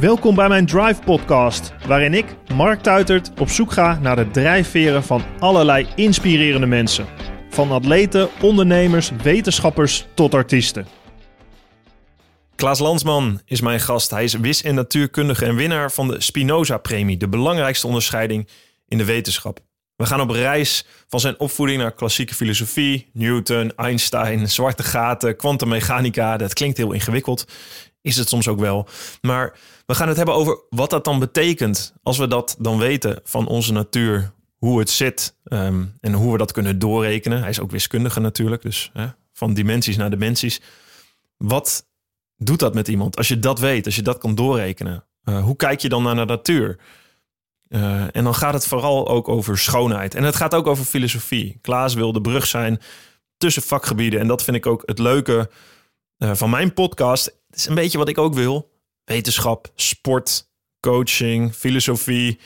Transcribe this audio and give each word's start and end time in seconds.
Welkom 0.00 0.34
bij 0.34 0.48
mijn 0.48 0.66
Drive 0.66 1.02
Podcast, 1.04 1.72
waarin 1.86 2.14
ik, 2.14 2.24
Mark 2.54 2.80
Tuitert, 2.80 3.40
op 3.40 3.48
zoek 3.48 3.72
ga 3.72 3.98
naar 3.98 4.16
de 4.16 4.30
drijfveren 4.30 5.02
van 5.02 5.22
allerlei 5.38 5.86
inspirerende 5.96 6.66
mensen. 6.66 7.06
Van 7.50 7.70
atleten, 7.70 8.28
ondernemers, 8.42 9.10
wetenschappers 9.22 10.06
tot 10.14 10.34
artiesten. 10.34 10.86
Klaas 12.54 12.78
Landsman 12.78 13.40
is 13.44 13.60
mijn 13.60 13.80
gast. 13.80 14.10
Hij 14.10 14.24
is 14.24 14.34
wis- 14.34 14.62
en 14.62 14.74
natuurkundige 14.74 15.44
en 15.44 15.54
winnaar 15.54 15.92
van 15.92 16.08
de 16.08 16.20
Spinoza-premie, 16.20 17.16
de 17.16 17.28
belangrijkste 17.28 17.86
onderscheiding 17.86 18.48
in 18.88 18.98
de 18.98 19.04
wetenschap. 19.04 19.58
We 19.96 20.06
gaan 20.06 20.20
op 20.20 20.30
reis 20.30 20.86
van 21.08 21.20
zijn 21.20 21.40
opvoeding 21.40 21.80
naar 21.80 21.92
klassieke 21.94 22.34
filosofie, 22.34 23.10
Newton, 23.12 23.72
Einstein, 23.76 24.48
zwarte 24.50 24.82
gaten, 24.82 25.36
kwantummechanica. 25.36 26.36
Dat 26.36 26.52
klinkt 26.52 26.76
heel 26.76 26.92
ingewikkeld, 26.92 27.44
is 28.02 28.16
het 28.16 28.28
soms 28.28 28.48
ook 28.48 28.60
wel. 28.60 28.88
Maar 29.20 29.58
we 29.88 29.94
gaan 29.94 30.08
het 30.08 30.16
hebben 30.16 30.34
over 30.34 30.60
wat 30.70 30.90
dat 30.90 31.04
dan 31.04 31.18
betekent 31.18 31.94
als 32.02 32.18
we 32.18 32.28
dat 32.28 32.56
dan 32.58 32.78
weten 32.78 33.20
van 33.24 33.46
onze 33.46 33.72
natuur, 33.72 34.32
hoe 34.56 34.78
het 34.78 34.90
zit 34.90 35.34
ehm, 35.44 35.84
en 36.00 36.12
hoe 36.12 36.32
we 36.32 36.38
dat 36.38 36.52
kunnen 36.52 36.78
doorrekenen. 36.78 37.40
Hij 37.40 37.48
is 37.48 37.60
ook 37.60 37.70
wiskundige 37.70 38.20
natuurlijk, 38.20 38.62
dus 38.62 38.90
hè, 38.92 39.06
van 39.32 39.54
dimensies 39.54 39.96
naar 39.96 40.10
dimensies. 40.10 40.60
Wat 41.36 41.86
doet 42.36 42.58
dat 42.58 42.74
met 42.74 42.88
iemand 42.88 43.16
als 43.16 43.28
je 43.28 43.38
dat 43.38 43.58
weet, 43.58 43.86
als 43.86 43.96
je 43.96 44.02
dat 44.02 44.18
kan 44.18 44.34
doorrekenen? 44.34 45.04
Uh, 45.24 45.42
hoe 45.42 45.56
kijk 45.56 45.80
je 45.80 45.88
dan 45.88 46.02
naar 46.02 46.16
de 46.16 46.24
natuur? 46.24 46.78
Uh, 47.68 48.16
en 48.16 48.24
dan 48.24 48.34
gaat 48.34 48.54
het 48.54 48.66
vooral 48.66 49.08
ook 49.08 49.28
over 49.28 49.58
schoonheid. 49.58 50.14
En 50.14 50.22
het 50.22 50.36
gaat 50.36 50.54
ook 50.54 50.66
over 50.66 50.84
filosofie. 50.84 51.58
Klaas 51.60 51.94
wil 51.94 52.12
de 52.12 52.20
brug 52.20 52.46
zijn 52.46 52.80
tussen 53.36 53.62
vakgebieden. 53.62 54.20
En 54.20 54.26
dat 54.26 54.42
vind 54.42 54.56
ik 54.56 54.66
ook 54.66 54.82
het 54.86 54.98
leuke 54.98 55.50
uh, 56.18 56.34
van 56.34 56.50
mijn 56.50 56.72
podcast. 56.72 57.24
Het 57.24 57.58
is 57.58 57.66
een 57.66 57.74
beetje 57.74 57.98
wat 57.98 58.08
ik 58.08 58.18
ook 58.18 58.34
wil. 58.34 58.76
Wetenschap, 59.08 59.72
sport, 59.74 60.48
coaching, 60.80 61.54
filosofie, 61.54 62.38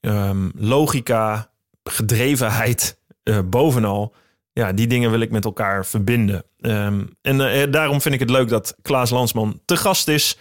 um, 0.00 0.52
logica, 0.54 1.50
gedrevenheid, 1.84 3.00
uh, 3.24 3.38
bovenal. 3.44 4.14
Ja, 4.52 4.72
die 4.72 4.86
dingen 4.86 5.10
wil 5.10 5.20
ik 5.20 5.30
met 5.30 5.44
elkaar 5.44 5.86
verbinden. 5.86 6.44
Um, 6.58 7.16
en 7.22 7.70
daarom 7.70 8.00
vind 8.00 8.14
ik 8.14 8.20
het 8.20 8.30
leuk 8.30 8.48
dat 8.48 8.76
Klaas 8.82 9.10
Lansman 9.10 9.60
te 9.64 9.76
gast 9.76 10.08
is 10.08 10.38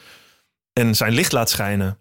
en 0.74 0.96
zijn 0.96 1.14
licht 1.14 1.32
laat 1.32 1.50
schijnen 1.50 2.00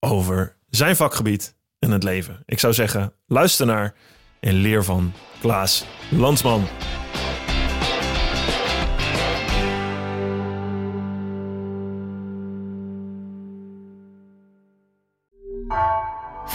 over 0.00 0.56
zijn 0.68 0.96
vakgebied 0.96 1.56
en 1.78 1.90
het 1.90 2.02
leven. 2.02 2.42
Ik 2.44 2.58
zou 2.58 2.72
zeggen, 2.72 3.12
luister 3.26 3.66
naar 3.66 3.94
en 4.40 4.54
leer 4.54 4.84
van 4.84 5.12
Klaas 5.40 5.84
Landsman. 6.10 6.68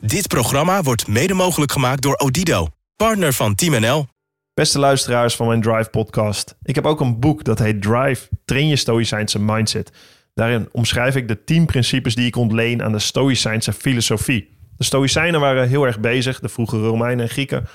Dit 0.00 0.28
programma 0.28 0.82
wordt 0.82 1.08
mede 1.08 1.34
mogelijk 1.34 1.72
gemaakt 1.72 2.02
door 2.02 2.14
Odido, 2.14 2.66
partner 2.96 3.32
van 3.32 3.54
Team 3.54 3.80
NL. 3.80 4.06
Beste 4.54 4.78
luisteraars 4.78 5.36
van 5.36 5.46
mijn 5.46 5.60
Drive 5.60 5.90
podcast. 5.90 6.56
Ik 6.62 6.74
heb 6.74 6.86
ook 6.86 7.00
een 7.00 7.20
boek 7.20 7.44
dat 7.44 7.58
heet 7.58 7.82
Drive, 7.82 8.28
train 8.44 8.68
je 8.68 8.76
stoïcijnse 8.76 9.38
mindset. 9.38 9.92
Daarin 10.34 10.68
omschrijf 10.72 11.16
ik 11.16 11.28
de 11.28 11.44
tien 11.44 11.66
principes 11.66 12.14
die 12.14 12.26
ik 12.26 12.36
ontleen 12.36 12.82
aan 12.82 12.92
de 12.92 12.98
stoïcijnse 12.98 13.72
filosofie. 13.72 14.58
De 14.76 14.84
stoïcijnen 14.84 15.40
waren 15.40 15.68
heel 15.68 15.86
erg 15.86 16.00
bezig, 16.00 16.40
de 16.40 16.48
vroege 16.48 16.78
Romeinen 16.78 17.24
en 17.24 17.30
Grieken, 17.30 17.68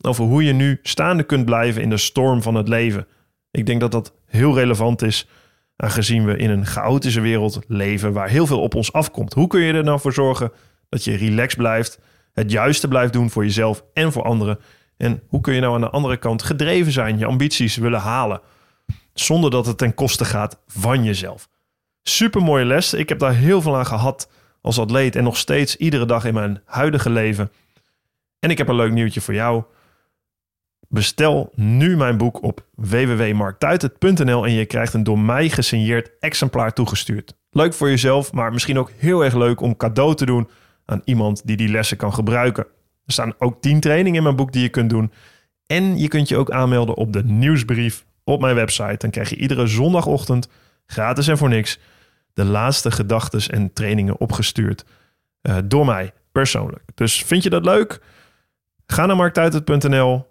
over 0.00 0.24
hoe 0.24 0.44
je 0.44 0.52
nu 0.52 0.78
staande 0.82 1.22
kunt 1.22 1.44
blijven 1.44 1.82
in 1.82 1.90
de 1.90 1.96
storm 1.96 2.42
van 2.42 2.54
het 2.54 2.68
leven. 2.68 3.06
Ik 3.50 3.66
denk 3.66 3.80
dat 3.80 3.92
dat 3.92 4.14
heel 4.26 4.54
relevant 4.54 5.02
is, 5.02 5.28
aangezien 5.76 6.24
we 6.24 6.36
in 6.36 6.50
een 6.50 6.66
chaotische 6.66 7.20
wereld 7.20 7.60
leven 7.66 8.12
waar 8.12 8.28
heel 8.28 8.46
veel 8.46 8.60
op 8.60 8.74
ons 8.74 8.92
afkomt. 8.92 9.32
Hoe 9.32 9.46
kun 9.46 9.60
je 9.60 9.72
er 9.72 9.84
nou 9.84 10.00
voor 10.00 10.12
zorgen 10.12 10.52
dat 10.94 11.04
je 11.04 11.16
relaxed 11.16 11.56
blijft, 11.56 11.98
het 12.32 12.50
juiste 12.50 12.88
blijft 12.88 13.12
doen 13.12 13.30
voor 13.30 13.44
jezelf 13.44 13.84
en 13.92 14.12
voor 14.12 14.22
anderen? 14.22 14.58
En 14.96 15.22
hoe 15.28 15.40
kun 15.40 15.54
je 15.54 15.60
nou 15.60 15.74
aan 15.74 15.80
de 15.80 15.90
andere 15.90 16.16
kant 16.16 16.42
gedreven 16.42 16.92
zijn, 16.92 17.18
je 17.18 17.26
ambities 17.26 17.76
willen 17.76 18.00
halen, 18.00 18.40
zonder 19.14 19.50
dat 19.50 19.66
het 19.66 19.78
ten 19.78 19.94
koste 19.94 20.24
gaat 20.24 20.60
van 20.66 21.04
jezelf? 21.04 21.48
Super 22.02 22.42
mooie 22.42 22.64
les. 22.64 22.94
Ik 22.94 23.08
heb 23.08 23.18
daar 23.18 23.34
heel 23.34 23.62
veel 23.62 23.76
aan 23.76 23.86
gehad 23.86 24.30
als 24.60 24.78
atleet 24.78 25.16
en 25.16 25.24
nog 25.24 25.36
steeds 25.36 25.76
iedere 25.76 26.06
dag 26.06 26.24
in 26.24 26.34
mijn 26.34 26.62
huidige 26.64 27.10
leven. 27.10 27.50
En 28.38 28.50
ik 28.50 28.58
heb 28.58 28.68
een 28.68 28.76
leuk 28.76 28.92
nieuwtje 28.92 29.20
voor 29.20 29.34
jou. 29.34 29.62
Bestel 30.88 31.52
nu 31.54 31.96
mijn 31.96 32.16
boek 32.16 32.42
op 32.42 32.66
www.marktuitert.nl 32.74 34.46
en 34.46 34.52
je 34.52 34.64
krijgt 34.64 34.94
een 34.94 35.04
door 35.04 35.18
mij 35.18 35.48
gesigneerd 35.48 36.10
exemplaar 36.20 36.72
toegestuurd. 36.72 37.34
Leuk 37.50 37.74
voor 37.74 37.88
jezelf, 37.88 38.32
maar 38.32 38.52
misschien 38.52 38.78
ook 38.78 38.90
heel 38.96 39.24
erg 39.24 39.34
leuk 39.34 39.60
om 39.60 39.76
cadeau 39.76 40.14
te 40.14 40.26
doen 40.26 40.48
aan 40.84 41.02
iemand 41.04 41.46
die 41.46 41.56
die 41.56 41.68
lessen 41.68 41.96
kan 41.96 42.14
gebruiken. 42.14 42.66
Er 43.06 43.12
staan 43.12 43.34
ook 43.38 43.62
10 43.62 43.80
trainingen 43.80 44.14
in 44.14 44.22
mijn 44.22 44.36
boek 44.36 44.52
die 44.52 44.62
je 44.62 44.68
kunt 44.68 44.90
doen. 44.90 45.12
En 45.66 45.98
je 45.98 46.08
kunt 46.08 46.28
je 46.28 46.36
ook 46.36 46.50
aanmelden 46.50 46.94
op 46.94 47.12
de 47.12 47.24
nieuwsbrief 47.24 48.04
op 48.24 48.40
mijn 48.40 48.54
website. 48.54 48.96
Dan 48.98 49.10
krijg 49.10 49.30
je 49.30 49.36
iedere 49.36 49.66
zondagochtend 49.66 50.48
gratis 50.86 51.28
en 51.28 51.38
voor 51.38 51.48
niks 51.48 51.78
de 52.34 52.44
laatste 52.44 52.90
gedachten 52.90 53.54
en 53.54 53.72
trainingen 53.72 54.20
opgestuurd 54.20 54.84
uh, 55.42 55.56
door 55.64 55.86
mij 55.86 56.12
persoonlijk. 56.32 56.82
Dus 56.94 57.22
vind 57.22 57.42
je 57.42 57.50
dat 57.50 57.64
leuk? 57.64 58.00
Ga 58.86 59.06
naar 59.06 59.16
marktuitert.nl, 59.16 60.26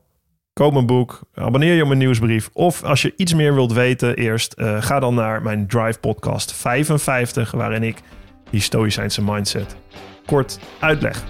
koop 0.54 0.74
mijn 0.74 0.86
boek, 0.86 1.22
abonneer 1.34 1.74
je 1.76 1.82
op 1.82 1.88
mijn 1.88 2.00
nieuwsbrief. 2.00 2.50
Of 2.54 2.84
als 2.84 3.02
je 3.02 3.14
iets 3.18 3.34
meer 3.34 3.54
wilt 3.54 3.74
weten 3.74 4.16
eerst, 4.16 4.56
uh, 4.58 4.82
ga 4.82 5.00
dan 5.00 5.16
naar 5.16 5.42
mijn 5.42 5.68
Drive 5.68 6.00
podcast 6.00 6.54
55, 6.54 7.52
waarin 7.52 7.84
ik 7.84 7.98
die 8.50 8.62
stoïcijnse 8.62 9.24
mindset 9.24 9.76
kort 10.26 10.60
uitleg. 10.80 11.24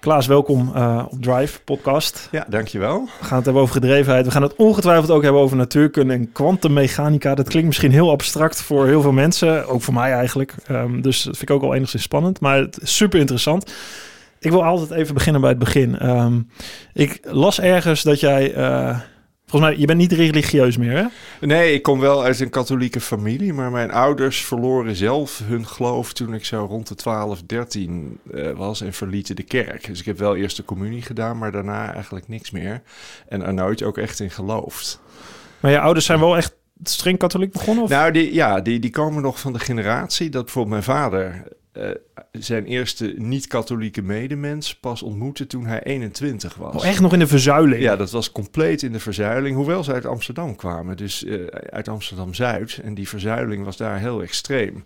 Klaas, 0.00 0.26
welkom 0.26 0.72
uh, 0.76 1.04
op 1.08 1.22
Drive 1.22 1.60
podcast. 1.62 2.28
Ja, 2.30 2.46
dankjewel. 2.48 3.08
We 3.18 3.24
gaan 3.24 3.36
het 3.36 3.44
hebben 3.44 3.62
over 3.62 3.74
gedrevenheid. 3.74 4.24
We 4.24 4.30
gaan 4.30 4.42
het 4.42 4.56
ongetwijfeld 4.56 5.10
ook 5.10 5.22
hebben 5.22 5.40
over 5.40 5.56
natuurkunde 5.56 6.14
en 6.14 6.32
kwantummechanica. 6.32 7.34
Dat 7.34 7.48
klinkt 7.48 7.66
misschien 7.66 7.90
heel 7.90 8.10
abstract 8.10 8.62
voor 8.62 8.86
heel 8.86 9.00
veel 9.02 9.12
mensen, 9.12 9.68
ook 9.68 9.82
voor 9.82 9.94
mij 9.94 10.12
eigenlijk. 10.12 10.54
Um, 10.70 11.02
dus 11.02 11.22
dat 11.22 11.36
vind 11.36 11.50
ik 11.50 11.56
ook 11.56 11.62
al 11.62 11.74
enigszins 11.74 12.02
spannend, 12.02 12.40
maar 12.40 12.56
het 12.58 12.82
is 12.82 12.96
super 12.96 13.18
interessant. 13.20 13.72
Ik 14.38 14.50
wil 14.50 14.64
altijd 14.64 14.90
even 14.90 15.14
beginnen 15.14 15.40
bij 15.40 15.50
het 15.50 15.58
begin. 15.58 16.08
Um, 16.08 16.50
ik 16.92 17.20
las 17.22 17.60
ergens 17.60 18.02
dat 18.02 18.20
jij... 18.20 18.56
Uh, 18.56 18.98
Volgens 19.56 19.76
mij, 19.76 19.86
je 19.86 19.94
bent 19.94 20.10
niet 20.10 20.18
religieus 20.18 20.76
meer, 20.76 20.96
hè? 20.96 21.06
Nee, 21.46 21.74
ik 21.74 21.82
kom 21.82 22.00
wel 22.00 22.22
uit 22.24 22.40
een 22.40 22.50
katholieke 22.50 23.00
familie, 23.00 23.52
maar 23.52 23.70
mijn 23.70 23.90
ouders 23.90 24.44
verloren 24.44 24.96
zelf 24.96 25.42
hun 25.44 25.66
geloof 25.66 26.12
toen 26.12 26.34
ik 26.34 26.44
zo 26.44 26.66
rond 26.68 26.88
de 26.88 26.94
12, 26.94 27.42
13 27.42 28.18
uh, 28.30 28.50
was 28.50 28.80
en 28.80 28.92
verlieten 28.92 29.36
de 29.36 29.42
kerk. 29.42 29.86
Dus 29.86 30.00
ik 30.00 30.04
heb 30.04 30.18
wel 30.18 30.36
eerst 30.36 30.56
de 30.56 30.64
communie 30.64 31.02
gedaan, 31.02 31.38
maar 31.38 31.52
daarna 31.52 31.94
eigenlijk 31.94 32.28
niks 32.28 32.50
meer. 32.50 32.82
En 33.28 33.42
er 33.42 33.54
nooit 33.54 33.82
ook 33.82 33.98
echt 33.98 34.20
in 34.20 34.30
geloofd. 34.30 35.00
Maar 35.60 35.70
je 35.70 35.80
ouders 35.80 36.04
zijn 36.04 36.20
wel 36.20 36.36
echt 36.36 36.54
streng 36.82 37.18
katholiek 37.18 37.52
begonnen? 37.52 37.84
Of? 37.84 37.90
Nou, 37.90 38.12
die, 38.12 38.34
ja, 38.34 38.60
die, 38.60 38.78
die 38.78 38.90
komen 38.90 39.22
nog 39.22 39.40
van 39.40 39.52
de 39.52 39.58
generatie 39.58 40.28
dat 40.28 40.44
bijvoorbeeld 40.44 40.86
mijn 40.86 40.98
vader 40.98 41.42
uh, 41.78 41.90
zijn 42.32 42.64
eerste 42.64 43.14
niet-katholieke 43.16 44.02
medemens 44.02 44.74
pas 44.74 45.02
ontmoette 45.02 45.46
toen 45.46 45.66
hij 45.66 45.82
21 45.82 46.54
was. 46.54 46.74
Oh, 46.74 46.86
echt 46.86 47.00
nog 47.00 47.12
in 47.12 47.18
de 47.18 47.26
verzuiling? 47.26 47.82
Ja, 47.82 47.96
dat 47.96 48.10
was 48.10 48.32
compleet 48.32 48.82
in 48.82 48.92
de 48.92 49.00
verzuiling, 49.00 49.56
hoewel 49.56 49.84
ze 49.84 49.92
uit 49.92 50.06
Amsterdam 50.06 50.56
kwamen. 50.56 50.96
Dus 50.96 51.24
uh, 51.24 51.46
uit 51.46 51.88
Amsterdam-Zuid. 51.88 52.80
En 52.82 52.94
die 52.94 53.08
verzuiling 53.08 53.64
was 53.64 53.76
daar 53.76 53.98
heel 53.98 54.22
extreem. 54.22 54.84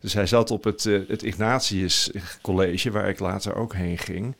Dus 0.00 0.12
hij 0.12 0.26
zat 0.26 0.50
op 0.50 0.64
het, 0.64 0.84
uh, 0.84 1.08
het 1.08 1.22
Ignatius 1.22 2.10
College, 2.42 2.90
waar 2.90 3.08
ik 3.08 3.18
later 3.18 3.54
ook 3.54 3.74
heen 3.74 3.98
ging. 3.98 4.36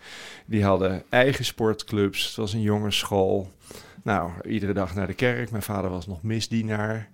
Die 0.46 0.64
hadden 0.64 1.02
eigen 1.08 1.44
sportclubs, 1.44 2.26
het 2.26 2.36
was 2.36 2.52
een 2.52 2.62
jongensschool. 2.62 3.50
Nou, 4.02 4.30
iedere 4.48 4.72
dag 4.72 4.94
naar 4.94 5.06
de 5.06 5.14
kerk. 5.14 5.50
Mijn 5.50 5.62
vader 5.62 5.90
was 5.90 6.06
nog 6.06 6.22
misdienaar. 6.22 7.08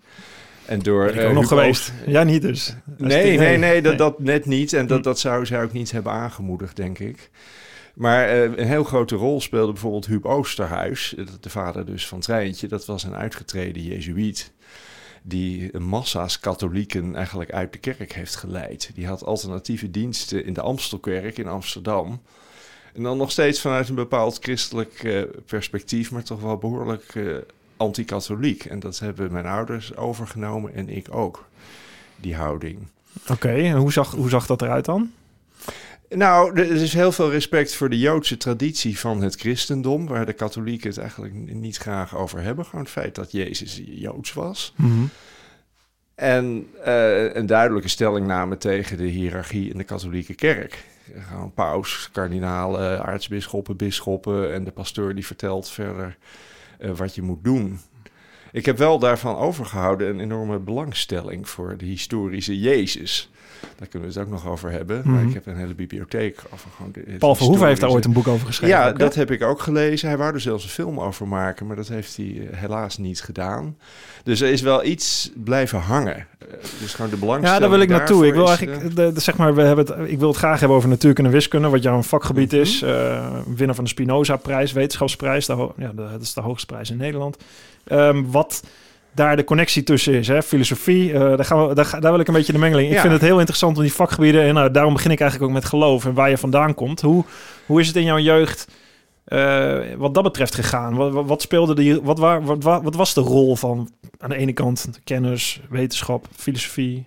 En 0.67 0.79
door 0.79 1.05
ben 1.05 1.15
ik 1.15 1.21
ook 1.21 1.29
uh, 1.29 1.35
nog 1.35 1.49
geweest. 1.49 1.93
Ja, 2.07 2.23
niet 2.23 2.43
dus. 2.43 2.75
Nee, 2.97 3.39
nee, 3.39 3.59
nee, 3.59 3.83
dat, 3.83 3.99
dat 3.99 4.19
net 4.19 4.47
niet. 4.47 4.73
En 4.73 4.87
dat, 4.87 5.05
dat 5.05 5.19
zou 5.19 5.47
zij 5.47 5.63
ook 5.63 5.73
niet 5.73 5.91
hebben 5.91 6.13
aangemoedigd, 6.13 6.77
denk 6.77 6.99
ik. 6.99 7.31
Maar 7.95 8.29
eh, 8.29 8.43
een 8.43 8.67
heel 8.67 8.85
grote 8.85 9.15
rol 9.15 9.41
speelde 9.41 9.73
bijvoorbeeld 9.73 10.07
Huub 10.07 10.27
Oosterhuis, 10.27 11.15
eh, 11.15 11.25
de 11.41 11.51
vader 11.51 11.87
dus 11.87 12.07
van 12.07 12.21
Treintje. 12.21 12.69
Dat 12.69 12.87
was 12.87 13.05
een 13.05 13.15
uitgetreden 13.15 13.83
jezuïet 13.83 14.53
die 15.27 15.79
massa's 15.79 16.41
katholieken 16.41 17.17
eigenlijk 17.17 17.53
uit 17.53 17.73
de 17.73 17.79
kerk 17.79 18.13
heeft 18.13 18.37
geleid. 18.37 18.91
Die 18.95 19.07
had 19.07 19.25
alternatieve 19.25 19.91
diensten 19.91 20.45
in 20.45 20.53
de 20.53 20.61
Amstelkerk 20.61 21.39
in 21.39 21.49
Amsterdam. 21.49 22.23
En 22.95 23.03
dan 23.03 23.17
nog 23.17 23.31
steeds 23.31 23.61
vanuit 23.61 23.89
een 23.89 23.95
bepaald 23.95 24.39
christelijk 24.41 25.05
eh, 25.05 25.23
perspectief, 25.47 26.11
maar 26.11 26.23
toch 26.23 26.41
wel 26.41 26.57
behoorlijk 26.57 27.13
anti-katholiek. 27.85 28.65
En 28.65 28.81
dat 28.81 28.99
hebben 28.99 29.33
mijn 29.33 29.47
ouders 29.47 29.97
overgenomen 29.97 30.75
en 30.75 30.89
ik 30.89 31.07
ook, 31.11 31.45
die 32.17 32.35
houding. 32.35 32.79
Oké, 33.29 33.53
en 33.53 33.77
hoe 33.77 33.93
zag, 33.93 34.11
hoe 34.11 34.29
zag 34.29 34.47
dat 34.47 34.63
eruit 34.63 34.85
dan? 34.85 35.11
Nou, 36.09 36.61
er 36.61 36.71
is 36.71 36.93
heel 36.93 37.13
veel 37.13 37.31
respect 37.31 37.75
voor 37.75 37.91
de 37.91 37.99
Joodse 37.99 38.37
traditie 38.37 38.99
van 38.99 39.23
het 39.23 39.35
christendom, 39.35 40.07
waar 40.07 40.27
de 40.27 40.33
katholieken 40.33 40.89
het 40.89 40.99
eigenlijk 40.99 41.35
niet 41.55 41.77
graag 41.77 42.17
over 42.17 42.41
hebben. 42.41 42.65
Gewoon 42.65 42.81
het 42.81 42.93
feit 42.93 43.15
dat 43.15 43.33
Jezus 43.33 43.83
Joods 43.85 44.33
was. 44.33 44.75
Mm 44.77 45.11
En 46.15 46.69
uh, 46.87 47.35
een 47.35 47.47
duidelijke 47.47 47.89
stellingname 47.89 48.57
tegen 48.57 48.97
de 48.97 49.07
hiërarchie 49.07 49.71
in 49.71 49.79
de 49.79 49.85
katholieke 49.85 50.35
kerk. 50.35 50.85
Gewoon 51.29 51.53
paus, 51.53 52.09
kardinalen, 52.13 53.05
aartsbisschoppen, 53.05 53.77
bisschoppen 53.77 54.53
en 54.53 54.65
de 54.65 54.71
pastoor 54.71 55.15
die 55.15 55.27
vertelt 55.27 55.71
verder 55.71 56.17
wat 56.79 57.15
je 57.15 57.23
moet 57.23 57.44
doen. 57.44 57.79
Ik 58.53 58.67
heb 58.67 58.79
wel 58.79 58.99
daarvan 58.99 59.37
overgehouden 59.37 60.09
een 60.09 60.21
enorme 60.21 60.59
belangstelling 60.59 61.49
voor 61.49 61.76
de 61.76 61.85
historische 61.85 62.61
Jezus. 62.61 63.31
Daar 63.79 63.89
kunnen 63.89 64.09
we 64.09 64.15
het 64.15 64.25
ook 64.27 64.33
nog 64.33 64.49
over 64.49 64.71
hebben. 64.71 65.03
Mm. 65.05 65.13
Maar 65.13 65.23
ik 65.23 65.35
heb 65.35 65.47
een 65.47 65.57
hele 65.57 65.75
bibliotheek 65.75 66.43
over 66.53 66.71
gewoon... 66.77 66.93
De, 66.93 67.17
Paul 67.19 67.35
Verhoeven 67.35 67.67
heeft 67.67 67.81
daar 67.81 67.91
ooit 67.91 68.05
een 68.05 68.13
boek 68.13 68.29
over 68.29 68.47
geschreven. 68.47 68.77
Ja, 68.77 68.89
ook, 68.89 68.99
dat 68.99 69.15
heb 69.15 69.31
ik 69.31 69.43
ook 69.43 69.61
gelezen. 69.61 70.09
Hij 70.09 70.17
wou 70.17 70.35
er 70.35 70.41
zelfs 70.41 70.65
een 70.65 70.71
film 70.71 71.01
over 71.01 71.29
maken, 71.29 71.67
maar 71.67 71.77
dat 71.77 71.89
heeft 71.89 72.17
hij 72.17 72.27
uh, 72.27 72.49
helaas 72.51 72.99
niet 72.99 73.23
gedaan. 73.23 73.77
Dus 74.23 74.41
er 74.41 74.49
is 74.49 74.61
wel 74.61 74.85
iets 74.85 75.31
blijven 75.35 75.79
hangen. 75.79 76.17
Uh, 76.17 76.49
dus 76.81 76.95
gewoon 76.95 77.11
de 77.11 77.17
belangstelling 77.17 77.55
Ja, 77.55 77.61
daar 77.61 77.71
wil 77.71 77.81
ik 77.81 77.89
naartoe. 77.89 78.27
Ik 78.27 78.35
wil 78.35 78.49
eigenlijk, 78.49 78.83
uh, 78.83 78.95
de, 78.95 79.13
de, 79.13 79.21
zeg 79.21 79.37
maar, 79.37 79.55
we 79.55 79.63
hebben 79.63 79.87
het, 79.87 80.11
ik 80.11 80.19
wil 80.19 80.29
het 80.29 80.37
graag 80.37 80.59
hebben 80.59 80.77
over 80.77 80.89
natuurkunde 80.89 81.31
en 81.31 81.37
wiskunde, 81.37 81.69
wat 81.69 81.83
jouw 81.83 82.03
vakgebied 82.03 82.53
mm 82.53 82.59
-hmm. 82.59 82.67
is. 82.67 82.83
Uh, 82.83 83.37
winnaar 83.57 83.75
van 83.75 83.85
de 83.85 83.91
Spinoza-prijs, 83.91 84.73
wetenschapsprijs. 84.73 85.47
Ja, 85.47 85.93
dat 85.95 86.21
is 86.21 86.35
de 86.35 86.41
hoogste 86.41 86.67
prijs 86.67 86.91
in 86.91 86.97
Nederland. 86.97 87.37
Um, 87.93 88.31
wat 88.31 88.63
daar 89.15 89.37
de 89.37 89.45
connectie 89.45 89.83
tussen 89.83 90.15
is. 90.15 90.29
Hè? 90.29 90.43
Filosofie, 90.43 91.13
uh, 91.13 91.19
daar, 91.21 91.45
gaan 91.45 91.69
we, 91.69 91.75
daar, 91.75 92.01
daar, 92.01 92.11
wil 92.11 92.21
ik 92.21 92.29
een 92.29 92.35
beetje 92.35 92.53
de 92.53 92.59
mengeling. 92.59 92.93
Ik 92.93 92.99
vind 92.99 93.13
het 93.13 93.23
heel 93.23 93.39
interessant 93.39 93.77
om 93.77 93.83
die 93.83 93.93
vakgebieden... 93.93 94.43
en 94.43 94.57
uh, 94.57 94.73
daarom 94.73 94.93
begin 94.93 95.11
ik 95.11 95.21
eigenlijk 95.21 95.51
ook 95.51 95.57
met 95.57 95.69
geloof 95.69 96.05
en 96.05 96.15
waar 96.15 96.31
je 96.31 96.39
vandaan 96.39 96.75
komt. 96.75 97.01
Hoe, 97.01 97.25
hoe 97.67 97.81
is 97.81 97.87
het 97.87 97.97
in 97.97 98.05
jouw 98.05 98.19
jeugd 98.19 98.69
uh, 99.29 99.79
wat 99.97 100.15
dat 100.15 100.23
betreft 100.23 100.55
gegaan? 100.55 100.95
Wat, 100.95 101.27
wat 101.27 101.43
speelde 101.43 101.75
die, 101.75 102.03
wat, 102.03 102.19
waar, 102.19 102.45
wat, 102.45 102.63
wat, 102.63 102.95
was 102.95 103.15
de 103.15 103.21
rol 103.21 103.57
van 103.57 103.91
aan 104.19 104.31
de 104.31 104.37
ene 104.37 104.53
kant 104.53 104.89
kennis, 105.05 105.61
wetenschap, 105.71 106.27
filosofie, 106.37 107.07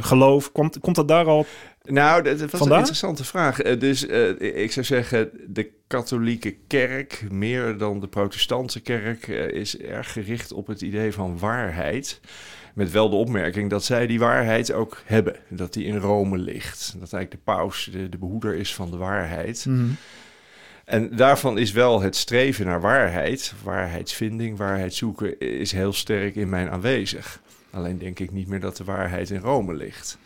geloof? 0.00 0.52
Komt, 0.52 0.78
komt 0.80 0.96
dat 0.96 1.08
daar 1.08 1.26
al 1.26 1.46
nou, 1.82 2.22
dat 2.22 2.50
was 2.50 2.60
een 2.60 2.76
interessante 2.76 3.24
vraag. 3.24 3.56
Dus 3.56 4.04
ik 4.38 4.72
zou 4.72 4.86
zeggen, 4.86 5.30
de 5.46 5.70
katholieke 5.92 6.56
kerk, 6.66 7.24
meer 7.30 7.78
dan 7.78 8.00
de 8.00 8.08
protestantse 8.08 8.80
kerk, 8.80 9.26
uh, 9.26 9.48
is 9.48 9.78
erg 9.78 10.12
gericht 10.12 10.52
op 10.52 10.66
het 10.66 10.80
idee 10.80 11.12
van 11.12 11.38
waarheid. 11.38 12.20
Met 12.74 12.90
wel 12.90 13.10
de 13.10 13.16
opmerking 13.16 13.70
dat 13.70 13.84
zij 13.84 14.06
die 14.06 14.18
waarheid 14.18 14.72
ook 14.72 15.02
hebben. 15.04 15.36
Dat 15.48 15.72
die 15.72 15.84
in 15.84 15.96
Rome 15.96 16.38
ligt. 16.38 16.94
Dat 16.98 17.12
eigenlijk 17.12 17.30
de 17.30 17.52
paus 17.52 17.88
de, 17.92 18.08
de 18.08 18.18
behoeder 18.18 18.54
is 18.54 18.74
van 18.74 18.90
de 18.90 18.96
waarheid. 18.96 19.64
Mm 19.68 19.76
-hmm. 19.76 19.96
En 20.84 21.16
daarvan 21.16 21.58
is 21.58 21.72
wel 21.72 22.00
het 22.00 22.16
streven 22.16 22.66
naar 22.66 22.80
waarheid, 22.80 23.54
waarheidsvinding, 23.62 24.58
waarheid 24.58 24.94
zoeken, 24.94 25.38
is 25.40 25.72
heel 25.72 25.92
sterk 25.92 26.34
in 26.34 26.48
mijn 26.48 26.70
aanwezig. 26.70 27.41
Alleen 27.72 27.98
denk 27.98 28.18
ik 28.18 28.32
niet 28.32 28.48
meer 28.48 28.60
dat 28.60 28.76
de 28.76 28.84
waarheid 28.84 29.30
in 29.30 29.40
Rome 29.40 29.74
ligt. 29.74 30.18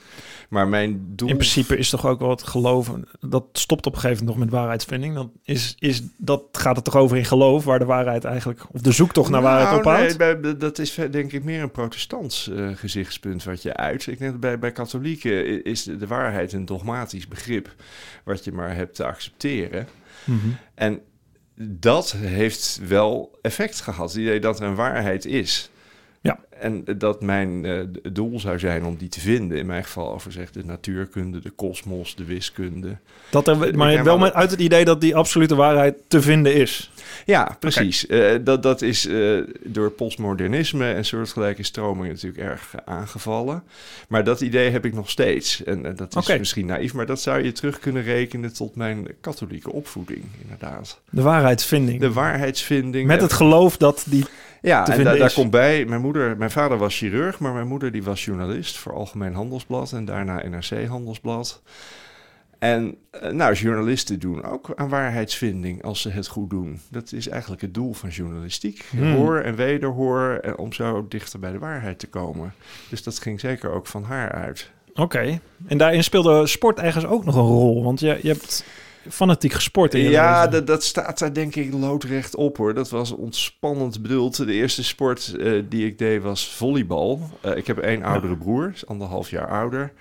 Maar 0.49 0.69
mijn 0.69 1.13
doel... 1.17 1.29
In 1.29 1.37
principe 1.37 1.77
is 1.77 1.91
toch 1.91 2.07
ook 2.07 2.21
wel 2.21 2.31
het 2.31 2.43
geloven... 2.43 3.09
Dat 3.21 3.45
stopt 3.53 3.87
op 3.87 3.95
een 3.95 4.01
gegeven 4.01 4.25
moment 4.25 4.39
nog 4.39 4.49
met 4.49 4.59
waarheidsvinding. 4.59 5.15
Dan 5.15 5.33
is, 5.43 5.75
is, 5.79 6.03
dat 6.17 6.43
gaat 6.53 6.77
het 6.77 6.85
toch 6.85 6.97
over 6.97 7.17
in 7.17 7.25
geloof... 7.25 7.65
waar 7.65 7.79
de 7.79 7.85
waarheid 7.85 8.25
eigenlijk... 8.25 8.67
of 8.71 8.81
de 8.81 8.93
zoektocht 8.93 9.31
naar 9.31 9.41
nou, 9.41 9.55
waarheid 9.55 9.79
ophoudt? 9.79 10.19
Nee, 10.19 10.37
bij, 10.37 10.57
dat 10.57 10.79
is 10.79 10.95
denk 11.11 11.33
ik 11.33 11.45
meer 11.45 11.63
een 11.63 11.71
protestants 11.71 12.49
uh, 12.49 12.69
gezichtspunt 12.75 13.45
wat 13.45 13.63
je 13.63 13.75
uit. 13.75 14.07
Ik 14.07 14.19
denk 14.19 14.31
dat 14.31 14.41
bij, 14.41 14.59
bij 14.59 14.73
katholieken 14.73 15.65
is 15.65 15.83
de, 15.83 15.97
de 15.97 16.07
waarheid 16.07 16.53
een 16.53 16.65
dogmatisch 16.65 17.29
begrip... 17.29 17.75
wat 18.25 18.45
je 18.45 18.53
maar 18.53 18.75
hebt 18.75 18.95
te 18.95 19.05
accepteren. 19.05 19.89
Mm 20.25 20.41
-hmm. 20.41 20.57
En 20.75 21.01
dat 21.61 22.13
heeft 22.13 22.81
wel 22.89 23.39
effect 23.43 23.81
gehad. 23.81 24.13
Het 24.13 24.21
idee 24.21 24.41
dat 24.41 24.61
er 24.61 24.67
een 24.67 24.75
waarheid 24.75 25.25
is... 25.25 25.71
Ja. 26.27 26.39
En 26.59 26.85
dat 26.99 27.23
mijn 27.23 27.65
uh, 27.65 27.81
doel 28.13 28.41
zou 28.41 28.59
zijn 28.59 28.85
om 28.85 28.97
die 28.97 29.09
te 29.09 29.21
vinden. 29.21 29.59
In 29.59 29.67
mijn 29.67 29.85
geval 29.85 30.13
over 30.13 30.33
zeg 30.33 30.51
de 30.51 30.65
natuurkunde, 30.65 31.41
de 31.41 31.51
kosmos, 31.51 32.15
de 32.15 32.25
wiskunde. 32.25 32.97
Dat 33.31 33.49
er, 33.49 33.77
maar 33.77 34.05
wel 34.05 34.19
met, 34.19 34.33
uit 34.33 34.51
het 34.51 34.61
idee 34.61 34.85
dat 34.85 35.01
die 35.01 35.17
absolute 35.17 35.55
waarheid 35.55 35.97
te 36.09 36.23
vinden 36.23 36.55
is. 36.55 36.91
Ja, 37.27 37.57
precies. 37.61 38.05
Okay. 38.05 38.35
Uh, 38.35 38.45
dat, 38.45 38.63
dat 38.63 38.83
is 38.83 39.07
uh, 39.07 39.43
door 39.65 39.91
postmodernisme 39.91 40.93
en 40.93 41.05
soortgelijke 41.05 41.63
stromingen 41.63 42.13
natuurlijk 42.13 42.43
erg 42.43 42.75
aangevallen. 42.85 43.63
Maar 44.09 44.25
dat 44.25 44.41
idee 44.41 44.71
heb 44.71 44.85
ik 44.85 44.95
nog 44.95 45.11
steeds. 45.11 45.65
En 45.65 45.83
dat 45.83 46.17
is 46.17 46.23
okay. 46.23 46.39
misschien 46.39 46.67
naïef, 46.67 46.95
maar 46.95 47.07
dat 47.07 47.21
zou 47.21 47.43
je 47.43 47.53
terug 47.53 47.79
kunnen 47.79 48.03
rekenen 48.03 48.53
tot 48.53 48.77
mijn 48.77 49.07
katholieke 49.21 49.73
opvoeding, 49.73 50.25
inderdaad. 50.43 51.01
De 51.11 51.23
waarheidsvinding. 51.23 52.01
De 52.01 52.13
waarheidsvinding. 52.13 53.07
Met 53.07 53.21
het 53.21 53.33
geloof 53.33 53.77
dat 53.77 54.05
die 54.09 54.25
ja, 54.67 54.89
en 54.89 55.05
da 55.05 55.15
daar 55.15 55.33
komt 55.33 55.51
bij, 55.51 55.85
mijn 55.85 56.01
moeder, 56.01 56.37
mijn 56.37 56.51
vader 56.51 56.79
was 56.79 56.97
chirurg, 56.97 57.39
maar 57.39 57.53
mijn 57.53 57.67
moeder 57.67 57.93
die 57.93 58.03
was 58.03 58.25
journalist 58.25 58.79
voor 58.79 58.93
Algemeen 58.93 59.35
Handelsblad 59.35 59.93
en 59.93 60.05
daarna 60.05 60.49
NRC 60.49 60.87
Handelsblad. 60.87 61.63
En 62.59 62.97
nou, 63.31 63.55
journalisten 63.55 64.19
doen 64.19 64.45
ook 64.45 64.73
aan 64.75 64.89
waarheidsvinding 64.89 65.83
als 65.83 66.01
ze 66.01 66.11
het 66.11 66.27
goed 66.27 66.51
doen. 66.51 66.81
Dat 66.91 67.13
is 67.13 67.29
eigenlijk 67.29 67.63
het 67.63 67.75
doel 67.75 67.93
van 67.93 68.09
journalistiek. 68.09 68.85
Hmm. 68.91 69.15
Hoor 69.15 69.41
en 69.41 69.57
wederhoor 69.57 70.39
en 70.43 70.59
om 70.59 70.73
zo 70.73 71.07
dichter 71.09 71.39
bij 71.39 71.53
de 71.53 71.59
waarheid 71.59 71.99
te 71.99 72.07
komen. 72.07 72.55
Dus 72.89 73.03
dat 73.03 73.19
ging 73.19 73.41
zeker 73.41 73.71
ook 73.71 73.87
van 73.87 74.03
haar 74.03 74.33
uit. 74.33 74.71
Oké, 74.91 75.01
okay. 75.03 75.41
en 75.67 75.79
daarin 75.79 76.05
speelde 76.05 76.47
sport 76.47 76.79
ergens 76.79 77.07
ook 77.07 77.25
nog 77.25 77.35
een 77.35 77.43
rol. 77.43 77.85
Want 77.85 78.01
je, 78.01 78.19
je 78.23 78.29
hebt 78.29 78.65
fanatiek 79.09 79.53
gesport 79.53 79.95
in 79.95 80.03
je 80.03 80.11
Ja, 80.11 80.47
dat, 80.47 80.67
dat 80.67 80.85
staat 80.85 81.19
daar 81.19 81.33
denk 81.33 81.55
ik 81.55 81.73
loodrecht 81.73 82.37
op 82.37 82.57
hoor. 82.57 82.75
Dat 82.75 82.91
was 82.91 83.11
ontspannend 83.11 84.03
bedoeld. 84.03 84.37
De 84.37 84.53
eerste 84.53 84.85
sport 84.85 85.35
uh, 85.37 85.63
die 85.69 85.87
ik 85.87 85.99
deed 85.99 86.23
was 86.23 86.49
volleybal. 86.49 87.31
Uh, 87.45 87.57
ik 87.57 87.67
heb 87.67 87.79
één 87.79 88.03
oudere 88.03 88.37
broer, 88.37 88.71
is 88.75 88.87
anderhalf 88.87 89.31
jaar 89.31 89.49
ouder. 89.49 89.93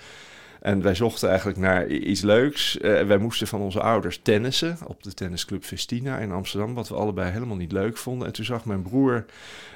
En 0.65 0.81
wij 0.81 0.95
zochten 0.95 1.29
eigenlijk 1.29 1.57
naar 1.59 1.87
iets 1.87 2.21
leuks. 2.21 2.77
Uh, 2.77 3.01
wij 3.01 3.17
moesten 3.17 3.47
van 3.47 3.61
onze 3.61 3.81
ouders 3.81 4.19
tennissen 4.21 4.77
op 4.87 5.03
de 5.03 5.13
tennisclub 5.13 5.63
Festina 5.63 6.17
in 6.17 6.31
Amsterdam, 6.31 6.73
wat 6.73 6.89
we 6.89 6.95
allebei 6.95 7.31
helemaal 7.31 7.55
niet 7.55 7.71
leuk 7.71 7.97
vonden. 7.97 8.27
En 8.27 8.33
toen 8.33 8.45
zag 8.45 8.65
mijn 8.65 8.81
broer 8.81 9.25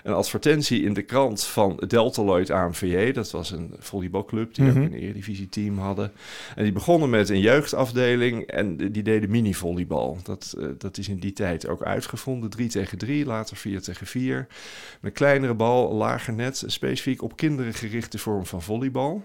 een 0.03 0.13
advertentie 0.13 0.83
in 0.83 0.93
de 0.93 1.01
krant 1.01 1.43
van 1.43 1.83
Deltaloid 1.87 2.51
AMVJ. 2.51 3.11
Dat 3.11 3.31
was 3.31 3.51
een 3.51 3.73
volleybalclub 3.79 4.53
die 4.53 4.63
Mhm. 4.63 4.73
mm 4.73 4.79
-hmm. 4.79 4.87
ook 4.87 4.93
een 4.93 5.03
eredivisie-team 5.03 5.77
hadden. 5.77 6.11
En 6.55 6.63
die 6.63 6.73
begonnen 6.73 7.09
met 7.09 7.29
een 7.29 7.39
jeugdafdeling 7.39 8.41
en 8.41 8.77
die 8.77 9.03
deden 9.03 9.29
mini-volleybal. 9.29 10.17
Dat, 10.23 10.55
uh, 10.57 10.67
dat 10.77 10.97
is 10.97 11.09
in 11.09 11.19
die 11.19 11.33
tijd 11.33 11.67
ook 11.67 11.83
uitgevonden. 11.83 12.49
3 12.49 12.69
tegen 12.69 12.97
3, 12.97 13.25
later 13.25 13.57
4 13.57 13.81
tegen 13.81 14.07
4. 14.07 14.47
Met 15.01 15.13
kleinere 15.13 15.53
bal, 15.53 15.93
lager 15.93 16.33
net, 16.33 16.63
specifiek 16.65 17.21
op 17.21 17.35
kinderen 17.35 17.73
gerichte 17.73 18.17
vorm 18.17 18.45
van 18.45 18.61
volleybal. 18.61 19.23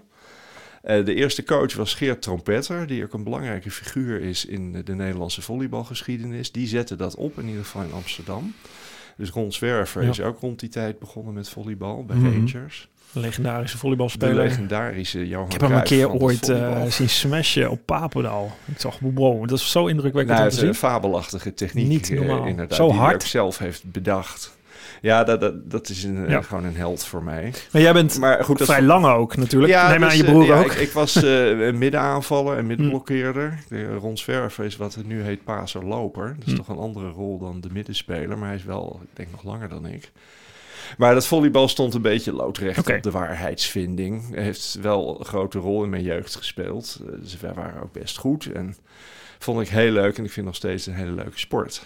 Uh, 0.87 1.05
de 1.05 1.13
eerste 1.13 1.43
coach 1.43 1.75
was 1.75 1.93
Geert 1.93 2.21
Trompetter, 2.21 2.87
die 2.87 3.03
ook 3.03 3.13
een 3.13 3.23
belangrijke 3.23 3.71
figuur 3.71 4.21
is 4.21 4.45
in 4.45 4.81
de 4.85 4.95
Nederlandse 4.95 5.41
volleybalgeschiedenis. 5.41 6.51
Die 6.51 6.67
zette 6.67 6.95
dat 6.95 7.15
op, 7.15 7.39
in 7.39 7.47
ieder 7.47 7.63
geval 7.63 7.83
in 7.83 7.93
Amsterdam. 7.93 8.53
Dus 9.17 9.29
Ron 9.29 9.51
Zwerver 9.51 10.03
ja. 10.03 10.09
is 10.09 10.21
ook 10.21 10.39
rond 10.39 10.59
die 10.59 10.69
tijd 10.69 10.99
begonnen 10.99 11.33
met 11.33 11.49
volleybal 11.49 12.05
bij 12.05 12.15
mm 12.15 12.25
-hmm. 12.25 12.33
Rangers. 12.33 12.89
Legendarische 13.11 13.77
volleybalspeler. 13.77 14.35
De 14.35 14.41
legendarische 14.41 15.27
Johan 15.27 15.45
Ik 15.45 15.51
heb 15.51 15.61
hem 15.61 15.71
een 15.71 15.83
keer 15.83 16.09
ooit 16.11 16.49
uh, 16.49 16.83
zien 16.85 17.09
smashen 17.09 17.69
op 17.69 17.79
Papendal. 17.85 18.51
Ik 18.65 18.79
zag, 18.79 18.99
wow, 18.99 19.47
dat 19.47 19.59
is 19.59 19.71
zo 19.71 19.87
indrukwekkend 19.87 20.37
nou, 20.37 20.49
om 20.49 20.53
te 20.53 20.59
zien. 20.59 20.67
een 20.67 20.75
fabelachtige 20.75 21.53
techniek. 21.53 21.87
Niet 21.87 22.09
normaal. 22.09 22.43
Uh, 22.43 22.49
inderdaad, 22.49 22.77
zo 22.77 22.87
die 22.87 22.95
hard. 22.95 23.07
hij 23.07 23.15
ook 23.15 23.27
zelf 23.27 23.57
heeft 23.57 23.91
bedacht. 23.91 24.54
Ja, 25.05 25.23
dat, 25.23 25.41
dat, 25.41 25.71
dat 25.71 25.89
is 25.89 26.03
een, 26.03 26.29
Ja. 26.29 26.41
gewoon 26.41 26.63
een 26.63 26.75
held 26.75 27.05
voor 27.05 27.23
mij. 27.23 27.53
Maar 27.71 27.81
jij 27.81 27.93
bent 27.93 28.19
Maar 28.19 28.43
goed, 28.43 28.57
dat 28.57 28.67
vrij 28.67 28.81
lang 28.81 29.05
ook 29.05 29.35
natuurlijk. 29.37 29.71
Ja, 29.73 29.89
Neem 29.89 30.03
aan 30.03 30.17
je 30.17 30.23
eh, 30.23 30.29
broer 30.29 30.45
ja, 30.45 30.59
ook. 30.59 30.71
Ik, 30.71 30.79
ik 30.79 30.91
was 30.91 31.15
eh, 31.23 31.49
een 31.49 31.77
middenaanvaller 31.77 32.57
en 32.57 32.65
middenblokkeerder. 32.67 33.59
De 33.69 33.95
Ron 33.95 34.17
Zwerver 34.17 34.65
is 34.65 34.75
wat 34.77 34.95
het 34.95 35.07
nu 35.07 35.21
heet 35.21 35.43
paser 35.43 35.85
loper. 35.85 36.35
Dat 36.37 36.45
is 36.47 36.51
Hm. 36.51 36.57
toch 36.57 36.67
een 36.67 36.77
andere 36.77 37.09
rol 37.09 37.37
dan 37.39 37.61
de 37.61 37.69
middenspeler. 37.71 38.37
Maar 38.37 38.47
hij 38.47 38.57
is 38.57 38.63
wel, 38.63 38.99
ik 39.03 39.09
denk 39.17 39.31
nog 39.31 39.43
langer 39.43 39.69
dan 39.69 39.85
ik. 39.85 40.11
Maar 40.97 41.13
dat 41.13 41.27
volleybal 41.27 41.67
stond 41.67 41.93
een 41.93 42.01
beetje 42.01 42.33
loodrecht 42.33 42.77
op 42.91 43.03
de 43.03 43.11
waarheidsvinding. 43.11 44.33
Hij 44.33 44.43
heeft 44.43 44.77
wel 44.81 45.19
een 45.19 45.25
grote 45.25 45.59
rol 45.59 45.83
in 45.83 45.89
mijn 45.89 46.03
jeugd 46.03 46.35
gespeeld. 46.35 46.99
Dus 47.21 47.39
wij 47.39 47.53
waren 47.53 47.81
ook 47.81 47.91
best 47.93 48.17
goed. 48.17 48.51
En 48.51 48.75
vond 49.39 49.61
ik 49.61 49.67
heel 49.67 49.91
leuk 49.91 50.17
en 50.17 50.23
ik 50.23 50.31
vind 50.31 50.45
nog 50.45 50.55
steeds 50.55 50.85
een 50.85 50.93
hele 50.93 51.11
leuke 51.11 51.39
sport. 51.39 51.81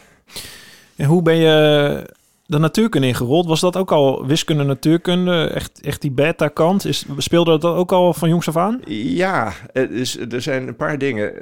En 0.95 1.05
hoe 1.05 1.21
ben 1.21 1.35
je 1.35 2.17
de 2.49 2.57
natuurkunde 2.57 3.07
ingerold? 3.07 3.45
Was 3.45 3.59
dat 3.59 3.77
ook 3.77 3.91
al 3.91 4.25
wiskunde, 4.25 4.63
natuurkunde? 4.63 5.49
Echt, 5.53 5.81
echt 5.81 6.01
die 6.01 6.11
beta-kant? 6.11 6.85
Is, 6.85 7.05
speelde 7.17 7.59
dat 7.59 7.75
ook 7.75 7.91
al 7.91 8.13
van 8.13 8.29
jongs 8.29 8.47
af 8.47 8.57
aan? 8.57 8.81
Ja, 8.87 9.53
is, 9.73 10.17
er 10.17 10.41
zijn 10.41 10.67
een 10.67 10.75
paar 10.75 10.97
dingen. 10.97 11.33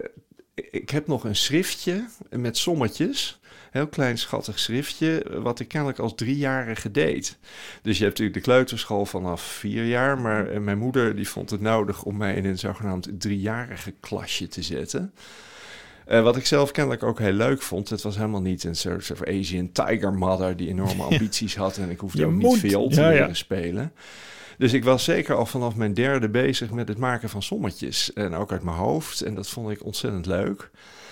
Ik 0.54 0.90
heb 0.90 1.08
nog 1.08 1.24
een 1.24 1.36
schriftje 1.36 2.06
met 2.30 2.58
sommetjes. 2.58 3.40
Heel 3.72 3.88
klein 3.88 4.18
schattig 4.18 4.60
schriftje, 4.60 5.26
wat 5.42 5.60
ik 5.60 5.68
kennelijk 5.68 6.00
als 6.00 6.16
driejarige 6.16 6.92
deed. 6.92 7.38
Dus 7.82 7.98
je 7.98 8.04
hebt 8.04 8.18
natuurlijk 8.20 8.46
de 8.46 8.52
kleuterschool 8.52 9.06
vanaf 9.06 9.42
vier 9.42 9.86
jaar, 9.86 10.20
maar 10.20 10.50
eh, 10.50 10.60
mijn 10.60 10.78
moeder 10.78 11.16
die 11.16 11.30
vond 11.30 11.50
het 11.50 11.62
nodig 11.62 12.04
om 12.04 12.18
mij 12.18 12.36
in 12.36 12.46
een 12.46 12.60
zogenaamd 12.60 13.10
driejarige 13.20 13.94
klasje 14.00 14.48
te 14.48 14.62
zetten. 14.62 15.14
Uh, 16.12 16.22
wat 16.24 16.36
ik 16.38 16.46
zelf 16.46 16.72
kennelijk 16.72 17.04
ook 17.04 17.20
heel 17.20 17.32
leuk 17.34 17.62
vond. 17.62 17.90
Het 17.90 18.02
was 18.02 18.16
helemaal 18.16 18.42
niet 18.42 18.64
een 18.64 18.76
soort, 18.76 19.04
soort 19.04 19.28
Asian 19.28 19.72
tiger 19.72 20.14
mother 20.14 20.58
die 20.58 20.70
enorme 20.70 21.04
ambities 21.12 21.56
had. 21.56 21.78
En 21.78 21.90
ik 21.90 22.00
hoefde 22.00 22.18
Je 22.20 22.26
ook 22.26 22.32
moet. 22.32 22.44
niet 22.44 22.72
veel 22.72 22.90
te 22.90 23.02
Ja, 23.02 23.10
ja. 23.10 23.20
leren 23.20 23.36
spelen. 23.36 23.92
Dus 24.58 24.74
ik 24.74 24.84
was 24.84 25.04
zeker 25.04 25.36
al 25.36 25.46
vanaf 25.46 25.76
mijn 25.76 25.94
derde 25.94 26.30
bezig 26.30 26.72
met 26.72 26.88
het 26.88 26.98
maken 26.98 27.30
van 27.30 27.44
sommetjes. 27.44 28.14
En 28.14 28.34
ook 28.34 28.52
uit 28.52 28.64
mijn 28.64 28.78
hoofd. 28.78 29.22
En 29.22 29.36
dat 29.36 29.50
vond 29.50 29.70
ik 29.72 29.86
ontzettend 29.86 30.26
leuk. 30.26 30.70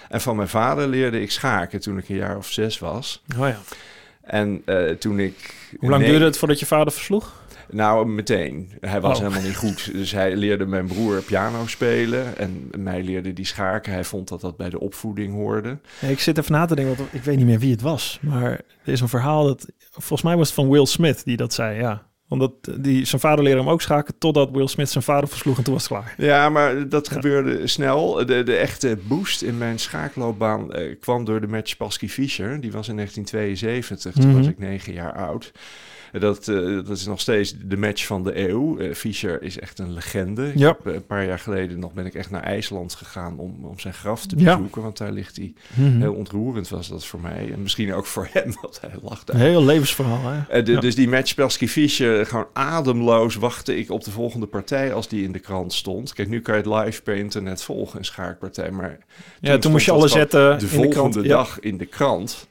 En 0.09 0.21
van 0.21 0.35
mijn 0.35 0.47
vader 0.49 0.87
leerde 0.87 1.21
ik 1.21 1.31
schaken 1.31 1.79
toen 1.79 1.97
ik 1.97 2.09
een 2.09 2.15
jaar 2.15 2.37
of 2.37 2.51
zes 2.51 2.79
was. 2.79 3.21
Oh 3.39 3.47
ja. 3.47 3.59
En 4.21 4.61
eh, 4.65 4.89
toen 4.91 5.19
ik... 5.19 5.53
Hoe 5.79 5.89
lang 5.89 6.01
nee- 6.01 6.09
duurde 6.11 6.25
het 6.25 6.37
voordat 6.37 6.59
je 6.59 6.65
vader 6.65 6.93
versloeg? 6.93 7.33
Nou, 7.71 8.07
meteen. 8.07 8.71
Hij 8.79 9.01
was 9.01 9.17
Oh. 9.17 9.23
helemaal 9.23 9.43
niet 9.47 9.55
goed. 9.57 9.91
Dus 9.93 10.11
hij 10.11 10.35
leerde 10.35 10.65
mijn 10.65 10.85
broer 10.87 11.21
piano 11.21 11.67
spelen. 11.67 12.37
En 12.37 12.69
mij 12.77 13.03
leerde 13.03 13.33
die 13.33 13.45
schaken. 13.45 13.93
Hij 13.93 14.03
vond 14.03 14.27
dat 14.27 14.41
dat 14.41 14.57
bij 14.57 14.69
de 14.69 14.79
opvoeding 14.79 15.33
hoorde. 15.33 15.77
Ja, 15.99 16.07
ik 16.07 16.19
zit 16.19 16.37
even 16.37 16.51
na 16.51 16.65
te 16.65 16.75
denken, 16.75 16.95
want 16.97 17.13
ik 17.13 17.23
weet 17.23 17.37
niet 17.37 17.45
meer 17.45 17.59
wie 17.59 17.71
het 17.71 17.81
was. 17.81 18.19
Maar 18.21 18.51
er 18.83 18.93
is 18.93 19.01
een 19.01 19.07
verhaal 19.09 19.43
dat... 19.45 19.65
Volgens 19.91 20.21
mij 20.21 20.35
was 20.37 20.45
het 20.47 20.55
van 20.55 20.69
Will 20.69 20.85
Smith 20.85 21.25
die 21.25 21.37
dat 21.37 21.53
zei, 21.53 21.79
ja. 21.79 22.03
Omdat 22.29 22.51
die, 22.79 23.05
zijn 23.05 23.21
vader 23.21 23.43
leerde 23.43 23.59
hem 23.59 23.69
ook 23.69 23.81
schaken... 23.81 24.17
totdat 24.17 24.51
Will 24.51 24.67
Smith 24.67 24.89
zijn 24.89 25.03
vader 25.03 25.29
versloeg 25.29 25.57
en 25.57 25.63
toen 25.63 25.73
was 25.73 25.83
het 25.89 25.91
klaar. 25.91 26.13
Ja, 26.17 26.49
maar 26.49 26.89
dat 26.89 27.09
gebeurde 27.09 27.67
snel. 27.67 28.25
De, 28.25 28.43
de 28.43 28.55
echte 28.55 28.97
boost 29.07 29.41
in 29.41 29.57
mijn 29.57 29.79
schaakloopbaan 29.79 30.73
eh, 30.73 30.99
kwam 30.99 31.25
door 31.25 31.41
de 31.41 31.47
match 31.47 31.77
Pasky 31.77 32.07
Fischer. 32.07 32.61
Die 32.61 32.71
was 32.71 32.87
in 32.87 32.95
1972, 32.95 34.13
toen 34.13 34.27
Mhm. 34.27 34.37
was 34.37 34.47
ik 34.47 34.59
negen 34.59 34.93
jaar 34.93 35.13
oud. 35.13 35.51
Dat, 36.19 36.47
eh, 36.47 36.55
dat 36.65 36.89
is 36.89 37.05
nog 37.05 37.19
steeds 37.19 37.55
de 37.65 37.77
match 37.77 38.05
van 38.05 38.23
de 38.23 38.39
eeuw. 38.49 38.77
Eh, 38.79 38.93
Fischer 38.93 39.41
is 39.43 39.59
echt 39.59 39.79
een 39.79 39.93
legende. 39.93 40.47
Ik 40.47 40.57
Ja. 40.57 40.67
heb, 40.67 40.87
eh, 40.87 40.93
een 40.93 41.05
paar 41.05 41.25
jaar 41.25 41.39
geleden 41.39 41.79
nog 41.79 41.93
ben 41.93 42.05
ik 42.05 42.13
echt 42.13 42.29
naar 42.29 42.43
IJsland 42.43 42.93
gegaan 42.93 43.37
om, 43.39 43.65
om 43.65 43.79
zijn 43.79 43.93
graf 43.93 44.25
te 44.25 44.35
Ja. 44.39 44.55
bezoeken. 44.55 44.81
Want 44.81 44.97
daar 44.97 45.11
ligt 45.11 45.35
hij. 45.35 45.53
Mhm. 45.73 45.99
Heel 45.99 46.13
ontroerend 46.13 46.69
was 46.69 46.87
dat 46.87 47.05
voor 47.05 47.19
mij. 47.21 47.49
En 47.53 47.61
misschien 47.61 47.93
ook 47.93 48.05
voor 48.05 48.27
hem, 48.33 48.55
want 48.61 48.81
hij 48.81 48.89
lachte 49.01 49.33
Een 49.33 49.39
heel 49.39 49.63
levensverhaal, 49.65 50.21
hè? 50.47 50.63
de- 50.63 50.71
Ja. 50.71 50.79
Dus 50.79 50.95
die 50.95 51.07
match 51.09 51.35
Persky 51.35 51.67
Fischer, 51.67 52.25
gewoon 52.25 52.47
ademloos 52.53 53.35
wachtte 53.35 53.77
ik 53.77 53.89
op 53.91 54.03
de 54.03 54.11
volgende 54.11 54.45
partij 54.45 54.93
als 54.93 55.07
die 55.07 55.23
in 55.23 55.31
de 55.31 55.39
krant 55.39 55.73
stond. 55.73 56.13
Kijk, 56.13 56.27
nu 56.29 56.41
kan 56.41 56.55
je 56.57 56.61
het 56.69 56.85
live 56.85 57.01
per 57.01 57.15
internet 57.15 57.61
volgen, 57.63 57.99
een 57.99 58.05
schaakpartij. 58.05 58.71
Maar 58.71 58.97
Ja, 59.41 59.57
toen 59.57 59.71
moest 59.71 59.85
je 59.85 59.91
alles 59.91 60.11
zetten 60.11 60.59
de 60.59 60.67
volgende 60.67 60.93
krant. 61.11 61.27
Dag 61.27 61.59
in 61.59 61.77
de 61.77 61.85
krant. 61.85 62.47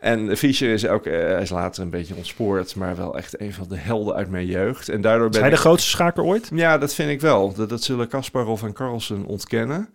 En 0.00 0.36
Fischer 0.36 0.72
is 0.72 0.86
ook, 0.86 1.06
eh, 1.06 1.12
hij 1.12 1.42
is 1.42 1.50
later 1.50 1.82
een 1.82 1.90
beetje 1.90 2.14
ontspoord, 2.14 2.76
maar 2.76 2.96
wel 2.96 3.16
echt 3.16 3.40
een 3.40 3.52
van 3.52 3.66
de 3.68 3.76
helden 3.76 4.14
uit 4.14 4.30
mijn 4.30 4.46
jeugd. 4.46 4.88
En 4.88 5.00
daardoor 5.00 5.26
Is 5.26 5.32
ben 5.32 5.40
hij 5.40 5.50
de 5.50 5.56
ik... 5.56 5.62
grootste 5.62 5.90
schaker 5.90 6.22
ooit? 6.22 6.50
Ja, 6.54 6.78
dat 6.78 6.94
vind 6.94 7.10
ik 7.10 7.20
wel. 7.20 7.52
Dat, 7.54 7.68
dat 7.68 7.82
zullen 7.82 8.08
Kasparov 8.08 8.62
en 8.62 8.72
Carlsen 8.72 9.24
ontkennen. 9.24 9.88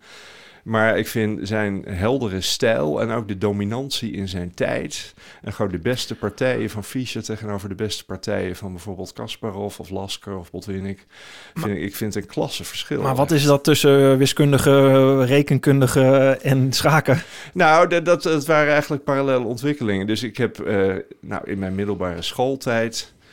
Maar 0.64 0.98
ik 0.98 1.08
vind 1.08 1.48
zijn 1.48 1.84
heldere 1.88 2.40
stijl 2.40 3.00
en 3.00 3.10
ook 3.10 3.28
de 3.28 3.38
dominantie 3.38 4.12
in 4.12 4.28
zijn 4.28 4.54
tijd. 4.54 5.14
En 5.42 5.52
gewoon 5.52 5.70
de 5.70 5.78
beste 5.78 6.14
partijen 6.14 6.70
van 6.70 6.84
Fischer 6.84 7.22
tegenover 7.22 7.68
de 7.68 7.74
beste 7.74 8.04
partijen 8.04 8.56
van 8.56 8.72
bijvoorbeeld 8.72 9.12
Kasparov 9.12 9.78
of 9.78 9.90
Lasker 9.90 10.38
of 10.38 10.50
Botwinnik. 10.50 11.06
Vind 11.54 11.76
ik, 11.76 11.82
ik 11.82 11.96
vind 11.96 12.14
een 12.14 12.26
klasse 12.26 12.64
verschil. 12.64 13.02
Maar 13.02 13.14
wat 13.14 13.30
is 13.30 13.44
dat 13.44 13.64
tussen 13.64 14.18
wiskundige, 14.18 15.24
rekenkundige 15.24 16.38
en 16.42 16.72
schaken? 16.72 17.22
Nou, 17.52 17.88
dat, 17.88 18.04
dat, 18.04 18.22
dat 18.22 18.46
waren 18.46 18.72
eigenlijk 18.72 19.04
parallele 19.04 19.44
ontwikkelingen. 19.44 20.06
Dus 20.06 20.22
ik 20.22 20.36
heb 20.36 20.60
eh, 20.60 20.94
nou, 21.20 21.50
in 21.50 21.58
mijn 21.58 21.74
middelbare 21.74 22.22
schooltijd, 22.22 23.12
eh, 23.18 23.23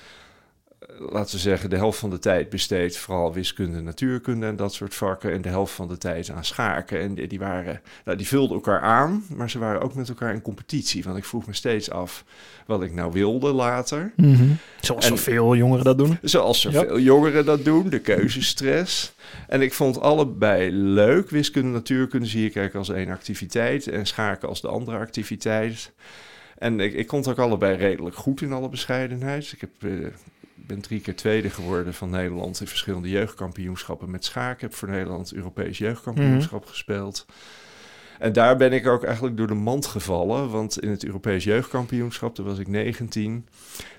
laten 1.00 1.36
we 1.36 1.42
zeggen, 1.42 1.70
de 1.70 1.76
helft 1.76 2.00
van 2.00 2.10
de 2.10 2.20
tijd 2.20 2.50
besteed 2.50 2.98
vooral 2.98 3.34
wiskunde, 3.34 3.82
natuurkunde 3.82 4.46
en 4.46 4.56
dat 4.56 4.74
soort 4.74 4.96
vakken. 4.96 5.32
En 5.32 5.42
de 5.42 5.50
helft 5.50 5.74
van 5.74 5.88
de 5.88 5.98
tijd 5.98 6.30
aan 6.30 6.46
schaken. 6.46 7.00
En 7.02 7.14
die, 7.14 7.28
die 7.28 7.40
waren, 7.40 7.82
nou, 8.06 8.18
die 8.18 8.28
vulden 8.28 8.56
elkaar 8.56 8.80
aan, 8.82 9.24
maar 9.36 9.50
ze 9.50 9.60
waren 9.60 9.82
ook 9.82 9.94
met 9.96 10.10
elkaar 10.10 10.34
in 10.34 10.42
competitie. 10.42 11.04
Want 11.04 11.18
ik 11.18 11.26
vroeg 11.26 11.48
me 11.48 11.54
steeds 11.54 11.90
af 11.92 12.24
wat 12.66 12.84
ik 12.84 12.94
nou 12.94 13.12
wilde 13.12 13.52
later. 13.52 14.14
Zoals 14.82 15.04
En- 15.06 15.18
zoveel 15.18 15.56
jongeren 15.56 15.84
dat 15.86 15.98
doen. 15.98 16.18
Zoals 16.22 16.62
Ja. 16.62 16.72
zoveel 16.72 17.00
jongeren 17.00 17.46
dat 17.46 17.66
doen, 17.66 17.90
de 17.90 18.00
keuzestress. 18.00 19.14
En 19.48 19.62
ik 19.62 19.74
vond 19.74 20.00
allebei 20.02 20.72
leuk. 20.72 21.30
Wiskunde, 21.30 21.70
natuurkunde 21.70 22.26
zie 22.28 22.46
ik 22.46 22.56
eigenlijk 22.56 22.88
als 22.88 22.98
één 22.98 23.10
activiteit 23.10 23.88
en 23.88 24.06
schaken 24.06 24.48
als 24.48 24.62
de 24.62 24.68
andere 24.68 24.98
activiteit. 24.98 25.92
En 26.58 26.80
ik, 26.80 26.94
ik 26.94 27.08
kon 27.08 27.20
het 27.20 27.28
ook 27.28 27.38
allebei 27.40 27.76
redelijk 27.78 28.16
goed 28.16 28.42
in 28.42 28.52
alle 28.54 28.70
bescheidenheid. 28.70 29.52
Ik 29.52 29.62
heb, 29.62 29.70
eh, 29.92 30.08
ben 30.68 30.82
drie 30.82 31.00
keer 31.00 31.16
tweede 31.16 31.50
geworden 31.50 31.94
van 31.94 32.10
Nederland 32.10 32.60
in 32.60 32.68
verschillende 32.68 33.10
jeugdkampioenschappen 33.10 34.12
met 34.12 34.26
schaken. 34.26 34.54
Ik 34.54 34.62
heb 34.62 34.74
voor 34.74 34.90
Nederland 34.90 35.34
Europees 35.34 35.78
jeugdkampioenschap 35.78 36.66
gespeeld. 36.66 37.26
En 38.20 38.34
daar 38.34 38.58
ben 38.58 38.74
ik 38.74 38.88
ook 38.88 39.04
eigenlijk 39.04 39.38
door 39.38 39.48
de 39.48 39.54
mand 39.54 39.86
gevallen. 39.86 40.50
Want 40.50 40.80
in 40.80 40.90
het 40.90 41.06
Europees 41.06 41.44
jeugdkampioenschap, 41.44 42.36
toen 42.36 42.46
was 42.46 42.60
ik 42.60 42.68
19. 42.68 43.48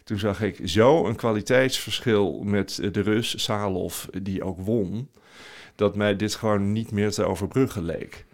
Toen 0.05 0.19
zag 0.19 0.43
ik 0.43 0.61
zo 0.65 1.07
een 1.07 1.17
kwaliteitsverschil 1.17 2.43
met 2.43 2.89
de 2.93 3.01
Rus 3.01 3.45
Salov, 3.45 4.05
die 4.23 4.43
ook 4.43 4.61
won. 4.61 5.09
Dat 5.75 5.97
mij 5.97 6.17
dit 6.17 6.35
gewoon 6.35 6.73
niet 6.73 6.91
meer 6.91 7.11
te 7.11 7.25
overbruggen 7.25 7.85
leek. 7.85 8.25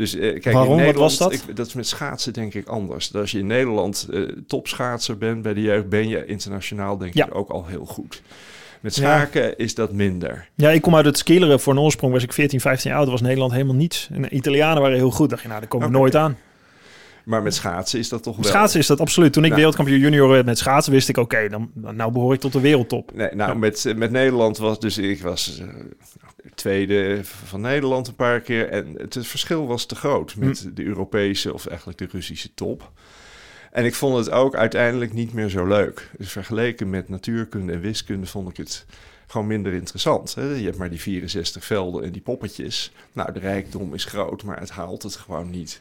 Dus 0.00 0.14
eh, 0.14 0.20
kijk, 0.20 0.44
Waarom? 0.44 0.62
in 0.62 0.68
Wat 0.68 0.76
Nederland, 0.84 1.18
was 1.18 1.18
dat? 1.18 1.32
Ik, 1.48 1.56
dat 1.56 1.66
is 1.66 1.74
met 1.74 1.86
schaatsen 1.86 2.32
denk 2.32 2.54
ik 2.54 2.66
anders. 2.66 3.08
Dat 3.08 3.20
als 3.20 3.30
je 3.30 3.38
in 3.38 3.46
Nederland 3.46 4.06
eh, 4.12 4.22
topschaatser 4.46 5.18
bent 5.18 5.42
bij 5.42 5.54
de 5.54 5.60
jeugd, 5.60 5.88
ben 5.88 6.08
je 6.08 6.24
internationaal 6.26 6.98
denk 6.98 7.14
Ja. 7.14 7.26
ik 7.26 7.34
ook 7.34 7.48
al 7.50 7.66
heel 7.66 7.84
goed. 7.84 8.22
Met 8.80 8.94
Ja. 8.96 9.02
schaken 9.02 9.58
is 9.58 9.74
dat 9.74 9.92
minder. 9.92 10.48
Ja, 10.54 10.70
ik 10.70 10.82
kom 10.82 10.96
uit 10.96 11.04
het 11.04 11.18
skileren. 11.18 11.60
Voor 11.60 11.72
een 11.72 11.78
oorsprong 11.78 12.12
was 12.12 12.22
ik 12.22 12.32
14, 12.32 12.60
15 12.60 12.90
jaar 12.90 12.98
oud. 12.98 13.08
was 13.08 13.20
Nederland 13.20 13.52
helemaal 13.52 13.74
niets. 13.74 14.08
En 14.12 14.22
de 14.22 14.28
Italianen 14.30 14.82
waren 14.82 14.96
heel 14.96 15.10
goed. 15.10 15.30
dacht 15.30 15.42
je, 15.42 15.48
nou, 15.48 15.60
daar 15.60 15.68
komen 15.68 15.86
we 15.86 15.92
nooit 15.92 16.16
aan. 16.16 16.38
Maar 17.24 17.42
met 17.42 17.54
schaatsen 17.54 17.98
is 17.98 18.08
dat 18.08 18.22
toch 18.22 18.36
Met 18.36 18.44
wel... 18.44 18.54
schaatsen 18.54 18.80
is 18.80 18.86
dat 18.86 19.00
absoluut. 19.00 19.32
Toen 19.32 19.44
ik 19.44 19.50
Ja. 19.50 19.56
wereldkampioen 19.56 19.98
junior 20.00 20.28
werd 20.28 20.46
met 20.46 20.58
schaatsen, 20.58 20.92
wist 20.92 21.08
ik, 21.08 21.16
oké, 21.16 21.48
dan 21.48 21.70
nou 21.74 22.12
behoor 22.12 22.34
ik 22.34 22.40
tot 22.40 22.52
de 22.52 22.60
wereldtop. 22.60 23.10
Nee, 23.14 23.28
nou, 23.34 23.50
Ja. 23.52 23.56
met, 23.58 23.92
met 23.96 24.10
Nederland 24.10 24.58
was 24.58 24.80
dus 24.80 24.98
ik 24.98 25.22
was 25.22 25.58
eh, 25.60 25.66
tweede 26.54 27.20
van 27.24 27.60
Nederland 27.60 28.08
een 28.08 28.14
paar 28.14 28.40
keer. 28.40 28.68
En 28.68 28.94
het, 28.98 29.14
het 29.14 29.26
verschil 29.26 29.66
was 29.66 29.86
te 29.86 29.94
groot 29.94 30.36
met 30.36 30.60
Hm. 30.60 30.74
de 30.74 30.84
Europese 30.84 31.54
of 31.54 31.66
eigenlijk 31.66 31.98
de 31.98 32.08
Russische 32.10 32.54
top. 32.54 32.90
En 33.70 33.84
ik 33.84 33.94
vond 33.94 34.16
het 34.16 34.30
ook 34.30 34.54
uiteindelijk 34.54 35.12
niet 35.12 35.32
meer 35.32 35.48
zo 35.48 35.66
leuk. 35.66 36.10
Dus 36.18 36.32
vergeleken 36.32 36.90
met 36.90 37.08
natuurkunde 37.08 37.72
en 37.72 37.80
wiskunde 37.80 38.26
vond 38.26 38.50
ik 38.50 38.56
het 38.56 38.86
gewoon 39.26 39.46
minder 39.46 39.72
interessant. 39.72 40.34
Hè? 40.34 40.54
Je 40.54 40.64
hebt 40.64 40.78
maar 40.78 40.90
die 40.90 41.00
64 41.00 41.64
velden 41.64 42.04
en 42.04 42.12
die 42.12 42.20
poppetjes. 42.20 42.92
Nou, 43.12 43.32
de 43.32 43.38
rijkdom 43.38 43.94
is 43.94 44.04
groot, 44.04 44.42
maar 44.42 44.60
het 44.60 44.70
haalt 44.70 45.02
het 45.02 45.16
gewoon 45.16 45.50
niet. 45.50 45.80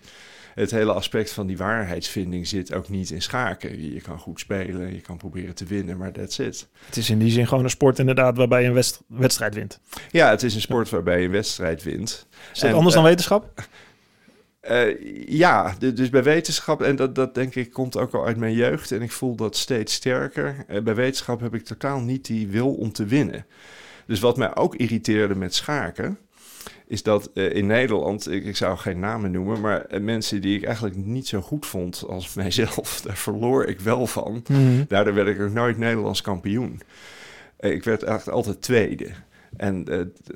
Het 0.59 0.71
hele 0.71 0.93
aspect 0.93 1.31
van 1.31 1.47
die 1.47 1.57
waarheidsvinding 1.57 2.47
zit 2.47 2.73
ook 2.73 2.89
niet 2.89 3.09
in 3.09 3.21
schaken. 3.21 3.93
Je, 3.93 4.01
kan 4.01 4.19
goed 4.19 4.39
spelen, 4.39 4.93
je 4.93 5.01
kan 5.01 5.17
proberen 5.17 5.55
te 5.55 5.65
winnen, 5.65 5.97
maar 5.97 6.11
that's 6.11 6.37
it. 6.37 6.67
Het 6.85 6.97
is 6.97 7.09
in 7.09 7.19
die 7.19 7.31
zin 7.31 7.47
gewoon 7.47 7.63
een 7.63 7.69
sport 7.69 7.99
inderdaad 7.99 8.37
waarbij 8.37 8.61
je 8.61 8.67
een 8.67 8.73
wedst- 8.73 9.01
wedstrijd 9.07 9.55
wint. 9.55 9.79
Ja, 10.11 10.29
het 10.29 10.43
is 10.43 10.55
een 10.55 10.61
sport 10.61 10.89
waarbij 10.89 11.19
je 11.19 11.25
een 11.25 11.31
wedstrijd 11.31 11.83
wint. 11.83 12.27
Is 12.53 12.59
dat 12.59 12.69
En, 12.69 12.75
anders 12.75 12.95
eh, 12.95 13.01
dan 13.01 13.09
wetenschap? 13.09 13.51
Eh, 14.59 15.27
ja, 15.27 15.75
dus 15.93 16.09
bij 16.09 16.23
wetenschap, 16.23 16.81
en 16.81 16.95
dat, 16.95 17.15
dat 17.15 17.35
denk 17.35 17.55
ik 17.55 17.71
komt 17.71 17.97
ook 17.97 18.13
al 18.13 18.25
uit 18.25 18.37
mijn 18.37 18.53
jeugd, 18.53 18.91
en 18.91 19.01
ik 19.01 19.11
voel 19.11 19.35
dat 19.35 19.55
steeds 19.57 19.93
sterker. 19.93 20.55
Eh, 20.67 20.81
bij 20.81 20.95
wetenschap 20.95 21.39
heb 21.39 21.53
ik 21.53 21.63
totaal 21.63 21.99
niet 21.99 22.25
die 22.25 22.47
wil 22.47 22.73
om 22.73 22.91
te 22.91 23.05
winnen. 23.05 23.45
Dus 24.05 24.19
wat 24.19 24.37
mij 24.37 24.55
ook 24.55 24.75
irriteerde 24.75 25.35
met 25.35 25.55
schaken, 25.55 26.17
is 26.89 27.03
dat 27.03 27.29
eh, 27.33 27.55
in 27.55 27.65
Nederland, 27.65 28.31
ik, 28.31 28.45
ik 28.45 28.55
zou 28.55 28.77
geen 28.77 28.99
namen 28.99 29.31
noemen, 29.31 29.59
maar 29.59 29.85
eh, 29.85 30.01
mensen 30.01 30.41
die 30.41 30.57
ik 30.57 30.63
eigenlijk 30.63 30.95
niet 30.95 31.27
zo 31.27 31.41
goed 31.41 31.65
vond 31.65 32.03
als 32.07 32.33
mijzelf, 32.43 33.01
daar 33.01 33.17
verloor 33.17 33.65
ik 33.65 33.79
wel 33.79 34.07
van. 34.07 34.43
Mhm. 34.47 34.83
Daardoor 34.87 35.13
werd 35.13 35.27
ik 35.27 35.41
ook 35.41 35.51
nooit 35.51 35.77
Nederlands 35.77 36.21
kampioen. 36.21 36.81
Eh, 37.57 37.71
ik 37.71 37.83
werd 37.83 38.03
eigenlijk 38.03 38.37
altijd 38.37 38.61
tweede. 38.61 39.07
En 39.57 39.85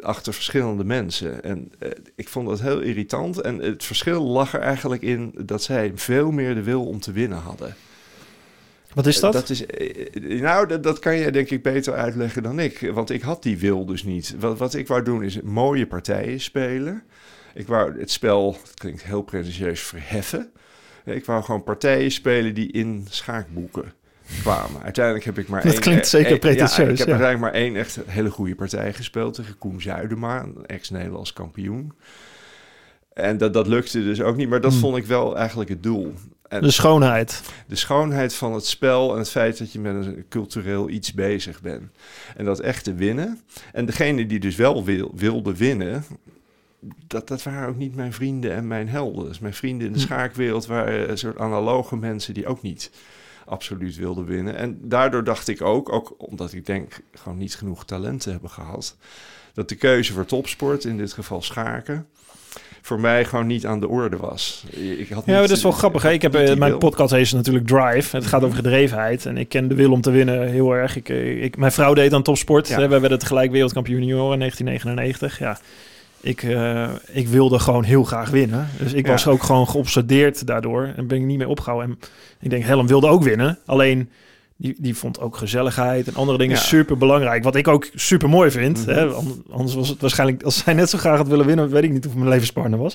achter 0.02 0.34
verschillende 0.34 0.84
mensen. 0.84 1.44
En 1.44 1.72
ik 2.16 2.30
vond 2.30 2.48
dat 2.48 2.62
heel 2.62 2.80
irritant. 2.80 3.42
En 3.42 3.60
het 3.60 3.84
verschil 3.84 4.24
lag 4.24 4.54
er 4.54 4.60
eigenlijk 4.60 5.02
in 5.02 5.32
dat 5.46 5.64
zij 5.64 5.92
veel 5.96 6.32
meer 6.32 6.56
de 6.56 6.64
wil 6.64 6.86
om 6.86 7.00
te 7.00 7.12
winnen 7.12 7.38
hadden. 7.38 7.76
Wat 8.94 9.06
is 9.06 9.20
dat? 9.20 9.34
Dat 9.34 9.50
is, 9.50 9.66
eh, 9.66 10.42
nou, 10.42 10.68
dat, 10.68 10.84
dat 10.84 11.00
kan 11.00 11.18
jij 11.18 11.32
denk 11.32 11.50
ik 11.50 11.64
beter 11.64 11.94
uitleggen 11.94 12.44
dan 12.44 12.60
ik. 12.60 12.92
Want 12.94 13.10
ik 13.10 13.22
had 13.22 13.44
die 13.44 13.58
wil 13.58 13.86
dus 13.86 14.04
niet. 14.04 14.36
Wat, 14.40 14.58
wat 14.58 14.74
ik 14.74 14.88
wou 14.88 15.04
doen 15.04 15.24
is 15.24 15.42
mooie 15.42 15.88
partijen 15.88 16.40
spelen. 16.40 17.04
Ik 17.54 17.68
wou 17.68 18.00
het 18.00 18.12
spel, 18.12 18.58
het 18.64 18.74
klinkt 18.74 19.04
heel 19.04 19.22
pretentieus, 19.22 19.82
verheffen. 19.82 20.52
Ik 21.06 21.26
wou 21.26 21.44
gewoon 21.44 21.64
partijen 21.64 22.12
spelen 22.12 22.54
die 22.54 22.72
in 22.72 23.06
schaakboeken 23.10 23.94
kwamen. 24.42 24.82
Uiteindelijk 24.84 25.26
heb 25.26 25.38
ik 25.38 25.48
maar 25.48 25.64
Dat 25.64 25.72
één... 25.74 25.82
klinkt 25.82 26.08
zeker 26.08 26.30
één- 26.32 26.40
pretentieus, 26.40 26.76
Ja, 26.88 26.92
ik 26.92 26.98
heb 26.98 27.08
ja. 27.08 27.14
uiteindelijk 27.14 27.54
maar 27.54 27.62
één 27.62 27.76
echt 27.76 28.00
hele 28.06 28.30
goede 28.30 28.56
partij 28.56 28.94
gespeeld 28.94 29.34
tegen 29.34 29.58
Koen 29.58 29.82
Zuidema, 29.82 30.42
een 30.44 30.66
ex-Nederlands 30.66 31.34
kampioen. 31.34 31.94
En 33.14 33.38
dat, 33.38 33.54
dat 33.54 33.68
lukte 33.68 34.04
dus 34.04 34.22
ook 34.22 34.36
niet, 34.36 34.50
maar 34.50 34.62
dat 34.62 34.72
Hmm. 34.72 34.80
vond 34.80 34.98
ik 34.98 35.06
wel 35.06 35.38
eigenlijk 35.38 35.70
het 35.70 35.84
doel. 35.84 36.14
De 36.62 36.72
schoonheid. 36.72 37.42
de 37.68 37.76
schoonheid 37.76 38.34
van 38.34 38.54
het 38.54 38.66
spel 38.66 39.12
en 39.14 39.18
het 39.18 39.30
feit 39.30 39.58
dat 39.58 39.72
je 39.72 39.80
met 39.80 40.06
een 40.06 40.26
cultureel 40.30 40.90
iets 40.90 41.14
bezig 41.14 41.62
bent. 41.62 41.84
En 42.36 42.46
dat 42.46 42.60
echt 42.60 42.84
te 42.84 42.94
winnen. 42.94 43.40
En 43.74 43.86
degene 43.86 44.26
die 44.26 44.40
dus 44.40 44.56
wel 44.56 44.84
wil, 44.84 45.12
wilde 45.16 45.56
winnen, 45.56 46.06
dat, 47.08 47.28
dat 47.28 47.44
waren 47.44 47.70
ook 47.70 47.78
niet 47.78 47.96
mijn 47.96 48.14
vrienden 48.14 48.54
en 48.54 48.68
mijn 48.68 48.90
helden. 48.90 49.26
Dus 49.26 49.40
mijn 49.40 49.54
vrienden 49.54 49.88
in 49.88 49.94
de 49.94 50.00
Hm. 50.00 50.06
schaakwereld 50.06 50.66
waren 50.66 51.10
een 51.10 51.18
soort 51.18 51.38
analoge 51.38 51.96
mensen 51.96 52.34
die 52.34 52.48
ook 52.48 52.62
niet 52.62 52.92
absoluut 53.46 53.96
wilden 53.96 54.26
winnen. 54.26 54.56
En 54.56 54.80
daardoor 54.82 55.24
dacht 55.24 55.48
ik 55.48 55.62
ook, 55.62 55.92
ook 55.92 56.16
omdat 56.18 56.54
ik 56.54 56.66
denk 56.66 57.00
gewoon 57.14 57.38
niet 57.38 57.56
genoeg 57.56 57.86
talenten 57.86 58.32
hebben 58.32 58.50
gehad, 58.50 58.98
dat 59.54 59.70
de 59.70 59.76
keuze 59.76 60.14
voor 60.14 60.26
topsport, 60.26 60.86
in 60.86 60.98
dit 60.98 61.14
geval 61.14 61.42
schaken, 61.42 62.08
voor 62.86 63.00
mij 63.00 63.26
gewoon 63.26 63.48
niet 63.48 63.66
aan 63.66 63.80
de 63.80 63.88
orde 63.88 64.18
was. 64.18 64.64
Ik 65.00 65.10
had 65.10 65.24
Ja, 65.26 65.40
dat 65.42 65.50
is 65.50 65.64
wel 65.64 65.72
grappig. 65.72 66.02
Hè? 66.02 66.12
Ik 66.12 66.22
heb, 66.22 66.36
eh, 66.36 66.56
mijn 66.56 66.70
wil. 66.72 66.78
podcast 66.78 67.12
heet 67.12 67.32
natuurlijk 67.34 67.68
Drive. 67.68 68.16
Het 68.16 68.26
gaat 68.26 68.44
over 68.44 68.56
gedrevenheid. 68.56 69.26
En 69.26 69.38
ik 69.38 69.50
ken 69.50 69.68
de 69.68 69.76
wil 69.76 69.92
om 69.92 70.02
te 70.02 70.12
winnen 70.12 70.48
heel 70.50 70.72
erg. 70.76 70.96
Ik, 70.96 71.10
eh, 71.10 71.44
ik, 71.44 71.58
mijn 71.58 71.72
vrouw 71.72 71.94
deed 71.94 72.14
aan 72.14 72.24
topsport. 72.24 72.68
Ja. 72.68 72.88
Wij 72.88 73.00
werden 73.00 73.20
tegelijk 73.20 73.52
wereldkampioen 73.52 74.00
junior 74.00 74.34
in 74.34 74.40
1999. 74.40 75.40
Ja, 75.40 75.58
ik, 76.22 76.44
eh, 76.44 76.90
ik 77.12 77.28
wilde 77.28 77.60
gewoon 77.60 77.84
heel 77.84 78.04
graag 78.04 78.30
winnen. 78.30 78.68
Dus 78.80 78.94
ik 78.94 79.06
Ja. 79.06 79.12
was 79.12 79.28
ook 79.28 79.44
gewoon 79.44 79.68
geobsedeerd 79.68 80.48
daardoor. 80.48 80.94
En 80.96 81.08
ben 81.08 81.18
ik 81.18 81.24
niet 81.24 81.38
meer 81.38 81.48
opgehouden. 81.48 81.90
En 81.90 81.98
ik 82.40 82.50
denk, 82.50 82.64
Helm 82.64 82.88
wilde 82.88 83.08
ook 83.08 83.24
winnen. 83.24 83.60
Alleen... 83.66 84.10
Die, 84.58 84.76
die 84.78 84.96
vond 84.96 85.20
ook 85.20 85.38
gezelligheid 85.38 86.08
en 86.08 86.16
andere 86.16 86.38
dingen 86.38 86.56
Ja. 86.56 86.62
super 86.62 86.98
belangrijk. 86.98 87.44
Wat 87.44 87.56
ik 87.56 87.68
ook 87.68 87.88
super 87.94 88.30
mooi 88.30 88.52
vind. 88.52 88.86
Mhm. 88.86 88.96
hè? 88.96 89.06
An- 89.06 89.44
Anders 89.52 89.76
was 89.76 89.90
het 89.90 90.02
waarschijnlijk, 90.02 90.44
als 90.44 90.58
zij 90.58 90.74
net 90.74 90.90
zo 90.90 90.98
graag 90.98 91.18
had 91.18 91.28
willen 91.28 91.46
winnen, 91.46 91.70
weet 91.70 91.84
ik 91.84 91.92
niet 91.92 92.08
of 92.08 92.16
mijn 92.16 92.30
levenspartner 92.30 92.80
was. 92.80 92.94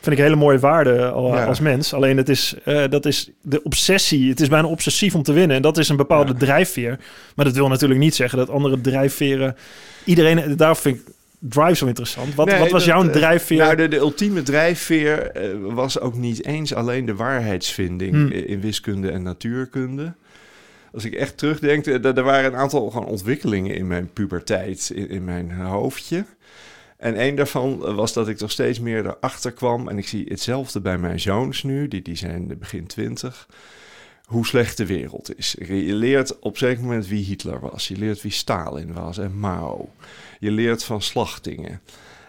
Vind 0.00 0.16
ik 0.16 0.22
een 0.22 0.28
hele 0.30 0.44
mooie 0.44 0.58
waarde 0.58 0.90
Ja. 0.94 1.44
als 1.44 1.60
mens. 1.60 1.92
Alleen 1.94 2.16
het 2.16 2.28
is, 2.28 2.54
eh, 2.64 2.82
dat 2.90 3.06
is 3.06 3.30
de 3.42 3.62
obsessie. 3.62 4.28
Het 4.28 4.40
is 4.40 4.48
bijna 4.48 4.68
obsessief 4.68 5.14
om 5.14 5.22
te 5.22 5.32
winnen. 5.32 5.56
En 5.56 5.62
dat 5.62 5.78
is 5.78 5.88
een 5.88 5.96
bepaalde 5.96 6.32
Ja. 6.32 6.38
drijfveer. 6.38 6.98
Maar 7.36 7.44
dat 7.44 7.54
wil 7.54 7.68
natuurlijk 7.68 8.00
niet 8.00 8.14
zeggen 8.14 8.38
dat 8.38 8.50
andere 8.50 8.80
drijfveren... 8.80 9.56
Iedereen, 10.04 10.56
daar 10.56 10.76
vind 10.76 10.96
ik 10.96 11.02
Drive 11.48 11.74
zo 11.74 11.86
interessant. 11.86 12.34
Wat, 12.34 12.46
Nee, 12.46 12.58
wat 12.58 12.70
was 12.70 12.84
dat, 12.84 12.94
jouw 12.94 13.04
eh, 13.04 13.12
drijfveer? 13.12 13.58
Nou, 13.58 13.76
de, 13.76 13.88
de 13.88 13.96
ultieme 13.96 14.42
drijfveer 14.42 15.30
eh, 15.30 15.48
was 15.74 16.00
ook 16.00 16.14
niet 16.16 16.44
eens 16.46 16.74
alleen 16.74 17.06
de 17.06 17.14
waarheidsvinding 17.14 18.12
Hmm. 18.12 18.30
in 18.30 18.60
wiskunde 18.60 19.10
en 19.10 19.22
natuurkunde. 19.22 20.14
Als 20.94 21.04
ik 21.04 21.14
echt 21.14 21.38
terugdenk, 21.38 21.86
eh, 21.86 22.04
er 22.04 22.16
er 22.16 22.22
waren 22.22 22.52
een 22.52 22.58
aantal 22.58 22.90
gewoon 22.90 23.06
ontwikkelingen 23.06 23.74
in 23.74 23.86
mijn 23.86 24.12
puberteit, 24.12 24.90
in, 24.94 25.08
in 25.08 25.24
mijn 25.24 25.50
hoofdje. 25.50 26.24
En 26.96 27.20
een 27.20 27.34
daarvan 27.34 27.78
was 27.78 28.12
dat 28.12 28.28
ik 28.28 28.36
toch 28.36 28.50
steeds 28.50 28.80
meer 28.80 29.06
erachter 29.06 29.52
kwam. 29.52 29.88
En 29.88 29.98
ik 29.98 30.08
zie 30.08 30.26
hetzelfde 30.28 30.80
bij 30.80 30.98
mijn 30.98 31.20
zoons 31.20 31.62
nu, 31.62 31.88
die, 31.88 32.02
die 32.02 32.16
zijn 32.16 32.58
begin 32.58 32.86
twintig. 32.86 33.48
Hoe 34.24 34.46
slecht 34.46 34.76
de 34.76 34.86
wereld 34.86 35.38
is. 35.38 35.56
Je 35.58 35.94
leert 35.94 36.38
op 36.38 36.52
een 36.52 36.58
zeker 36.58 36.82
moment 36.82 37.06
wie 37.06 37.24
Hitler 37.24 37.60
was. 37.60 37.88
Je 37.88 37.96
leert 37.96 38.22
wie 38.22 38.32
Stalin 38.32 38.92
was 38.92 39.18
en 39.18 39.38
Mao. 39.38 39.88
Je 40.38 40.50
leert 40.50 40.84
van 40.84 41.02
slachtingen. 41.02 41.80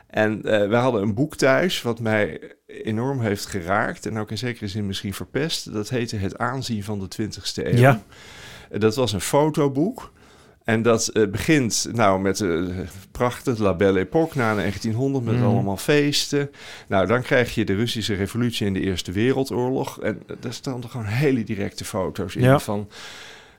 En 0.08 0.44
eh, 0.44 0.68
we 0.68 0.76
hadden 0.76 1.02
een 1.02 1.14
boek 1.14 1.36
thuis 1.36 1.82
wat 1.82 2.00
mij 2.00 2.42
enorm 2.68 3.22
heeft 3.22 3.46
geraakt 3.46 4.06
en 4.06 4.18
ook 4.18 4.32
in 4.32 4.38
zekere 4.38 4.68
zin 4.68 4.86
misschien 4.86 5.14
verpest. 5.14 5.74
Dat 5.74 5.90
heette 5.90 6.16
Het 6.16 6.38
aanzien 6.38 6.84
van 6.84 7.00
de 7.00 7.08
20ste 7.22 7.66
eeuw. 7.66 7.78
Ja. 7.78 8.04
Dat 8.78 8.96
was 8.96 9.14
een 9.14 9.22
fotoboek. 9.22 10.12
En 10.64 10.82
dat 10.82 11.08
eh, 11.08 11.28
begint 11.28 11.88
nou 11.94 12.22
met 12.22 12.40
uh, 12.40 12.80
prachtig 13.12 13.58
La 13.58 13.74
Belle 13.74 14.00
Époque 14.00 14.38
na 14.38 14.56
1900 14.56 15.26
met 15.26 15.36
Mm. 15.36 15.44
allemaal 15.44 15.78
feesten. 15.78 16.52
Nou, 16.88 17.08
dan 17.08 17.22
krijg 17.22 17.56
je 17.56 17.66
de 17.66 17.76
Russische 17.76 18.14
revolutie 18.14 18.68
en 18.68 18.74
de 18.74 18.80
Eerste 18.80 19.12
Wereldoorlog. 19.12 20.00
En 20.02 20.22
daar 20.40 20.54
staan 20.54 20.84
er 20.84 20.90
gewoon 20.90 21.06
hele 21.06 21.44
directe 21.44 21.86
foto's 21.86 22.36
in 22.36 22.42
Ja. 22.44 22.60
van 22.60 22.88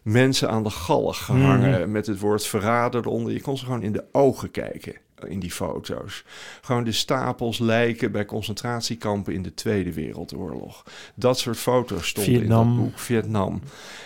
mensen 0.02 0.50
aan 0.50 0.62
de 0.62 0.70
galg 0.70 1.24
gehangen 1.24 1.90
met 1.90 2.06
het 2.06 2.18
woord 2.18 2.46
verrader 2.46 3.00
eronder. 3.00 3.32
Je 3.32 3.40
kon 3.40 3.58
ze 3.58 3.64
gewoon 3.64 3.82
in 3.82 3.92
de 3.92 4.04
ogen 4.12 4.50
kijken 4.50 4.94
in 5.24 5.38
die 5.40 5.50
foto's. 5.50 6.24
Gewoon 6.60 6.84
de 6.84 6.92
stapels 6.92 7.58
lijken 7.58 8.12
bij 8.12 8.24
concentratiekampen 8.24 9.32
in 9.32 9.42
de 9.42 9.54
Tweede 9.54 9.92
Wereldoorlog. 9.92 10.84
Dat 11.14 11.38
soort 11.38 11.56
foto's 11.56 12.08
stonden 12.08 12.32
in 12.32 12.40
Vietnam. 12.40 12.76
dat 12.76 12.84
boek. 12.84 12.98
Vietnam. 12.98 13.60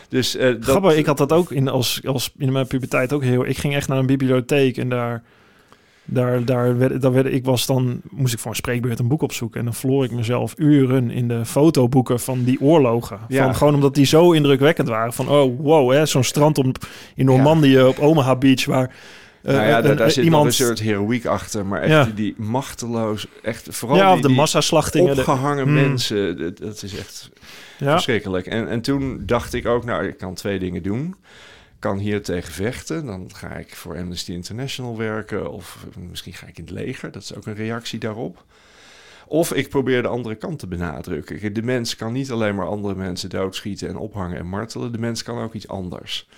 Dus 0.09 0.37
eh, 0.37 0.47
dat, 0.47 0.65
Grappig, 0.65 0.97
ik 0.97 1.07
had 1.07 1.19
dat 1.19 1.33
ook 1.33 1.51
in, 1.51 1.69
als, 1.69 2.01
als, 2.07 2.33
in 2.39 2.53
mijn 2.53 2.67
puberteit 2.67 3.13
ook 3.13 3.23
heel... 3.23 3.47
Ik 3.47 3.59
ging 3.59 3.75
echt 3.75 3.89
naar 3.89 3.99
een 3.99 4.07
bibliotheek 4.07 4.77
en 4.77 4.89
daar... 4.89 5.23
Daar, 6.13 6.45
daar, 6.45 6.79
werd, 6.79 7.03
daar 7.03 7.13
werd, 7.13 7.27
ik 7.27 7.45
was 7.45 7.67
dan, 7.67 8.01
moest 8.11 8.33
ik 8.33 8.39
voor 8.39 8.51
een 8.51 8.57
spreekbeurt 8.57 8.99
een 8.99 9.09
boek 9.09 9.23
opzoeken. 9.23 9.59
En 9.59 9.65
dan 9.65 9.75
verloor 9.75 10.05
ik 10.05 10.11
mezelf 10.11 10.55
uren 10.57 11.11
in 11.11 11.29
de 11.29 11.45
fotoboeken 11.45 12.21
van 12.21 12.45
die 12.45 12.61
oorlogen. 12.61 13.19
Ja. 13.29 13.45
Van, 13.45 13.55
gewoon 13.55 13.75
omdat 13.75 13.95
die 13.95 14.07
zo 14.07 14.33
indrukwekkend 14.33 14.89
waren. 14.89 15.13
Van, 15.13 15.29
oh, 15.29 15.61
wow, 15.61 15.93
hè, 15.93 16.07
zo'n 16.07 16.25
strand 16.25 16.59
op, 16.59 16.87
in 17.15 17.25
Normandië 17.25 17.83
op 17.83 17.99
Omaha 17.99 18.37
Beach... 18.37 18.65
waar 18.65 18.95
eh, 19.43 19.55
nou 19.55 19.67
ja, 19.69 19.77
een- 19.77 19.83
daar, 19.83 19.97
daar 19.97 20.07
een- 20.07 20.13
zit 20.13 20.25
iemand... 20.25 20.47
een 20.47 20.53
soort 20.53 20.79
heroïek 20.79 21.27
achter. 21.27 21.67
Maar 21.67 21.81
echt 21.81 21.91
Ja. 21.91 22.05
die, 22.05 22.15
die 22.15 22.35
machteloos, 22.39 23.27
echt 23.43 23.67
vooral 23.71 23.97
ja, 23.99 24.13
die, 24.13 24.23
de 24.23 24.29
massaslachtingen. 24.29 25.17
opgehangen 25.19 25.65
Hmm. 25.65 25.75
mensen. 25.75 26.39
Dat, 26.39 26.59
dat 26.59 26.83
is 26.83 26.97
echt 26.99 27.31
ja. 27.79 27.91
verschrikkelijk. 27.93 28.47
En, 28.47 28.69
en 28.69 28.81
toen 28.81 29.23
dacht 29.27 29.55
ik 29.55 29.67
ook, 29.67 29.85
nou, 29.85 30.07
ik 30.07 30.17
kan 30.19 30.35
twee 30.35 30.59
dingen 30.59 30.83
doen. 30.83 31.15
Kan 31.79 31.99
hier 31.99 32.23
tegen 32.23 32.53
vechten. 32.53 33.07
Dan 33.07 33.31
ga 33.35 33.49
ik 33.55 33.75
voor 33.77 33.97
Amnesty 33.99 34.33
International 34.33 34.97
werken. 34.97 35.51
Of 35.53 35.87
misschien 36.11 36.33
ga 36.33 36.47
ik 36.47 36.59
in 36.59 36.65
het 36.65 36.73
leger. 36.73 37.11
Dat 37.11 37.23
is 37.23 37.35
ook 37.35 37.47
een 37.47 37.55
reactie 37.55 37.99
daarop. 37.99 38.45
Of 39.27 39.53
ik 39.53 39.69
probeer 39.69 40.03
de 40.03 40.09
andere 40.09 40.35
kant 40.35 40.59
te 40.59 40.67
benadrukken. 40.67 41.53
De 41.55 41.63
mens 41.63 41.97
kan 41.97 42.13
niet 42.13 42.31
alleen 42.31 42.55
maar 42.55 42.67
andere 42.67 42.95
mensen 42.95 43.29
doodschieten 43.31 43.89
en 43.89 43.97
ophangen 43.97 44.39
en 44.39 44.47
martelen. 44.47 44.93
De 44.93 44.99
mens 44.99 45.23
kan 45.23 45.39
ook 45.43 45.55
iets 45.55 45.69
anders. 45.69 46.29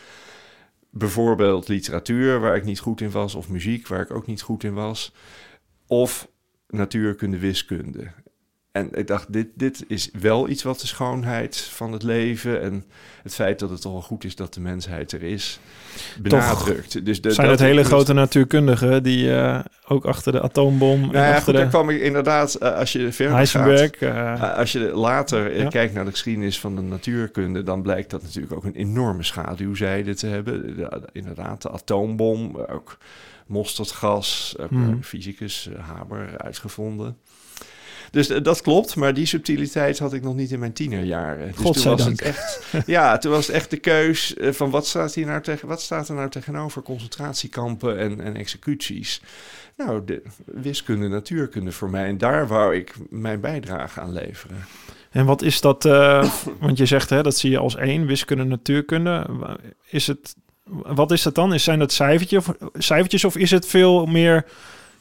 Bijvoorbeeld 0.95 1.69
literatuur, 1.69 2.41
waar 2.41 2.57
ik 2.57 2.65
niet 2.65 2.79
goed 2.79 3.01
in 3.01 3.11
was. 3.11 3.35
Of 3.35 3.49
muziek, 3.49 3.87
waar 3.87 4.01
ik 4.01 4.11
ook 4.11 4.27
niet 4.27 4.43
goed 4.43 4.65
in 4.65 4.75
was. 4.75 5.15
Of 5.87 6.29
natuurkunde, 6.67 7.39
wiskunde. 7.39 8.13
En 8.73 8.89
ik 8.93 9.07
dacht, 9.07 9.33
dit, 9.33 9.47
dit 9.55 9.85
is 9.89 10.11
wel 10.21 10.49
iets 10.49 10.63
wat 10.63 10.81
de 10.81 10.87
schoonheid 10.87 11.57
van 11.57 11.93
het 11.93 12.03
leven 12.03 12.61
en 12.63 12.85
het 13.23 13.35
feit 13.35 13.59
dat 13.59 13.71
het 13.71 13.81
toch 13.81 13.93
wel 13.93 14.03
goed 14.03 14.25
is 14.25 14.37
dat 14.37 14.55
de 14.55 14.61
mensheid 14.61 15.13
er 15.13 15.23
is, 15.23 15.61
benadrukt. 16.21 17.05
dus 17.07 17.21
de, 17.21 17.31
zijn 17.33 17.49
dat 17.49 17.59
het 17.59 17.69
hele 17.69 17.85
grote 17.85 18.13
natuurkundigen 18.13 19.03
die 19.03 19.35
eh, 19.37 19.61
ook 19.89 20.05
achter 20.05 20.33
de 20.33 20.41
atoombom 20.41 21.01
Nou 21.01 21.13
ja, 21.13 21.29
achter 21.29 21.43
goed, 21.45 21.55
daar 21.55 21.69
kwam 21.69 21.91
ik 21.91 22.01
inderdaad, 22.01 22.55
eh, 22.55 22.75
als 22.75 22.93
je 22.93 23.13
verder 23.13 23.35
Heisenberg... 23.35 23.91
gaat, 23.99 24.39
eh, 24.41 24.57
als 24.57 24.73
je 24.73 24.79
later 24.79 25.57
Ja. 25.57 25.69
kijkt 25.69 25.95
naar 25.95 26.05
de 26.05 26.11
geschiedenis 26.11 26.61
van 26.61 26.77
de 26.77 26.83
natuurkunde, 26.83 27.63
dan 27.63 27.83
blijkt 27.83 28.11
dat 28.11 28.23
natuurlijk 28.23 28.53
ook 28.55 28.65
een 28.65 28.75
enorme 28.75 29.23
schaduwzijde 29.23 30.15
te 30.15 30.27
hebben. 30.27 30.77
De- 30.77 31.03
inderdaad, 31.13 31.63
de 31.63 31.71
atoombom, 31.71 32.57
ook 32.57 32.99
mosterdgas, 33.47 34.55
ook, 34.61 34.71
eh, 34.71 34.89
fysicus 35.01 35.69
Haber 35.79 36.29
uitgevonden. 36.37 37.17
Dus 38.13 38.29
eh, 38.29 38.43
dat 38.43 38.61
klopt, 38.61 38.97
maar 38.97 39.15
die 39.15 39.27
subtiliteit 39.27 39.99
had 39.99 40.13
ik 40.13 40.23
nog 40.23 40.35
niet 40.35 40.51
in 40.51 40.59
mijn 40.59 40.73
tienerjaren. 40.73 41.47
Dus 41.63 41.83
toen 41.83 41.97
was 41.97 42.05
het 42.05 42.23
echt, 42.23 42.63
ja, 42.87 43.19
toen 43.19 43.33
was 43.33 43.47
het 43.47 43.57
echt 43.57 43.71
de 43.71 43.77
keus 43.77 44.35
eh, 44.35 44.53
van 44.53 44.71
wat 44.71 44.87
staat, 44.87 45.15
hier 45.15 45.27
nou 45.27 45.43
tegen, 45.43 45.69
wat 45.69 45.81
staat 45.81 46.09
er 46.09 46.15
nou 46.15 46.29
tegenover 46.29 46.83
concentratiekampen 46.83 47.99
en, 47.99 48.21
en 48.21 48.37
executies. 48.37 49.23
Nou, 49.77 50.05
de 50.05 50.23
wiskunde, 50.45 51.09
natuurkunde 51.09 51.73
voor 51.73 51.91
mij. 51.91 52.07
En 52.07 52.19
daar 52.19 52.47
wou 52.47 52.77
ik 52.77 52.95
mijn 53.11 53.41
bijdrage 53.41 54.01
aan 54.01 54.13
leveren. 54.13 54.57
En 55.11 55.25
wat 55.25 55.43
is 55.43 55.61
dat? 55.61 55.85
eh, 55.85 56.33
want 56.61 56.79
je 56.79 56.87
zegt, 56.87 57.11
hè, 57.11 57.23
dat 57.23 57.37
zie 57.37 57.51
je 57.51 57.59
als 57.59 57.77
één, 57.77 58.07
wiskunde, 58.07 58.45
natuurkunde. 58.45 59.27
Is 59.89 60.07
het, 60.07 60.37
wat 60.71 61.11
is 61.11 61.23
dat 61.23 61.35
dan? 61.35 61.55
Is, 61.55 61.65
zijn 61.65 61.79
dat 61.79 61.93
cijfertjes 61.93 62.49
of, 62.49 62.57
cijfertjes 62.73 63.25
of 63.25 63.37
is 63.37 63.51
het 63.51 63.67
veel 63.67 64.07
meer... 64.07 64.45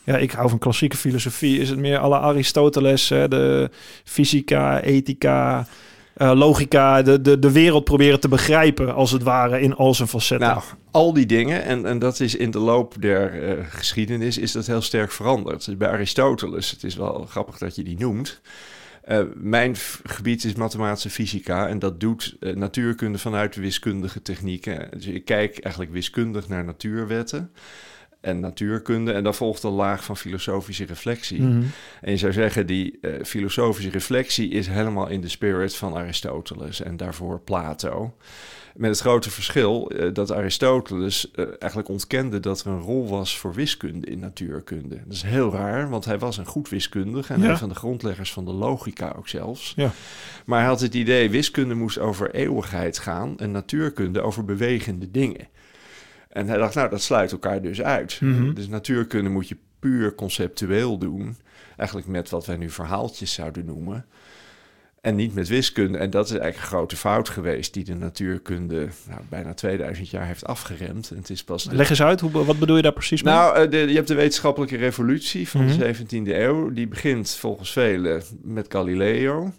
Ja, 0.04 0.18
ik 0.18 0.32
hou 0.32 0.50
van 0.50 0.60
klassieke 0.60 0.98
filosofie. 0.98 1.60
Is 1.60 1.70
het 1.70 1.80
meer 1.80 1.98
alle 1.98 2.20
Aristoteles, 2.20 3.10
hè, 3.10 3.28
de 3.28 3.70
fysica, 4.04 4.82
ethica, 4.82 5.68
eh, 6.14 6.32
logica, 6.36 7.02
de, 7.02 7.22
de, 7.22 7.40
de 7.40 7.52
wereld 7.52 7.84
proberen 7.84 8.20
te 8.20 8.28
begrijpen, 8.28 8.94
als 8.94 9.12
het 9.12 9.24
ware, 9.24 9.62
in 9.62 9.76
al 9.76 9.94
zijn 9.94 10.08
facetten. 10.08 10.48
Nou, 10.48 10.62
al 10.92 11.14
die 11.14 11.26
dingen, 11.26 11.64
en, 11.64 11.86
en 11.86 12.00
dat 12.00 12.20
is 12.20 12.36
in 12.36 12.52
de 12.52 12.60
loop 12.60 12.96
der 13.00 13.44
eh, 13.44 13.66
geschiedenis, 13.70 14.38
is 14.38 14.52
dat 14.52 14.68
heel 14.68 14.82
sterk 14.82 15.12
veranderd. 15.12 15.78
Bij 15.78 15.90
Aristoteles, 15.90 16.72
het 16.72 16.84
is 16.84 16.96
wel 16.96 17.26
grappig 17.30 17.58
dat 17.58 17.76
je 17.76 17.84
die 17.84 17.98
noemt. 17.98 18.42
Eh, 19.04 19.22
mijn 19.36 19.76
gebied 20.04 20.44
is 20.44 20.54
mathematische 20.54 21.10
fysica 21.10 21.68
en 21.68 21.80
dat 21.80 22.00
doet 22.00 22.38
natuurkunde 22.40 23.18
vanuit 23.18 23.56
wiskundige 23.56 24.22
technieken. 24.22 24.90
Dus 24.92 25.06
ik 25.06 25.26
kijk 25.26 25.60
eigenlijk 25.60 25.94
wiskundig 25.94 26.48
naar 26.48 26.64
natuurwetten. 26.64 27.52
En 28.22 28.40
natuurkunde. 28.40 29.12
En 29.12 29.24
dan 29.24 29.36
volgt 29.36 29.64
een 29.64 29.72
laag 29.72 30.04
van 30.04 30.18
filosofische 30.18 30.86
reflectie. 30.86 31.42
Mhm. 31.42 31.62
En 32.02 32.12
je 32.12 32.18
zou 32.18 32.34
zeggen, 32.34 32.68
die 32.68 32.98
eh, 33.02 33.12
filosofische 33.24 33.90
reflectie 33.90 34.50
is 34.50 34.68
helemaal 34.68 35.08
in 35.08 35.22
de 35.22 35.30
spirit 35.30 35.76
van 35.76 35.96
Aristoteles 35.96 36.82
en 36.82 36.98
daarvoor 36.98 37.40
Plato. 37.40 38.14
Met 38.76 38.90
het 38.90 39.00
grote 39.00 39.30
verschil 39.30 39.90
eh, 39.90 40.14
dat 40.14 40.32
Aristoteles 40.32 41.32
eh, 41.32 41.46
eigenlijk 41.60 41.90
ontkende 41.90 42.40
dat 42.40 42.60
er 42.62 42.68
een 42.68 42.80
rol 42.82 43.10
was 43.10 43.38
voor 43.38 43.54
wiskunde 43.54 44.08
in 44.08 44.20
natuurkunde. 44.20 44.96
Dat 45.06 45.14
is 45.14 45.22
heel 45.22 45.52
raar, 45.52 45.90
want 45.90 46.06
hij 46.06 46.20
was 46.20 46.38
een 46.38 46.46
goed 46.46 46.70
wiskundige 46.70 47.34
en 47.34 47.42
Ja. 47.42 47.50
een 47.50 47.58
van 47.58 47.70
de 47.70 47.76
grondleggers 47.76 48.34
van 48.34 48.46
de 48.46 48.52
logica 48.52 49.14
ook 49.18 49.28
zelfs. 49.28 49.74
Ja. 49.76 49.92
Maar 50.46 50.60
hij 50.60 50.68
had 50.68 50.82
het 50.82 50.94
idee, 50.94 51.30
wiskunde 51.30 51.74
moest 51.74 51.98
over 52.00 52.34
eeuwigheid 52.34 52.98
gaan 52.98 53.40
en 53.40 53.52
natuurkunde 53.52 54.22
over 54.22 54.46
bewegende 54.46 55.12
dingen. 55.12 55.48
En 56.32 56.48
hij 56.48 56.58
dacht, 56.58 56.76
nou, 56.76 56.90
dat 56.90 57.02
sluit 57.02 57.32
elkaar 57.32 57.62
dus 57.62 57.82
uit. 57.82 58.22
Mhm. 58.22 58.54
Dus 58.54 58.68
natuurkunde 58.68 59.30
moet 59.30 59.48
je 59.48 59.58
puur 59.80 60.16
conceptueel 60.16 60.98
doen. 60.98 61.36
Eigenlijk 61.78 62.10
met 62.10 62.30
wat 62.30 62.46
wij 62.46 62.58
nu 62.58 62.70
verhaaltjes 62.70 63.34
zouden 63.34 63.66
noemen. 63.66 64.06
En 65.02 65.16
niet 65.16 65.34
met 65.34 65.48
wiskunde. 65.48 65.98
En 65.98 66.10
dat 66.10 66.26
is 66.26 66.32
eigenlijk 66.32 66.62
een 66.62 66.68
grote 66.78 66.96
fout 66.96 67.30
geweest... 67.30 67.74
die 67.74 67.84
de 67.84 67.96
natuurkunde 67.96 68.88
nou, 69.10 69.22
bijna 69.30 69.54
2000 69.54 70.10
jaar 70.10 70.26
heeft 70.26 70.46
afgeremd. 70.46 71.10
En 71.12 71.18
het 71.18 71.30
is 71.30 71.44
pas... 71.44 71.64
de- 71.64 71.76
Leg 71.76 71.90
eens 71.90 72.02
uit, 72.02 72.20
hoe, 72.20 72.32
wat 72.46 72.60
bedoel 72.60 72.76
je 72.76 72.82
daar 72.82 72.94
precies 72.94 73.24
mee? 73.24 73.34
nou, 73.34 73.58
eh, 73.64 73.70
de, 73.72 73.78
je 73.78 73.96
hebt 73.96 74.08
de 74.08 74.14
wetenschappelijke 74.16 74.78
revolutie 74.78 75.50
van 75.50 75.66
Mhm. 75.66 75.78
de 75.78 75.86
17e 75.96 76.34
eeuw. 76.36 76.70
Die 76.74 76.88
begint 76.88 77.32
volgens 77.36 77.72
velen 77.72 78.24
met 78.42 78.66
Galileo. 78.70 79.54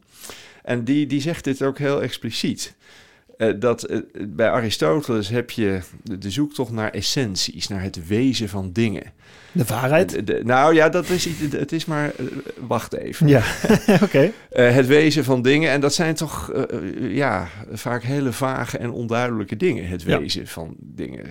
En 0.63 0.85
die, 0.85 1.07
die 1.07 1.21
zegt 1.21 1.45
dit 1.45 1.63
ook 1.63 1.79
heel 1.79 2.03
expliciet. 2.03 2.75
Eh, 3.43 3.53
dat 3.57 3.83
eh, 3.83 4.01
bij 4.29 4.51
Aristoteles 4.51 5.29
heb 5.29 5.51
je 5.51 5.81
de, 6.03 6.19
de 6.19 6.31
zoektocht 6.31 6.71
naar 6.71 6.91
essenties, 6.91 7.69
naar 7.69 7.83
het 7.83 8.07
wezen 8.07 8.49
van 8.49 8.73
dingen. 8.73 9.13
De 9.53 9.65
waarheid? 9.69 10.11
De- 10.11 10.25
de- 10.25 10.41
nou 10.45 10.75
ja, 10.75 10.89
dat 10.89 11.09
is, 11.09 11.27
iets- 11.27 11.57
het 11.57 11.73
is 11.73 11.85
maar. 11.85 12.05
eh, 12.07 12.25
wacht 12.67 12.95
even. 12.95 13.29
Ja, 13.29 13.43
oké. 14.03 14.31
Eh, 14.51 14.75
het 14.75 14.87
wezen 14.87 15.25
van 15.25 15.43
dingen. 15.43 15.71
En 15.71 15.81
dat 15.81 15.95
zijn 15.95 16.15
toch 16.15 16.51
eh, 16.53 17.15
ja, 17.17 17.49
vaak 17.73 18.03
hele 18.03 18.33
vage 18.33 18.79
en 18.79 18.91
onduidelijke 18.91 19.57
dingen. 19.57 19.89
Het 19.89 20.03
Ja. 20.03 20.19
wezen 20.19 20.47
van 20.47 20.75
dingen. 20.79 21.25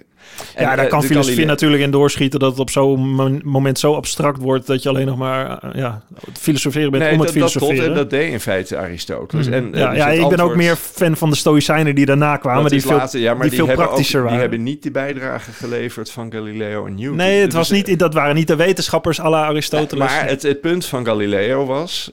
En, 0.56 0.64
Ja, 0.64 0.76
daar 0.76 0.88
kan 0.88 1.04
filosofie 1.04 1.46
natuurlijk 1.46 1.82
in 1.84 1.92
doorschieten 1.92 2.40
dat 2.40 2.52
het 2.52 2.60
op 2.60 2.70
zo'n 2.70 3.14
mo- 3.16 3.38
moment 3.44 3.80
zo 3.80 3.96
abstract 3.96 4.38
wordt 4.42 4.68
dat 4.68 4.84
je 4.84 4.90
alleen 4.90 5.06
nog 5.06 5.18
maar 5.18 5.78
ja, 5.78 6.02
filosoferen 6.40 6.92
bent 6.92 7.04
Nee, 7.04 7.14
om 7.14 7.20
het 7.20 7.28
dat, 7.34 7.38
dat, 7.38 7.52
filosoferen. 7.52 7.90
En 7.90 7.96
dat 7.96 8.10
deed 8.10 8.32
in 8.32 8.40
feite 8.40 8.78
Aristoteles. 8.78 9.46
Mhm. 9.46 9.56
En, 9.56 9.70
ja, 9.74 9.90
dus 9.90 9.98
ja 9.98 10.10
ik 10.10 10.30
ben 10.30 10.40
ook 10.40 10.56
meer 10.56 10.76
fan 10.76 11.18
van 11.18 11.30
de 11.30 11.36
Stoïcijnen 11.36 11.96
die 11.96 12.06
daarna 12.06 12.38
kwamen, 12.38 12.62
dat 12.62 12.72
die 12.72 12.82
veel, 12.82 12.92
later- 12.96 13.20
ja, 13.20 13.34
maar 13.34 13.48
die 13.50 13.56
veel 13.60 13.70
ook- 13.70 13.76
praktischer 13.76 14.20
waren. 14.20 14.32
Die 14.38 14.42
hebben 14.48 14.64
niet 14.64 14.84
de 14.84 14.92
bijdrage 14.92 15.52
geleverd 15.52 16.12
van 16.12 16.32
Galileo 16.32 16.86
en 16.86 16.96
Newton. 16.96 17.16
nee, 17.16 17.42
het 17.42 17.46
Dus, 17.52 17.60
was 17.60 17.70
niet, 17.72 18.00
dat 18.00 18.11
waren 18.14 18.36
niet 18.36 18.48
de 18.48 18.56
wetenschappers 18.56 19.20
à 19.20 19.30
la 19.30 19.46
Aristoteles. 19.46 20.08
Maar 20.08 20.28
het, 20.28 20.44
het 20.44 20.62
punt 20.62 20.86
van 20.86 21.06
Galileo 21.06 21.66
was... 21.66 22.12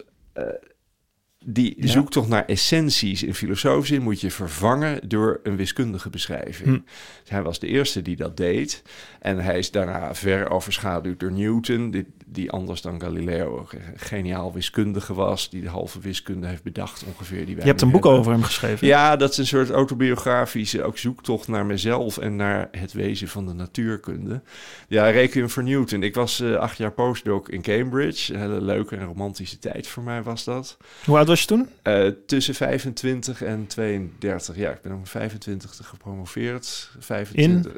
die 1.51 1.75
Ja. 1.77 1.87
zoektocht 1.87 2.29
naar 2.29 2.45
essenties 2.45 3.23
in 3.23 3.35
filosofische 3.35 3.95
zin 3.95 4.03
moet 4.03 4.21
je 4.21 4.31
vervangen 4.31 5.09
door 5.09 5.41
een 5.43 5.57
wiskundige 5.57 6.11
beschrijving. 6.11 6.69
Hm. 6.69 6.81
Dus 7.23 7.31
hij 7.31 7.43
was 7.43 7.59
de 7.59 7.67
eerste 7.67 8.03
die 8.03 8.17
dat 8.17 8.37
deed. 8.37 8.83
En 9.21 9.39
hij 9.39 9.59
is 9.59 9.71
daarna 9.71 10.15
ver 10.15 10.51
overschaduwd 10.51 11.21
door 11.21 11.33
Newton, 11.33 11.91
die, 11.91 12.07
die 12.27 12.51
anders 12.51 12.83
dan 12.83 13.01
Galileo 13.01 13.67
een 13.71 13.81
geniaal 13.97 14.53
wiskundige 14.53 15.15
was, 15.15 15.51
die 15.51 15.63
de 15.63 15.69
halve 15.69 16.01
wiskunde 16.01 16.47
heeft 16.47 16.63
bedacht 16.63 17.05
ongeveer. 17.05 17.47
Die 17.47 17.55
wij 17.55 17.65
je 17.65 17.71
hebt 17.71 17.83
een 17.83 17.91
boek 17.91 18.03
hebben. 18.03 18.21
over 18.21 18.33
hem 18.33 18.43
geschreven. 18.43 18.87
Ja, 18.87 19.17
dat 19.17 19.31
is 19.31 19.39
een 19.39 19.47
soort 19.47 19.71
autobiografische 19.71 20.83
ook 20.83 20.99
zoektocht 20.99 21.49
naar 21.49 21.67
mezelf 21.67 22.19
en 22.19 22.37
naar 22.37 22.69
het 22.71 22.93
wezen 22.93 23.29
van 23.29 23.47
de 23.47 23.53
natuurkunde. 23.53 24.43
Ja, 24.89 25.11
Requiem 25.11 25.51
voor 25.51 25.63
Newton. 25.63 26.03
Ik 26.03 26.15
was 26.15 26.41
eh, 26.41 26.55
acht 26.55 26.79
jaar 26.79 26.93
postdoc 26.93 27.49
in 27.49 27.63
Cambridge. 27.63 28.35
Een 28.35 28.41
hele 28.41 28.61
leuke 28.61 28.97
en 28.97 29.05
romantische 29.07 29.59
tijd 29.59 29.87
voor 29.87 30.03
mij 30.03 30.23
was 30.23 30.45
dat. 30.45 30.77
Hoe 31.05 31.17
oud 31.17 31.27
was 31.27 31.38
je 31.41 31.47
toen? 31.47 31.69
Eh, 31.83 32.07
tussen 32.27 32.55
25 32.55 33.43
en 33.43 33.67
32. 33.67 34.57
Ja, 34.57 34.71
ik 34.71 34.83
ben 34.83 34.93
om 34.93 35.07
25 35.07 35.81
gepromoveerd. 35.85 36.91
25, 36.99 37.73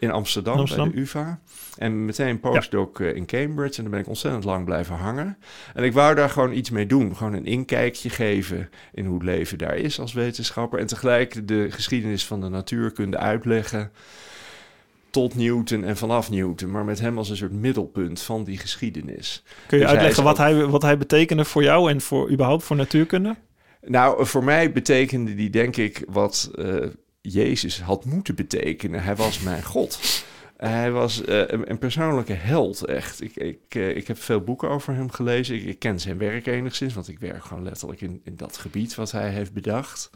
in 0.00 0.10
Amsterdam, 0.10 0.58
Amsterdam? 0.58 0.86
bij 0.86 0.94
de 0.94 1.02
UvA. 1.02 1.40
En 1.76 2.04
meteen 2.04 2.40
postdoc 2.40 3.00
eh, 3.00 3.14
in 3.14 3.26
Cambridge. 3.26 3.76
En 3.76 3.82
daar 3.82 3.92
ben 3.92 4.00
ik 4.00 4.08
ontzettend 4.08 4.44
lang 4.44 4.64
blijven 4.64 4.94
hangen. 4.94 5.38
En 5.74 5.84
ik 5.84 5.92
wou 5.92 6.14
daar 6.14 6.30
gewoon 6.30 6.52
iets 6.52 6.70
mee 6.70 6.86
doen. 6.86 7.16
Gewoon 7.16 7.32
een 7.32 7.46
inkijkje 7.46 8.10
geven 8.10 8.70
in 8.92 9.04
hoe 9.04 9.14
het 9.14 9.22
leven 9.22 9.58
daar 9.58 9.76
is 9.76 10.00
als 10.00 10.12
wetenschapper. 10.12 10.78
En 10.78 10.86
tegelijk 10.86 11.48
de 11.48 11.70
geschiedenis 11.70 12.26
van 12.26 12.40
de 12.40 12.48
natuurkunde 12.48 13.18
uitleggen. 13.18 13.90
Tot 15.10 15.34
Newton 15.34 15.84
en 15.84 15.96
vanaf 15.96 16.30
Newton. 16.30 16.70
Maar 16.70 16.84
met 16.84 17.00
hem 17.00 17.18
als 17.18 17.28
een 17.28 17.36
soort 17.36 17.52
middelpunt 17.52 18.20
van 18.20 18.44
die 18.44 18.58
geschiedenis. 18.58 19.42
Kun 19.66 19.78
je 19.78 19.84
Dus 19.84 19.92
uitleggen 19.92 20.24
wat, 20.24 20.36
hij, 20.36 20.66
wat 20.66 20.82
hij 20.82 20.98
betekende 20.98 21.44
voor 21.44 21.62
jou 21.62 21.90
en 21.90 22.00
voor 22.00 22.30
überhaupt 22.30 22.62
voor 22.62 22.76
natuurkunde? 22.76 23.36
Nou, 23.86 24.26
voor 24.26 24.44
mij 24.44 24.72
betekende 24.72 25.34
die 25.34 25.50
denk 25.50 25.76
ik 25.76 26.04
wat 26.08 26.50
eh, 26.54 26.74
Jezus 27.20 27.80
had 27.80 28.04
moeten 28.04 28.34
betekenen. 28.34 29.02
Hij 29.02 29.16
was 29.16 29.40
mijn 29.40 29.64
God. 29.64 29.98
Hij 30.56 30.90
was 30.90 31.24
eh, 31.24 31.38
een, 31.46 31.70
een 31.70 31.78
persoonlijke 31.78 32.32
held, 32.32 32.84
echt. 32.84 33.22
Ik, 33.22 33.36
ik, 33.36 33.58
eh, 33.68 33.96
ik 33.96 34.06
heb 34.06 34.18
veel 34.18 34.40
boeken 34.40 34.68
over 34.68 34.94
hem 34.94 35.10
gelezen. 35.10 35.54
Ik, 35.54 35.64
ik 35.64 35.78
ken 35.78 36.00
zijn 36.00 36.18
werk 36.18 36.46
enigszins, 36.46 36.94
want 36.94 37.08
ik 37.08 37.18
werk 37.18 37.44
gewoon 37.44 37.62
letterlijk 37.62 38.00
in, 38.00 38.20
in 38.24 38.36
dat 38.36 38.56
gebied 38.56 38.94
wat 38.94 39.10
hij 39.10 39.30
heeft 39.30 39.52
bedacht. 39.52 40.10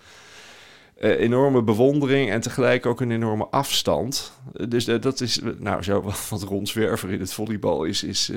Eh, 0.94 1.10
enorme 1.10 1.62
bewondering 1.62 2.30
en 2.30 2.40
tegelijk 2.40 2.86
ook 2.86 3.00
een 3.00 3.10
enorme 3.10 3.46
afstand. 3.46 4.32
Eh, 4.54 4.66
dus 4.68 4.86
eh, 4.86 5.00
dat 5.00 5.20
is, 5.20 5.40
nou, 5.58 5.82
zo 5.82 6.02
wat, 6.30 6.42
rondzwerver 6.42 7.10
in 7.10 7.20
het 7.20 7.32
volleybal 7.32 7.84
is, 7.84 8.02
is, 8.02 8.30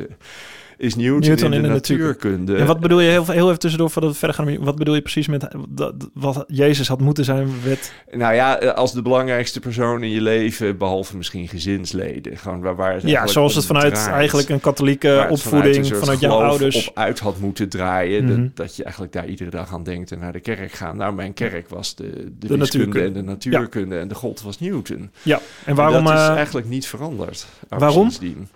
is 0.78 0.96
Newton, 0.96 1.20
Newton 1.30 1.46
in 1.46 1.50
de, 1.52 1.56
in 1.58 1.62
de 1.64 1.70
natuur- 1.70 1.98
natuurkunde. 1.98 2.56
En 2.56 2.66
wat 2.66 2.80
bedoel 2.80 3.00
je, 3.00 3.10
heel, 3.10 3.26
heel 3.26 3.48
even 3.48 3.60
tussendoor 3.60 3.90
voordat 3.90 4.12
we 4.12 4.18
verder 4.18 4.36
gaan, 4.36 4.64
wat 4.64 4.76
bedoel 4.76 4.96
je 4.96 5.02
precies 5.02 5.28
met 5.28 5.48
dat, 5.70 5.94
wat 6.14 6.44
Jezus 6.48 6.88
had 6.88 7.00
moeten 7.00 7.26
zijn 7.26 7.50
wet? 7.64 7.94
Nou 8.12 8.34
ja, 8.34 8.54
als 8.56 8.94
de 8.94 9.02
belangrijkste 9.02 9.60
persoon 9.60 10.04
in 10.04 10.10
je 10.10 10.22
leven, 10.22 10.78
behalve 10.78 11.18
misschien 11.18 11.48
gezinsleden. 11.48 12.38
Gewoon 12.38 12.62
waar, 12.62 12.76
waar 12.76 12.94
het 12.94 13.04
Ja, 13.04 13.28
zoals 13.28 13.56
het 13.56 13.66
vanuit 13.66 13.94
draait. 13.94 14.12
eigenlijk 14.12 14.50
een 14.50 14.60
katholieke 14.60 15.28
opvoeding 15.30 15.76
een 15.76 15.86
vanuit, 15.86 16.06
soort 16.06 16.20
jouw 16.20 16.42
ouders. 16.42 16.88
op 16.88 16.98
uit 16.98 17.20
had 17.20 17.40
moeten 17.40 17.70
draaien. 17.70 18.24
Mhm. 18.26 18.42
dat, 18.42 18.56
dat 18.56 18.76
je 18.76 18.84
eigenlijk 18.84 19.14
daar 19.14 19.28
iedere 19.28 19.50
dag 19.50 19.74
aan 19.74 19.84
denkt 19.84 20.12
en 20.12 20.20
naar 20.20 20.32
de 20.34 20.40
kerk 20.40 20.72
gaan. 20.72 20.98
Nou, 20.98 21.14
mijn 21.14 21.34
kerk 21.34 21.70
was 21.70 21.96
de, 21.96 22.34
de, 22.40 22.58
natuurkunde. 22.58 23.08
en 23.08 23.14
de 23.14 23.22
natuurkunde 23.22 23.98
en 24.00 24.08
de 24.08 24.16
god 24.16 24.42
was 24.42 24.60
Newton. 24.60 25.10
Ja, 25.22 25.40
en 25.66 25.76
waarom? 25.76 25.96
En 25.96 26.04
dat 26.04 26.14
is 26.14 26.20
eh, 26.28 26.36
eigenlijk 26.36 26.68
niet 26.68 26.88
veranderd. 26.88 27.48
waarom? 27.70 28.02
sindsdien. 28.10 28.48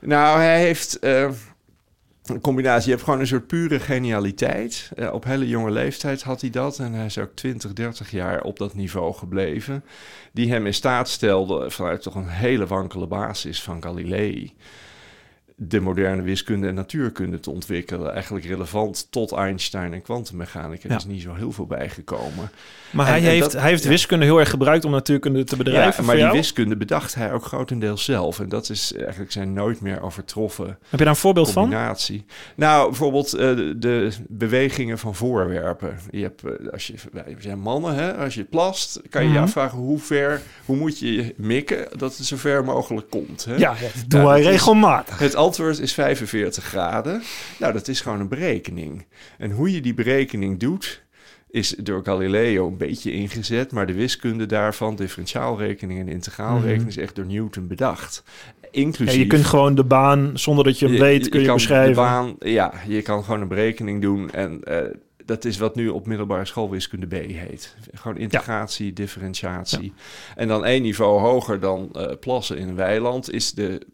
Nou, 0.00 0.40
hij 0.40 0.60
heeft 0.60 0.98
eh, 0.98 1.30
een 2.24 2.40
combinatie. 2.40 2.84
Je 2.84 2.90
hebt 2.90 3.04
gewoon 3.04 3.20
een 3.20 3.26
soort 3.26 3.46
pure 3.46 3.80
genialiteit. 3.80 4.90
Eh, 4.96 5.12
op 5.12 5.24
hele 5.24 5.48
jonge 5.48 5.70
leeftijd 5.70 6.22
had 6.22 6.40
hij 6.40 6.50
dat. 6.50 6.78
En 6.78 6.92
hij 6.92 7.04
is 7.04 7.18
ook 7.18 7.34
20, 7.34 7.72
30 7.72 8.10
jaar 8.10 8.42
op 8.42 8.58
dat 8.58 8.74
niveau 8.74 9.14
gebleven. 9.14 9.84
Die 10.32 10.50
hem 10.50 10.66
in 10.66 10.74
staat 10.74 11.08
stelde 11.08 11.70
vanuit 11.70 12.02
toch 12.02 12.14
een 12.14 12.28
hele 12.28 12.66
wankele 12.66 13.06
basis 13.06 13.62
van 13.62 13.82
Galilei. 13.82 14.54
De 15.62 15.80
moderne 15.80 16.22
wiskunde 16.22 16.68
en 16.68 16.74
natuurkunde 16.74 17.40
te 17.40 17.50
ontwikkelen. 17.50 18.12
Eigenlijk 18.12 18.44
relevant 18.44 19.06
tot 19.10 19.32
Einstein 19.32 19.92
en 19.92 20.02
kwantummechanica. 20.02 20.84
Er 20.84 20.90
Ja. 20.90 20.96
is 20.96 21.04
niet 21.04 21.22
zo 21.22 21.34
heel 21.34 21.52
veel 21.52 21.66
bijgekomen. 21.66 22.50
maar 22.90 23.06
en- 23.06 23.12
hij, 23.12 23.20
en 23.22 23.28
heeft, 23.28 23.40
dat- 23.52 23.60
hij 23.60 23.70
heeft 23.70 23.84
wiskunde 23.84 24.24
heel 24.24 24.38
erg 24.38 24.50
gebruikt 24.50 24.84
om 24.84 24.90
natuurkunde 24.90 25.44
te 25.44 25.56
bedrijven. 25.56 26.00
Ja, 26.00 26.06
maar 26.06 26.14
die 26.14 26.24
jou? 26.24 26.36
wiskunde 26.36 26.76
bedacht 26.76 27.14
hij 27.14 27.32
ook 27.32 27.44
grotendeels 27.44 28.04
zelf. 28.04 28.40
En 28.40 28.48
dat 28.48 28.68
is 28.70 28.94
eigenlijk 28.94 29.32
zijn 29.32 29.52
nooit 29.52 29.80
meer 29.80 30.02
overtroffen 30.02 30.66
Heb 30.66 30.78
je 30.90 30.96
daar 30.96 31.06
een 31.06 31.16
voorbeeld 31.16 31.50
van? 31.50 31.62
combinatie. 31.62 32.24
Nou, 32.56 32.88
bijvoorbeeld 32.88 33.32
eh, 33.32 33.38
de, 33.56 33.74
de 33.78 34.10
bewegingen 34.28 34.98
van 34.98 35.14
voorwerpen. 35.14 35.98
Je 36.10 36.22
hebt, 36.22 36.44
eh, 36.44 36.72
als 36.72 36.86
je, 36.86 36.94
wij 37.12 37.36
zijn 37.38 37.58
mannen, 37.60 37.94
hè? 37.94 38.14
als 38.16 38.34
je 38.34 38.44
plast, 38.44 39.00
kan 39.10 39.22
je 39.22 39.28
je 39.28 39.34
Mhm. 39.34 39.42
afvragen 39.42 39.78
hoe 39.78 39.98
ver, 39.98 40.40
hoe 40.64 40.76
moet 40.76 40.98
je 40.98 41.34
mikken 41.36 41.86
dat 41.98 42.16
het 42.16 42.26
zo 42.26 42.36
ver 42.36 42.64
mogelijk 42.64 43.10
komt. 43.10 43.44
Hè? 43.44 43.54
Ja, 43.56 43.70
dat 43.80 44.04
doen 44.08 44.24
wij 44.24 44.36
dat 44.42 44.44
is- 44.52 44.58
regelmatig. 44.58 45.18
Het 45.18 45.36
is 45.58 45.92
45 45.92 46.64
graden. 46.64 47.22
Nou, 47.58 47.72
dat 47.72 47.88
is 47.88 48.00
gewoon 48.00 48.20
een 48.20 48.28
berekening. 48.28 49.06
En 49.38 49.50
hoe 49.50 49.72
je 49.72 49.80
die 49.80 49.94
berekening 49.94 50.58
doet, 50.58 51.02
is 51.50 51.68
door 51.68 52.04
Galileo 52.04 52.66
een 52.66 52.76
beetje 52.76 53.12
ingezet. 53.12 53.72
Maar 53.72 53.86
de 53.86 53.92
wiskunde 53.92 54.46
daarvan, 54.46 54.96
differentiaalrekening 54.96 56.00
en 56.00 56.08
integraalrekening, 56.08 56.88
is 56.88 56.96
echt 56.96 57.16
door 57.16 57.26
Newton 57.26 57.66
bedacht. 57.66 58.22
Ja, 58.62 58.68
Inclusief... 58.70 59.16
je 59.16 59.26
kunt 59.26 59.44
gewoon 59.44 59.74
de 59.74 59.84
baan, 59.84 60.30
zonder 60.34 60.64
dat 60.64 60.78
je 60.78 60.86
hem 60.86 60.98
weet, 60.98 61.28
kun 61.28 61.40
je, 61.40 61.46
kan 61.46 61.54
beschrijven. 61.54 61.94
De 61.94 62.00
baan, 62.00 62.36
ja, 62.38 62.72
je 62.86 63.02
kan 63.02 63.24
gewoon 63.24 63.40
een 63.40 63.48
berekening 63.48 64.02
doen. 64.02 64.30
En 64.30 64.64
eh, 64.64 64.76
dat 65.24 65.44
is 65.44 65.58
wat 65.58 65.74
nu 65.74 65.88
op 65.88 66.06
middelbare 66.06 66.44
school 66.44 66.70
wiskunde 66.70 67.06
B 67.06 67.12
heet. 67.12 67.76
Gewoon 67.92 68.16
integratie, 68.16 68.92
differentiatie. 68.92 69.92
En 70.36 70.48
dan 70.48 70.64
één 70.64 70.82
niveau 70.82 71.20
hoger 71.20 71.60
dan 71.60 71.88
eh, 71.92 72.16
plassen 72.20 72.58
in 72.58 72.68
een 72.68 72.74
weiland 72.74 73.32
is 73.32 73.52
de 73.52 73.86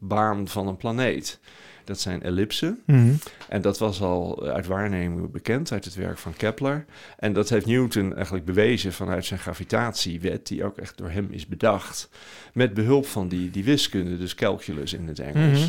baan 0.00 0.48
van 0.48 0.66
een 0.68 0.76
planeet. 0.76 1.40
Dat 1.84 2.00
zijn 2.00 2.22
ellipsen. 2.22 2.78
Mhm. 2.86 3.12
En 3.48 3.62
dat 3.62 3.78
was 3.78 4.00
al 4.00 4.46
uit 4.46 4.66
waarnemingen 4.66 5.30
bekend 5.30 5.72
uit 5.72 5.84
het 5.84 5.94
werk 5.94 6.18
van 6.18 6.32
Kepler. 6.36 6.84
En 7.18 7.32
dat 7.32 7.48
heeft 7.48 7.66
Newton 7.66 8.14
eigenlijk 8.14 8.44
bewezen 8.44 8.92
vanuit 8.92 9.24
zijn 9.24 9.40
gravitatiewet, 9.40 10.46
die 10.46 10.64
ook 10.64 10.76
echt 10.78 10.98
door 10.98 11.10
hem 11.10 11.28
is 11.30 11.46
bedacht. 11.46 12.08
Met 12.52 12.74
behulp 12.74 13.06
van 13.06 13.28
die, 13.28 13.50
die 13.50 13.64
wiskunde, 13.64 14.18
dus 14.18 14.34
calculus 14.34 14.92
in 14.92 15.08
het 15.08 15.18
Engels. 15.18 15.58
Mhm. 15.58 15.68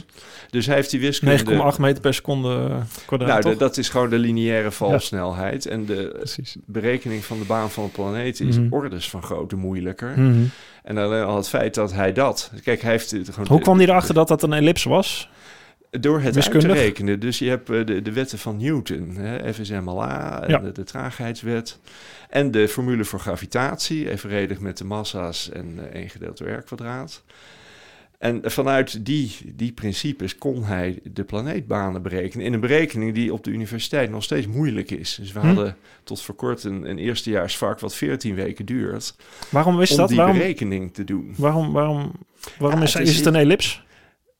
Dus 0.49 0.65
hij 0.65 0.75
heeft 0.75 0.89
die 0.91 0.99
wiskunde. 0.99 1.33
9,8 1.71 1.79
meter 1.79 2.01
per 2.01 2.13
seconde 2.13 2.69
kwadraat, 3.05 3.41
Nou, 3.43 3.53
de- 3.53 3.59
dat 3.59 3.77
is 3.77 3.89
gewoon 3.89 4.09
de 4.09 4.17
lineaire 4.19 4.71
valsnelheid. 4.71 5.65
En 5.65 5.85
de 5.85 6.09
Precies. 6.17 6.55
berekening 6.65 7.23
van 7.25 7.39
de 7.39 7.45
baan 7.45 7.71
van 7.71 7.83
een 7.83 7.91
planeet 7.91 8.39
is 8.39 8.57
Mhm. 8.59 8.73
ordens 8.73 9.09
van 9.09 9.23
grootte 9.23 9.55
moeilijker. 9.55 10.19
Mhm. 10.19 10.43
En 10.83 10.97
alleen 10.97 11.23
al 11.23 11.35
het 11.35 11.49
feit 11.49 11.73
dat 11.73 11.93
hij 11.93 12.13
dat... 12.13 12.51
Kijk, 12.63 12.81
hij 12.81 12.91
heeft 12.91 13.11
het 13.11 13.29
gewoon... 13.29 13.47
Hoe 13.47 13.59
kwam 13.61 13.77
hij 13.77 13.87
erachter 13.87 14.13
dat 14.13 14.27
dat 14.27 14.43
een 14.43 14.53
ellipse 14.53 14.89
was? 14.89 15.29
Door 15.99 16.19
het 16.21 16.35
uit 16.49 16.59
te 16.61 16.67
rekenen. 16.67 17.19
Dus 17.19 17.39
je 17.39 17.49
hebt 17.49 17.69
eh, 17.69 17.85
de, 17.85 18.01
de 18.01 18.11
wetten 18.11 18.39
van 18.39 18.57
Newton, 18.57 19.15
hè, 19.15 19.53
FSMLA, 19.53 20.41
en 20.43 20.49
Ja. 20.49 20.57
de, 20.57 20.71
de 20.71 20.83
traagheidswet. 20.83 21.79
En 22.29 22.51
de 22.51 22.67
formule 22.67 23.03
voor 23.05 23.19
gravitatie, 23.19 24.09
evenredig 24.09 24.59
met 24.59 24.77
de 24.77 24.83
massa's 24.85 25.49
en 25.49 25.79
eh 25.93 25.99
1 26.01 26.09
gedeeld 26.09 26.37
door 26.37 26.49
r 26.49 26.61
kwadraat. 26.63 27.23
En 28.19 28.41
vanuit 28.43 29.05
die, 29.05 29.35
die 29.55 29.71
principes 29.71 30.37
kon 30.37 30.63
hij 30.63 30.99
de 31.03 31.23
planeetbanen 31.23 32.01
berekenen. 32.01 32.45
In 32.45 32.53
een 32.53 32.59
berekening 32.59 33.13
die 33.13 33.33
op 33.33 33.43
de 33.43 33.51
universiteit 33.51 34.09
nog 34.09 34.23
steeds 34.23 34.47
moeilijk 34.47 34.91
is. 34.91 35.15
Dus 35.21 35.31
we 35.31 35.39
Hm. 35.39 35.45
hadden 35.45 35.77
tot 36.03 36.21
voor 36.21 36.35
kort 36.35 36.63
een, 36.63 36.89
een 36.89 36.97
eerstejaarsvak 36.97 37.79
wat 37.79 37.95
14 37.95 38.35
weken 38.35 38.65
duurt. 38.65 39.15
Waarom 39.49 39.77
wist 39.77 39.91
om 39.91 39.97
dat? 39.97 40.07
die 40.07 40.17
Waarom, 40.17 40.37
berekening 40.37 40.93
te 40.93 41.03
doen. 41.03 41.33
waarom, 41.37 41.71
waarom, 41.71 42.11
waarom 42.59 42.79
Ja, 42.79 42.85
is, 42.85 42.93
het 42.93 43.01
is, 43.03 43.09
is- 43.09 43.15
het 43.17 43.25
een 43.25 43.35
ellips? 43.35 43.83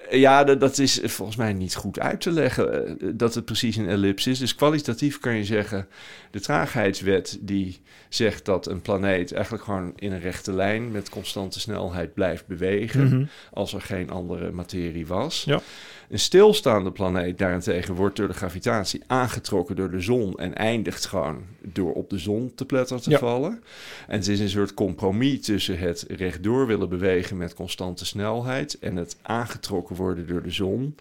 Ja, 0.09 0.43
dat, 0.43 0.59
dat 0.59 0.77
is 0.79 0.99
volgens 1.03 1.37
mij 1.37 1.53
niet 1.53 1.75
goed 1.75 1.99
uit 1.99 2.21
te 2.21 2.31
leggen 2.31 2.99
eh, 2.99 3.07
dat 3.13 3.33
het 3.35 3.45
precies 3.45 3.75
een 3.75 3.89
ellips 3.89 4.27
is. 4.27 4.39
Dus 4.39 4.55
kwalitatief 4.55 5.19
kan 5.19 5.35
je 5.35 5.43
zeggen, 5.43 5.87
de 6.31 6.39
traagheidswet 6.39 7.37
die 7.41 7.81
zegt 8.09 8.45
dat 8.45 8.67
een 8.67 8.81
planeet 8.81 9.33
eigenlijk 9.33 9.63
gewoon 9.63 9.93
in 9.95 10.11
een 10.11 10.19
rechte 10.19 10.53
lijn 10.53 10.91
met 10.91 11.09
constante 11.09 11.59
snelheid 11.59 12.13
blijft 12.13 12.47
bewegen 12.47 13.03
Mhm. 13.07 13.23
als 13.53 13.73
er 13.73 13.81
geen 13.81 14.09
andere 14.09 14.51
materie 14.51 15.07
was. 15.07 15.43
Ja. 15.43 15.61
Een 16.09 16.19
stilstaande 16.19 16.91
planeet 16.91 17.37
daarentegen 17.37 17.93
wordt 17.95 18.15
door 18.15 18.27
de 18.27 18.33
gravitatie 18.33 19.01
aangetrokken 19.07 19.75
door 19.75 19.91
de 19.91 19.99
zon 20.01 20.35
en 20.37 20.55
eindigt 20.55 21.05
gewoon 21.05 21.43
door 21.61 21.93
op 21.93 22.09
de 22.09 22.17
zon 22.17 22.51
te 22.55 22.65
pletter 22.65 23.01
te 23.01 23.09
Ja. 23.09 23.17
vallen. 23.17 23.63
En 24.07 24.17
het 24.17 24.27
is 24.27 24.39
een 24.39 24.49
soort 24.49 24.73
compromis 24.73 25.41
tussen 25.45 25.77
het 25.79 26.05
rechtdoor 26.07 26.67
willen 26.67 26.89
bewegen 26.89 27.37
met 27.37 27.53
constante 27.53 28.05
snelheid 28.05 28.79
en 28.79 28.95
het 28.95 29.17
aangetrokken 29.21 29.94
worden 29.95 30.27
door 30.27 30.43
de 30.43 30.51
zon. 30.51 30.95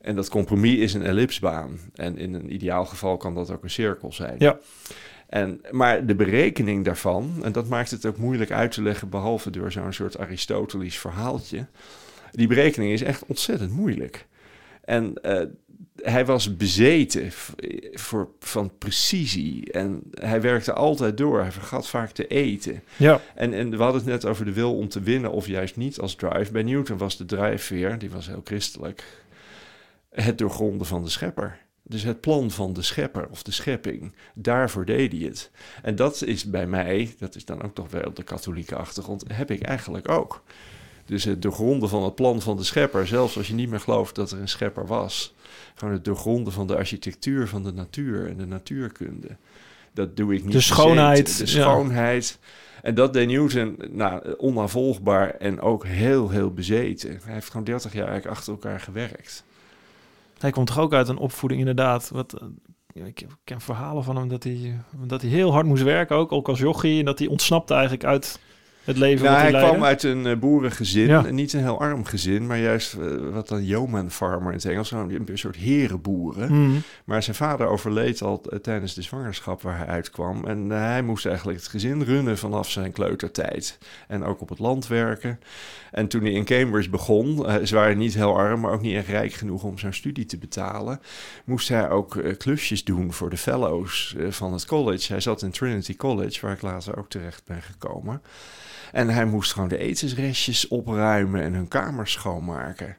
En 0.00 0.16
dat 0.16 0.28
compromis 0.28 0.78
is 0.78 0.94
een 0.94 1.02
ellipsbaan. 1.02 1.78
En 1.94 2.18
in 2.18 2.34
een 2.34 2.52
ideaal 2.52 2.84
geval 2.84 3.16
kan 3.16 3.34
dat 3.34 3.50
ook 3.50 3.62
een 3.62 3.70
cirkel 3.70 4.12
zijn. 4.12 4.36
Ja. 4.38 4.58
En, 5.28 5.60
maar 5.70 6.06
de 6.06 6.14
berekening 6.14 6.84
daarvan, 6.84 7.32
en 7.42 7.52
dat 7.52 7.68
maakt 7.68 7.90
het 7.90 8.06
ook 8.06 8.16
moeilijk 8.16 8.50
uit 8.50 8.72
te 8.72 8.82
leggen, 8.82 9.08
behalve 9.08 9.50
door 9.50 9.72
zo'n 9.72 9.92
soort 9.92 10.18
Aristotelisch 10.18 10.98
verhaaltje. 10.98 11.66
Die 12.30 12.46
berekening 12.46 12.92
is 12.92 13.02
echt 13.02 13.26
ontzettend 13.26 13.72
moeilijk. 13.72 14.26
En 14.84 15.14
eh, 15.22 15.46
hij 16.02 16.26
was 16.26 16.56
bezeten 16.56 17.32
voor, 17.92 18.28
van 18.40 18.72
precisie. 18.78 19.72
En 19.72 20.02
hij 20.10 20.40
werkte 20.40 20.72
altijd 20.72 21.16
door. 21.16 21.40
Hij 21.40 21.52
vergat 21.52 21.88
vaak 21.88 22.10
te 22.10 22.26
eten. 22.26 22.82
Ja, 22.96 23.20
En, 23.34 23.52
en 23.52 23.70
we 23.70 23.82
hadden 23.82 24.00
het 24.00 24.10
net 24.10 24.26
over 24.26 24.44
de 24.44 24.52
wil 24.52 24.76
om 24.76 24.88
te 24.88 25.00
winnen 25.00 25.32
of 25.32 25.46
juist 25.46 25.76
niet 25.76 26.00
als 26.00 26.14
drive. 26.14 26.52
Bij 26.52 26.62
Newton 26.62 26.96
was 26.96 27.16
de 27.16 27.24
drijfveer, 27.24 27.98
die 27.98 28.10
was 28.10 28.26
heel 28.26 28.40
christelijk, 28.44 29.04
het 30.10 30.38
doorgronden 30.38 30.86
van 30.86 31.02
de 31.02 31.10
schepper. 31.10 31.58
Dus 31.82 32.02
het 32.02 32.20
plan 32.20 32.50
van 32.50 32.72
de 32.72 32.82
schepper 32.82 33.28
of 33.30 33.42
de 33.42 33.50
schepping, 33.50 34.14
daarvoor 34.34 34.84
deed 34.84 35.12
hij 35.12 35.20
het. 35.20 35.50
En 35.82 35.96
dat 35.96 36.22
is 36.22 36.44
bij 36.44 36.66
mij, 36.66 37.14
dat 37.18 37.34
is 37.34 37.44
dan 37.44 37.62
ook 37.62 37.74
toch 37.74 37.90
wel 37.90 38.02
op 38.02 38.16
de 38.16 38.22
katholieke 38.22 38.76
achtergrond, 38.76 39.24
heb 39.32 39.50
ik 39.50 39.62
eigenlijk 39.62 40.08
ook. 40.08 40.42
Dus 41.04 41.24
het 41.24 41.42
doorgronden 41.42 41.88
van 41.88 42.02
het 42.02 42.14
plan 42.14 42.42
van 42.42 42.56
de 42.56 42.64
schepper, 42.64 43.06
zelfs 43.06 43.36
als 43.36 43.48
je 43.48 43.54
niet 43.54 43.68
meer 43.68 43.80
gelooft 43.80 44.14
dat 44.14 44.30
er 44.30 44.40
een 44.40 44.48
schepper 44.48 44.86
was. 44.86 45.34
Gewoon 45.78 45.94
het 45.94 46.04
doorgronden 46.04 46.52
van 46.52 46.66
de 46.66 46.76
architectuur 46.76 47.48
van 47.48 47.62
de 47.62 47.72
natuur 47.72 48.28
en 48.28 48.36
de 48.36 48.46
natuurkunde. 48.46 49.28
Dat 49.92 50.16
doe 50.16 50.34
ik 50.34 50.44
niet. 50.44 50.52
De 50.52 50.60
schoonheid. 50.60 51.38
De 51.38 51.44
ja. 51.44 51.62
schoonheid. 51.62 52.38
En 52.82 52.94
dat 52.94 53.12
deed 53.12 53.28
Newton 53.28 53.76
nou, 53.90 54.34
onnavolgbaar 54.36 55.30
en 55.30 55.60
ook 55.60 55.86
heel, 55.86 56.30
heel 56.30 56.52
bezeten. 56.52 57.20
Hij 57.24 57.34
heeft 57.34 57.50
gewoon 57.50 57.64
30 57.64 57.92
jaar 57.92 58.06
eigenlijk 58.08 58.36
achter 58.36 58.52
elkaar 58.52 58.80
gewerkt. 58.80 59.44
hij 60.38 60.50
komt 60.50 60.66
toch 60.66 60.78
ook 60.78 60.92
uit 60.92 61.08
een 61.08 61.18
opvoeding 61.18 61.60
inderdaad. 61.60 62.08
Wat, 62.08 62.32
eh, 62.94 63.06
ik 63.06 63.26
ken 63.44 63.60
verhalen 63.60 64.04
van 64.04 64.16
hem 64.16 64.28
dat 64.28 64.42
hij, 64.42 64.80
dat 65.06 65.20
hij 65.20 65.30
heel 65.30 65.52
hard 65.52 65.66
moest 65.66 65.82
werken, 65.82 66.16
ook, 66.16 66.32
ook 66.32 66.48
als 66.48 66.58
jochie. 66.58 66.98
En 66.98 67.04
dat 67.04 67.18
hij 67.18 67.28
ontsnapte 67.28 67.72
eigenlijk 67.74 68.04
uit 68.04 68.40
het 68.88 68.96
leven 68.98 69.24
Nou, 69.24 69.38
hij 69.38 69.50
kwam 69.50 69.84
uit 69.84 70.02
een 70.02 70.26
eh, 70.26 70.36
boerengezin. 70.36 71.06
Ja. 71.06 71.20
Niet 71.20 71.52
een 71.52 71.62
heel 71.62 71.80
arm 71.80 72.04
gezin, 72.04 72.46
maar 72.46 72.58
juist 72.58 72.94
eh, 72.94 73.06
wat 73.32 73.48
dan 73.48 73.64
yeoman 73.64 74.10
farmer 74.10 74.48
in 74.48 74.56
het 74.56 74.64
Engels. 74.64 74.90
Een, 74.90 75.22
een 75.26 75.38
soort 75.38 75.56
herenboeren. 75.56 76.52
Mhm. 76.52 76.78
Maar 77.04 77.22
zijn 77.22 77.36
vader 77.36 77.66
overleed 77.66 78.22
al 78.22 78.42
eh, 78.50 78.58
tijdens 78.58 78.94
de 78.94 79.02
zwangerschap 79.02 79.62
waar 79.62 79.76
hij 79.76 79.86
uitkwam. 79.86 80.44
En 80.44 80.70
hij 80.70 81.02
moest 81.02 81.26
eigenlijk 81.26 81.58
het 81.58 81.68
gezin 81.68 82.02
runnen 82.02 82.38
vanaf 82.38 82.70
zijn 82.70 82.92
kleutertijd. 82.92 83.78
En 84.08 84.24
ook 84.24 84.40
op 84.40 84.48
het 84.48 84.58
land 84.58 84.86
werken. 84.86 85.40
En 85.90 86.08
toen 86.08 86.22
hij 86.22 86.32
in 86.32 86.44
Cambridge 86.44 86.90
begon, 86.90 87.46
ze 87.64 87.74
waren 87.74 87.98
niet 87.98 88.14
heel 88.14 88.36
arm, 88.36 88.60
maar 88.60 88.72
ook 88.72 88.82
niet 88.82 88.94
echt 88.94 89.08
rijk 89.08 89.32
genoeg 89.32 89.62
om 89.62 89.78
zijn 89.78 89.94
studie 89.94 90.26
te 90.26 90.38
betalen. 90.38 91.00
Moest 91.44 91.68
hij 91.68 91.90
ook 91.90 92.36
klusjes 92.38 92.84
doen 92.84 93.12
voor 93.12 93.30
de 93.30 93.36
fellows 93.36 94.16
van 94.28 94.52
het 94.52 94.66
college. 94.66 95.12
Hij 95.12 95.20
zat 95.20 95.42
in 95.42 95.50
Trinity 95.50 95.96
College, 95.96 96.40
waar 96.40 96.54
ik 96.54 96.62
later 96.62 96.98
ook 96.98 97.08
terecht 97.08 97.42
ben 97.46 97.62
gekomen. 97.62 98.22
En 98.92 99.08
hij 99.08 99.24
moest 99.24 99.52
gewoon 99.52 99.68
de 99.68 99.78
etensrestjes 99.78 100.68
opruimen 100.68 101.42
en 101.42 101.54
hun 101.54 101.68
kamers 101.68 102.12
schoonmaken. 102.12 102.96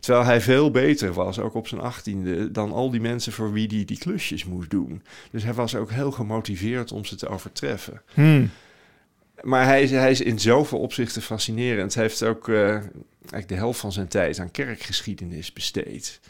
Terwijl 0.00 0.24
hij 0.24 0.40
veel 0.40 0.70
beter 0.70 1.12
was, 1.12 1.38
ook 1.38 1.54
op 1.54 1.68
zijn 1.68 1.80
achttiende, 1.80 2.50
dan 2.50 2.72
al 2.72 2.90
die 2.90 3.00
mensen 3.00 3.32
voor 3.32 3.52
wie 3.52 3.66
hij 3.66 3.84
die 3.84 3.98
klusjes 3.98 4.44
moest 4.44 4.70
doen. 4.70 5.02
Dus 5.30 5.42
hij 5.42 5.54
was 5.54 5.74
ook 5.74 5.90
heel 5.90 6.10
gemotiveerd 6.10 6.92
om 6.92 7.04
ze 7.04 7.16
te 7.16 7.28
overtreffen. 7.28 8.02
Hmm. 8.14 8.50
Maar 9.42 9.64
hij 9.64 9.82
is, 9.82 9.90
hij 9.90 10.10
is 10.10 10.20
in 10.20 10.38
zoveel 10.38 10.78
opzichten 10.78 11.22
fascinerend. 11.22 11.94
Hij 11.94 12.02
heeft 12.02 12.24
ook 12.24 12.48
eh, 12.48 12.70
eigenlijk 12.70 13.48
de 13.48 13.54
helft 13.54 13.80
van 13.80 13.92
zijn 13.92 14.08
tijd 14.08 14.38
aan 14.38 14.50
kerkgeschiedenis 14.50 15.52
besteed. 15.52 16.20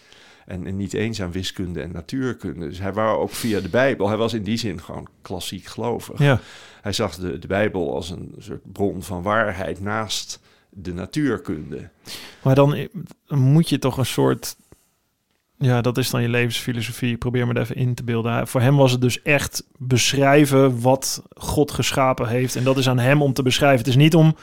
En, 0.49 0.67
en 0.67 0.77
niet 0.77 0.95
eens 0.95 1.23
aan 1.23 1.33
wiskunde 1.33 1.81
en 1.81 1.93
natuurkunde. 1.93 2.69
Dus 2.69 2.79
hij 2.79 2.93
wou 2.93 3.19
ook 3.19 3.31
via 3.31 3.61
de 3.61 3.69
Bijbel. 3.69 4.09
Hij 4.09 4.17
was 4.17 4.33
in 4.33 4.43
die 4.43 4.57
zin 4.57 4.83
gewoon 4.83 5.09
klassiek 5.23 5.67
gelovig. 5.67 6.19
Ja. 6.19 6.41
Hij 6.81 6.93
zag 6.93 7.17
de, 7.17 7.39
de 7.39 7.47
Bijbel 7.47 7.95
als 7.95 8.11
een 8.11 8.35
soort 8.39 8.73
bron 8.73 9.03
van 9.03 9.23
waarheid 9.23 9.81
naast 9.81 10.41
de 10.71 10.95
natuurkunde. 10.95 11.89
Maar 12.43 12.55
dan 12.55 12.89
dan 13.27 13.39
moet 13.39 13.69
je 13.69 13.79
toch 13.79 13.99
een 13.99 14.07
soort... 14.07 14.57
Ja, 15.59 15.81
dat 15.81 15.99
is 15.99 16.11
dan 16.11 16.23
je 16.23 16.29
levensfilosofie. 16.29 17.17
Probeer 17.17 17.47
me 17.47 17.61
even 17.61 17.77
in 17.77 17.95
te 17.95 18.05
beelden. 18.05 18.49
Voor 18.49 18.61
hem 18.61 18.77
was 18.77 18.93
het 18.93 19.01
dus 19.01 19.23
echt 19.23 19.65
beschrijven 19.77 20.81
wat 20.81 21.23
God 21.37 21.71
geschapen 21.71 22.29
heeft. 22.29 22.57
En 22.57 22.65
dat 22.65 22.79
is 22.79 22.89
aan 22.89 22.99
hem 22.99 23.23
om 23.23 23.33
te 23.33 23.43
beschrijven. 23.43 23.79
Het 23.79 23.89
is 23.89 23.97
niet 23.97 24.15
om 24.15 24.37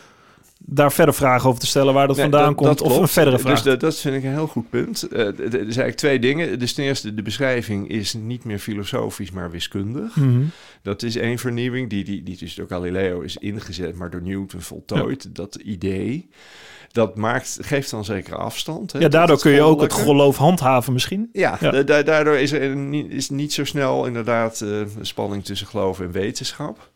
daar 0.59 0.91
verder 0.91 1.13
vragen 1.13 1.49
over 1.49 1.61
te 1.61 1.67
stellen 1.67 1.93
waar 1.93 2.07
dat 2.07 2.15
Nee, 2.15 2.25
vandaan 2.29 2.45
dat- 2.47 2.55
komt. 2.55 2.77
dat 2.77 2.87
of 2.91 2.97
een 2.97 3.07
verdere 3.07 3.39
vraag. 3.39 3.53
Dus 3.53 3.63
dat, 3.63 3.79
dat 3.79 3.97
vind 3.97 4.15
ik 4.15 4.23
een 4.23 4.31
heel 4.31 4.47
goed 4.47 4.69
punt. 4.69 5.03
Eh, 5.03 5.19
er 5.27 5.35
zijn 5.37 5.51
eigenlijk 5.63 5.95
twee 5.95 6.19
dingen. 6.19 6.59
Dus 6.59 6.73
ten 6.73 6.83
eerste, 6.83 7.13
de 7.13 7.21
beschrijving 7.21 7.89
is 7.89 8.13
niet 8.13 8.43
meer 8.43 8.59
filosofisch, 8.59 9.31
maar 9.31 9.51
wiskundig. 9.51 10.15
Mhm. 10.15 10.41
Dat 10.81 11.03
is 11.03 11.15
één 11.15 11.37
vernieuwing, 11.37 11.89
die, 11.89 12.03
die, 12.03 12.23
die 12.23 12.37
dus 12.37 12.55
door 12.55 12.67
Galileo 12.67 13.21
is 13.21 13.37
ingezet, 13.37 13.95
maar 13.95 14.09
door 14.09 14.21
Newton 14.21 14.61
voltooid. 14.61 15.35
Dat 15.35 15.55
idee, 15.55 16.29
dat 16.91 17.15
maakt, 17.17 17.57
geeft 17.61 17.89
dan 17.91 18.05
zekere 18.05 18.35
afstand. 18.35 18.91
Hè, 18.91 18.99
Ja, 18.99 19.07
daardoor 19.07 19.39
kun 19.39 19.51
je 19.51 19.61
ook 19.61 19.81
het 19.81 19.93
geloof 19.93 20.37
handhaven 20.37 20.93
misschien. 20.93 21.29
Ja, 21.33 21.57
Ja. 21.59 21.71
da- 21.71 21.83
da- 21.83 22.03
daardoor 22.03 22.35
is 22.37 22.51
er 22.51 22.75
niet, 22.75 23.11
is 23.11 23.29
niet 23.29 23.53
zo 23.53 23.63
snel 23.65 24.05
inderdaad 24.05 24.59
een 24.59 24.89
spanning 25.01 25.45
tussen 25.45 25.67
geloof 25.67 25.99
en 25.99 26.11
wetenschap. 26.11 26.93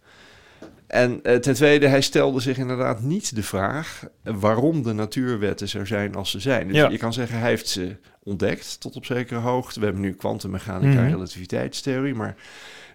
En 0.90 1.24
eh, 1.24 1.36
ten 1.36 1.54
tweede, 1.54 1.88
hij 1.88 2.02
stelde 2.02 2.40
zich 2.40 2.58
inderdaad 2.58 3.02
niet 3.02 3.36
de 3.36 3.44
vraag 3.44 4.04
waarom 4.24 4.84
de 4.84 4.94
natuurwetten 4.94 5.68
zo 5.70 5.86
zijn 5.86 6.16
als 6.16 6.32
ze 6.32 6.40
zijn. 6.40 6.68
Dus 6.68 6.76
Ja. 6.78 6.90
je 6.90 6.98
kan 6.98 7.14
zeggen, 7.14 7.40
hij 7.40 7.50
heeft 7.50 7.68
ze 7.68 7.96
ontdekt 8.24 8.80
tot 8.80 8.96
op 8.96 9.06
zekere 9.06 9.40
hoogte. 9.40 9.80
We 9.80 9.86
hebben 9.86 10.04
nu 10.04 10.14
kwantummechanica 10.14 10.98
en 10.98 11.04
Mhm. 11.04 11.14
relativiteitstheorie, 11.14 12.14
maar 12.14 12.36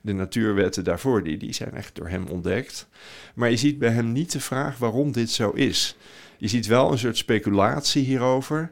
de 0.03 0.13
natuurwetten 0.13 0.85
daarvoor, 0.85 1.23
die, 1.23 1.37
die 1.37 1.53
zijn 1.53 1.73
echt 1.75 1.95
door 1.95 2.09
hem 2.09 2.27
ontdekt. 2.27 2.89
Maar 3.35 3.51
je 3.51 3.57
ziet 3.57 3.79
bij 3.79 3.91
hem 3.91 4.13
niet 4.13 4.33
de 4.33 4.41
vraag 4.41 4.79
waarom 4.79 5.13
dit 5.13 5.31
zo 5.31 5.51
is. 5.51 5.97
Je 6.39 6.49
ziet 6.49 6.67
wel 6.67 6.93
een 6.93 6.99
soort 6.99 7.17
speculatie 7.17 8.05
hierover 8.05 8.71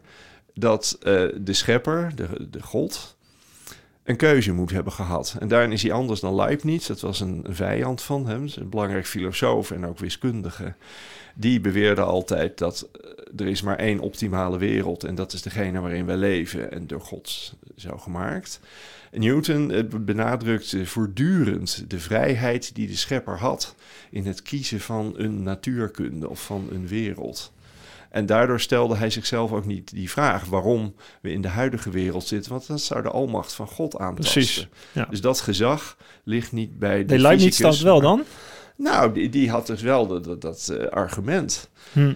dat 0.54 0.96
eh, 1.02 1.22
de 1.40 1.52
schepper, 1.52 2.12
de, 2.14 2.48
de 2.50 2.62
God, 2.62 3.16
een 4.04 4.16
keuze 4.16 4.52
moet 4.52 4.70
hebben 4.70 4.92
gehad. 4.92 5.36
En 5.38 5.48
daarin 5.48 5.72
is 5.72 5.82
hij 5.82 5.92
anders 5.92 6.20
dan 6.20 6.34
Leibniz. 6.34 6.86
Dat 6.86 7.00
was 7.00 7.20
een 7.20 7.44
vijand 7.48 8.02
van 8.02 8.26
hem, 8.26 8.48
een 8.54 8.68
belangrijk 8.68 9.06
filosoof 9.06 9.70
en 9.70 9.86
ook 9.86 9.98
wiskundige. 9.98 10.74
Die 11.34 11.60
beweerde 11.60 12.02
altijd 12.02 12.58
dat 12.58 12.88
eh, 12.92 13.40
er 13.40 13.46
is 13.46 13.62
maar 13.62 13.76
één 13.76 14.00
optimale 14.00 14.58
wereld 14.58 15.04
en 15.04 15.14
dat 15.14 15.32
is 15.32 15.42
degene 15.42 15.80
waarin 15.80 16.06
wij 16.06 16.16
leven 16.16 16.72
en 16.72 16.86
door 16.86 17.00
God 17.00 17.54
zo 17.76 17.98
gemaakt. 17.98 18.60
Newton 19.10 19.70
eh, 19.70 19.84
benadrukt 20.00 20.76
voortdurend 20.84 21.90
de 21.90 21.98
vrijheid 21.98 22.74
die 22.74 22.86
de 22.86 22.96
schepper 22.96 23.38
had 23.38 23.74
in 24.10 24.26
het 24.26 24.42
kiezen 24.42 24.80
van 24.80 25.14
een 25.16 25.42
natuurkunde 25.42 26.28
of 26.28 26.44
van 26.44 26.68
een 26.72 26.86
wereld. 26.86 27.52
En 28.12 28.26
daardoor 28.26 28.60
stelde 28.60 28.96
hij 28.96 29.10
zichzelf 29.10 29.52
ook 29.52 29.64
niet 29.64 29.90
die 29.90 30.10
vraag 30.10 30.44
waarom 30.44 30.94
we 31.20 31.30
in 31.30 31.40
de 31.40 31.48
huidige 31.48 31.90
wereld 31.90 32.26
zitten, 32.26 32.52
want 32.52 32.66
dat 32.66 32.80
zou 32.80 33.02
de 33.02 33.10
almacht 33.10 33.52
van 33.52 33.66
God 33.66 33.98
aantasten. 33.98 34.42
Precies, 34.42 34.68
ja. 34.92 35.06
Dus 35.10 35.20
dat 35.20 35.40
gezag 35.40 35.96
ligt 36.24 36.52
niet 36.52 36.78
bij 36.78 36.98
de 36.98 37.04
De 37.04 37.18
Leibniz 37.18 37.54
staat 37.54 37.78
wel 37.78 38.00
dan? 38.00 38.22
Nou, 38.76 39.12
die, 39.12 39.28
die 39.28 39.50
had 39.50 39.66
dus 39.66 39.82
wel 39.82 40.06
dat, 40.06 40.24
dat, 40.24 40.40
dat 40.40 40.68
eh, 40.68 40.86
argument. 40.86 41.70
Hm. 41.92 42.12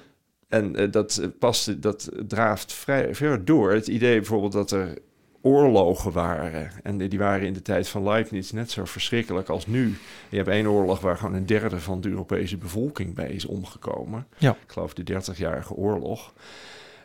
En 0.48 0.76
eh, 0.76 0.90
dat 0.90 1.30
paste, 1.38 1.78
dat 1.78 2.08
draaft 2.26 2.72
vrij 2.72 3.14
ver 3.14 3.44
door. 3.44 3.72
Het 3.72 3.86
idee 3.86 4.16
bijvoorbeeld 4.16 4.52
dat 4.52 4.70
er 4.70 4.98
oorlogen 5.46 6.12
waren. 6.12 6.70
En 6.82 6.98
die 6.98 7.18
waren 7.18 7.46
in 7.46 7.52
de 7.52 7.62
tijd 7.62 7.88
van 7.88 8.02
Leibniz 8.02 8.50
net 8.50 8.70
zo 8.70 8.84
verschrikkelijk 8.84 9.48
als 9.48 9.66
nu. 9.66 9.96
Je 10.28 10.36
hebt 10.36 10.48
één 10.48 10.66
oorlog 10.66 11.00
waar 11.00 11.16
gewoon 11.16 11.34
een 11.34 11.46
derde 11.46 11.80
van 11.80 12.00
de 12.00 12.08
Europese 12.08 12.56
bevolking 12.56 13.14
bij 13.14 13.28
is 13.28 13.44
omgekomen. 13.44 14.26
Ja. 14.38 14.50
Ik 14.50 14.72
geloof 14.72 14.94
de 14.94 15.12
30-jarige 15.12 15.74
oorlog. 15.74 16.32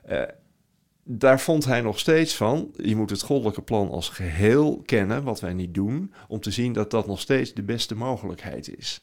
Eh, 0.04 0.22
daar 1.04 1.40
vond 1.40 1.66
hij 1.66 1.82
nog 1.82 2.00
steeds 2.00 2.36
van, 2.36 2.72
je 2.76 2.96
moet 2.96 3.10
het 3.10 3.22
goddelijke 3.22 3.62
plan 3.62 3.90
als 3.90 4.10
geheel 4.10 4.82
kennen, 4.86 5.24
wat 5.24 5.40
wij 5.40 5.54
niet 5.54 5.74
doen, 5.74 6.14
om 6.28 6.40
te 6.40 6.52
zien 6.52 6.74
dat 6.74 6.92
dat 6.92 7.08
nog 7.08 7.20
steeds 7.20 7.54
de 7.54 7.64
beste 7.64 7.96
mogelijkheid 7.96 8.78
is. 8.78 9.02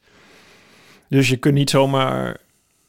Dus 1.09 1.29
je 1.29 1.37
kunt 1.37 1.55
niet 1.55 1.71
zomaar 1.71 2.41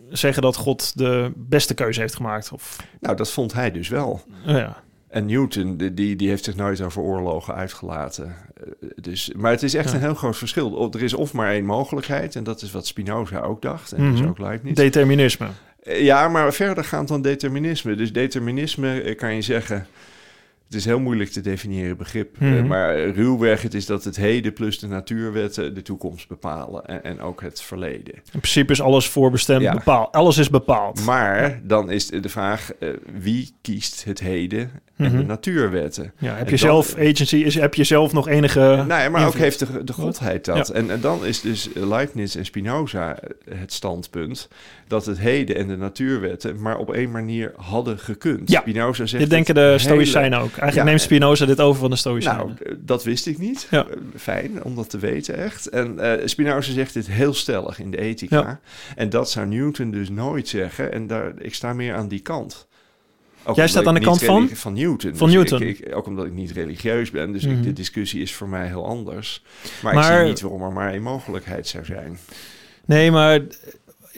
zeggen 0.09 0.41
dat 0.41 0.55
God 0.55 0.97
de 0.97 1.31
beste 1.35 1.73
keuze 1.73 1.99
heeft 1.99 2.15
gemaakt. 2.15 2.51
Of, 2.51 2.77
Nou, 2.99 3.15
dat 3.15 3.31
vond 3.31 3.53
hij 3.53 3.71
dus 3.71 3.87
wel. 3.89 4.21
ja. 4.45 4.83
En 5.09 5.25
Newton, 5.25 5.77
die- 5.77 6.15
die, 6.15 6.29
heeft 6.29 6.43
zich 6.43 6.55
nooit 6.55 6.81
over 6.81 7.01
oorlogen 7.01 7.55
uitgelaten. 7.55 8.35
Eh, 8.55 8.89
dus, 9.01 9.31
maar 9.35 9.51
het 9.51 9.63
is 9.63 9.73
echt 9.73 9.89
Ja. 9.89 9.95
een 9.95 10.01
heel 10.01 10.13
groot 10.13 10.37
verschil. 10.37 10.93
Er 10.93 11.03
is 11.03 11.13
of 11.13 11.33
maar 11.33 11.51
één 11.51 11.65
mogelijkheid, 11.65 12.35
en 12.35 12.43
dat 12.43 12.61
is 12.61 12.71
wat 12.71 12.87
Spinoza 12.87 13.39
ook 13.39 13.61
dacht, 13.61 13.91
en 13.91 14.11
dus 14.11 14.19
Mhm. 14.19 14.29
ook 14.29 14.37
Leibniz. 14.39 14.73
Determinisme. 14.73 15.47
Eh, 15.83 16.03
Ja, 16.03 16.27
maar 16.27 16.53
verder 16.53 16.83
gaat 16.83 17.07
dan 17.07 17.21
determinisme. 17.21 17.95
Dus 17.95 18.13
determinisme 18.13 19.01
eh, 19.01 19.17
kan 19.17 19.35
je 19.35 19.41
zeggen. 19.41 19.87
Het 20.65 20.77
is 20.77 20.85
heel 20.85 20.99
moeilijk 20.99 21.29
te 21.29 21.41
definiëren 21.41 21.97
begrip. 21.97 22.39
Mhm. 22.39 22.67
maar 22.67 23.09
ruwweg, 23.09 23.61
het 23.61 23.73
is 23.73 23.85
dat 23.85 24.03
het 24.03 24.15
heden 24.15 24.53
plus 24.53 24.79
de 24.79 24.87
natuurwetten 24.87 25.73
de 25.75 25.81
toekomst 25.81 26.27
bepalen. 26.27 26.85
En, 26.85 27.03
en 27.03 27.21
ook 27.21 27.41
het 27.41 27.61
verleden. 27.61 28.13
In 28.13 28.21
principe 28.39 28.71
is 28.71 28.81
alles 28.81 29.09
voorbestemd, 29.09 29.61
Ja. 29.61 29.73
bepaald. 29.73 30.11
Alles 30.11 30.37
is 30.37 30.49
bepaald. 30.49 31.05
Maar 31.05 31.59
dan 31.63 31.91
is 31.91 32.07
de 32.07 32.29
vraag: 32.29 32.71
wie 33.19 33.53
kiest 33.61 34.03
het 34.03 34.19
heden 34.19 34.71
en 34.99 35.05
Mhm. 35.11 35.17
de 35.17 35.25
natuurwetten? 35.25 36.13
ja, 36.17 36.33
heb 36.35 36.43
je 36.45 36.49
dan- 36.49 36.57
zelf 36.59 36.95
agency? 36.97 37.35
Is, 37.35 37.55
heb 37.55 37.73
je 37.73 37.83
zelf 37.83 38.13
nog 38.13 38.27
enige... 38.27 38.83
Nee, 38.87 39.09
maar 39.09 39.27
ook 39.27 39.33
heeft 39.33 39.59
de, 39.59 39.83
de 39.83 39.93
godheid 39.93 40.45
dat. 40.45 40.67
Ja. 40.67 40.73
En, 40.73 40.89
en 40.91 41.01
dan 41.01 41.25
is 41.25 41.41
dus 41.41 41.69
Leibniz 41.73 42.35
en 42.35 42.45
Spinoza 42.45 43.17
het 43.49 43.73
standpunt 43.73 44.47
dat 44.87 45.05
het 45.05 45.19
heden 45.19 45.55
en 45.55 45.67
de 45.67 45.77
natuurwetten 45.77 46.61
maar 46.61 46.77
op 46.77 46.93
één 46.93 47.11
manier 47.11 47.53
hadden 47.55 47.99
gekund. 47.99 48.49
Ja. 48.49 48.59
Spinoza 48.59 49.05
zegt 49.05 49.21
Dit 49.21 49.29
denken 49.29 49.55
de 49.55 49.75
Stoïcijnen 49.77 50.37
ook. 50.39 50.45
Eigenlijk 50.47 50.75
Ja, 50.75 50.83
neemt 50.83 51.01
Spinoza 51.01 51.45
dit 51.45 51.61
over 51.61 51.79
van 51.81 51.89
de 51.89 51.95
Stoïcijnen. 51.95 52.45
Nou, 52.45 52.57
eh, 52.63 52.73
dat 52.79 53.03
wist 53.03 53.27
ik 53.27 53.37
niet. 53.37 53.67
Ja. 53.69 53.85
Eh, 53.85 53.95
Fijn 54.17 54.63
om 54.63 54.75
dat 54.75 54.89
te 54.89 54.97
weten, 54.97 55.37
echt. 55.37 55.67
En 55.67 55.99
eh 55.99 56.27
Spinoza 56.27 56.71
zegt 56.71 56.93
dit 56.93 57.07
heel 57.07 57.33
stellig 57.33 57.79
in 57.79 57.91
de 57.91 57.97
ethica. 57.97 58.59
En 58.95 59.09
dat 59.09 59.31
zou 59.31 59.47
Newton 59.47 59.91
dus 59.91 60.09
nooit 60.09 60.47
zeggen. 60.47 60.91
En 60.93 61.07
daar, 61.07 61.31
ik 61.37 61.53
sta 61.55 61.73
meer 61.73 61.95
aan 61.95 62.07
die 62.07 62.19
kant. 62.19 62.67
Ook 63.43 63.55
Jij 63.55 63.67
staat 63.67 63.81
ik 63.81 63.87
aan 63.87 63.93
de 63.93 63.99
kant 63.99 64.23
van? 64.23 64.49
Van 64.49 64.73
Newton. 64.73 65.15
Van 65.15 65.27
Dus 65.27 65.35
Newton. 65.35 65.61
Ik, 65.61 65.79
ik- 65.79 65.95
ook 65.95 66.05
omdat 66.07 66.25
ik 66.25 66.33
niet 66.33 66.51
religieus 66.51 67.11
ben. 67.11 67.31
Dus 67.31 67.45
Mhm. 67.45 67.55
ik, 67.57 67.63
de 67.63 67.73
discussie 67.73 68.21
is 68.21 68.33
voor 68.33 68.47
mij 68.49 68.67
heel 68.67 68.85
anders. 68.85 69.43
Maar, 69.81 69.93
ik 69.93 69.99
Maar- 69.99 70.17
zie 70.19 70.27
niet 70.27 70.41
waarom 70.41 70.61
er 70.61 70.71
maar 70.71 70.91
één 70.91 71.01
mogelijkheid 71.01 71.67
zou 71.67 71.85
zijn. 71.85 72.17
Nee, 72.85 73.11
maar 73.11 73.39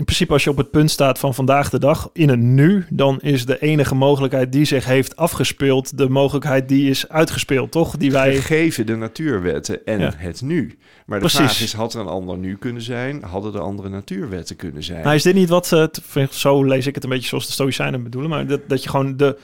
in 0.01 0.07
principe 0.07 0.33
als 0.33 0.43
je 0.43 0.49
op 0.49 0.57
het 0.57 0.71
punt 0.71 0.91
staat 0.91 1.19
van 1.19 1.33
vandaag 1.33 1.69
de 1.69 1.79
dag, 1.79 2.09
in 2.13 2.29
het 2.29 2.39
nu, 2.39 2.85
dan 2.89 3.21
is 3.21 3.45
de 3.45 3.59
enige 3.61 3.95
mogelijkheid 3.95 4.51
die 4.51 4.65
zich 4.65 4.85
heeft 4.85 5.15
afgespeeld, 5.15 5.97
de 5.97 6.09
mogelijkheid 6.09 6.67
die 6.69 6.89
is 6.89 7.09
uitgespeeld, 7.09 7.71
toch? 7.71 7.97
Die 7.97 8.11
wij... 8.11 8.35
Gegeven 8.35 8.85
de 8.85 8.95
natuurwetten 8.95 9.85
en 9.85 9.99
Ja. 9.99 10.13
het 10.17 10.41
nu. 10.41 10.77
Maar 11.05 11.19
de 11.19 11.25
Precies. 11.25 11.39
vraag 11.39 11.61
is, 11.61 11.73
had 11.73 11.93
er 11.93 11.99
een 11.99 12.07
ander 12.07 12.37
nu 12.37 12.55
kunnen 12.57 12.81
zijn? 12.81 13.23
Hadden 13.23 13.53
er 13.53 13.59
andere 13.59 13.89
natuurwetten 13.89 14.55
kunnen 14.55 14.83
zijn? 14.83 15.03
Nou, 15.03 15.15
is 15.15 15.23
dit 15.23 15.35
niet 15.35 15.49
wat, 15.49 15.63
t- 15.91 16.01
zo 16.31 16.63
lees 16.63 16.87
ik 16.87 16.95
het 16.95 17.03
een 17.03 17.09
beetje 17.09 17.27
zoals 17.27 17.45
de 17.45 17.51
Stoïcijnen 17.51 18.03
bedoelen, 18.03 18.29
maar 18.29 18.47
dat, 18.47 18.61
dat 18.67 18.83
je 18.83 18.89
gewoon 18.89 19.17
de, 19.17 19.37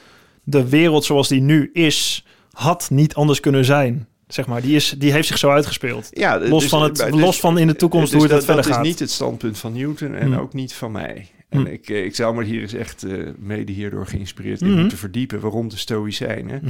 de 0.44 0.70
wereld 0.70 1.06
zoals 1.06 1.28
die 1.28 1.42
nu 1.42 1.70
is, 1.74 2.26
had 2.52 2.90
niet 2.92 3.16
anders 3.16 3.40
kunnen 3.40 3.66
zijn. 3.66 4.08
Zeg 4.28 4.48
maar, 4.48 4.62
die, 4.62 4.76
is, 4.76 4.96
die 4.98 5.12
heeft 5.12 5.28
zich 5.28 5.38
zo 5.38 5.50
uitgespeeld. 5.50 6.08
Ja, 6.12 6.40
Los 6.40 6.62
dus- 6.62 6.70
van 6.70 6.84
het- 6.84 6.96
dus- 6.96 7.10
los 7.10 7.40
van 7.40 7.58
in 7.58 7.68
de 7.68 7.76
toekomst 7.76 8.14
hoe 8.14 8.22
het 8.22 8.32
dat, 8.32 8.46
verder 8.46 8.64
dat 8.64 8.74
gaat. 8.74 8.84
is 8.86 8.90
niet 8.90 9.00
het 9.00 9.12
standpunt 9.12 9.58
van 9.58 9.74
Newton 9.74 10.16
en 10.16 10.32
Hmm. 10.32 10.40
ook 10.42 10.54
niet 10.54 10.74
van 10.74 10.92
mij. 10.92 11.28
En 11.50 11.58
Hmm. 11.60 11.68
ik, 11.68 11.90
eh, 11.90 12.04
ik 12.06 12.16
zou 12.16 12.36
me 12.36 12.44
hier 12.44 12.62
eens 12.62 12.74
echt 12.74 13.04
eh, 13.04 13.14
mede 13.38 13.72
hierdoor 13.72 14.08
geïnspireerd 14.08 14.62
in 14.62 14.70
Mhm. 14.72 14.80
moeten 14.80 14.98
verdiepen 14.98 15.40
waarom 15.40 15.70
de 15.70 15.78
Stoïcijnen 15.78 16.64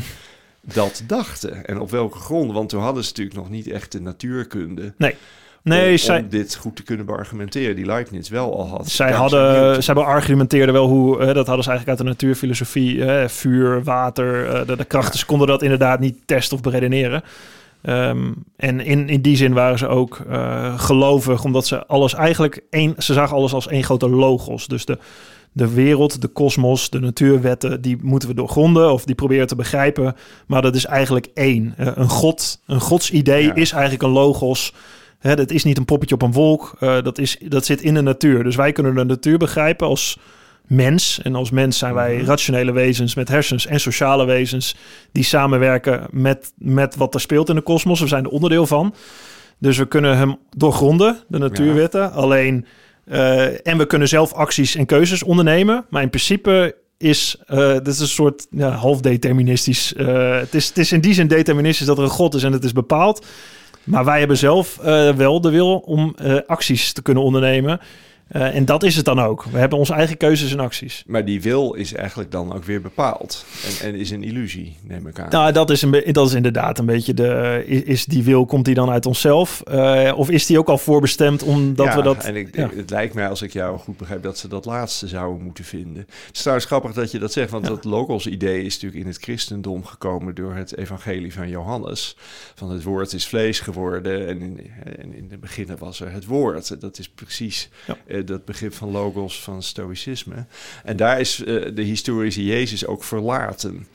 dat 0.61 1.03
dachten. 1.07 1.65
En 1.65 1.79
op 1.79 1.89
welke 1.91 2.17
grond, 2.17 2.51
want 2.51 2.69
toen 2.69 2.81
hadden 2.81 3.03
ze 3.03 3.09
natuurlijk 3.09 3.37
nog 3.37 3.49
niet 3.49 3.67
echt 3.67 3.91
de 3.91 4.01
natuurkunde 4.01 4.93
Nee, 4.97 5.15
om, 5.71 5.97
zij, 5.97 6.19
om 6.19 6.29
dit 6.29 6.55
goed 6.55 6.75
te 6.75 6.83
kunnen 6.83 7.05
beargumenteren, 7.05 7.75
die 7.75 7.85
Leibniz 7.85 8.29
wel 8.29 8.57
al 8.57 8.67
had. 8.67 8.89
zij, 8.89 9.11
hadden, 9.11 9.83
zij 9.83 9.93
beargumenteerden 9.93 10.73
wel 10.73 10.87
hoe, 10.87 11.19
eh, 11.19 11.33
dat 11.33 11.47
hadden 11.47 11.63
ze 11.63 11.69
eigenlijk 11.69 11.87
uit 11.87 11.97
de 11.97 12.03
natuurfilosofie, 12.03 13.05
eh, 13.05 13.27
vuur, 13.27 13.83
water, 13.83 14.49
eh, 14.49 14.67
de, 14.67 14.77
de 14.77 14.85
krachten, 14.85 15.19
ze 15.19 15.25
konden 15.25 15.47
dat 15.47 15.61
inderdaad 15.61 15.99
niet 15.99 16.17
testen 16.25 16.57
of 16.57 16.63
beredeneren. 16.63 17.23
Ehm, 17.81 18.31
en 18.55 18.79
in, 18.79 19.09
in 19.09 19.21
die 19.21 19.35
zin 19.37 19.53
waren 19.53 19.77
ze 19.77 19.87
ook 19.87 20.19
eh, 20.29 20.79
gelovig, 20.79 21.43
omdat 21.43 21.67
ze 21.67 21.85
alles 21.85 22.13
eigenlijk 22.13 22.61
één, 22.69 22.93
ze 22.97 23.13
zagen 23.13 23.35
alles 23.35 23.53
als 23.53 23.67
één 23.67 23.83
grote 23.83 24.09
logos. 24.09 24.67
Dus 24.67 24.85
de, 24.85 24.97
de 25.51 25.73
wereld, 25.73 26.21
de 26.21 26.27
kosmos, 26.27 26.89
de 26.89 26.99
natuurwetten, 26.99 27.81
die 27.81 27.97
moeten 28.01 28.29
we 28.29 28.35
doorgronden 28.35 28.91
of 28.91 29.05
die 29.05 29.15
proberen 29.15 29.47
te 29.47 29.55
begrijpen. 29.55 30.15
Maar 30.47 30.61
dat 30.61 30.75
is 30.75 30.85
eigenlijk 30.85 31.27
één. 31.33 31.73
Eh, 31.77 31.87
een 31.95 32.09
god, 32.09 32.59
een 32.65 32.81
godsidee 32.81 33.43
Ja. 33.45 33.55
is 33.55 33.71
eigenlijk 33.71 34.03
een 34.03 34.09
logos. 34.09 34.73
Hè, 35.19 35.35
dat 35.35 35.51
is 35.51 35.63
niet 35.63 35.77
een 35.77 35.85
poppetje 35.85 36.15
op 36.15 36.21
een 36.21 36.31
wolk. 36.31 36.75
eh, 36.79 37.01
dat, 37.03 37.17
is, 37.17 37.37
dat 37.47 37.65
zit 37.65 37.81
in 37.81 37.93
de 37.93 38.01
natuur. 38.01 38.43
Dus 38.43 38.55
wij 38.55 38.71
kunnen 38.71 38.95
de 38.95 39.03
natuur 39.05 39.37
begrijpen 39.37 39.87
als 39.87 40.17
mens. 40.67 41.19
En 41.23 41.35
als 41.35 41.49
mens 41.51 41.77
zijn 41.77 41.93
wij 41.93 42.15
Mhm. 42.15 42.25
rationele 42.25 42.71
wezens 42.71 43.15
met 43.15 43.27
hersens 43.27 43.65
en 43.65 43.79
sociale 43.79 44.25
wezens 44.25 44.75
die 45.11 45.23
samenwerken 45.23 46.07
met, 46.11 46.53
met 46.57 46.95
wat 46.95 47.13
er 47.13 47.19
speelt 47.21 47.49
in 47.49 47.55
de 47.55 47.61
kosmos. 47.61 47.99
We 47.99 48.07
zijn 48.07 48.23
er 48.23 48.29
onderdeel 48.29 48.67
van. 48.67 48.93
Dus 49.59 49.77
we 49.77 49.85
kunnen 49.87 50.17
hem 50.17 50.37
doorgronden, 50.55 51.17
de 51.27 51.37
natuurwetten. 51.37 52.11
Alleen, 52.11 52.65
eh, 53.05 53.67
en 53.67 53.77
we 53.77 53.85
kunnen 53.85 54.07
zelf 54.07 54.33
acties 54.33 54.75
en 54.75 54.85
keuzes 54.85 55.23
ondernemen. 55.23 55.85
Maar 55.89 56.01
in 56.01 56.09
principe 56.09 56.75
is 56.97 57.35
eh 57.45 57.73
dit 57.73 57.87
is 57.87 57.99
een 57.99 58.07
soort 58.07 58.47
ja, 58.49 58.69
half 58.69 59.01
deterministisch. 59.01 59.93
het, 59.97 60.53
is, 60.55 60.67
het 60.67 60.77
is 60.77 60.91
in 60.91 60.99
die 61.01 61.13
zin 61.13 61.27
deterministisch 61.27 61.85
dat 61.87 61.97
er 61.97 62.03
een 62.03 62.09
god 62.09 62.33
is 62.35 62.43
en 62.43 62.51
het 62.51 62.63
is 62.63 62.71
bepaald. 62.73 63.25
Maar 63.87 64.05
wij 64.05 64.19
hebben 64.19 64.37
zelf 64.37 64.79
eh, 64.79 65.15
wel 65.15 65.41
de 65.41 65.49
wil 65.49 65.77
om 65.77 66.15
eh, 66.17 66.35
acties 66.47 66.93
te 66.93 67.01
kunnen 67.01 67.23
ondernemen. 67.23 67.79
Eh, 68.27 68.55
en 68.55 68.65
dat 68.65 68.83
is 68.83 68.95
het 68.95 69.05
dan 69.05 69.19
ook. 69.19 69.43
We 69.43 69.57
hebben 69.57 69.77
onze 69.77 69.93
eigen 69.93 70.17
keuzes 70.17 70.51
en 70.51 70.59
acties. 70.59 71.03
Maar 71.07 71.25
die 71.25 71.41
wil 71.41 71.73
is 71.73 71.93
eigenlijk 71.93 72.31
dan 72.31 72.53
ook 72.53 72.63
weer 72.63 72.81
bepaald. 72.81 73.45
En, 73.81 73.87
en 73.87 73.95
is 73.95 74.09
een 74.11 74.23
illusie, 74.23 74.77
neem 74.81 75.07
ik 75.07 75.19
aan. 75.19 75.29
Nou, 75.29 75.51
dat 75.51 75.69
is, 75.69 75.81
een 75.81 76.03
dat 76.11 76.27
is 76.27 76.33
inderdaad 76.33 76.79
een 76.79 76.85
beetje 76.85 77.13
de... 77.13 77.63
Is, 77.65 77.81
is 77.81 78.05
die 78.05 78.23
wil, 78.23 78.45
komt 78.45 78.65
die 78.65 78.75
dan 78.75 78.89
uit 78.89 79.05
onszelf? 79.05 79.61
Eh, 79.61 80.13
of 80.15 80.29
is 80.29 80.45
die 80.45 80.57
ook 80.57 80.67
al 80.67 80.77
voorbestemd 80.77 81.43
omdat 81.43 81.85
ja, 81.85 81.95
we 81.95 82.01
dat... 82.01 82.23
En 82.23 82.35
ik, 82.35 82.55
ja. 82.55 82.69
het 82.75 82.89
lijkt 82.89 83.13
mij, 83.13 83.29
als 83.29 83.41
ik 83.41 83.53
jou 83.53 83.79
goed 83.79 83.97
begrijp, 83.97 84.23
dat 84.23 84.37
ze 84.37 84.47
dat 84.47 84.65
laatste 84.65 85.07
zouden 85.07 85.43
moeten 85.43 85.63
vinden. 85.63 86.05
Het 86.25 86.35
is 86.35 86.39
trouwens 86.39 86.67
grappig 86.67 86.93
dat 86.93 87.11
je 87.11 87.19
dat 87.19 87.31
zegt, 87.31 87.51
want 87.51 87.63
Ja. 87.63 87.69
dat 87.69 87.83
logos-idee 87.83 88.63
is 88.63 88.73
natuurlijk 88.73 89.01
in 89.01 89.07
het 89.07 89.17
christendom 89.17 89.85
gekomen 89.85 90.35
door 90.35 90.55
het 90.55 90.77
evangelie 90.77 91.33
van 91.33 91.49
Johannes. 91.49 92.17
Van 92.55 92.71
het 92.71 92.83
woord 92.83 93.13
is 93.13 93.27
vlees 93.27 93.59
geworden 93.59 94.27
en 94.27 94.41
in, 94.41 94.71
en 94.97 95.13
in 95.13 95.27
het 95.29 95.39
begin 95.39 95.67
was 95.79 95.99
er 95.99 96.11
het 96.11 96.25
woord. 96.25 96.81
Dat 96.81 96.99
is 96.99 97.09
precies 97.09 97.69
Ja. 97.87 98.16
Eh, 98.17 98.25
dat 98.25 98.45
begrip 98.45 98.73
van 98.73 98.91
logos 98.91 99.43
van 99.43 99.63
stoïcisme. 99.63 100.45
En 100.83 100.97
daar 100.97 101.19
is 101.19 101.43
eh, 101.43 101.45
de 101.75 101.81
historische 101.81 102.45
Jezus 102.45 102.85
ook 102.85 103.03
verlaten. 103.03 103.87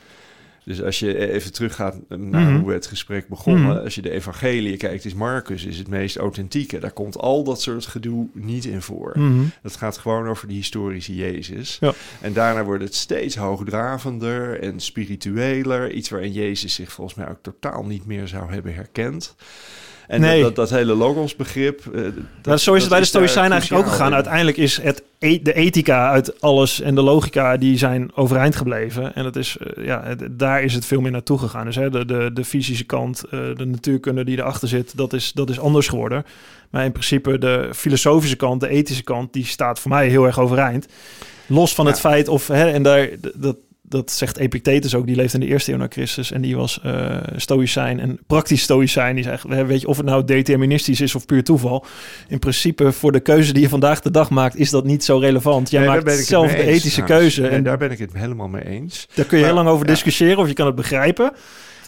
Dus 0.65 0.81
als 0.81 0.99
je 0.99 1.31
even 1.31 1.53
teruggaat 1.53 1.95
naar 2.09 2.41
Mhm. 2.41 2.55
hoe 2.57 2.67
we 2.67 2.73
het 2.73 2.87
gesprek 2.87 3.27
begonnen, 3.27 3.63
Mhm. 3.75 3.83
als 3.83 3.95
je 3.95 4.01
de 4.01 4.09
evangelie 4.11 4.77
kijkt, 4.77 5.05
is 5.05 5.13
Marcus 5.13 5.65
is 5.65 5.77
het 5.77 5.87
meest 5.87 6.17
authentieke. 6.17 6.79
Daar 6.79 6.91
komt 6.91 7.17
al 7.17 7.43
dat 7.43 7.61
soort 7.61 7.85
gedoe 7.85 8.27
niet 8.33 8.65
in 8.65 8.81
voor. 8.81 9.11
Mhm. 9.19 9.43
Dat 9.61 9.75
gaat 9.75 9.97
gewoon 9.97 10.27
over 10.27 10.47
de 10.47 10.53
historische 10.53 11.15
Jezus. 11.15 11.77
Ja. 11.79 11.93
En 12.21 12.33
daarna 12.33 12.63
wordt 12.63 12.83
het 12.83 12.95
steeds 12.95 13.35
hoogdravender 13.35 14.59
en 14.59 14.79
spiritueler. 14.79 15.91
Iets 15.91 16.09
waarin 16.09 16.31
Jezus 16.31 16.73
zich 16.73 16.91
volgens 16.91 17.17
mij 17.17 17.29
ook 17.29 17.39
totaal 17.41 17.85
niet 17.85 18.05
meer 18.05 18.27
zou 18.27 18.51
hebben 18.53 18.73
herkend. 18.73 19.35
En 20.07 20.21
Nee. 20.21 20.41
dat, 20.41 20.55
dat, 20.55 20.69
dat 20.69 20.79
hele 20.79 20.93
logos-begrip... 20.95 21.81
eh, 21.95 22.01
dat- 22.03 22.13
Maar 22.45 22.59
zo 22.59 22.73
is 22.73 22.81
het 22.81 22.89
bij 22.89 22.99
de 22.99 23.05
Stoïcijnen 23.05 23.51
eigenlijk 23.51 23.83
ook 23.85 23.91
gegaan. 23.91 24.07
in. 24.07 24.13
Uiteindelijk 24.13 24.57
is 24.57 24.81
het 24.81 25.03
e- 25.19 25.39
de 25.41 25.53
ethica 25.53 26.09
uit 26.09 26.41
alles 26.41 26.81
en 26.81 26.95
de 26.95 27.01
logica 27.01 27.57
die 27.57 27.77
zijn 27.77 28.11
overeind 28.15 28.55
gebleven. 28.55 29.15
En 29.15 29.23
dat 29.23 29.35
is, 29.35 29.57
eh, 29.57 29.85
ja, 29.85 30.01
het- 30.03 30.39
daar 30.39 30.63
is 30.63 30.73
het 30.73 30.85
veel 30.85 31.01
meer 31.01 31.11
naartoe 31.11 31.37
gegaan. 31.39 31.65
Dus 31.65 31.75
hè, 31.75 31.89
de, 31.89 32.05
de, 32.05 32.29
de 32.33 32.45
fysische 32.45 32.83
kant, 32.85 33.23
eh, 33.23 33.39
de 33.55 33.65
natuurkunde 33.65 34.23
die 34.23 34.37
erachter 34.37 34.67
zit, 34.67 34.97
dat 34.97 35.13
is, 35.13 35.31
dat 35.33 35.49
is 35.49 35.59
anders 35.59 35.87
geworden. 35.87 36.25
Maar 36.69 36.85
in 36.85 36.91
principe 36.91 37.37
de 37.37 37.69
filosofische 37.73 38.35
kant, 38.35 38.61
de 38.61 38.67
ethische 38.69 39.03
kant, 39.03 39.33
die 39.33 39.45
staat 39.45 39.79
voor 39.79 39.91
mij 39.91 40.07
heel 40.07 40.25
erg 40.25 40.39
overeind. 40.39 40.87
Los 41.47 41.73
van 41.75 41.85
het 41.85 41.99
feit 41.99 42.27
of, 42.27 42.47
hè, 42.47 42.69
en 42.69 42.83
daar, 42.83 43.09
dat, 43.35 43.55
dat 43.93 44.11
zegt 44.11 44.37
Epictetus 44.37 44.95
ook, 44.95 45.05
die 45.07 45.15
leeft 45.15 45.33
in 45.33 45.39
de 45.39 45.45
eerste 45.45 45.71
eeuw 45.71 45.77
na 45.77 45.87
Christus 45.89 46.31
en 46.31 46.41
die 46.41 46.55
was 46.55 46.79
eh 46.83 47.17
stoïcijn 47.35 47.99
en 47.99 48.19
praktisch 48.27 48.61
stoïcijn. 48.61 49.15
Die 49.15 49.23
zegt, 49.23 49.43
weet 49.43 49.81
je, 49.81 49.87
of 49.87 49.97
het 49.97 50.05
nou 50.05 50.23
deterministisch 50.23 51.01
is 51.01 51.15
of 51.15 51.25
puur 51.25 51.43
toeval. 51.43 51.85
In 52.27 52.39
principe 52.39 52.91
voor 52.91 53.11
de 53.11 53.19
keuze 53.19 53.53
die 53.53 53.61
je 53.61 53.69
vandaag 53.69 53.99
de 54.01 54.11
dag 54.11 54.29
maakt, 54.29 54.55
is 54.55 54.69
dat 54.69 54.85
niet 54.85 55.03
zo 55.03 55.17
relevant. 55.17 55.69
Jij 55.69 55.79
Nee, 55.79 55.89
maakt 55.89 56.25
zelf 56.25 56.51
de 56.51 56.57
eens, 56.57 56.77
ethische 56.77 57.03
trouwens. 57.03 57.33
keuze 57.35 57.41
Nee, 57.49 57.57
en 57.57 57.63
daar 57.63 57.77
ben 57.77 57.91
ik 57.91 57.99
het 57.99 58.13
helemaal 58.13 58.47
mee 58.47 58.65
eens. 58.67 59.07
daar 59.13 59.25
kun 59.25 59.37
je 59.37 59.43
heel 59.45 59.53
lang 59.53 59.67
over 59.67 59.85
ja. 59.85 59.91
discussiëren 59.91 60.37
of 60.37 60.47
je 60.47 60.53
kan 60.53 60.65
het 60.65 60.75
begrijpen. 60.75 61.31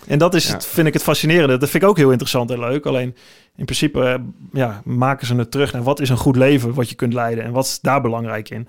En 0.08 0.18
dat 0.18 0.34
is, 0.34 0.48
Ja. 0.48 0.54
het, 0.54 0.66
vind 0.66 0.88
ik 0.88 0.94
het 0.94 1.04
fascinerende. 1.04 1.58
Dat 1.58 1.70
vind 1.70 1.84
ik 1.84 1.90
ook 1.90 1.98
heel 1.98 2.12
interessant 2.12 2.52
en 2.52 2.60
leuk. 2.60 2.86
Alleen 2.86 3.16
in 3.58 3.66
principe 3.66 4.02
eh, 4.04 4.16
ja, 4.54 4.82
maken 4.86 5.28
ze 5.28 5.36
het 5.36 5.52
terug 5.52 5.74
naar 5.74 5.84
wat 5.84 6.00
is 6.00 6.10
een 6.10 6.18
goed 6.18 6.36
leven 6.36 6.74
wat 6.74 6.90
je 6.90 6.96
kunt 6.96 7.14
leiden 7.14 7.44
en 7.44 7.52
wat 7.52 7.66
is 7.66 7.80
daar 7.82 8.02
belangrijk 8.02 8.50
in. 8.50 8.68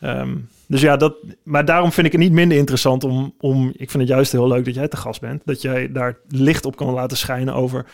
Ehm, 0.00 0.30
dus 0.68 0.80
ja, 0.80 0.96
dat, 0.96 1.14
maar 1.42 1.64
daarom 1.64 1.92
vind 1.92 2.06
ik 2.06 2.12
het 2.12 2.20
niet 2.20 2.32
minder 2.32 2.58
interessant 2.58 3.04
om, 3.04 3.34
om. 3.40 3.68
Ik 3.76 3.90
vind 3.90 4.02
het 4.02 4.12
juist 4.12 4.32
heel 4.32 4.48
leuk 4.48 4.64
dat 4.64 4.74
jij 4.74 4.88
te 4.88 4.96
gast 4.96 5.20
bent. 5.20 5.42
Dat 5.44 5.62
jij 5.62 5.92
daar 5.92 6.18
licht 6.28 6.64
op 6.64 6.76
kan 6.76 6.92
laten 6.92 7.16
schijnen 7.16 7.54
over 7.54 7.86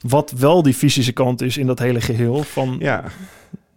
wat 0.00 0.30
wel 0.36 0.62
die 0.62 0.74
fysische 0.74 1.12
kant 1.12 1.42
is 1.42 1.56
in 1.56 1.66
dat 1.66 1.78
hele 1.78 2.00
geheel. 2.00 2.42
Van 2.42 2.76
Ja, 2.78 3.04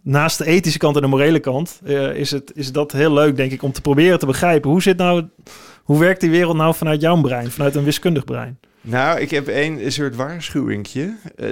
naast 0.02 0.38
de 0.38 0.44
ethische 0.44 0.78
kant 0.78 0.96
en 0.96 1.02
de 1.02 1.08
morele 1.08 1.40
kant 1.40 1.80
eh, 1.84 2.14
is, 2.14 2.30
het, 2.30 2.52
is 2.54 2.72
dat 2.72 2.92
heel 2.92 3.12
leuk, 3.12 3.36
denk 3.36 3.52
ik, 3.52 3.62
om 3.62 3.72
te 3.72 3.80
proberen 3.80 4.18
te 4.18 4.26
begrijpen. 4.26 4.70
Hoe 4.70 4.82
zit 4.82 4.96
nou, 4.96 5.28
hoe 5.82 5.98
werkt 5.98 6.20
die 6.20 6.30
wereld 6.30 6.56
nou 6.56 6.74
vanuit 6.74 7.00
jouw 7.00 7.20
brein, 7.20 7.50
vanuit 7.50 7.74
een 7.74 7.84
wiskundig 7.84 8.24
brein? 8.24 8.58
Nou, 8.80 9.20
ik 9.20 9.30
heb 9.30 9.48
één 9.48 9.92
soort 9.92 10.16
waarschuwingje. 10.16 11.16
Eh, 11.36 11.48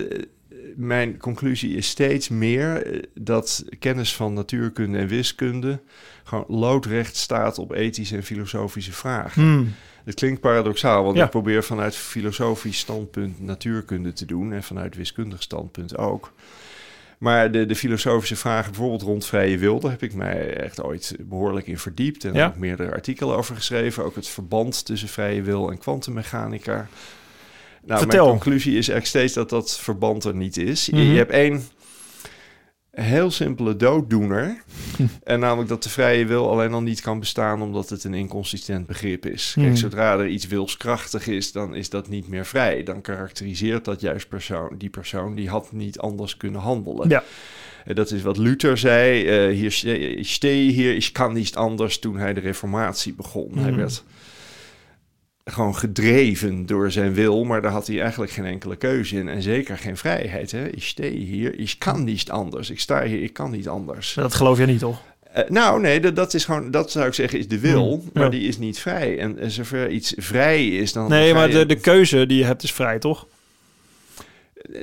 mijn 0.76 1.16
conclusie 1.18 1.76
is 1.76 1.88
steeds 1.88 2.28
meer 2.28 2.86
eh, 2.86 3.02
dat 3.14 3.64
kennis 3.78 4.14
van 4.14 4.32
natuurkunde 4.32 4.98
en 4.98 5.06
wiskunde 5.06 5.80
gewoon 6.24 6.44
loodrecht 6.48 7.16
staat 7.16 7.58
op 7.58 7.72
ethische 7.72 8.16
en 8.16 8.22
filosofische 8.22 8.92
vragen. 8.92 9.42
Hmm. 9.42 9.74
Het 10.04 10.14
klinkt 10.14 10.40
paradoxaal, 10.40 11.04
want 11.04 11.16
Ja. 11.16 11.24
ik 11.24 11.30
probeer 11.30 11.64
vanuit 11.64 11.96
filosofisch 11.96 12.78
standpunt 12.78 13.40
natuurkunde 13.40 14.12
te 14.12 14.26
doen 14.26 14.52
en 14.52 14.62
vanuit 14.62 14.96
wiskundig 14.96 15.42
standpunt 15.42 15.96
ook. 15.98 16.32
Maar 17.18 17.50
de, 17.52 17.66
de 17.66 17.74
filosofische 17.76 18.36
vragen, 18.36 18.70
bijvoorbeeld 18.70 19.02
rond 19.02 19.26
vrije 19.26 19.58
wil, 19.58 19.80
daar 19.80 19.90
heb 19.90 20.02
ik 20.02 20.14
mij 20.14 20.56
echt 20.56 20.82
ooit 20.82 21.16
behoorlijk 21.20 21.66
in 21.66 21.78
verdiept. 21.78 22.24
En 22.24 22.34
Ja. 22.34 22.46
ook 22.46 22.56
meerdere 22.56 22.92
artikelen 22.92 23.36
over 23.36 23.54
geschreven. 23.56 24.04
Ook 24.04 24.14
het 24.14 24.28
verband 24.28 24.84
tussen 24.84 25.08
vrije 25.08 25.42
wil 25.42 25.70
en 25.70 25.78
kwantummechanica. 25.78 26.88
Nou, 27.86 28.00
Vertel. 28.00 28.24
mijn 28.26 28.38
conclusie 28.38 28.70
is 28.70 28.88
eigenlijk 28.88 29.06
steeds 29.06 29.32
dat 29.34 29.50
dat 29.50 29.78
verband 29.78 30.24
er 30.24 30.34
niet 30.34 30.56
is. 30.56 30.86
Je- 30.86 30.92
Mhm. 30.92 31.02
Je 31.02 31.16
hebt 31.16 31.30
één 31.32 31.62
heel 32.90 33.30
simpele 33.30 33.76
dooddoener. 33.76 34.62
en 35.24 35.40
namelijk 35.40 35.68
dat 35.68 35.82
de 35.82 35.88
vrije 35.88 36.26
wil 36.26 36.50
alleen 36.50 36.72
al 36.72 36.82
niet 36.82 37.00
kan 37.00 37.18
bestaan 37.18 37.62
omdat 37.62 37.88
het 37.88 38.04
een 38.04 38.14
inconsistent 38.14 38.86
begrip 38.86 39.26
is. 39.26 39.52
Kijk, 39.54 39.66
Mhm. 39.66 39.76
zodra 39.76 40.18
er 40.18 40.26
iets 40.28 40.46
wilskrachtig 40.46 41.26
is, 41.26 41.52
dan 41.52 41.74
is 41.74 41.90
dat 41.90 42.08
niet 42.08 42.28
meer 42.28 42.46
vrij. 42.46 42.82
Dan 42.82 43.00
karakteriseert 43.00 43.84
dat 43.84 44.00
juist 44.00 44.28
persoon, 44.28 44.74
die 44.78 44.90
persoon 44.90 45.34
die 45.34 45.48
had 45.48 45.72
niet 45.72 45.98
anders 45.98 46.36
kunnen 46.36 46.60
handelen. 46.60 47.08
Ja. 47.08 47.24
Eh, 47.84 47.94
Dat 47.94 48.10
is 48.10 48.22
wat 48.22 48.36
Luther 48.36 48.78
zei. 48.78 49.26
eh, 49.26 49.54
hier 49.56 49.72
ste- 49.72 49.98
ik 49.98 50.26
stehe 50.28 50.70
hier, 50.72 50.94
ik 50.94 51.08
kan 51.12 51.32
niet 51.32 51.54
anders 51.54 51.98
toen 51.98 52.16
hij 52.16 52.34
de 52.34 52.40
reformatie 52.40 53.14
begon. 53.14 53.50
Hij 53.58 53.70
Mhm. 53.70 53.78
werd 53.80 54.04
gewoon 55.52 55.76
gedreven 55.76 56.66
door 56.66 56.90
zijn 56.90 57.14
wil, 57.14 57.44
maar 57.44 57.62
daar 57.62 57.70
had 57.70 57.86
hij 57.86 58.00
eigenlijk 58.00 58.32
geen 58.32 58.44
enkele 58.44 58.76
keuze 58.76 59.16
in. 59.16 59.28
En 59.28 59.42
zeker 59.42 59.78
geen 59.78 59.96
vrijheid. 59.96 60.52
Hè? 60.52 60.68
Ik 60.68 60.82
stehe 60.82 61.18
hier, 61.18 61.58
ik 61.58 61.74
kan 61.78 62.04
niet 62.04 62.30
anders. 62.30 62.70
Ik 62.70 62.80
sta 62.80 63.04
hier, 63.04 63.22
ik 63.22 63.32
kan 63.32 63.50
niet 63.50 63.68
anders. 63.68 64.14
Dat 64.14 64.34
geloof 64.34 64.58
je 64.58 64.66
niet, 64.66 64.78
toch? 64.78 65.02
Eh, 65.32 65.48
nou, 65.48 65.80
nee, 65.80 66.00
dat, 66.00 66.16
dat 66.16 66.34
is 66.34 66.44
gewoon, 66.44 66.70
dat 66.70 66.90
zou 66.90 67.06
ik 67.06 67.14
zeggen, 67.14 67.38
is 67.38 67.48
de 67.48 67.58
wil, 67.58 68.00
Hmm, 68.00 68.10
maar 68.12 68.30
die 68.30 68.48
is 68.48 68.58
niet 68.58 68.78
vrij. 68.78 69.18
En, 69.18 69.38
en 69.38 69.50
zover 69.50 69.90
iets 69.90 70.14
vrij 70.16 70.68
is, 70.68 70.92
dan. 70.92 71.08
Nee, 71.08 71.34
maar 71.34 71.50
de, 71.50 71.66
de 71.66 71.76
keuze 71.80 72.26
die 72.26 72.38
je 72.38 72.44
hebt 72.44 72.62
is 72.62 72.72
vrij, 72.72 72.98
toch? 72.98 73.26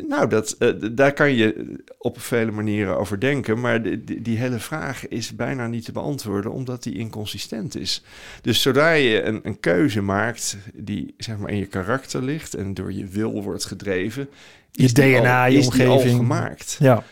Nou, 0.08 0.30
dat, 0.30 0.56
eh, 0.60 0.70
daar 0.92 1.14
kan 1.14 1.34
je 1.34 1.76
op 1.98 2.20
vele 2.22 2.52
manieren 2.52 2.98
over 2.98 3.20
denken. 3.20 3.60
Maar 3.60 3.82
de, 3.84 4.04
die, 4.04 4.22
die 4.22 4.38
hele 4.38 4.60
vraag 4.60 5.08
is 5.08 5.36
bijna 5.36 5.68
niet 5.68 5.86
te 5.86 5.92
beantwoorden, 5.92 6.52
omdat 6.52 6.84
die 6.84 6.98
inconsistent 6.98 7.78
is. 7.78 8.04
Dus 8.42 8.62
zodra 8.62 8.92
je 8.92 9.22
een, 9.24 9.40
een 9.44 9.60
keuze 9.60 10.02
maakt 10.02 10.58
die 10.74 11.14
zeg 11.18 11.38
maar 11.38 11.50
in 11.50 11.58
je 11.58 11.66
karakter 11.66 12.24
ligt 12.24 12.54
en 12.54 12.74
door 12.74 12.94
je 12.94 13.06
wil 13.06 13.44
wordt 13.44 13.66
gedreven, 13.66 14.30
is 14.74 14.94
DNA, 14.94 15.44
al, 15.46 15.52
je 15.52 15.60
omgeving. 15.60 16.16
gemaakt. 16.18 16.76
Ja. 16.80 17.04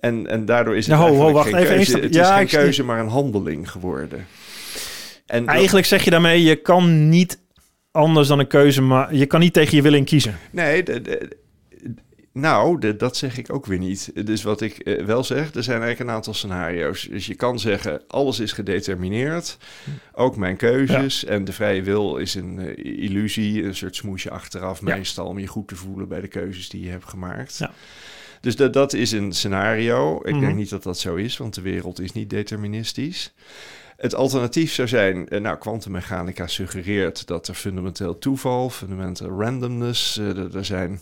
En, 0.00 0.26
en 0.26 0.44
daardoor 0.44 0.76
is 0.76 0.86
het 0.86 0.94
Ja, 0.96 1.00
ho, 1.00 1.06
ho, 1.06 1.10
eigenlijk 1.10 1.36
wacht 1.36 1.48
geen 1.48 1.56
even, 1.62 1.74
keuze. 1.74 1.90
Het 1.92 1.98
stap- 2.00 2.10
is 2.10 2.16
ja, 2.28 2.34
geen 2.34 2.42
ik 2.44 2.48
keuze, 2.48 2.84
maar 2.84 3.00
een 3.00 3.08
handeling 3.08 3.70
geworden. 3.70 4.26
En 5.26 5.44
dat- 5.44 5.54
Eigenlijk 5.54 5.86
zeg 5.86 6.04
je 6.04 6.10
daarmee, 6.10 6.42
je 6.42 6.56
kan 6.56 7.08
niet 7.08 7.38
anders 7.90 8.28
dan 8.28 8.38
een 8.38 8.46
keuze 8.46 8.82
maken. 8.82 9.16
Je 9.16 9.26
kan 9.26 9.40
niet 9.40 9.52
tegen 9.52 9.76
je 9.76 9.82
wil 9.82 9.94
in 9.94 10.04
kiezen. 10.04 10.38
Nee, 10.50 10.82
de- 10.82 11.00
de- 11.02 11.40
nou, 12.32 12.78
de- 12.80 12.96
dat 12.96 13.16
zeg 13.16 13.38
ik 13.38 13.52
ook 13.54 13.66
weer 13.66 13.78
niet. 13.78 14.26
Dus 14.26 14.42
wat 14.42 14.60
ik 14.60 14.78
eh, 14.78 15.04
wel 15.04 15.24
zeg, 15.24 15.54
er 15.54 15.62
zijn 15.62 15.80
eigenlijk 15.80 16.10
een 16.10 16.16
aantal 16.16 16.34
scenario's. 16.34 17.02
Dus 17.10 17.26
je 17.26 17.34
kan 17.34 17.58
zeggen, 17.58 18.00
alles 18.06 18.40
is 18.40 18.52
gedetermineerd. 18.52 19.56
Ook 20.12 20.36
mijn 20.36 20.56
keuzes. 20.56 21.24
En 21.24 21.44
de 21.44 21.52
vrije 21.52 21.82
wil 21.82 22.16
is 22.16 22.34
een 22.34 22.58
eh, 22.58 23.02
illusie, 23.02 23.62
een 23.64 23.74
soort 23.74 23.96
smoesje 23.96 24.30
achteraf 24.30 24.80
Ja. 24.86 24.96
meestal... 24.96 25.26
om 25.26 25.38
je 25.38 25.46
goed 25.46 25.68
te 25.68 25.76
voelen 25.76 26.08
bij 26.08 26.20
de 26.20 26.28
keuzes 26.28 26.68
die 26.68 26.84
je 26.84 26.90
hebt 26.90 27.08
gemaakt. 27.08 27.58
Ja. 27.58 27.70
Dus 28.40 28.56
dat, 28.56 28.72
dat 28.72 28.92
is 28.92 29.12
een 29.12 29.32
scenario. 29.32 30.16
Ik 30.24 30.32
Mhm. 30.32 30.40
denk 30.40 30.56
niet 30.56 30.70
dat 30.70 30.82
dat 30.82 30.98
zo 30.98 31.14
is, 31.14 31.36
want 31.36 31.54
de 31.54 31.60
wereld 31.60 32.00
is 32.00 32.12
niet 32.12 32.30
deterministisch. 32.30 33.32
Het 33.96 34.14
alternatief 34.14 34.72
zou 34.72 34.88
zijn, 34.88 35.28
eh, 35.28 35.40
nou, 35.40 35.58
kwantummechanica 35.58 36.46
suggereert 36.46 37.26
dat 37.26 37.48
er 37.48 37.54
fundamenteel 37.54 38.18
toeval, 38.18 38.70
fundamenteel 38.70 39.28
randomness, 39.40 40.16
er 40.54 40.64
zijn 40.64 41.00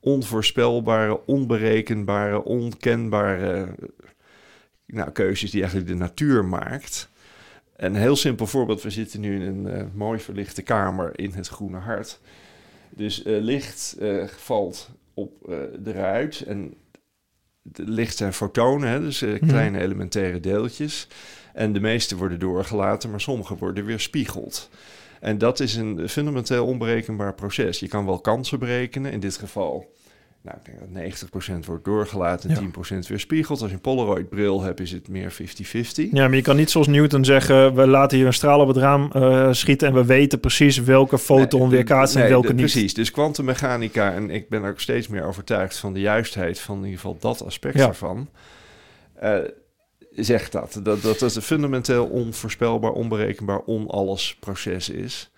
onvoorspelbare, 0.00 1.26
onberekenbare, 1.26 2.44
onkenbare 2.44 3.62
eh, 3.62 3.88
nou, 4.86 5.10
keuzes 5.10 5.50
die 5.50 5.60
eigenlijk 5.60 5.90
de 5.90 5.96
natuur 5.98 6.44
maakt. 6.44 7.08
Een 7.76 7.94
heel 7.94 8.16
simpel 8.16 8.46
voorbeeld, 8.46 8.82
we 8.82 8.90
zitten 8.90 9.20
nu 9.20 9.34
in 9.34 9.42
een 9.42 9.66
eh, 9.68 9.84
mooi 9.94 10.18
verlichte 10.18 10.62
kamer 10.62 11.18
in 11.18 11.32
het 11.32 11.48
Groene 11.48 11.78
Hart. 11.78 12.20
Dus 12.90 13.22
eh, 13.22 13.40
licht 13.40 13.96
valt 14.26 14.90
op 15.14 15.32
de 15.78 15.92
ruit 15.92 16.40
en 16.40 16.74
licht 17.72 18.16
zijn 18.16 18.32
fotonen, 18.32 18.88
hè, 18.88 19.00
dus 19.00 19.20
Mhm. 19.20 19.46
kleine 19.46 19.80
elementaire 19.80 20.40
deeltjes. 20.40 21.08
En 21.54 21.72
de 21.72 21.80
meeste 21.80 22.16
worden 22.16 22.38
doorgelaten, 22.38 23.10
maar 23.10 23.20
sommige 23.20 23.56
worden 23.56 23.84
weer 23.84 24.00
spiegeld. 24.00 24.70
En 25.20 25.38
dat 25.38 25.60
is 25.60 25.76
een 25.76 26.08
fundamenteel 26.08 26.66
onberekenbaar 26.66 27.34
proces. 27.34 27.78
Je 27.80 27.88
kan 27.88 28.06
wel 28.06 28.20
kansen 28.20 28.58
berekenen, 28.58 29.12
in 29.12 29.20
dit 29.20 29.36
geval... 29.36 29.96
Nou, 30.42 30.56
ik 30.64 30.64
denk 30.92 31.12
dat 31.20 31.62
90% 31.62 31.66
wordt 31.66 31.84
doorgelaten 31.84 32.50
en 32.50 32.62
Ja. 32.90 32.96
10% 33.02 33.08
weer 33.08 33.20
spiegelt. 33.20 33.60
Als 33.60 33.68
je 33.70 33.74
een 33.74 33.80
Polaroid-bril 33.82 34.62
hebt, 34.62 34.80
is 34.80 34.90
het 34.92 35.08
meer 35.08 35.32
50-50. 35.32 35.36
Ja, 36.12 36.26
maar 36.26 36.36
je 36.36 36.42
kan 36.42 36.56
niet 36.56 36.70
zoals 36.70 36.86
Newton 36.86 37.24
zeggen... 37.24 37.74
we 37.74 37.86
laten 37.86 38.16
hier 38.16 38.26
een 38.26 38.32
straal 38.32 38.60
op 38.60 38.68
het 38.68 38.76
raam 38.76 39.10
eh, 39.12 39.48
schieten... 39.52 39.88
en 39.88 39.94
we 39.94 40.04
weten 40.04 40.40
precies 40.40 40.78
welke 40.78 41.18
foton 41.18 41.60
Nee, 41.60 41.68
weerkaatst 41.70 42.14
en 42.14 42.20
nee, 42.20 42.30
welke 42.30 42.46
de- 42.46 42.52
niet. 42.52 42.62
Precies, 42.62 42.94
dus 42.94 43.10
kwantummechanica, 43.10 44.12
en 44.12 44.30
ik 44.30 44.48
ben 44.48 44.64
ook 44.64 44.80
steeds 44.80 45.08
meer 45.08 45.24
overtuigd 45.24 45.76
van 45.78 45.92
de 45.92 46.00
juistheid 46.00 46.60
van 46.60 46.76
in 46.76 46.82
ieder 46.84 47.00
geval 47.00 47.16
dat 47.20 47.44
aspect 47.44 47.76
Ja. 47.78 47.86
ervan. 47.88 48.28
eh, 49.14 49.36
zegt 50.24 50.52
dat, 50.52 50.80
dat, 50.82 51.02
dat 51.02 51.20
het 51.20 51.34
een 51.34 51.42
fundamenteel 51.42 52.06
onvoorspelbaar, 52.06 52.92
onberekenbaar, 52.92 53.60
onalles 53.66 54.36
proces 54.40 54.88
is. 54.88 55.30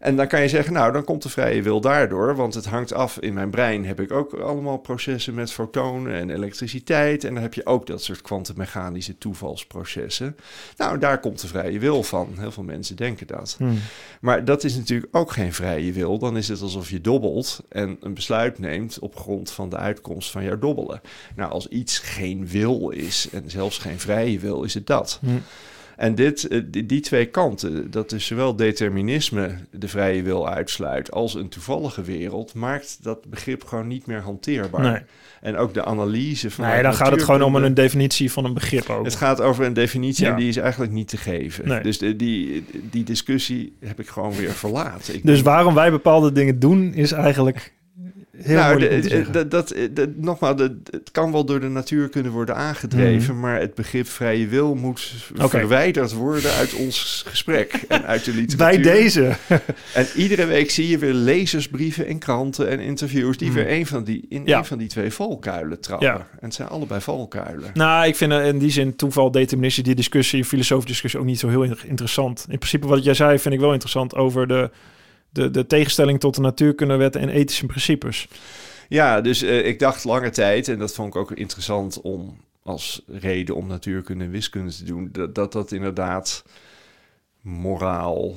En 0.00 0.16
dan 0.16 0.26
kan 0.26 0.40
je 0.40 0.48
zeggen, 0.48 0.72
nou, 0.72 0.92
dan 0.92 1.04
komt 1.04 1.22
de 1.22 1.28
vrije 1.28 1.62
wil 1.62 1.80
daardoor, 1.80 2.36
want 2.36 2.54
het 2.54 2.64
hangt 2.64 2.92
af. 2.92 3.18
In 3.18 3.34
mijn 3.34 3.50
brein 3.50 3.84
heb 3.86 4.00
ik 4.00 4.12
ook 4.12 4.32
allemaal 4.32 4.78
processen 4.78 5.34
met 5.34 5.52
fotonen 5.52 6.14
en 6.14 6.30
elektriciteit. 6.30 7.24
En 7.24 7.34
dan 7.34 7.42
heb 7.42 7.54
je 7.54 7.66
ook 7.66 7.86
dat 7.86 8.02
soort 8.02 8.22
kwantummechanische 8.22 9.18
toevalsprocessen. 9.18 10.36
Nou, 10.76 10.98
daar 10.98 11.20
komt 11.20 11.40
de 11.40 11.46
vrije 11.46 11.78
wil 11.78 12.02
van. 12.02 12.34
Heel 12.38 12.52
veel 12.52 12.62
mensen 12.62 12.96
denken 12.96 13.26
dat. 13.26 13.54
Hmm. 13.58 13.78
Maar 14.20 14.44
dat 14.44 14.64
is 14.64 14.76
natuurlijk 14.76 15.16
ook 15.16 15.32
geen 15.32 15.52
vrije 15.52 15.92
wil. 15.92 16.18
Dan 16.18 16.36
is 16.36 16.48
het 16.48 16.60
alsof 16.60 16.90
je 16.90 17.00
dobbelt 17.00 17.62
en 17.68 17.96
een 18.00 18.14
besluit 18.14 18.58
neemt 18.58 18.98
op 18.98 19.16
grond 19.16 19.50
van 19.50 19.68
de 19.68 19.76
uitkomst 19.76 20.30
van 20.30 20.44
jouw 20.44 20.58
dobbelen. 20.58 21.00
Nou, 21.36 21.50
als 21.50 21.68
iets 21.68 21.98
geen 21.98 22.48
wil 22.48 22.90
is 22.90 23.28
en 23.32 23.50
zelfs 23.50 23.78
geen 23.78 23.98
vrije 23.98 24.38
wil, 24.38 24.62
is 24.62 24.74
het 24.74 24.86
dat. 24.86 25.18
Hmm. 25.20 25.42
En 26.00 26.14
dit, 26.14 26.48
eh, 26.48 26.60
die, 26.86 27.00
twee 27.00 27.26
kanten, 27.26 27.90
dat 27.90 28.12
is 28.12 28.26
zowel 28.26 28.56
determinisme 28.56 29.50
de 29.70 29.88
vrije 29.88 30.22
wil 30.22 30.48
uitsluit 30.48 31.10
als 31.10 31.34
een 31.34 31.48
toevallige 31.48 32.02
wereld, 32.02 32.54
maakt 32.54 32.98
dat 33.02 33.30
begrip 33.30 33.64
gewoon 33.64 33.86
niet 33.86 34.06
meer 34.06 34.20
hanteerbaar. 34.20 34.80
Nee. 34.80 35.00
En 35.40 35.56
ook 35.56 35.74
de 35.74 35.84
analyse 35.84 36.50
van. 36.50 36.64
Nee, 36.66 36.82
dan 36.82 36.94
gaat 36.94 37.10
het 37.10 37.22
gewoon 37.22 37.42
om 37.42 37.54
een 37.54 37.74
definitie 37.74 38.32
van 38.32 38.44
een 38.44 38.54
begrip 38.54 38.88
ook. 38.88 39.04
Het 39.04 39.14
gaat 39.14 39.40
over 39.40 39.64
een 39.64 39.72
definitie 39.72 40.24
Ja. 40.24 40.30
en 40.30 40.36
die 40.36 40.48
is 40.48 40.56
eigenlijk 40.56 40.92
niet 40.92 41.08
te 41.08 41.16
geven. 41.16 41.68
Nee. 41.68 41.82
Dus 41.82 41.98
de, 41.98 42.16
die, 42.16 42.64
die 42.90 43.04
discussie 43.04 43.76
heb 43.80 44.00
ik 44.00 44.08
gewoon 44.08 44.34
weer 44.34 44.52
verlaten. 44.52 45.14
Ik 45.14 45.26
Dus 45.26 45.42
waarom 45.42 45.74
wij 45.74 45.90
bepaalde 45.90 46.32
dingen 46.32 46.58
doen, 46.58 46.94
is 46.94 47.12
eigenlijk 47.12 47.72
heel 48.42 48.56
nou, 48.56 48.78
moeilijk 48.78 49.02
de- 49.02 49.08
de- 49.08 49.30
dat, 49.30 49.50
dat, 49.50 49.68
de- 49.68 50.12
nogmaals, 50.16 50.60
het 50.60 51.10
kan 51.12 51.32
wel 51.32 51.44
door 51.44 51.60
de 51.60 51.68
natuur 51.68 52.08
kunnen 52.08 52.32
worden 52.32 52.56
aangedreven, 52.56 53.40
maar 53.40 53.60
het 53.60 53.74
begrip 53.74 54.06
vrije 54.08 54.46
wil 54.46 54.74
moet 54.74 55.12
Mhm. 55.34 55.48
Verwijderd 55.48 56.12
worden 56.12 56.50
uit 56.52 56.74
ons 56.74 57.24
gesprek 57.26 57.72
en 57.88 58.04
uit 58.06 58.24
de 58.24 58.30
Bij 58.32 58.40
literatuur. 58.40 58.82
deze. 58.82 59.32
En 59.94 60.06
iedere 60.16 60.44
week 60.46 60.70
zie 60.70 60.88
je 60.88 60.98
weer 60.98 61.12
lezersbrieven 61.12 62.06
en 62.06 62.18
kranten 62.18 62.68
en 62.68 62.80
interviews 62.80 63.36
die 63.36 63.52
weer 63.52 63.70
een 63.70 63.86
van 63.86 64.04
die, 64.04 64.26
in 64.28 64.40
Mhm. 64.40 64.48
Ja. 64.48 64.58
een 64.58 64.64
van 64.64 64.78
die 64.78 64.88
twee 64.88 65.10
valkuilen 65.12 65.80
trappen. 65.80 66.06
Ja. 66.08 66.14
En 66.16 66.26
het 66.46 66.54
zijn 66.54 66.68
allebei 66.68 67.00
valkuilen. 67.00 67.70
Nou, 67.74 68.06
ik 68.06 68.16
vind 68.16 68.32
eh, 68.32 68.46
in 68.46 68.58
die 68.58 68.70
zin 68.70 68.96
toeval, 68.96 69.30
deterministie, 69.30 69.84
die 69.84 69.94
discussie, 69.94 70.44
filosofische 70.44 70.88
discussie 70.92 71.20
ook 71.20 71.26
niet 71.26 71.38
zo 71.38 71.48
heel 71.48 71.62
in- 71.62 71.76
interessant. 71.86 72.46
In 72.48 72.58
principe 72.58 72.86
wat 72.86 73.04
jij 73.04 73.14
zei 73.14 73.38
vind 73.38 73.54
ik 73.54 73.60
wel 73.60 73.72
interessant 73.72 74.14
over 74.14 74.46
de, 74.48 74.70
de, 75.30 75.50
de 75.50 75.66
tegenstelling 75.66 76.20
tot 76.20 76.34
de 76.34 76.40
natuurkundewetten 76.40 77.20
en 77.20 77.28
ethische 77.28 77.66
principes. 77.66 78.28
Ja, 78.88 79.20
dus 79.20 79.42
eh, 79.42 79.66
ik 79.66 79.78
dacht 79.78 80.04
lange 80.04 80.30
tijd, 80.30 80.68
en 80.68 80.78
dat 80.78 80.94
vond 80.94 81.14
ik 81.14 81.20
ook 81.20 81.30
interessant 81.30 82.00
om 82.00 82.36
als 82.62 83.02
reden 83.06 83.54
om 83.54 83.66
natuurkunde 83.66 84.24
en 84.24 84.30
wiskunde 84.30 84.72
te 84.72 84.84
doen, 84.84 85.08
dat 85.12 85.34
dat, 85.34 85.52
dat 85.52 85.72
inderdaad 85.72 86.44
moraal 87.40 88.36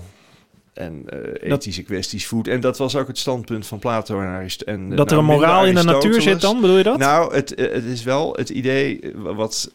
en 0.73 1.03
eh, 1.09 1.51
ethische 1.51 1.83
kwesties 1.83 2.27
voedt. 2.27 2.47
En 2.47 2.59
dat 2.59 2.77
was 2.77 2.95
ook 2.95 3.07
het 3.07 3.17
standpunt 3.17 3.67
van 3.67 3.79
Plato 3.79 4.21
en 4.21 4.27
Aristoteles. 4.27 4.81
En, 4.81 4.95
dat 4.95 5.11
er 5.11 5.17
nou, 5.17 5.29
een 5.29 5.35
moraal 5.35 5.65
in 5.65 5.75
de 5.75 5.83
natuur 5.83 6.21
zit 6.21 6.41
dan, 6.41 6.61
bedoel 6.61 6.77
je 6.77 6.83
dat? 6.83 6.97
Nou, 6.97 7.35
het, 7.35 7.55
eh, 7.55 7.71
het 7.71 7.83
is 7.83 8.03
wel 8.03 8.33
het 8.33 8.49
idee 8.49 9.13
wat 9.15 9.71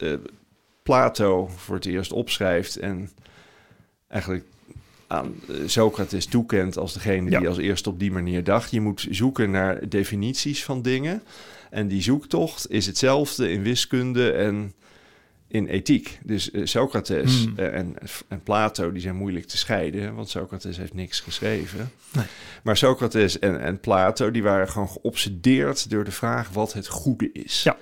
Plato 0.83 1.51
voor 1.57 1.75
het 1.75 1.87
eerst 1.87 2.13
opschrijft 2.13 2.77
en 2.77 3.11
eigenlijk 4.09 4.45
aan 5.09 5.35
eh, 5.49 5.55
Socrates 5.67 6.27
toekent 6.27 6.77
als 6.77 6.93
degene 6.93 7.31
Ja. 7.31 7.39
die 7.39 7.49
als 7.49 7.59
eerste 7.59 7.89
op 7.91 7.99
die 7.99 8.13
manier 8.13 8.45
dacht. 8.45 8.71
Je 8.71 8.81
moet 8.81 9.07
zoeken 9.11 9.51
naar 9.51 9.89
definities 9.89 10.65
van 10.65 10.83
dingen. 10.83 11.23
En 11.71 11.89
die 11.89 12.03
zoektocht 12.03 12.71
is 12.71 12.87
hetzelfde 12.87 13.51
in 13.51 13.63
wiskunde 13.63 14.31
en 14.33 14.73
in 15.49 15.67
ethiek. 15.67 16.19
Dus 16.25 16.51
eh, 16.51 16.61
Socrates 16.65 17.45
Hmm. 17.45 17.53
eh, 17.59 17.75
en, 17.75 17.95
en 18.29 18.43
Plato 18.43 18.93
die 18.93 19.01
zijn 19.03 19.17
moeilijk 19.17 19.47
te 19.47 19.57
scheiden, 19.57 20.15
want 20.15 20.29
Socrates 20.29 20.77
heeft 20.77 20.95
niks 20.95 21.21
geschreven. 21.21 21.91
Nee. 22.13 22.25
Maar 22.63 22.77
Socrates 22.77 23.39
en, 23.39 23.61
en 23.61 23.81
Plato 23.81 24.31
die 24.31 24.43
waren 24.43 24.69
gewoon 24.69 24.89
geobsedeerd 24.89 25.91
door 25.91 26.05
de 26.05 26.11
vraag 26.11 26.49
wat 26.49 26.73
het 26.73 26.87
goede 26.89 27.31
is. 27.33 27.63
Ja. 27.63 27.77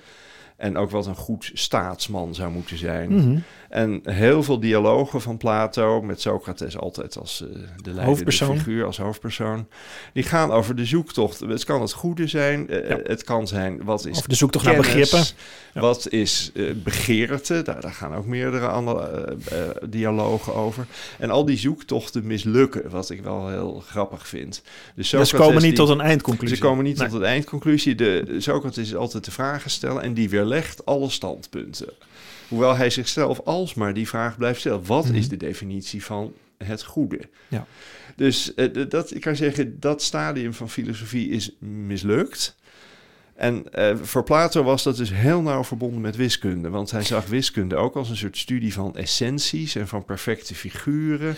En 0.57 0.77
ook 0.77 0.89
wat 0.91 1.05
een 1.05 1.15
goed 1.15 1.51
staatsman 1.53 2.35
zou 2.35 2.51
moeten 2.51 2.77
zijn. 2.77 3.13
Mhm. 3.15 3.37
En 3.69 4.01
heel 4.03 4.43
veel 4.43 4.59
dialogen 4.59 5.21
van 5.21 5.37
Plato, 5.37 6.01
met 6.01 6.21
Socrates 6.21 6.77
altijd 6.77 7.17
als 7.17 7.41
eh, 7.41 7.47
de 7.81 7.91
leidende 7.93 8.31
figuur, 8.31 8.85
als 8.85 8.97
hoofdpersoon, 8.97 9.67
die 10.13 10.23
gaan 10.23 10.51
over 10.51 10.75
de 10.75 10.85
zoektocht. 10.85 11.39
Het 11.39 11.63
kan 11.63 11.81
het 11.81 11.93
goede 11.93 12.27
zijn, 12.27 12.69
eh, 12.69 12.89
Ja. 12.89 12.99
het 13.03 13.23
kan 13.23 13.47
zijn 13.47 13.83
wat 13.83 14.05
is 14.05 14.17
Of 14.17 14.25
de 14.25 14.35
zoektocht 14.35 14.65
naar 14.65 14.75
begrippen. 14.75 15.23
Ja. 15.73 15.81
Wat 15.81 16.09
is 16.09 16.51
eh, 16.55 16.63
begeerte? 16.83 17.61
Daar, 17.61 17.81
daar 17.81 17.91
gaan 17.93 18.15
ook 18.15 18.25
meerdere 18.25 18.67
andere 18.67 19.37
dialogen 19.89 20.55
over. 20.55 20.85
En 21.19 21.29
al 21.29 21.45
die 21.45 21.57
zoektochten 21.57 22.27
mislukken, 22.27 22.89
wat 22.89 23.09
ik 23.09 23.21
wel 23.23 23.47
heel 23.49 23.83
grappig 23.87 24.27
vind. 24.27 24.61
Dus 24.63 24.63
Dus 24.95 25.09
ze 25.09 25.15
Socrates 25.17 25.39
komen 25.47 25.53
niet 25.61 25.75
die- 25.75 25.85
tot 25.85 25.89
een 25.89 26.01
eindconclusie. 26.01 26.57
ze 26.57 26.61
komen 26.63 26.83
niet 26.83 26.97
Nee. 26.97 27.07
tot 27.07 27.19
een 27.19 27.25
eindconclusie. 27.25 27.95
De, 27.95 28.35
Socrates 28.37 28.87
is 28.87 28.95
altijd 28.95 29.25
de 29.25 29.31
vragen 29.31 29.69
stellen 29.71 30.01
en 30.01 30.13
die 30.13 30.29
weerlegt 30.47 30.85
alle 30.85 31.09
standpunten. 31.09 31.89
Hoewel 32.47 32.75
hij 32.75 32.89
zichzelf 32.89 33.39
alsmaar 33.39 33.93
die 33.93 34.07
vraag 34.07 34.37
blijft 34.37 34.59
stellen. 34.59 34.85
Wat 34.85 35.05
Mhm. 35.05 35.15
is 35.15 35.29
de 35.29 35.37
definitie 35.37 36.03
van 36.03 36.33
het 36.57 36.83
goede? 36.83 37.19
Ja. 37.47 37.65
Dus 38.15 38.53
eh, 38.53 38.89
dat, 38.89 39.13
ik 39.15 39.21
kan 39.21 39.35
zeggen, 39.35 39.79
dat 39.79 40.01
stadium 40.01 40.53
van 40.53 40.69
filosofie 40.69 41.29
is 41.29 41.51
mislukt. 41.59 42.55
En 43.35 43.73
eh, 43.73 43.95
voor 44.01 44.23
Plato 44.23 44.63
was 44.63 44.83
dat 44.83 44.97
dus 44.97 45.11
heel 45.13 45.41
nauw 45.41 45.63
verbonden 45.63 46.01
met 46.01 46.15
wiskunde. 46.15 46.69
Want 46.69 46.91
hij 46.91 47.03
zag 47.03 47.25
wiskunde 47.25 47.75
ook 47.75 47.95
als 47.95 48.09
een 48.09 48.17
soort 48.17 48.37
studie 48.37 48.73
van 48.73 48.95
essenties 48.95 49.75
en 49.75 49.87
van 49.87 50.05
perfecte 50.05 50.55
figuren. 50.55 51.35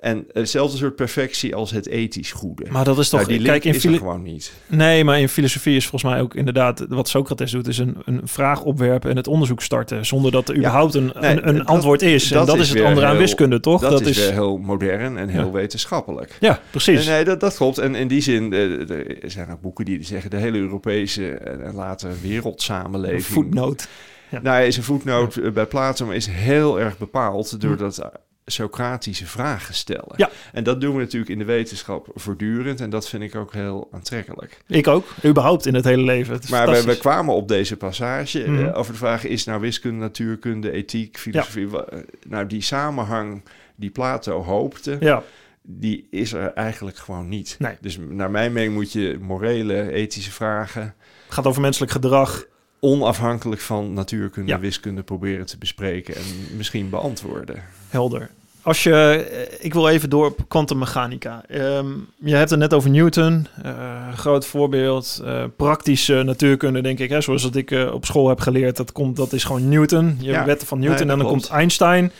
En 0.00 0.26
hetzelfde 0.32 0.76
soort 0.76 0.96
perfectie 0.96 1.54
als 1.54 1.70
het 1.70 1.86
ethisch 1.88 2.32
goede. 2.32 2.64
Maar 2.70 2.84
dat 2.84 2.98
is 2.98 3.08
toch... 3.08 3.20
Nou, 3.20 3.32
die 3.32 3.42
kijk, 3.46 3.64
in 3.64 3.74
is 3.74 3.84
er 3.84 3.94
gewoon 3.96 4.22
niet. 4.22 4.52
Nee, 4.66 5.04
maar 5.04 5.20
in 5.20 5.28
filosofie 5.28 5.76
is 5.76 5.86
volgens 5.86 6.12
mij 6.12 6.20
ook 6.20 6.34
inderdaad... 6.34 6.84
wat 6.88 7.08
Socrates 7.08 7.50
doet, 7.50 7.68
is 7.68 7.78
een, 7.78 7.96
een 8.04 8.20
vraag 8.24 8.62
opwerpen 8.62 9.10
en 9.10 9.16
het 9.16 9.26
onderzoek 9.26 9.62
starten... 9.62 10.06
zonder 10.06 10.30
dat 10.32 10.48
er 10.48 10.54
Ja. 10.54 10.60
überhaupt 10.60 10.94
een, 10.94 11.12
Nee, 11.20 11.30
een, 11.30 11.48
een 11.48 11.56
dat- 11.56 11.66
antwoord 11.66 12.02
is. 12.02 12.30
en 12.30 12.36
dat 12.38 12.46
dat 12.46 12.56
is 12.56 12.62
is 12.62 12.68
het 12.74 12.82
andere 12.82 13.06
aan 13.06 13.16
wiskunde, 13.16 13.60
toch? 13.60 13.80
Dat, 13.80 14.00
is, 14.00 14.16
weer 14.18 14.32
heel 14.32 14.56
modern 14.58 15.16
en 15.18 15.28
heel 15.28 15.44
Ja. 15.44 15.50
wetenschappelijk. 15.50 16.36
Ja, 16.40 16.60
precies. 16.70 17.06
Nee, 17.06 17.14
nee, 17.14 17.24
dat, 17.24 17.40
dat 17.40 17.56
klopt. 17.56 17.78
En 17.78 17.94
in 17.94 18.08
die 18.08 18.20
zin, 18.20 18.52
eh, 18.52 18.90
er 19.22 19.30
zijn 19.30 19.50
ook 19.50 19.60
boeken 19.60 19.84
die 19.84 20.02
zeggen... 20.04 20.30
de 20.30 20.36
hele 20.36 20.58
Europese 20.58 21.30
en, 21.34 21.64
en 21.64 21.74
later 21.74 22.10
wereldsamenleving... 22.22 23.22
Voetnoot. 23.24 23.88
Ja. 24.28 24.40
Nou, 24.42 24.62
is 24.64 24.76
een 24.76 24.82
voetnoot 24.82 25.36
eh, 25.36 25.50
bij 25.50 25.66
Plato, 25.66 26.06
maar 26.06 26.14
is 26.16 26.26
heel 26.26 26.80
erg 26.80 26.98
bepaald 26.98 27.60
door 27.60 27.76
dat 27.76 27.98
eh, 27.98 28.06
Socratische 28.50 29.26
vragen 29.26 29.74
stellen. 29.74 30.12
Ja. 30.16 30.30
En 30.52 30.64
dat 30.64 30.80
doen 30.80 30.94
we 30.94 31.00
natuurlijk 31.00 31.30
in 31.30 31.38
de 31.38 31.44
wetenschap 31.44 32.08
voortdurend. 32.14 32.80
En 32.80 32.90
dat 32.90 33.08
vind 33.08 33.22
ik 33.22 33.34
ook 33.34 33.52
heel 33.52 33.88
aantrekkelijk. 33.92 34.58
Ik 34.66 34.86
ook. 34.88 35.06
Überhaupt 35.24 35.66
in 35.66 35.74
het 35.74 35.84
hele 35.84 36.02
leven. 36.02 36.34
Het 36.34 36.48
Maar 36.50 36.84
we, 36.84 36.96
kwamen 36.96 37.34
op 37.34 37.48
deze 37.48 37.76
passage 37.76 38.42
eh, 38.42 38.48
Mhm. 38.50 38.68
over 38.72 38.92
de 38.92 38.98
vraag: 38.98 39.24
is 39.24 39.44
nou 39.44 39.60
wiskunde, 39.60 39.98
natuurkunde, 39.98 40.70
ethiek, 40.72 41.18
filosofie? 41.18 41.84
eh, 41.84 41.98
Nou, 42.28 42.46
die 42.46 42.62
samenhang 42.62 43.42
die 43.74 43.90
Plato 43.90 44.42
hoopte, 44.42 44.96
Ja, 45.00 45.22
die 45.62 46.06
is 46.10 46.32
er 46.32 46.52
eigenlijk 46.52 46.96
gewoon 46.96 47.28
niet. 47.28 47.56
Nee. 47.58 47.76
Dus 47.80 47.98
naar 48.08 48.30
mijn 48.30 48.52
mening 48.52 48.74
moet 48.74 48.92
je 48.92 49.18
morele, 49.20 49.92
ethische 49.92 50.30
vragen 50.32 50.82
het 51.24 51.34
gaat 51.38 51.46
over 51.46 51.60
menselijk 51.60 51.92
gedrag. 51.92 52.44
onafhankelijk 52.80 53.60
van 53.60 53.92
natuurkunde 53.92 54.50
Ja. 54.50 54.58
wiskunde 54.60 55.02
proberen 55.02 55.46
te 55.46 55.58
bespreken 55.58 56.14
en 56.16 56.22
misschien 56.56 56.90
beantwoorden. 56.90 57.62
Helder. 57.88 58.30
Als 58.62 58.82
je, 58.82 58.94
eh, 59.30 59.64
ik 59.64 59.72
wil 59.74 59.88
even 59.88 60.10
door 60.10 60.26
op 60.26 60.38
kwantummechanica. 60.48 61.42
Ehm, 61.48 61.86
je 62.18 62.34
hebt 62.34 62.50
het 62.50 62.58
net 62.58 62.74
over 62.74 62.90
Newton, 62.90 63.46
eh, 63.62 63.72
groot 64.14 64.46
voorbeeld. 64.46 65.20
eh, 65.24 65.42
praktische 65.56 66.22
natuurkunde, 66.22 66.80
denk 66.82 66.98
ik, 66.98 67.08
hè, 67.10 67.20
zoals 67.20 67.42
dat 67.42 67.54
ik 67.56 67.70
op 67.92 68.04
school 68.04 68.28
heb 68.28 68.40
geleerd. 68.40 68.76
Dat, 68.76 68.92
komt, 68.92 69.16
dat 69.16 69.32
is 69.32 69.44
gewoon 69.44 69.68
Newton. 69.68 70.16
Je 70.20 70.30
Ja. 70.30 70.44
wetten 70.44 70.66
van 70.66 70.78
Newton 70.78 71.06
Nee, 71.06 71.12
en 71.16 71.18
dan 71.18 71.26
komt 71.28 71.48
Einstein. 71.48 72.12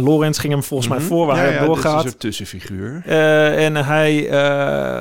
Lorentz 0.00 0.40
ging 0.40 0.52
hem 0.52 0.62
volgens 0.62 0.88
mij 0.88 0.98
Mhm. 0.98 1.06
voor, 1.06 1.26
waar 1.26 1.36
Ja, 1.36 1.42
hij 1.42 1.52
ja, 1.52 1.58
dit 1.58 1.68
is 1.68 1.74
doorgaat. 1.82 2.04
een 2.04 2.16
tussenfiguur. 2.16 3.02
En 3.56 3.76
hij, 3.76 4.14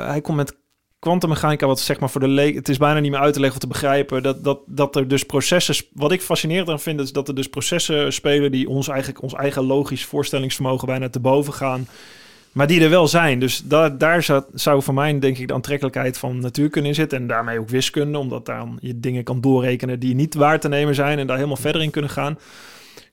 hij 0.07 0.21
komt 0.21 0.37
met 0.37 0.55
kwantummechanica, 1.03 1.67
wat 1.67 1.79
zeg 1.79 1.99
maar 1.99 2.09
voor 2.09 2.21
de 2.21 2.27
leek, 2.27 2.55
het 2.55 2.69
is 2.69 2.77
bijna 2.77 2.99
niet 2.99 3.11
meer 3.11 3.19
uit 3.19 3.33
te 3.33 3.39
leggen 3.39 3.57
of 3.57 3.63
te 3.63 3.73
begrijpen, 3.73 4.23
dat, 4.23 4.43
dat, 4.43 4.59
dat 4.65 4.95
er 4.95 5.07
dus 5.07 5.23
processen, 5.23 5.85
wat 5.93 6.11
ik 6.11 6.21
fascinerend 6.21 6.69
aan 6.69 6.79
vind, 6.79 6.99
is 6.99 7.11
dat 7.11 7.27
er 7.27 7.35
dus 7.35 7.47
processen 7.47 8.13
spelen 8.13 8.51
die 8.51 8.69
ons 8.69 8.87
eigenlijk, 8.87 9.21
ons 9.21 9.33
eigen 9.33 9.63
logisch 9.63 10.05
voorstellingsvermogen 10.05 10.87
bijna 10.87 11.09
te 11.09 11.19
boven 11.19 11.53
gaan, 11.53 11.87
maar 12.51 12.67
die 12.67 12.81
er 12.81 12.89
wel 12.89 13.07
zijn. 13.07 13.39
Dus 13.39 13.61
da 13.65 13.89
daar 13.89 14.23
zou, 14.23 14.43
zou 14.53 14.83
voor 14.83 14.93
mij 14.93 15.19
denk 15.19 15.37
ik 15.37 15.47
de 15.47 15.53
aantrekkelijkheid 15.53 16.17
van 16.17 16.39
natuurkunde 16.39 16.87
in 16.87 16.95
zitten 16.95 17.17
en 17.17 17.27
daarmee 17.27 17.59
ook 17.59 17.69
wiskunde, 17.69 18.17
omdat 18.17 18.45
daar 18.45 18.67
je 18.79 18.99
dingen 18.99 19.23
kan 19.23 19.41
doorrekenen 19.41 19.99
die 19.99 20.15
niet 20.15 20.35
waar 20.35 20.59
te 20.59 20.67
nemen 20.67 20.95
zijn 20.95 21.19
en 21.19 21.27
daar 21.27 21.35
helemaal 21.35 21.57
verder 21.57 21.81
in 21.81 21.91
kunnen 21.91 22.11
gaan. 22.11 22.39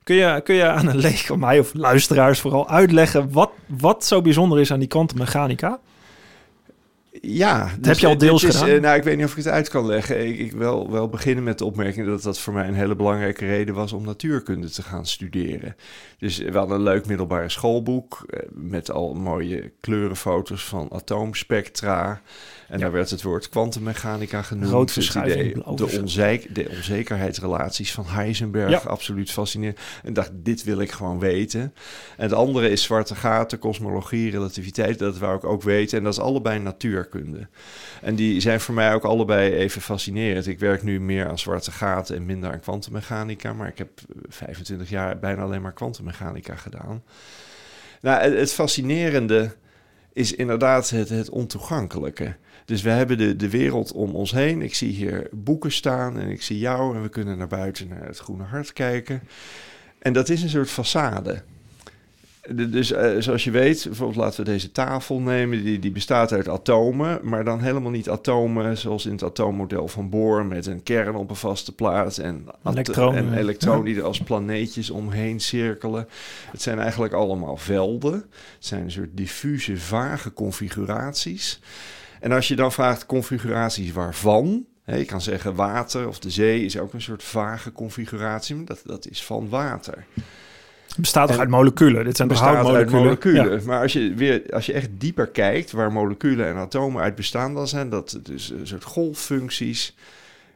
Kun 0.03 0.15
je, 0.15 0.41
kun 0.43 0.55
je 0.55 0.65
aan 0.65 0.87
een 0.87 0.97
leek, 0.97 1.35
mij 1.35 1.59
of 1.59 1.73
luisteraars 1.73 2.39
vooral, 2.39 2.69
uitleggen 2.69 3.31
wat, 3.31 3.51
wat 3.67 4.05
zo 4.05 4.21
bijzonder 4.21 4.59
is 4.59 4.71
aan 4.71 4.79
die 4.79 4.87
kwantummechanica? 4.87 5.79
Ja, 7.21 7.71
dus 7.79 7.87
heb 7.87 7.97
je 7.97 8.07
al 8.07 8.17
deels 8.17 8.43
is, 8.43 8.55
gedaan? 8.55 8.75
eh, 8.75 8.81
nou, 8.81 8.97
ik 8.97 9.03
weet 9.03 9.15
niet 9.15 9.25
of 9.25 9.31
ik 9.31 9.37
het 9.37 9.47
uit 9.47 9.69
kan 9.69 9.85
leggen. 9.85 10.27
Ik, 10.27 10.39
ik 10.39 10.51
wil 10.51 10.91
wel 10.91 11.09
beginnen 11.09 11.43
met 11.43 11.57
de 11.57 11.65
opmerking 11.65 12.05
dat 12.07 12.21
dat 12.21 12.39
voor 12.39 12.53
mij 12.53 12.67
een 12.67 12.73
hele 12.73 12.95
belangrijke 12.95 13.45
reden 13.45 13.75
was 13.75 13.93
om 13.93 14.05
natuurkunde 14.05 14.69
te 14.69 14.83
gaan 14.83 15.05
studeren. 15.05 15.75
Dus 16.17 16.37
we 16.37 16.57
hadden 16.57 16.75
een 16.75 16.83
leuk 16.83 17.05
middelbare 17.05 17.49
schoolboek 17.49 18.23
eh, 18.29 18.39
met 18.49 18.91
al 18.91 19.13
mooie 19.13 19.71
kleurenfoto's 19.79 20.65
van 20.65 20.91
atoomspectra. 20.91 22.21
En 22.71 22.79
daar 22.79 22.91
werd 22.91 23.09
het 23.09 23.21
woord 23.21 23.49
kwantummechanica 23.49 24.41
genoemd. 24.41 24.69
Idee- 25.33 25.51
blauwe 25.51 25.75
de, 25.75 25.99
onzeker, 26.01 26.53
de 26.53 26.69
onzekerheidsrelaties 26.69 27.91
van 27.93 28.05
Heisenberg, 28.05 28.69
Ja. 28.69 28.77
absoluut 28.77 29.31
fascinerend. 29.31 29.79
En 30.03 30.13
dacht, 30.13 30.31
dit 30.33 30.63
wil 30.63 30.79
ik 30.79 30.91
gewoon 30.91 31.19
weten. 31.19 31.61
En 31.61 32.23
het 32.23 32.33
andere 32.33 32.69
is 32.69 32.83
zwarte 32.83 33.15
gaten, 33.15 33.59
kosmologie, 33.59 34.31
relativiteit. 34.31 34.99
Dat 34.99 35.17
wou 35.17 35.35
ik 35.35 35.43
ook 35.43 35.61
weten. 35.63 35.97
En 35.97 36.03
dat 36.03 36.13
is 36.13 36.19
allebei 36.19 36.59
natuurkunde. 36.59 37.47
En 38.01 38.15
die 38.15 38.39
zijn 38.41 38.59
voor 38.59 38.73
mij 38.73 38.93
ook 38.93 39.03
allebei 39.03 39.51
even 39.53 39.81
fascinerend. 39.81 40.47
Ik 40.47 40.59
werk 40.59 40.83
nu 40.83 40.99
meer 40.99 41.27
aan 41.29 41.39
zwarte 41.39 41.71
gaten 41.71 42.15
en 42.15 42.25
minder 42.25 42.51
aan 42.51 42.59
kwantummechanica, 42.59 43.53
maar 43.53 43.67
ik 43.67 43.77
heb 43.77 43.89
25 44.27 44.89
jaar 44.89 45.19
bijna 45.19 45.41
alleen 45.41 45.61
maar 45.61 45.73
kwantummechanica 45.73 46.55
gedaan. 46.55 47.03
Nou, 48.01 48.21
het, 48.21 48.33
het 48.37 48.53
fascinerende 48.53 49.55
is 50.13 50.33
inderdaad 50.33 50.89
het, 50.89 51.09
het 51.09 51.29
ontoegankelijke. 51.29 52.35
Dus 52.65 52.81
we 52.81 52.89
hebben 52.89 53.17
de, 53.17 53.35
de 53.35 53.49
wereld 53.49 53.91
om 53.91 54.15
ons 54.15 54.31
heen. 54.31 54.61
Ik 54.61 54.75
zie 54.75 54.91
hier 54.91 55.27
boeken 55.31 55.71
staan 55.71 56.19
en 56.19 56.29
ik 56.29 56.41
zie 56.41 56.57
jou 56.59 56.95
en 56.95 57.01
we 57.01 57.09
kunnen 57.09 57.37
naar 57.37 57.47
buiten 57.47 57.87
naar 57.87 58.05
het 58.07 58.17
Groene 58.17 58.43
Hart 58.43 58.73
kijken. 58.73 59.21
En 59.99 60.13
dat 60.13 60.29
is 60.29 60.41
een 60.43 60.49
soort 60.49 60.69
façade. 60.71 61.41
De- 62.55 62.69
Dus 62.69 62.91
eh, 62.91 63.11
zoals 63.19 63.43
je 63.43 63.51
weet, 63.51 63.83
bijvoorbeeld 63.83 64.17
laten 64.17 64.43
we 64.45 64.51
deze 64.51 64.71
tafel 64.71 65.19
nemen, 65.19 65.63
die, 65.63 65.79
die 65.79 65.91
bestaat 65.91 66.31
uit 66.31 66.47
atomen, 66.47 67.19
maar 67.23 67.43
dan 67.43 67.59
helemaal 67.61 67.91
niet 67.91 68.09
atomen 68.09 68.77
zoals 68.77 69.05
in 69.05 69.11
het 69.11 69.23
atoommodel 69.23 69.87
van 69.87 70.09
Bohr 70.09 70.45
met 70.45 70.65
een 70.65 70.83
kern 70.83 71.15
op 71.15 71.29
een 71.29 71.35
vaste 71.35 71.75
plaats 71.75 72.17
en, 72.19 72.45
Elektronen, 72.73 73.17
en 73.33 73.37
elektronen 73.37 73.85
die 73.85 73.95
er 73.95 74.03
als 74.03 74.19
planeetjes 74.21 74.89
omheen 74.89 75.39
cirkelen. 75.39 76.07
Het 76.51 76.61
zijn 76.61 76.79
eigenlijk 76.79 77.13
allemaal 77.13 77.57
velden. 77.57 78.13
Het 78.13 78.25
zijn 78.59 78.83
een 78.83 78.91
soort 78.91 79.09
diffuse, 79.17 79.77
vage 79.77 80.33
configuraties. 80.33 81.59
En 82.21 82.31
als 82.31 82.47
je 82.47 82.55
dan 82.55 82.71
vraagt 82.71 83.05
configuraties 83.05 83.91
waarvan, 83.91 84.65
hè, 84.83 84.95
je 84.95 85.05
kan 85.05 85.21
zeggen 85.21 85.55
water 85.55 86.07
of 86.07 86.19
de 86.19 86.29
zee 86.29 86.65
is 86.65 86.77
ook 86.77 86.93
een 86.93 87.01
soort 87.01 87.23
vage 87.23 87.71
configuratie, 87.71 88.55
maar 88.55 88.65
dat, 88.65 88.81
dat 88.85 89.07
is 89.07 89.23
van 89.23 89.49
water. 89.49 90.05
Het 90.87 90.99
bestaat 90.99 91.27
toch 91.27 91.37
uit 91.37 91.49
moleculen? 91.49 92.03
Dit 92.03 92.15
zijn 92.15 92.27
bestaat 92.27 92.47
uit 92.47 92.57
houtmoleculen? 92.57 93.03
moleculen. 93.03 93.59
Ja. 93.59 93.65
Maar 93.65 93.81
als 93.81 93.93
je, 93.93 94.13
weer, 94.13 94.43
als 94.49 94.65
je 94.65 94.73
echt 94.73 94.89
dieper 94.91 95.27
kijkt 95.27 95.71
waar 95.71 95.91
moleculen 95.91 96.47
en 96.47 96.55
atomen 96.55 97.01
uit 97.01 97.15
bestaan, 97.15 97.53
dan 97.53 97.67
zijn 97.67 97.89
dat 97.89 98.19
dus 98.23 98.49
een 98.49 98.67
soort 98.67 98.83
golffuncties 98.83 99.95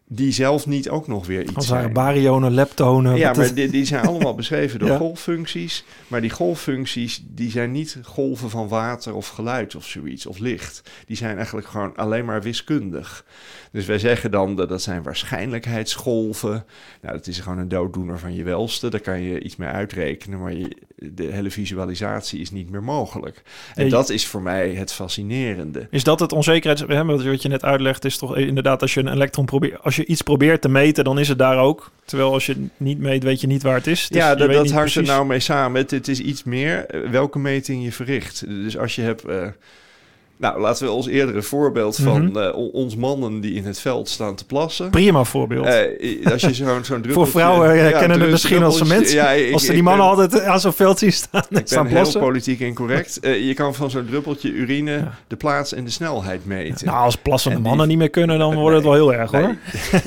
die 0.08 0.32
zelf 0.32 0.66
niet 0.68 0.89
ook 0.89 1.08
nog 1.08 1.26
weer 1.28 1.41
iets 1.41 1.56
Als 1.56 1.66
zijn. 1.68 1.78
waren 1.80 1.93
baryonen, 1.93 2.51
leptonen. 2.53 3.16
Ja, 3.16 3.34
maar 3.34 3.53
die, 3.53 3.70
die 3.70 3.86
zijn 3.86 4.06
allemaal 4.08 4.36
beschreven 4.36 4.80
door 4.80 4.89
Ja. 4.95 4.97
golffuncties. 4.97 5.84
Maar 6.08 6.22
die 6.22 6.30
golffuncties, 6.30 7.24
die 7.28 7.51
zijn 7.51 7.72
niet 7.72 7.97
golven 8.03 8.49
van 8.49 8.68
water 8.68 9.16
of 9.16 9.28
geluid 9.28 9.76
of 9.76 9.86
zoiets, 9.86 10.26
of 10.26 10.39
licht. 10.39 10.82
Die 11.06 11.18
zijn 11.18 11.36
eigenlijk 11.38 11.68
gewoon 11.68 11.95
alleen 11.95 12.26
maar 12.26 12.41
wiskundig. 12.41 13.26
Dus 13.72 13.86
wij 13.86 13.99
zeggen 13.99 14.32
dan 14.32 14.56
dat 14.56 14.70
dat 14.70 14.82
zijn 14.82 15.03
waarschijnlijkheidsgolven. 15.03 16.66
Nou, 17.01 17.14
dat 17.16 17.28
is 17.28 17.39
gewoon 17.39 17.58
een 17.58 17.68
dooddoener 17.68 18.20
van 18.20 18.36
je 18.36 18.43
welste. 18.43 18.89
Daar 18.89 18.99
kan 18.99 19.22
je 19.22 19.41
iets 19.41 19.56
mee 19.56 19.70
uitrekenen, 19.70 20.39
maar 20.39 20.53
je, 20.53 20.78
de 20.95 21.24
hele 21.24 21.51
visualisatie 21.51 22.39
is 22.39 22.51
niet 22.51 22.70
meer 22.70 22.84
mogelijk. 22.84 23.41
En 23.76 23.89
dat 23.89 24.10
is 24.10 24.28
voor 24.28 24.41
mij 24.41 24.70
het 24.70 24.93
fascinerende. 24.93 25.88
Is 25.91 26.03
dat 26.03 26.20
het 26.20 26.32
Wat 26.32 27.24
wat 27.24 27.41
je 27.41 27.47
net 27.49 27.64
uitlegt 27.64 28.06
is 28.06 28.18
toch 28.18 28.38
inderdaad 28.38 28.82
als 28.82 28.93
je 28.93 28.99
een 28.99 29.14
elektron 29.14 29.45
probeert... 29.45 29.84
Als 29.97 30.05
je 30.05 30.11
iets 30.11 30.21
probeert 30.21 30.61
te 30.61 30.69
meten, 30.69 31.03
dan 31.03 31.19
is 31.19 31.27
het 31.27 31.37
daar 31.37 31.57
ook. 31.57 31.91
Terwijl 32.05 32.33
als 32.33 32.45
je 32.45 32.51
het 32.51 32.61
niet 32.77 32.99
meet, 32.99 33.23
weet 33.23 33.41
je 33.41 33.47
niet 33.47 33.63
waar 33.63 33.75
het 33.75 33.87
is. 33.87 34.07
Dus 34.07 34.17
ja, 34.17 34.35
dat, 34.35 34.51
dat 34.51 34.71
hangt 34.71 34.95
er 34.95 35.03
nou 35.03 35.25
mee 35.25 35.39
samen. 35.39 35.81
Het, 35.81 35.91
het 35.91 36.07
is 36.07 36.19
iets 36.19 36.43
meer 36.43 36.85
eh, 36.85 37.09
welke 37.09 37.39
meting 37.39 37.83
je 37.83 37.91
verricht. 37.91 38.47
Dus 38.47 38.77
als 38.77 38.95
je 38.95 39.01
hebt... 39.01 39.23
eh, 39.23 39.47
nou, 40.38 40.59
laten 40.59 40.86
we 40.86 40.91
ons 40.91 41.07
eerdere 41.07 41.41
voorbeeld 41.41 41.95
van 41.95 42.25
Mhm. 42.25 42.38
eh, 42.38 42.55
on- 42.57 42.71
ons 42.71 42.95
mannen 42.95 43.39
die 43.39 43.53
in 43.53 43.65
het 43.65 43.79
veld 43.79 44.09
staan 44.09 44.36
te 44.36 44.45
plassen. 44.45 44.89
Prima 44.89 45.23
voorbeeld. 45.23 45.65
Eh, 45.65 46.31
als 46.31 46.41
je 46.41 46.53
zo'n 46.63 46.67
zo'n 46.67 46.83
druppeltje... 46.83 47.13
Voor 47.13 47.27
vrouwen 47.27 47.71
eh, 47.71 47.89
Ja, 47.89 47.99
kennen 47.99 48.19
het 48.21 48.29
misschien 48.29 48.63
als 48.63 48.83
mensen. 48.83 49.15
Ja, 49.15 49.29
ik- 49.31 49.53
als 49.53 49.65
ze 49.65 49.73
die 49.73 49.83
mannen 49.83 50.05
ben- 50.15 50.15
altijd 50.25 50.41
aan 50.43 50.59
zo'n 50.59 50.73
veld 50.73 50.99
zien 50.99 51.13
staan, 51.13 51.43
Ik 51.49 51.67
staan 51.67 51.88
ben 51.88 51.95
heel 52.05 52.19
politiek 52.19 52.59
incorrect. 52.59 53.17
Je 53.47 53.53
kan 53.53 53.75
van 53.75 53.89
zo'n 53.89 54.05
druppeltje 54.05 54.51
urine 54.51 55.07
de 55.27 55.36
plaats 55.36 55.73
en 55.73 55.83
de 55.83 55.91
snelheid 55.91 56.45
meten. 56.45 56.86
Nou, 56.88 56.97
als 56.99 57.15
plassende 57.15 57.57
die- 57.57 57.65
mannen 57.67 57.88
niet 57.88 57.97
meer 57.97 58.09
kunnen, 58.09 58.39
dan 58.39 58.55
wordt 58.55 58.75
het 58.75 58.83
wel 58.86 58.93
heel 58.93 59.13
erg 59.13 59.31
hoor. 59.31 59.55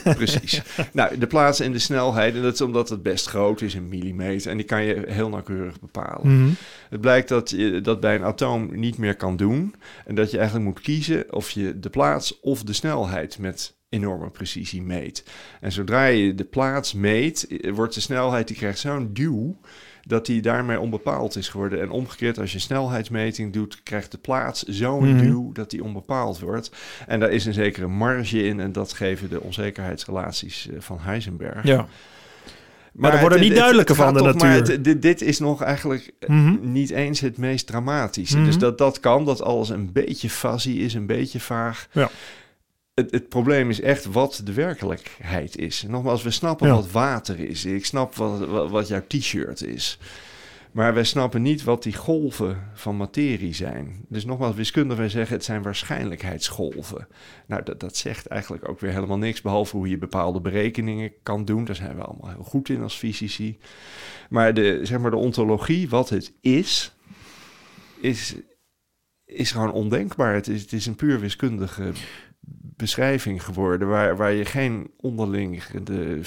Nee, 0.05 0.14
precies. 0.14 0.62
nou, 0.93 1.18
de 1.18 1.26
plaats 1.26 1.61
en 1.61 1.72
de 1.72 1.79
snelheid, 1.79 2.35
en 2.35 2.43
dat 2.43 2.55
is 2.55 2.61
omdat 2.61 2.89
het 2.89 3.03
best 3.03 3.26
groot 3.29 3.61
is, 3.61 3.74
een 3.74 3.89
millimeter, 3.89 4.51
en 4.51 4.57
die 4.57 4.66
kan 4.66 4.85
je 4.85 5.03
heel 5.09 5.29
nauwkeurig 5.29 5.81
bepalen. 5.81 6.20
Mhm. 6.43 6.49
Het 6.91 7.01
blijkt 7.01 7.29
dat 7.29 7.51
je 7.51 7.81
dat 7.81 8.01
bij 8.01 8.14
een 8.14 8.24
atoom 8.24 8.68
niet 8.72 8.99
meer 8.99 9.14
kan 9.16 9.37
doen, 9.37 9.74
en 10.07 10.14
dat 10.19 10.31
je 10.31 10.37
eigenlijk 10.37 10.66
moet 10.69 10.81
kiezen 10.81 11.33
of 11.33 11.51
je 11.51 11.79
de 11.79 11.91
plaats 11.91 12.41
of 12.41 12.62
de 12.62 12.73
snelheid 12.73 13.39
met 13.39 13.77
enorme 13.89 14.31
precisie 14.31 14.83
meet. 14.83 15.25
En 15.61 15.73
zodra 15.73 16.05
je 16.07 16.35
de 16.35 16.45
plaats 16.45 16.93
meet, 16.93 17.47
eh, 17.47 17.73
wordt 17.73 17.95
de 17.95 18.01
snelheid, 18.01 18.47
die 18.49 18.57
krijgt 18.57 18.79
zo'n 18.79 19.11
duw, 19.12 19.57
dat 20.03 20.27
die 20.27 20.43
daarmee 20.43 20.81
onbepaald 20.81 21.37
is 21.37 21.49
geworden. 21.49 21.81
En 21.81 21.91
omgekeerd, 21.91 22.39
als 22.39 22.53
je 22.53 22.59
snelheidsmeting 22.59 23.53
doet, 23.53 23.83
krijgt 23.83 24.11
de 24.11 24.19
plaats 24.19 24.62
zo'n 24.62 25.14
Mhm. 25.14 25.19
duw 25.27 25.53
dat 25.53 25.71
die 25.71 25.85
onbepaald 25.85 26.39
wordt. 26.41 26.71
En 27.07 27.21
daar 27.21 27.31
is 27.31 27.47
een 27.47 27.53
zekere 27.53 27.89
marge 27.89 28.43
in 28.45 28.61
en 28.61 28.73
dat 28.73 28.93
geven 28.93 29.29
de 29.31 29.41
onzekerheidsrelaties 29.41 30.69
eh, 30.69 30.81
van 30.81 30.99
Heisenberg. 31.01 31.64
Ja. 31.64 31.89
Maar 32.99 33.11
daar 33.11 33.21
worden 33.21 33.41
niet 33.41 33.55
duidelijker 33.55 33.95
van, 33.95 34.15
de 34.15 34.23
natuur. 34.23 34.51
het- 34.51 34.85
dit, 34.85 35.03
dit 35.03 35.23
is 35.23 35.39
nog 35.39 35.63
eigenlijk 35.63 36.11
eh, 36.19 36.29
Mhm. 36.29 36.57
niet 36.73 36.91
eens 36.91 37.21
het 37.21 37.37
meest 37.39 37.67
dramatische. 37.67 38.37
Mhm. 38.37 38.47
Dus 38.47 38.59
dat, 38.59 38.79
dat 38.79 39.01
kan, 39.01 39.25
dat 39.25 39.43
alles 39.43 39.69
een 39.69 39.93
beetje 39.93 40.31
fuzzy 40.31 40.71
is, 40.71 40.95
een 40.95 41.07
beetje 41.07 41.41
vaag. 41.41 41.89
Ja. 41.93 42.11
Het, 42.95 43.11
het 43.11 43.29
probleem 43.29 43.71
is 43.71 43.81
echt 43.81 44.05
wat 44.05 44.41
de 44.45 44.53
werkelijkheid 44.53 45.57
is. 45.57 45.85
Nogmaals, 45.89 46.23
we 46.23 46.31
snappen 46.31 46.67
Ja. 46.69 46.75
wat 46.75 46.91
water 46.91 47.39
is. 47.41 47.65
Ik 47.65 47.87
snap 47.87 48.15
wat, 48.15 48.47
wat, 48.47 48.71
wat 48.71 48.89
jouw 48.89 49.03
t-shirt 49.09 49.63
is. 49.65 49.99
Maar 50.79 50.95
wij 50.95 51.05
snappen 51.05 51.43
niet 51.43 51.64
wat 51.64 51.83
die 51.83 51.97
golven 51.97 52.70
van 52.74 52.97
materie 52.97 53.55
zijn. 53.55 54.05
Dus 54.09 54.24
nogmaals, 54.24 54.57
wiskundig 54.57 54.97
wij 54.97 55.09
zeggen 55.09 55.37
het 55.37 55.45
zijn 55.45 55.62
waarschijnlijkheidsgolven. 55.62 57.09
Nou, 57.47 57.62
dat, 57.62 57.81
dat 57.81 57.97
zegt 57.97 58.26
eigenlijk 58.26 58.68
ook 58.68 58.81
weer 58.81 58.93
helemaal 58.93 59.18
niks, 59.18 59.41
behalve 59.41 59.76
hoe 59.76 59.89
je 59.89 59.99
bepaalde 59.99 60.41
berekeningen 60.41 61.12
kan 61.22 61.45
doen. 61.45 61.64
Daar 61.64 61.74
zijn 61.74 61.97
we 61.97 62.03
allemaal 62.03 62.31
heel 62.31 62.43
goed 62.43 62.68
in 62.68 62.83
als 62.83 62.97
fysici. 62.97 63.59
Maar 64.31 64.55
de, 64.55 64.81
zeg 64.83 64.99
maar 64.99 65.11
de 65.11 65.16
ontologie, 65.16 65.89
wat 65.89 66.09
het 66.09 66.33
is, 66.41 66.97
is, 68.01 68.37
is 69.24 69.53
gewoon 69.53 69.72
ondenkbaar. 69.72 70.35
Het 70.35 70.49
is, 70.49 70.62
het 70.62 70.72
is 70.72 70.87
een 70.87 70.97
puur 70.97 71.20
wiskundige 71.20 71.93
beschrijving 72.79 73.45
geworden, 73.45 73.89
waar, 73.89 74.16
waar 74.16 74.33
je 74.33 74.45
geen 74.45 74.91
onderliggende 75.01 76.20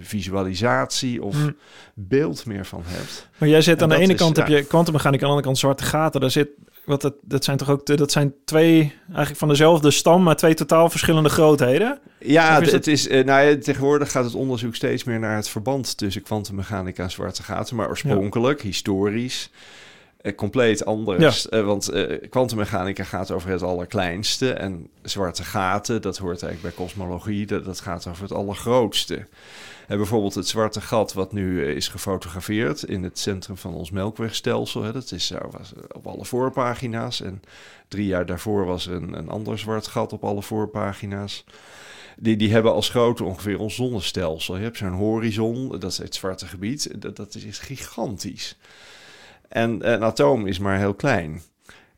visualisatie 0.00 1.22
of 1.22 1.34
Hm. 1.36 1.50
beeld 1.94 2.46
meer 2.46 2.66
van 2.66 2.82
hebt. 2.84 3.28
Maar 3.38 3.48
jij 3.48 3.60
zit 3.60 3.82
aan 3.82 3.88
de 3.88 3.94
ene 3.94 4.12
is, 4.12 4.18
kant 4.18 4.36
ja. 4.36 4.42
heb 4.42 4.52
je 4.52 4.64
kwantummechanica, 4.64 5.22
aan 5.22 5.30
de 5.30 5.34
andere 5.34 5.46
kant 5.46 5.58
zwarte 5.58 5.84
gaten. 5.84 6.20
Daar 6.20 6.30
zit, 6.30 6.48
wat 6.84 7.00
dat, 7.00 7.14
dat 7.22 7.44
zijn 7.44 7.56
toch 7.56 7.70
ook 7.70 7.86
dat 7.86 8.12
zijn 8.12 8.34
twee 8.44 8.92
eigenlijk 9.06 9.38
van 9.38 9.48
dezelfde 9.48 9.90
stam, 9.90 10.22
maar 10.22 10.36
twee 10.36 10.54
totaal 10.54 10.90
verschillende 10.90 11.28
grootheden. 11.28 11.98
Ja, 12.18 12.62
het 12.62 12.86
is, 12.86 13.08
eh, 13.08 13.24
nou 13.24 13.46
ja, 13.46 13.58
tegenwoordig 13.58 14.10
gaat 14.10 14.24
het 14.24 14.34
onderzoek 14.34 14.74
steeds 14.74 15.04
meer 15.04 15.18
naar 15.18 15.36
het 15.36 15.48
verband 15.48 15.96
tussen 15.96 16.22
kwantummechanica 16.22 17.02
en 17.02 17.10
zwarte 17.10 17.42
gaten. 17.42 17.76
Maar 17.76 17.88
oorspronkelijk, 17.88 18.62
historisch, 18.62 19.50
compleet 20.32 20.84
anders. 20.84 21.48
Eh, 21.48 21.64
want 21.64 21.88
eh, 21.88 22.28
kwantummechanica 22.30 23.04
gaat 23.04 23.30
over 23.30 23.50
het 23.50 23.62
allerkleinste. 23.62 24.52
En 24.52 24.88
zwarte 25.02 25.44
gaten, 25.44 26.02
dat 26.02 26.18
hoort 26.18 26.42
eigenlijk 26.42 26.76
bij 26.76 26.86
kosmologie, 26.86 27.46
dat, 27.46 27.64
dat 27.64 27.80
gaat 27.80 28.06
over 28.06 28.22
het 28.22 28.32
allergrootste. 28.32 29.26
En 29.86 29.96
bijvoorbeeld 29.96 30.34
het 30.34 30.48
zwarte 30.48 30.80
gat 30.80 31.12
wat 31.12 31.32
nu 31.32 31.64
eh, 31.64 31.76
is 31.76 31.88
gefotografeerd 31.88 32.82
in 32.82 33.02
het 33.02 33.18
centrum 33.18 33.56
van 33.56 33.74
ons 33.74 33.90
melkwegstelsel. 33.90 34.82
Hè, 34.82 34.92
dat 34.92 35.12
is 35.12 35.32
was 35.50 35.72
op 35.92 36.06
alle 36.06 36.24
voorpagina's. 36.24 37.20
En 37.20 37.42
drie 37.88 38.06
jaar 38.06 38.26
daarvoor 38.26 38.66
was 38.66 38.86
er 38.86 38.94
een, 38.94 39.18
een 39.18 39.28
ander 39.28 39.58
zwart 39.58 39.86
gat 39.86 40.12
op 40.12 40.24
alle 40.24 40.42
voorpagina's. 40.42 41.44
Die, 42.16 42.36
die 42.36 42.52
hebben 42.52 42.72
als 42.72 42.88
grootte 42.88 43.24
ongeveer 43.24 43.58
ons 43.58 43.74
zonnestelsel. 43.74 44.56
Je 44.56 44.62
hebt 44.62 44.76
zo'n 44.76 44.92
horizon, 44.92 45.68
dat 45.68 45.90
is 45.90 45.98
het 45.98 46.14
zwarte 46.14 46.46
gebied. 46.46 47.02
Dat, 47.02 47.16
dat 47.16 47.34
is 47.34 47.58
gigantisch. 47.58 48.56
En 49.48 49.92
een 49.92 50.02
atoom 50.02 50.46
is 50.46 50.58
maar 50.58 50.78
heel 50.78 50.94
klein. 50.94 51.40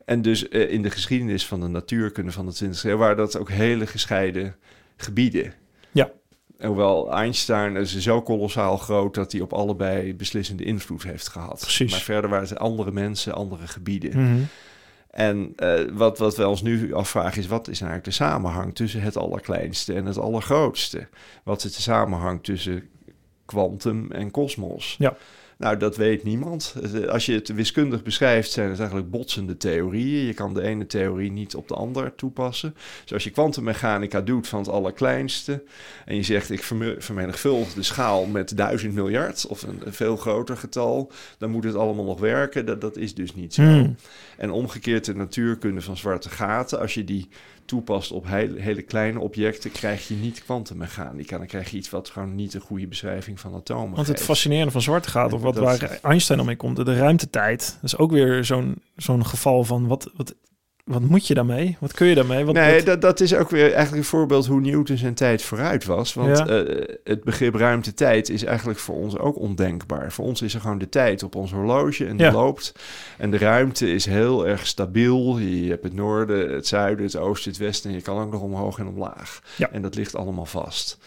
En 0.05 0.21
dus 0.21 0.49
eh, 0.49 0.71
in 0.71 0.81
de 0.81 0.89
geschiedenis 0.89 1.45
van 1.45 1.59
de 1.59 1.67
natuurkunde 1.67 2.31
van 2.31 2.45
de 2.45 2.65
20e 2.65 2.81
eeuw 2.81 2.97
waren 2.97 3.17
dat 3.17 3.37
ook 3.37 3.49
hele 3.49 3.87
gescheiden 3.87 4.55
gebieden. 4.97 5.53
Ja. 5.91 6.11
En 6.57 6.67
Hoewel 6.67 7.11
Einstein 7.11 7.75
is 7.75 7.97
zo 7.97 8.21
kolossaal 8.21 8.77
groot 8.77 9.15
dat 9.15 9.31
hij 9.31 9.41
op 9.41 9.53
allebei 9.53 10.15
beslissende 10.15 10.63
invloed 10.63 11.03
heeft 11.03 11.27
gehad. 11.27 11.59
Precies. 11.59 11.91
Maar 11.91 11.99
verder 11.99 12.29
waren 12.29 12.47
het 12.47 12.59
andere 12.59 12.91
mensen, 12.91 13.33
andere 13.33 13.67
gebieden. 13.67 14.21
Mhm. 14.21 14.43
En 15.11 15.53
eh, 15.55 15.79
wat, 15.93 16.17
wat 16.17 16.37
we 16.37 16.47
ons 16.47 16.61
nu 16.61 16.93
afvragen 16.93 17.41
is, 17.41 17.47
wat 17.47 17.67
is 17.67 17.81
eigenlijk 17.81 18.03
de 18.03 18.11
samenhang 18.11 18.75
tussen 18.75 19.01
het 19.01 19.17
allerkleinste 19.17 19.93
en 19.93 20.05
het 20.05 20.17
allergrootste? 20.17 21.07
Wat 21.43 21.63
is 21.63 21.75
de 21.75 21.81
samenhang 21.81 22.43
tussen 22.43 22.89
kwantum 23.45 24.11
en 24.11 24.31
kosmos? 24.31 24.95
Ja. 24.99 25.17
Nou, 25.57 25.77
dat 25.77 25.97
weet 25.97 26.23
niemand. 26.23 26.75
Eh, 26.93 27.07
Als 27.07 27.25
je 27.25 27.33
het 27.33 27.47
wiskundig 27.47 28.03
beschrijft, 28.03 28.51
zijn 28.51 28.69
het 28.69 28.79
eigenlijk 28.79 29.09
botsende 29.09 29.57
theorieën. 29.57 30.25
Je 30.25 30.33
kan 30.33 30.53
de 30.53 30.61
ene 30.61 30.85
theorie 30.85 31.31
niet 31.31 31.55
op 31.55 31.67
de 31.67 31.73
ander 31.73 32.15
toepassen. 32.15 32.75
Dus 33.03 33.13
als 33.13 33.23
je 33.23 33.29
kwantummechanica 33.29 34.21
doet 34.21 34.47
van 34.47 34.59
het 34.59 34.69
allerkleinste 34.69 35.63
en 36.05 36.15
je 36.15 36.23
zegt 36.23 36.49
ik 36.51 36.63
verme- 36.63 36.95
vermenigvuldig 36.99 37.73
de 37.73 37.83
schaal 37.83 38.25
met 38.25 38.57
duizend 38.57 38.93
miljard 38.93 39.45
of 39.47 39.61
een, 39.61 39.81
een 39.85 39.93
veel 39.93 40.17
groter 40.17 40.57
getal, 40.57 41.11
dan 41.37 41.49
moet 41.51 41.63
het 41.63 41.75
allemaal 41.75 42.05
nog 42.05 42.19
werken. 42.19 42.65
Dat, 42.65 42.81
dat 42.81 42.97
is 42.97 43.15
dus 43.15 43.35
niet 43.35 43.53
zo. 43.53 43.61
Hmm. 43.61 43.95
En 44.37 44.51
omgekeerd 44.51 45.05
de 45.05 45.15
natuurkunde 45.15 45.81
van 45.81 45.97
zwarte 45.97 46.29
gaten, 46.29 46.79
als 46.79 46.93
je 46.93 47.03
die 47.03 47.29
toepast 47.65 48.11
op 48.11 48.27
hele, 48.27 48.61
hele 48.61 48.81
kleine 48.81 49.19
objecten, 49.19 49.71
krijg 49.71 50.07
je 50.07 50.15
niet 50.15 50.43
kwantummechanica. 50.43 51.37
Dan 51.37 51.47
krijg 51.47 51.71
je 51.71 51.77
iets 51.77 51.89
wat 51.89 52.09
gewoon 52.09 52.35
niet 52.35 52.53
een 52.53 52.61
goede 52.61 52.87
beschrijving 52.87 53.39
van 53.39 53.55
atomen 53.55 53.95
Want 53.95 54.07
het 54.07 54.15
geeft. 54.15 54.29
fascinerende 54.29 54.71
van 54.71 54.81
zwarte 54.81 55.09
gaat, 55.09 55.33
of 55.33 55.41
wat 55.41 55.57
waar 55.57 55.99
Einstein 56.01 56.39
al 56.39 56.45
mee 56.45 56.55
komt, 56.55 56.75
de 56.75 56.97
ruimtetijd. 56.97 57.77
Dat 57.81 57.83
is 57.83 57.97
ook 57.97 58.11
weer 58.11 58.45
zo'n 58.45 58.81
zo'n 58.95 59.25
geval 59.25 59.63
van 59.63 59.87
wat, 59.87 60.11
wat, 60.15 60.35
wat 60.87 61.01
moet 61.01 61.27
je 61.27 61.33
daarmee? 61.33 61.77
Wat 61.79 61.93
kun 61.93 62.07
je 62.07 62.15
daarmee? 62.15 62.45
Wat, 62.45 62.53
nee, 62.55 62.75
wat- 62.75 62.85
dat, 62.85 63.01
dat 63.01 63.19
is 63.19 63.35
ook 63.35 63.49
weer 63.49 63.63
eigenlijk 63.73 63.95
een 63.95 64.03
voorbeeld 64.09 64.45
hoe 64.45 64.61
Newton 64.61 64.97
zijn 64.97 65.13
tijd 65.13 65.41
vooruit 65.41 65.85
was. 65.85 66.13
Want 66.13 66.37
Ja. 66.37 66.45
eh, 66.47 66.83
het 67.03 67.23
begrip 67.23 67.55
ruimte-tijd 67.55 68.29
is 68.29 68.43
eigenlijk 68.43 68.79
voor 68.79 68.95
ons 68.95 69.17
ook 69.17 69.39
ondenkbaar. 69.39 70.11
Voor 70.11 70.25
ons 70.25 70.41
is 70.41 70.53
er 70.53 70.61
gewoon 70.61 70.77
de 70.77 70.89
tijd 70.89 71.23
op 71.23 71.35
ons 71.35 71.51
horloge 71.51 72.05
en 72.05 72.17
die 72.17 72.31
loopt. 72.31 72.73
En 73.17 73.31
de 73.31 73.37
ruimte 73.37 73.93
is 73.93 74.05
heel 74.05 74.47
erg 74.47 74.67
stabiel. 74.67 75.37
Je 75.37 75.69
hebt 75.69 75.83
het 75.83 75.93
noorden, 75.93 76.53
het 76.53 76.67
zuiden, 76.67 77.05
het 77.05 77.15
oosten, 77.17 77.51
het 77.51 77.59
westen. 77.59 77.89
En 77.89 77.95
je 77.95 78.01
kan 78.01 78.17
ook 78.21 78.31
nog 78.31 78.41
omhoog 78.41 78.79
en 78.79 78.87
omlaag. 78.87 79.39
Ja. 79.55 79.69
En 79.71 79.81
dat 79.81 79.95
ligt 79.95 80.15
allemaal 80.15 80.45
vast. 80.45 80.97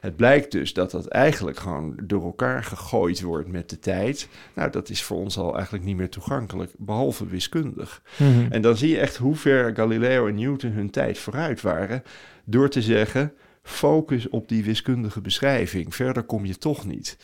Het 0.00 0.16
blijkt 0.16 0.52
dus 0.52 0.72
dat 0.72 0.90
dat 0.90 1.06
eigenlijk 1.06 1.58
gewoon 1.58 1.94
door 2.02 2.24
elkaar 2.24 2.64
gegooid 2.64 3.20
wordt 3.20 3.48
met 3.48 3.70
de 3.70 3.78
tijd. 3.78 4.28
Nou, 4.54 4.70
dat 4.70 4.88
is 4.88 5.02
voor 5.02 5.16
ons 5.18 5.38
al 5.38 5.54
eigenlijk 5.54 5.84
niet 5.84 5.96
meer 5.96 6.08
toegankelijk, 6.08 6.72
behalve 6.76 7.26
wiskundig. 7.26 8.02
Mhm. 8.16 8.46
En 8.52 8.62
dan 8.62 8.76
zie 8.76 8.90
je 8.90 8.98
echt 8.98 9.16
hoe 9.16 9.36
ver 9.36 9.74
Galileo 9.74 10.26
en 10.26 10.34
Newton 10.34 10.70
hun 10.70 10.90
tijd 10.90 11.18
vooruit 11.18 11.60
waren. 11.60 12.02
Door 12.44 12.68
te 12.68 12.82
zeggen: 12.82 13.32
focus 13.62 14.28
op 14.28 14.48
die 14.48 14.64
wiskundige 14.64 15.20
beschrijving. 15.20 15.94
Verder 15.94 16.22
kom 16.22 16.44
je 16.44 16.58
toch 16.58 16.86
niet. 16.86 17.16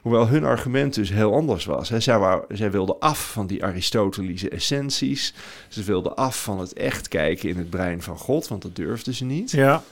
Hoewel 0.00 0.28
hun 0.28 0.44
argument 0.44 0.94
dus 0.94 1.10
heel 1.10 1.34
anders 1.34 1.64
was. 1.64 1.88
Hè. 1.88 2.00
Zij, 2.00 2.18
wou- 2.18 2.44
zij 2.48 2.70
wilden 2.70 2.98
af 2.98 3.32
van 3.32 3.46
die 3.46 3.64
Aristotelische 3.64 4.48
essenties. 4.48 5.34
Ze 5.68 5.82
wilden 5.82 6.16
af 6.16 6.42
van 6.42 6.60
het 6.60 6.72
echt 6.72 7.08
kijken 7.08 7.48
in 7.48 7.56
het 7.56 7.70
brein 7.70 8.02
van 8.02 8.18
God, 8.18 8.48
want 8.48 8.62
dat 8.62 8.76
durfden 8.76 9.14
ze 9.14 9.24
niet. 9.24 9.50
Ja, 9.50 9.82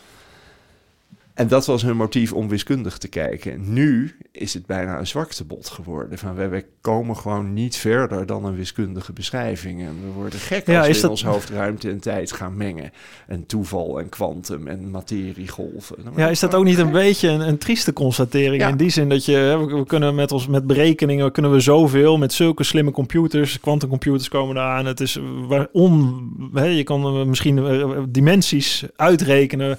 En 1.41 1.49
dat 1.49 1.66
was 1.66 1.82
hun 1.82 1.97
motief 1.97 2.32
om 2.32 2.49
wiskundig 2.49 2.99
te 2.99 3.09
kijken. 3.09 3.72
Nu 3.72 4.16
is 4.32 4.55
het 4.55 4.66
bijna 4.66 4.99
een 4.99 5.07
zwaktebod 5.07 5.68
geworden. 5.68 6.18
Van 6.18 6.34
wij 6.34 6.64
komen 6.80 7.16
gewoon 7.16 7.53
niet 7.53 7.76
verder 7.76 8.26
dan 8.26 8.45
een 8.45 8.57
wiskundige 8.57 9.12
beschrijving. 9.12 9.80
En 9.80 9.97
we 10.05 10.11
worden 10.14 10.38
gek 10.38 10.66
Ja, 10.66 10.78
als 10.78 10.88
we 10.88 10.95
in 10.95 11.01
dat- 11.01 11.11
ons 11.11 11.24
hoofd 11.24 11.51
ruimte 11.51 11.91
en 11.91 12.01
tijd 12.01 12.32
gaan 12.32 12.57
mengen. 12.57 12.93
En 13.26 13.47
toeval 13.47 14.01
en 14.01 14.09
kwantum 14.09 14.66
en 14.66 14.91
materiegolven. 14.91 15.97
Dan 16.05 16.12
ja, 16.16 16.28
is 16.28 16.41
dat 16.41 16.55
ook 16.55 16.64
niet 16.64 16.78
een 16.78 16.91
beetje 16.91 17.28
een, 17.28 17.41
een 17.49 17.59
trieste 17.59 17.93
constatering? 17.93 18.62
Ja. 18.62 18.68
In 18.68 18.76
die 18.76 18.91
zin 18.91 19.09
dat 19.09 19.24
je, 19.24 19.64
we, 19.68 19.76
we 19.76 19.86
kunnen 19.86 20.14
met 20.14 20.32
ons 20.32 20.47
met 20.47 20.66
berekeningen 20.66 21.32
kunnen 21.32 21.53
we 21.53 21.61
zoveel 21.61 22.18
met 22.18 22.32
zulke 22.32 22.64
slimme 22.64 22.91
computers, 22.91 23.61
quantumcomputers 23.61 24.28
komen 24.28 24.57
eraan. 24.57 24.86
Het 24.86 25.01
is 25.01 25.18
waar 25.49 25.68
on, 25.72 26.51
hè, 26.55 26.64
je 26.64 26.82
kan 26.84 27.05
eh, 27.05 27.24
misschien 27.24 27.59
eh, 27.59 27.99
dimensies 28.09 28.84
uitrekenen. 28.97 29.78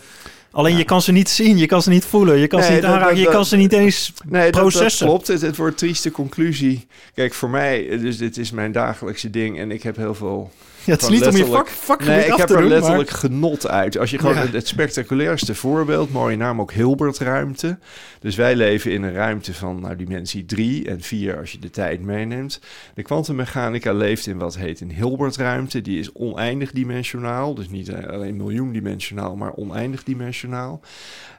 Alleen 0.52 0.72
Ja. 0.72 0.78
je 0.78 0.84
kan 0.86 1.02
ze 1.02 1.12
niet 1.12 1.30
zien, 1.30 1.58
je 1.58 1.66
kan 1.66 1.82
ze 1.82 1.90
niet 1.90 2.06
voelen, 2.06 2.38
je 2.38 2.48
kan 2.48 2.64
ze 2.64 2.72
niet 2.72 2.82
dat- 2.82 2.92
aanraken, 2.92 3.16
dat- 3.16 3.24
je 3.26 3.30
kan 3.32 3.46
ze 3.46 3.56
niet 3.56 3.74
eens 3.74 4.14
Nee, 4.30 4.44
dat, 4.44 4.54
dat 4.54 4.62
processen. 4.62 5.08
klopt. 5.08 5.28
Het, 5.28 5.42
het 5.42 5.56
wordt 5.58 5.78
trieste 5.78 6.12
conclusie. 6.12 6.88
Kijk, 7.16 7.34
voor 7.34 7.50
mij, 7.50 7.98
dus 7.98 8.18
dit 8.18 8.38
is 8.38 8.52
mijn 8.52 8.72
dagelijkse 8.72 9.30
ding. 9.30 9.60
En 9.60 9.72
ik 9.72 9.84
heb 9.84 9.96
heel 9.96 10.16
veel 10.16 10.52
Ja, 10.86 10.92
het 10.94 11.02
is 11.02 11.10
niet 11.10 11.28
om 11.28 11.36
je 11.36 11.46
vak, 11.46 12.06
Nee, 12.06 12.26
ik 12.26 12.36
heb 12.36 12.50
er 12.50 12.58
doen, 12.58 12.68
letterlijk 12.68 13.10
genot 13.10 13.68
uit. 13.68 13.98
Als 13.98 14.12
je 14.12 14.18
gewoon 14.20 14.36
Ja. 14.36 14.42
het, 14.42 14.54
het 14.54 14.68
spectaculairste 14.68 15.56
voorbeeld, 15.56 16.12
mooie 16.12 16.38
naam 16.38 16.62
ook 16.62 16.72
Hilbertruimte. 16.72 17.78
Dus 18.20 18.36
wij 18.36 18.56
leven 18.56 18.92
in 18.92 19.04
een 19.04 19.14
ruimte 19.14 19.54
van 19.54 19.80
nou, 19.82 19.96
dimensie 19.96 20.46
3 20.46 20.90
en 20.90 21.02
4 21.02 21.38
als 21.38 21.52
je 21.52 21.60
de 21.60 21.70
tijd 21.70 22.02
meeneemt. 22.02 22.60
De 22.96 23.02
kwantummechanica 23.02 23.94
leeft 23.94 24.28
in 24.28 24.38
wat 24.38 24.58
heet 24.58 24.82
een 24.82 24.92
Hilbertruimte. 24.92 25.82
Die 25.82 26.00
is 26.00 26.12
oneindig 26.14 26.72
dimensionaal. 26.72 27.54
Dus 27.56 27.70
niet 27.70 27.90
eh, 27.90 28.08
alleen 28.08 28.36
miljoendimensionaal, 28.36 29.36
maar 29.36 29.54
oneindig 29.54 30.04
dimensionaal. 30.04 30.82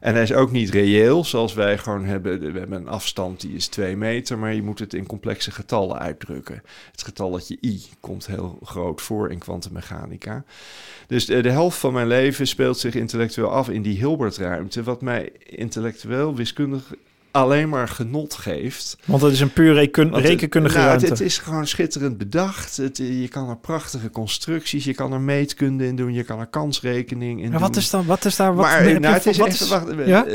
En 0.03 0.15
hij 0.15 0.23
is 0.23 0.33
ook 0.33 0.51
niet 0.51 0.71
reëel, 0.71 1.25
zoals 1.25 1.55
wij 1.55 1.79
gewoon 1.79 2.05
hebben. 2.05 2.53
We 2.53 2.59
hebben 2.59 2.81
een 2.81 2.89
afstand 2.89 3.41
die 3.41 3.55
is 3.55 3.67
2 3.67 3.97
meter, 3.97 4.39
maar 4.39 4.55
je 4.55 4.63
moet 4.63 4.79
het 4.79 4.95
in 4.95 5.07
complexe 5.07 5.51
getallen 5.51 5.99
uitdrukken. 5.99 6.63
Het 6.91 7.03
getalletje 7.03 7.59
i 7.61 7.83
komt 8.01 8.27
heel 8.27 8.59
groot 8.63 9.01
voor 9.01 9.31
in 9.31 9.39
kwantummechanica. 9.39 10.45
Dus 11.07 11.27
de, 11.27 11.41
de 11.41 11.51
helft 11.51 11.79
van 11.79 11.93
mijn 11.93 12.07
leven 12.07 12.47
speelt 12.47 12.79
zich 12.79 12.95
intellectueel 12.95 13.51
af 13.51 13.69
in 13.69 13.83
die 13.83 13.97
Hilbertruimte, 13.97 14.83
wat 14.83 15.03
mij 15.03 15.33
intellectueel, 15.45 16.35
wiskundig 16.35 16.95
alleen 17.33 17.69
maar 17.69 17.89
genot 17.89 18.35
geeft. 18.35 18.97
Want 19.05 19.23
het 19.23 19.33
is 19.33 19.41
een 19.41 19.53
puur 19.53 19.77
het- 19.77 20.15
rekenkundige 20.15 20.77
nou, 20.77 20.91
het, 20.91 21.01
ruimte. 21.01 21.07
het 21.07 21.21
is 21.21 21.39
gewoon 21.39 21.67
schitterend 21.67 22.19
bedacht. 22.19 22.77
Het, 22.77 22.97
je 22.97 23.29
kan 23.29 23.49
er 23.49 23.57
prachtige 23.57 24.11
constructies, 24.11 24.85
je 24.85 24.95
kan 24.95 25.13
er 25.13 25.21
meetkunde 25.21 25.87
in 25.87 25.97
doen, 25.97 26.13
je 26.13 26.23
kan 26.23 26.41
er 26.41 26.47
kansrekening 26.47 27.43
in 27.43 27.51
maar 27.51 27.59
doen. 27.59 27.69
wat 27.69 27.77
is 27.77 27.91
dan, 27.91 28.07
wat 28.07 28.25
is 28.25 28.37
daar, 28.37 28.55
wat, 28.55 28.65
maar 28.65 29.01
nou, 29.01 29.15
het 29.15 29.27
is 29.27 29.37
wat 29.37 29.69
wacht, 29.69 29.89
eh, 29.89 30.07
ja? 30.07 30.27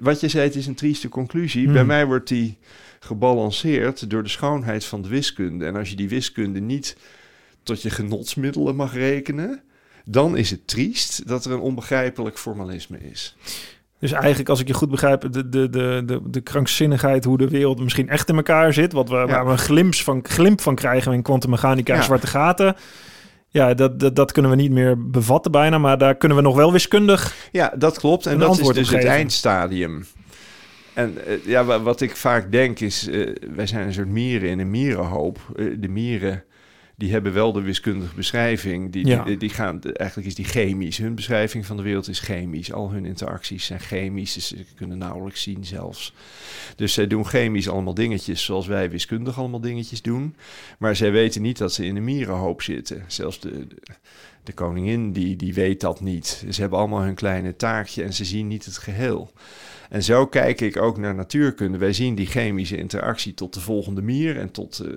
wat 0.00 0.20
je 0.20 0.28
zei, 0.28 0.44
het 0.44 0.56
is 0.56 0.66
een 0.66 0.74
trieste 0.74 1.08
conclusie. 1.08 1.64
Hmm. 1.64 1.72
Bij 1.72 1.84
mij 1.84 2.06
wordt 2.06 2.28
die 2.28 2.58
gebalanceerd 3.00 4.10
door 4.10 4.22
de 4.22 4.28
schoonheid 4.28 4.84
van 4.84 5.02
de 5.02 5.08
wiskunde. 5.08 5.64
En 5.66 5.76
als 5.76 5.90
je 5.90 5.96
die 5.96 6.08
wiskunde 6.08 6.60
niet 6.60 6.96
tot 7.62 7.82
je 7.82 7.90
genotsmiddelen 7.90 8.76
mag 8.76 8.94
rekenen, 8.94 9.62
dan 10.04 10.36
is 10.36 10.50
het 10.50 10.66
triest 10.66 11.28
dat 11.28 11.44
er 11.44 11.52
een 11.52 11.60
onbegrijpelijk 11.60 12.38
formalisme 12.38 12.98
is. 13.10 13.36
Dus 14.04 14.12
eigenlijk, 14.12 14.48
als 14.48 14.60
ik 14.60 14.66
je 14.66 14.74
goed 14.74 14.90
begrijp, 14.90 15.20
de, 15.32 15.48
de, 15.48 15.70
de, 15.70 16.02
de, 16.06 16.20
de 16.24 16.40
krankzinnigheid, 16.40 17.24
hoe 17.24 17.38
de 17.38 17.48
wereld 17.48 17.80
misschien 17.80 18.08
echt 18.08 18.28
in 18.28 18.36
elkaar 18.36 18.72
zit, 18.72 18.92
wat 18.92 19.08
we, 19.08 19.14
waar 19.14 19.44
we 19.46 19.50
een 19.52 19.58
glimp 19.58 19.94
van, 19.94 20.20
glimp 20.22 20.60
van 20.60 20.74
krijgen 20.74 21.12
in 21.12 21.22
kwantummechanica 21.22 21.92
en 21.92 21.98
Ja. 21.98 22.04
zwarte 22.04 22.26
gaten. 22.26 22.74
Ja, 23.48 23.74
dat, 23.74 24.00
dat, 24.00 24.16
dat 24.16 24.32
kunnen 24.32 24.50
we 24.50 24.56
niet 24.56 24.70
meer 24.70 25.10
bevatten 25.10 25.52
bijna, 25.52 25.78
maar 25.78 25.98
daar 25.98 26.14
kunnen 26.14 26.36
we 26.38 26.42
nog 26.44 26.56
wel 26.56 26.72
wiskundig. 26.72 27.34
Ja, 27.52 27.72
dat 27.78 27.98
klopt. 27.98 28.26
En 28.26 28.38
dat 28.38 28.58
is 28.60 28.66
dus 28.68 28.90
het 28.90 29.04
eindstadium. 29.04 30.04
En 30.92 31.26
eh, 31.26 31.44
ja, 31.46 31.64
wa- 31.64 31.80
wat 31.80 32.00
ik 32.00 32.16
vaak 32.16 32.52
denk 32.52 32.80
is, 32.80 33.08
eh, 33.08 33.34
wij 33.54 33.66
zijn 33.66 33.86
een 33.86 33.92
soort 33.92 34.08
mieren 34.08 34.48
in 34.48 34.58
een 34.58 34.70
mierenhoop. 34.70 35.38
Eh, 35.56 35.64
de 35.78 35.88
mieren, 35.88 36.44
die 36.96 37.12
hebben 37.12 37.32
wel 37.32 37.52
de 37.52 37.60
wiskundige 37.60 38.14
beschrijving. 38.14 38.92
Die, 38.92 39.06
Ja. 39.06 39.24
die, 39.24 39.36
die 39.36 39.48
gaan, 39.48 39.82
eigenlijk 39.82 40.28
is 40.28 40.34
die 40.34 40.44
chemisch. 40.44 40.98
Hun 40.98 41.14
beschrijving 41.14 41.66
van 41.66 41.76
de 41.76 41.82
wereld 41.82 42.08
is 42.08 42.20
chemisch. 42.20 42.72
Al 42.72 42.90
hun 42.90 43.04
interacties 43.04 43.64
zijn 43.66 43.80
chemisch. 43.80 44.32
Dus 44.32 44.46
ze 44.46 44.64
kunnen 44.76 44.98
nauwelijks 44.98 45.42
zien 45.42 45.64
zelfs. 45.64 46.14
Dus 46.76 46.92
zij 46.92 47.06
doen 47.06 47.26
chemisch 47.26 47.68
allemaal 47.68 47.94
dingetjes 47.94 48.44
zoals 48.44 48.66
wij 48.66 48.90
wiskundig 48.90 49.38
allemaal 49.38 49.60
dingetjes 49.60 50.02
doen. 50.02 50.36
Maar 50.78 50.96
zij 50.96 51.12
weten 51.12 51.42
niet 51.42 51.58
dat 51.58 51.72
ze 51.72 51.84
in 51.84 51.96
een 51.96 52.04
mierenhoop 52.04 52.62
zitten. 52.62 53.04
Zelfs 53.06 53.40
de, 53.40 53.66
de, 53.66 53.76
de 54.44 54.52
koningin 54.52 55.12
die, 55.12 55.36
die 55.36 55.54
weet 55.54 55.80
dat 55.80 56.00
niet. 56.00 56.44
Ze 56.50 56.60
hebben 56.60 56.78
allemaal 56.78 57.02
hun 57.02 57.14
kleine 57.14 57.56
taakje 57.56 58.02
en 58.02 58.12
ze 58.12 58.24
zien 58.24 58.46
niet 58.46 58.64
het 58.64 58.78
geheel. 58.78 59.32
En 59.90 60.02
zo 60.02 60.26
kijk 60.26 60.60
ik 60.60 60.76
ook 60.76 60.98
naar 60.98 61.14
natuurkunde. 61.14 61.78
Wij 61.78 61.92
zien 61.92 62.14
die 62.14 62.26
chemische 62.26 62.76
interactie 62.76 63.34
tot 63.34 63.54
de 63.54 63.60
volgende 63.60 64.02
mier 64.02 64.38
en 64.38 64.50
tot 64.50 64.78
eh, 64.78 64.90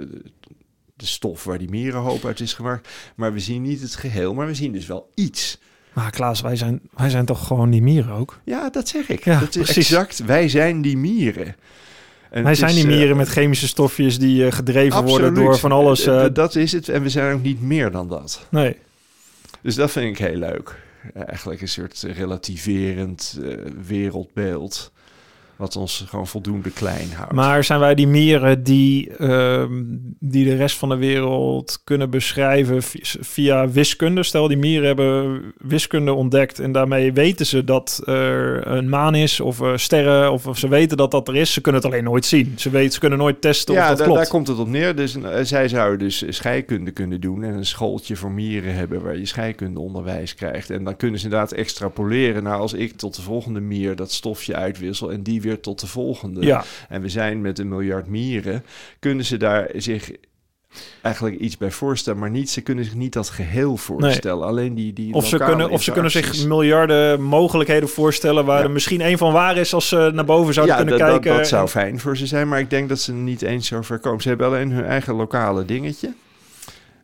de 0.98 1.06
stof 1.06 1.44
waar 1.44 1.58
die 1.58 1.70
mierenhoop 1.70 2.26
uit 2.26 2.40
is 2.40 2.54
gemaakt. 2.54 2.90
Maar 3.16 3.34
we 3.34 3.40
zien 3.40 3.62
niet 3.62 3.82
het 3.82 3.96
geheel, 3.96 4.34
maar 4.34 4.48
we 4.48 4.56
zien 4.56 4.72
dus 4.72 4.86
wel 4.86 5.12
iets. 5.16 5.60
Maar 5.94 6.12
Klaas, 6.12 6.42
wij 6.42 6.56
zijn, 6.56 6.82
wij 6.96 7.10
zijn 7.10 7.26
toch 7.26 7.48
gewoon 7.48 7.70
die 7.70 7.82
mieren 7.82 8.14
ook? 8.14 8.40
Ja, 8.44 8.70
dat 8.70 8.88
zeg 8.88 9.10
ik. 9.10 9.24
Ja, 9.24 9.40
dat 9.40 9.56
is 9.56 9.64
precies. 9.64 9.92
exact. 9.92 10.26
Wij 10.26 10.50
zijn 10.50 10.82
die 10.82 10.98
mieren. 10.98 11.56
En 12.30 12.44
wij 12.44 12.56
zijn 12.56 12.70
is, 12.70 12.76
die 12.76 12.86
eh, 12.86 12.98
mieren 12.98 13.18
met 13.18 13.28
chemische 13.28 13.68
stofjes 13.68 14.20
die 14.20 14.46
eh, 14.46 14.52
gedreven 14.52 15.04
worden 15.04 15.34
door 15.34 15.58
van 15.58 15.72
alles. 15.72 16.06
Eh, 16.06 16.26
dat 16.34 16.56
is 16.56 16.72
het. 16.72 16.90
En 16.90 17.02
we 17.02 17.10
zijn 17.10 17.36
ook 17.36 17.42
niet 17.42 17.62
meer 17.62 17.92
dan 17.92 18.08
dat. 18.08 18.48
nee. 18.50 18.76
Dus 19.62 19.76
dat 19.76 19.92
vind 19.92 20.20
ik 20.20 20.26
heel 20.28 20.38
leuk. 20.38 20.76
Eigenlijk 21.14 21.62
een 21.62 21.68
soort 21.68 22.02
relativerend 22.02 23.40
wereldbeeld. 23.88 24.92
Wat 25.58 25.76
ons 25.76 26.06
gewoon 26.10 26.28
voldoende 26.28 26.70
klein 26.72 27.12
houdt. 27.16 27.32
Maar 27.34 27.64
zijn 27.64 27.80
wij 27.80 27.96
die 27.96 28.08
mieren 28.08 28.64
die, 28.64 29.10
ehm, 29.16 29.70
die 30.20 30.46
de 30.46 30.56
rest 30.56 30.78
van 30.78 30.90
de 30.90 30.96
wereld 30.96 31.82
kunnen 31.84 32.10
beschrijven 32.10 32.84
vi- 32.84 33.00
via 33.22 33.70
wiskunde? 33.70 34.24
Stel, 34.24 34.48
die 34.48 34.58
mieren 34.58 34.88
hebben 34.88 35.42
wiskunde 35.58 36.14
ontdekt 36.14 36.60
en 36.60 36.72
daarmee 36.72 37.14
weten 37.14 37.46
ze 37.46 37.64
dat 37.64 38.02
er 38.06 38.68
een 38.68 38.90
maan 38.90 39.16
is 39.16 39.40
of 39.40 39.62
eh, 39.62 39.72
sterren 39.76 40.32
of, 40.32 40.48
of 40.48 40.58
ze 40.58 40.68
weten 40.68 40.98
dat 40.98 41.12
dat 41.12 41.28
er 41.28 41.36
is. 41.36 41.54
Ze 41.54 41.62
kunnen 41.62 41.82
het 41.82 41.92
alleen 41.92 42.04
nooit 42.04 42.26
zien. 42.26 42.54
Ze, 42.56 42.70
weten, 42.70 42.94
ze 42.94 43.00
kunnen 43.00 43.18
nooit 43.20 43.42
testen 43.42 43.74
ja, 43.74 43.82
of 43.82 43.88
dat 43.88 43.98
daar, 43.98 44.06
klopt. 44.08 44.22
daar 44.22 44.32
komt 44.32 44.48
het 44.48 44.60
op 44.60 44.68
neer. 44.68 44.96
Dus 44.96 45.16
eh, 45.16 45.40
zij 45.42 45.68
zouden 45.68 46.00
dus 46.00 46.24
scheikunde 46.30 46.92
kunnen 46.92 47.22
doen 47.22 47.44
en 47.44 47.54
een 47.54 47.66
schooltje 47.66 48.16
voor 48.16 48.32
mieren 48.32 48.74
hebben 48.76 49.02
waar 49.02 49.18
je 49.18 49.26
scheikundeonderwijs 49.26 50.36
krijgt. 50.36 50.70
En 50.70 50.84
dan 50.84 50.96
kunnen 50.98 51.20
ze 51.20 51.26
inderdaad 51.26 51.52
extrapoleren 51.52 52.44
naar 52.44 52.58
als 52.58 52.74
ik 52.74 52.98
tot 52.98 53.16
de 53.16 53.22
volgende 53.22 53.60
mier 53.60 53.96
dat 53.96 54.12
stofje 54.12 54.56
uitwissel 54.56 55.12
en 55.12 55.24
die 55.24 55.42
weer 55.48 55.60
tot 55.60 55.80
de 55.80 55.88
volgende. 55.88 56.42
Ja, 56.46 56.64
En 56.90 57.02
we 57.02 57.10
zijn 57.10 57.42
met 57.42 57.60
een 57.60 57.68
miljard 57.68 58.08
mieren, 58.08 58.64
kunnen 59.00 59.26
ze 59.26 59.38
daar 59.38 59.70
zich 59.76 60.12
eigenlijk 61.02 61.40
iets 61.40 61.58
bij 61.58 61.72
voorstellen, 61.72 62.20
maar 62.20 62.30
niet, 62.30 62.50
ze 62.50 62.62
kunnen 62.62 62.84
zich 62.84 62.96
niet 62.96 63.14
dat 63.14 63.30
geheel 63.30 63.78
voorstellen. 63.78 64.48
Alleen 64.48 64.76
die, 64.76 64.94
die 64.94 65.14
of 65.14 65.28
ze, 65.28 65.38
kunnen, 65.38 65.70
of 65.70 65.84
ze 65.84 65.92
kunnen 65.92 66.12
zich 66.12 66.46
miljarden 66.46 67.22
mogelijkheden 67.22 67.90
voorstellen 67.90 68.46
waar 68.46 68.58
Ja. 68.60 68.64
er 68.64 68.72
misschien 68.72 69.02
één 69.02 69.18
van 69.18 69.32
waar 69.34 69.58
is 69.58 69.74
als 69.74 69.88
ze 69.88 70.12
naar 70.14 70.26
boven 70.26 70.54
zouden 70.54 70.76
ja, 70.76 70.82
kunnen 70.82 71.00
dat, 71.00 71.10
dat- 71.12 71.20
kijken. 71.22 71.40
dat 71.40 71.48
zou 71.48 71.68
fijn 71.68 72.00
voor 72.00 72.18
ze 72.18 72.26
zijn, 72.28 72.48
maar 72.48 72.60
ik 72.60 72.70
denk 72.70 72.90
dat 72.90 73.00
ze 73.00 73.14
niet 73.14 73.42
eens 73.42 73.68
zo 73.68 73.82
ver 73.82 74.00
komen. 74.00 74.22
Ze 74.22 74.28
hebben 74.28 74.48
alleen 74.48 74.72
hun 74.72 74.86
eigen 74.86 75.14
lokale 75.16 75.66
dingetje. 75.66 76.14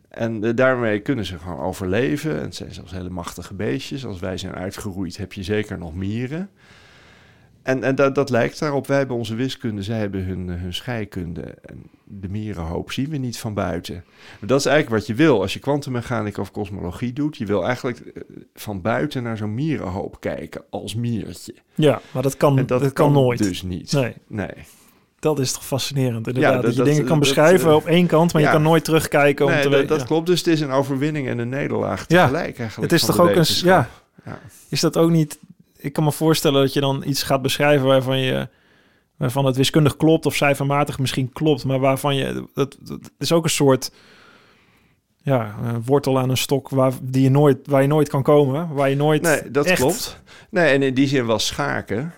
En 0.08 0.44
eh, 0.44 0.50
daarmee 0.54 0.98
kunnen 1.00 1.24
ze 1.24 1.38
gewoon 1.38 1.60
overleven. 1.60 2.36
En 2.36 2.42
het 2.42 2.54
zijn 2.54 2.74
zelfs 2.74 2.92
hele 2.92 3.10
machtige 3.10 3.54
beestjes. 3.54 4.06
Als 4.06 4.20
wij 4.20 4.36
zijn 4.38 4.54
uitgeroeid, 4.54 5.16
heb 5.16 5.32
je 5.32 5.42
zeker 5.42 5.78
nog 5.78 5.94
mieren. 5.94 6.50
En, 7.64 7.82
en 7.82 7.94
dat, 7.94 8.14
dat 8.14 8.30
lijkt 8.30 8.58
daarop. 8.58 8.86
Wij 8.86 8.98
hebben 8.98 9.16
onze 9.16 9.34
wiskunde, 9.34 9.82
zij 9.82 9.98
hebben 9.98 10.24
hun, 10.24 10.50
eh, 10.50 10.60
hun 10.60 10.74
scheikunde. 10.74 11.40
En 11.42 11.82
de 12.04 12.28
mierenhoop 12.28 12.92
zien 12.92 13.08
we 13.10 13.16
niet 13.16 13.38
van 13.38 13.54
buiten. 13.54 13.94
Maar 14.40 14.48
dat 14.48 14.58
is 14.60 14.66
eigenlijk 14.66 14.96
wat 14.98 15.06
je 15.06 15.14
wil 15.14 15.40
als 15.40 15.52
je 15.52 15.58
kwantummechanica 15.58 16.40
of 16.40 16.50
kosmologie 16.50 17.12
doet. 17.12 17.36
Je 17.36 17.46
wil 17.46 17.64
eigenlijk 17.66 17.98
eh, 17.98 18.22
van 18.54 18.80
buiten 18.80 19.22
naar 19.22 19.36
zo'n 19.36 19.54
mierenhoop 19.54 20.16
kijken 20.20 20.62
als 20.70 20.94
miertje. 20.94 21.54
Ja, 21.74 22.00
maar 22.10 22.22
dat 22.22 22.36
kan, 22.36 22.58
En 22.58 22.66
dat, 22.66 22.92
kan 22.92 23.12
nooit. 23.12 23.38
dus 23.42 23.62
niet. 23.62 23.92
Nee, 23.92 24.14
nee. 24.28 24.50
dat 25.18 25.38
is 25.38 25.52
toch 25.52 25.64
fascinerend 25.66 26.26
inderdaad. 26.26 26.42
Ja, 26.42 26.56
dat, 26.56 26.62
dat- 26.62 26.72
je 26.72 26.78
dat- 26.78 26.86
dingen 26.86 27.04
kan 27.04 27.18
beschrijven 27.18 27.68
eh, 27.70 27.74
op 27.76 27.86
één 27.86 28.06
kant, 28.06 28.32
maar 28.32 28.42
je 28.42 28.50
kan 28.50 28.62
nooit 28.62 28.84
terugkijken 28.84 29.44
om 29.44 29.50
Nee, 29.50 29.62
te 29.62 29.68
dat, 29.68 29.88
dat 29.88 30.00
ja. 30.00 30.06
klopt. 30.06 30.26
Dus 30.26 30.38
het 30.38 30.46
is 30.48 30.60
een 30.60 30.70
overwinning 30.70 31.28
en 31.28 31.38
een 31.38 31.48
nederlaag 31.48 32.04
Ja. 32.08 32.26
tegelijk 32.26 32.58
eigenlijk. 32.58 32.92
Het 32.92 33.00
is 33.00 33.06
toch 33.06 33.20
ook 33.20 33.34
een... 33.34 33.44
Ja. 33.62 33.88
is 34.68 34.80
dat 34.80 34.96
ook 34.96 35.10
niet... 35.10 35.38
Ik 35.84 35.92
kan 35.92 36.04
me 36.04 36.12
voorstellen 36.12 36.62
dat 36.62 36.72
je 36.72 36.80
dan 36.80 37.02
iets 37.06 37.22
gaat 37.22 37.42
beschrijven 37.42 37.86
waarvan 37.86 38.18
je... 38.18 38.48
Waarvan 39.16 39.44
het 39.44 39.56
wiskundig 39.56 39.96
klopt 39.96 40.26
of 40.26 40.34
cijfermatig 40.34 40.98
misschien 40.98 41.32
klopt, 41.32 41.64
maar 41.64 41.78
waarvan 41.78 42.16
je... 42.16 42.48
Dat, 42.54 42.76
dat 42.80 43.10
is 43.18 43.32
ook 43.32 43.44
een 43.44 43.50
soort... 43.50 43.90
Ja, 45.22 45.56
een 45.62 45.84
wortel 45.84 46.18
aan 46.18 46.30
een 46.30 46.36
stok 46.36 46.68
waar, 46.68 46.92
die 47.02 47.22
je 47.22 47.30
nooit, 47.30 47.58
waar 47.66 47.82
je 47.82 47.88
nooit 47.88 48.08
kan 48.08 48.22
komen. 48.22 48.74
Waar 48.74 48.90
je 48.90 48.96
nooit 48.96 49.22
Nee, 49.22 49.50
dat 49.50 49.66
echt- 49.66 49.80
klopt. 49.80 50.20
Nee, 50.50 50.72
en 50.72 50.82
in 50.82 50.94
die 50.94 51.06
zin 51.08 51.26
was 51.26 51.46
schaken 51.46 52.12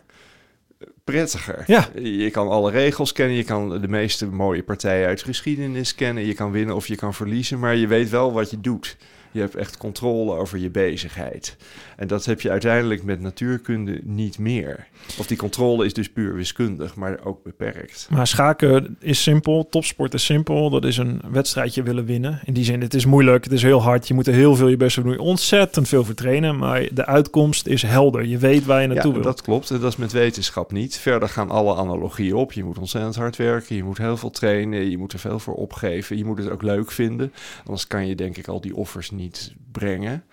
prettiger. 1.04 1.62
Ja. 1.66 1.88
Je 2.02 2.30
kan 2.30 2.48
alle 2.48 2.70
regels 2.70 3.12
kennen, 3.12 3.36
je 3.36 3.44
kan 3.44 3.80
de 3.80 3.88
meeste 3.88 4.26
mooie 4.26 4.62
partijen 4.62 5.06
uit 5.06 5.22
geschiedenis 5.22 5.94
kennen. 5.94 6.26
Je 6.26 6.34
kan 6.34 6.50
winnen 6.50 6.74
of 6.74 6.86
je 6.86 6.96
kan 6.96 7.14
verliezen, 7.14 7.58
maar 7.58 7.76
je 7.76 7.86
weet 7.86 8.10
wel 8.10 8.32
wat 8.32 8.50
je 8.50 8.60
doet. 8.60 8.96
Je 9.36 9.42
hebt 9.42 9.54
echt 9.54 9.76
controle 9.76 10.36
over 10.36 10.58
je 10.58 10.70
bezigheid. 10.70 11.56
En 11.96 12.06
dat 12.06 12.24
heb 12.24 12.40
je 12.40 12.50
uiteindelijk 12.50 13.02
met 13.02 13.20
natuurkunde 13.20 14.00
niet 14.04 14.38
meer. 14.38 14.86
Of 15.18 15.26
die 15.26 15.36
controle 15.36 15.84
is 15.84 15.94
dus 15.94 16.08
puur 16.08 16.34
wiskundig, 16.34 16.94
maar 16.94 17.18
ook 17.24 17.42
beperkt. 17.42 18.08
Maar 18.10 18.26
schaken 18.26 18.96
is 19.00 19.22
simpel, 19.22 19.68
topsport 19.68 20.14
is 20.14 20.24
simpel. 20.24 20.70
Dat 20.70 20.84
is 20.84 20.96
een 20.96 21.20
wedstrijdje 21.30 21.82
willen 21.82 22.04
winnen. 22.04 22.40
In 22.44 22.52
die 22.52 22.64
zin, 22.64 22.80
het 22.80 22.94
is 22.94 23.06
moeilijk, 23.06 23.44
het 23.44 23.52
is 23.52 23.62
heel 23.62 23.82
hard. 23.82 24.08
Je 24.08 24.14
moet 24.14 24.26
er 24.26 24.34
heel 24.34 24.56
veel 24.56 24.68
je 24.68 24.76
best 24.76 24.94
voor 24.94 25.04
doen. 25.04 25.18
Ontzettend 25.18 25.88
veel 25.88 26.04
voor 26.04 26.14
trainen, 26.14 26.56
maar 26.56 26.88
de 26.92 27.06
uitkomst 27.06 27.66
is 27.66 27.82
helder. 27.82 28.24
Je 28.24 28.38
weet 28.38 28.64
waar 28.64 28.80
je 28.80 28.86
naartoe 28.86 29.12
ja, 29.12 29.16
wil. 29.16 29.26
dat 29.26 29.42
klopt. 29.42 29.70
En 29.70 29.80
dat 29.80 29.92
is 29.92 29.96
met 29.96 30.12
wetenschap 30.12 30.72
niet. 30.72 30.96
Verder 30.96 31.28
gaan 31.28 31.50
alle 31.50 31.74
analogieën 31.74 32.34
op. 32.34 32.52
Je 32.52 32.64
moet 32.64 32.78
ontzettend 32.78 33.16
hard 33.16 33.36
werken. 33.36 33.76
Je 33.76 33.84
moet 33.84 33.98
heel 33.98 34.16
veel 34.16 34.30
trainen. 34.30 34.90
Je 34.90 34.98
moet 34.98 35.12
er 35.12 35.18
veel 35.18 35.38
voor 35.38 35.54
opgeven. 35.54 36.16
Je 36.16 36.24
moet 36.24 36.38
het 36.38 36.50
ook 36.50 36.62
leuk 36.62 36.92
vinden. 36.92 37.32
Anders 37.64 37.86
kan 37.86 38.06
je 38.06 38.14
denk 38.14 38.36
ik 38.36 38.48
al 38.48 38.60
die 38.60 38.76
offers 38.76 39.10
niet 39.10 39.25
brengen. 39.72 40.24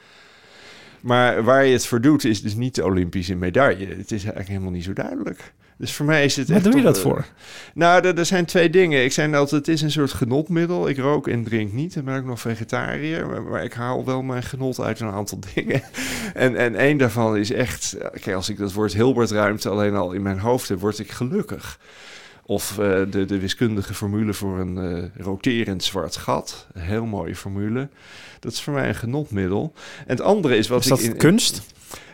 Maar 1.02 1.44
waar 1.44 1.66
je 1.66 1.74
het 1.74 1.86
voor 1.86 2.02
doet, 2.02 2.24
is 2.24 2.42
dus 2.42 2.56
niet 2.56 2.76
de 2.76 2.84
Olympische 2.84 3.36
medaille. 3.36 3.88
Het 3.88 4.12
is 4.12 4.22
eigenlijk 4.22 4.48
helemaal 4.48 4.72
niet 4.72 4.84
zo 4.84 4.94
duidelijk. 4.94 5.54
Dus 5.78 5.94
voor 5.94 6.06
mij 6.06 6.26
is 6.26 6.36
het 6.36 6.50
Waar 6.50 6.62
doe 6.62 6.76
je 6.76 6.82
dat 6.82 7.00
voor? 7.00 7.26
Nou, 7.74 8.06
er, 8.06 8.18
er 8.18 8.26
zijn 8.26 8.46
twee 8.46 8.70
dingen. 8.70 9.04
Ik 9.04 9.12
zei 9.12 9.36
altijd, 9.36 9.66
het 9.66 9.76
is 9.76 9.82
een 9.82 9.92
soort 9.92 10.12
genotmiddel. 10.12 10.90
Ik 10.90 10.98
rook 10.98 11.28
en 11.28 11.44
drink 11.44 11.72
niet. 11.74 11.96
Ik 11.96 12.06
ben 12.06 12.18
ook 12.18 12.26
nog 12.26 12.40
vegetariër. 12.40 13.28
Maar, 13.28 13.44
maar 13.44 13.64
ik 13.64 13.74
haal 13.74 14.06
wel 14.06 14.22
mijn 14.22 14.44
genot 14.44 14.80
uit 14.80 15.00
een 15.00 15.12
aantal 15.12 15.40
dingen. 15.54 15.82
En, 16.34 16.56
en 16.56 16.76
één 16.76 16.98
daarvan 16.98 17.38
is 17.38 17.52
echt... 17.52 17.96
Kijk, 18.12 18.36
als 18.36 18.50
ik 18.50 18.58
dat 18.58 18.74
woord 18.74 18.94
Hilbertruimte 18.94 19.70
alleen 19.70 19.96
al 19.96 20.12
in 20.12 20.22
mijn 20.22 20.40
hoofd 20.40 20.70
heb, 20.70 20.80
word 20.80 21.00
ik 21.00 21.12
gelukkig. 21.12 21.80
Of 22.46 22.78
eh, 22.80 23.02
de, 23.10 23.26
de 23.26 23.40
wiskundige 23.40 23.94
formule 23.94 24.34
voor 24.34 24.60
een 24.60 24.78
eh, 24.78 25.24
roterend 25.24 25.84
zwart 25.84 26.16
gat. 26.16 26.68
Een 26.74 26.82
heel 26.82 27.06
mooie 27.06 27.36
formule. 27.36 27.90
Dat 28.40 28.52
is 28.52 28.62
voor 28.62 28.74
mij 28.74 28.88
een 28.88 28.96
genotmiddel. 28.96 29.74
En 30.00 30.04
het 30.08 30.22
andere 30.22 30.58
is 30.58 30.68
wat 30.68 30.82
Is 30.82 30.88
dat 30.88 31.00
ik... 31.00 31.12
in- 31.12 31.18
kunst? 31.18 31.62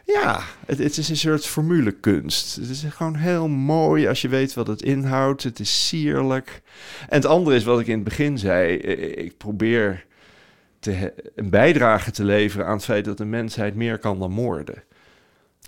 ja, 0.05 0.41
het, 0.65 0.77
het 0.77 0.97
is 0.97 1.09
een 1.09 1.17
soort 1.17 1.45
formulekunst. 1.45 2.55
Het 2.55 2.69
is 2.69 2.83
gewoon 2.89 3.15
heel 3.15 3.47
mooi 3.47 4.07
als 4.07 4.21
je 4.21 4.27
weet 4.27 4.53
wat 4.53 4.67
het 4.67 4.81
inhoudt. 4.81 5.43
Het 5.43 5.59
is 5.59 5.87
sierlijk. 5.87 6.61
En 7.09 7.15
het 7.15 7.25
andere 7.25 7.55
is 7.55 7.63
wat 7.63 7.79
ik 7.79 7.87
in 7.87 7.93
het 7.95 8.03
begin 8.03 8.37
zei. 8.37 8.77
eh, 8.77 9.25
Ik 9.25 9.37
probeer 9.37 10.05
te, 10.79 11.13
een 11.35 11.49
bijdrage 11.49 12.11
te 12.11 12.23
leveren 12.23 12.65
aan 12.65 12.75
het 12.75 12.83
feit 12.85 13.05
dat 13.05 13.17
de 13.17 13.25
mensheid 13.25 13.75
meer 13.75 13.97
kan 13.97 14.19
dan 14.19 14.31
moorden. 14.31 14.83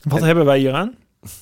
Wat 0.04 0.20
En- 0.20 0.26
hebben 0.26 0.46
wij 0.46 0.60
hier 0.60 0.74
aan 0.74 0.96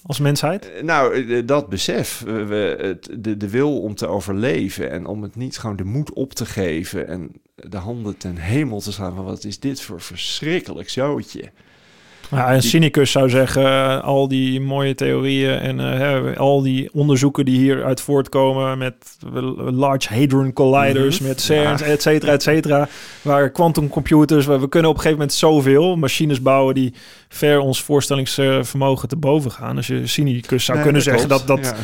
als 0.03 0.19
mensheid? 0.19 0.71
Eh, 0.71 0.83
Nou, 0.83 1.25
eh, 1.35 1.47
dat 1.47 1.69
besef, 1.69 2.23
we, 2.25 2.97
de, 3.19 3.37
de 3.37 3.49
wil 3.49 3.81
om 3.81 3.95
te 3.95 4.07
overleven 4.07 4.91
en 4.91 5.05
om 5.05 5.21
het 5.21 5.35
niet 5.35 5.57
gewoon 5.57 5.75
de 5.75 5.83
moed 5.83 6.13
op 6.13 6.33
te 6.33 6.45
geven 6.45 7.07
en 7.07 7.31
de 7.55 7.77
handen 7.77 8.17
ten 8.17 8.37
hemel 8.37 8.79
te 8.79 8.91
slaan 8.91 9.15
van 9.15 9.25
wat 9.25 9.43
is 9.43 9.59
dit 9.59 9.81
voor 9.81 10.01
verschrikkelijk 10.01 10.89
zootje. 10.89 11.51
Ja, 12.31 12.53
een 12.53 12.59
Die- 12.59 12.69
cynicus 12.69 13.11
zou 13.11 13.29
zeggen, 13.29 13.65
eh, 13.65 14.03
al 14.03 14.27
die 14.27 14.61
mooie 14.61 14.95
theorieën 14.95 15.57
en 15.59 15.79
eh, 15.79 16.37
al 16.37 16.61
die 16.61 16.89
onderzoeken 16.93 17.45
die 17.45 17.57
hieruit 17.57 18.01
voortkomen 18.01 18.77
met 18.77 18.93
Large 19.71 20.13
Hadron 20.13 20.53
Colliders, 20.53 21.19
Mhm. 21.19 21.27
met 21.27 21.41
CERN, 21.41 21.61
Ja. 21.77 21.81
et 21.81 22.01
cetera, 22.01 22.31
et 22.31 22.43
cetera, 22.43 22.87
waar 23.21 23.49
quantumcomputers, 23.51 24.45
waar 24.45 24.59
we 24.59 24.69
kunnen 24.69 24.89
op 24.89 24.95
een 24.95 25.01
gegeven 25.01 25.21
moment 25.21 25.37
zoveel 25.37 25.95
machines 25.95 26.41
bouwen 26.41 26.75
die 26.75 26.93
ver 27.29 27.59
ons 27.59 27.81
voorstellingsvermogen 27.83 29.07
te 29.07 29.15
boven 29.17 29.51
gaan. 29.51 29.75
Als 29.75 29.87
je 29.87 30.07
cynicus 30.07 30.65
zou 30.65 30.77
Nee, 30.77 30.85
kunnen 30.85 31.03
zeggen 31.03 31.27
klopt. 31.27 31.47
dat, 31.47 31.57
dat 31.63 31.65
Ja. 31.65 31.75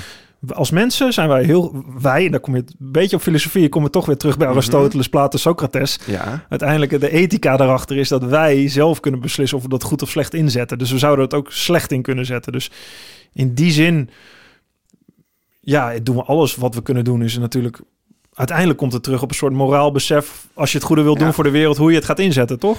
Als 0.54 0.72
mensen 0.72 1.14
zijn 1.14 1.28
wij 1.28 1.44
heel, 1.44 1.84
wij, 2.02 2.26
en 2.26 2.32
daar 2.32 2.40
kom 2.40 2.56
je 2.56 2.62
een 2.68 2.92
beetje 2.92 3.16
op 3.16 3.22
filosofie, 3.22 3.70
komen 3.70 3.88
we 3.88 3.94
toch 3.94 4.06
weer 4.06 4.18
terug 4.18 4.38
bij 4.38 4.48
Mhm. 4.48 4.56
Aristoteles, 4.56 5.10
Plato, 5.10 5.38
Socrates, 5.38 6.00
Ja, 6.06 6.46
uiteindelijk 6.50 7.00
de 7.00 7.10
ethica 7.12 7.58
daarachter 7.58 7.98
is 7.98 8.08
dat 8.10 8.24
wij 8.24 8.68
zelf 8.70 9.00
kunnen 9.00 9.20
beslissen 9.20 9.58
of 9.58 9.64
we 9.64 9.70
dat 9.70 9.84
goed 9.84 10.02
of 10.02 10.10
slecht 10.10 10.34
inzetten. 10.34 10.78
Dus 10.78 10.92
we 10.92 10.98
zouden 10.98 11.26
het 11.26 11.34
ook 11.34 11.52
slecht 11.52 11.92
in 11.92 12.02
kunnen 12.02 12.26
zetten. 12.26 12.52
Dus 12.52 12.72
in 13.34 13.54
die 13.54 13.72
zin, 13.72 14.10
ja, 15.62 15.94
doen 16.04 16.16
we 16.16 16.24
alles 16.24 16.56
wat 16.56 16.76
we 16.76 16.82
kunnen 16.82 17.04
doen. 17.04 17.22
Is 17.24 17.38
natuurlijk 17.38 17.80
uiteindelijk 18.34 18.78
komt 18.78 18.94
het 18.94 19.04
terug 19.04 19.22
op 19.22 19.30
een 19.30 19.36
soort 19.36 19.54
moraal 19.54 19.92
besef. 19.92 20.48
Als 20.54 20.72
je 20.72 20.78
het 20.78 20.88
goede 20.88 21.02
wil 21.02 21.16
doen 21.16 21.28
Ja. 21.28 21.34
voor 21.34 21.44
de 21.44 21.50
wereld, 21.50 21.78
hoe 21.78 21.90
je 21.90 21.96
het 21.96 22.06
gaat 22.06 22.20
inzetten, 22.20 22.60
toch? 22.60 22.78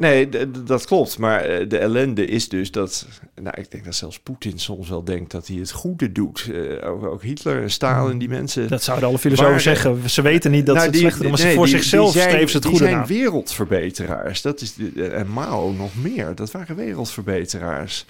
Nee, 0.00 0.28
dat 0.64 0.84
klopt. 0.86 1.18
Maar 1.18 1.40
eh, 1.44 1.68
de 1.68 1.78
ellende 1.78 2.24
is 2.26 2.48
dus 2.48 2.70
dat... 2.70 3.06
Nou, 3.42 3.54
ik 3.60 3.70
denk 3.70 3.84
dat 3.84 3.94
zelfs 3.94 4.18
Poetin 4.18 4.58
soms 4.58 4.88
wel 4.88 5.04
denkt 5.04 5.30
dat 5.30 5.46
hij 5.46 5.56
het 5.56 5.70
goede 5.70 6.12
doet. 6.12 6.50
Eh, 6.52 6.88
ook, 6.90 7.04
ook 7.04 7.22
Hitler 7.22 7.62
en 7.62 7.70
Stalin, 7.70 8.18
die 8.18 8.28
mensen... 8.28 8.68
Dat 8.68 8.82
zouden 8.82 9.08
alle 9.08 9.18
filosofen 9.18 9.60
zeggen. 9.60 10.10
Ze 10.10 10.22
weten 10.22 10.50
niet 10.50 10.66
dat 10.66 10.74
Nou, 10.76 10.86
ze 10.86 10.92
het 11.04 11.10
die- 11.12 11.20
doen, 11.22 11.30
maar 11.30 11.40
nee, 11.40 11.54
voor 11.54 11.64
die- 11.64 11.74
zichzelf 11.74 12.12
die 12.12 12.20
zijn- 12.20 12.28
streven 12.32 12.48
ze 12.50 12.54
het 12.56 12.62
die 12.66 12.70
goede 12.72 12.86
zijn 12.86 12.98
na. 13.00 13.06
wereldverbeteraars. 13.06 14.42
Dat 14.42 14.60
is 14.60 14.74
de, 14.74 15.06
en 15.08 15.28
Mao 15.32 15.72
nog 15.72 15.90
meer. 15.96 16.34
Dat 16.34 16.50
waren 16.50 16.76
wereldverbeteraars. 16.76 18.04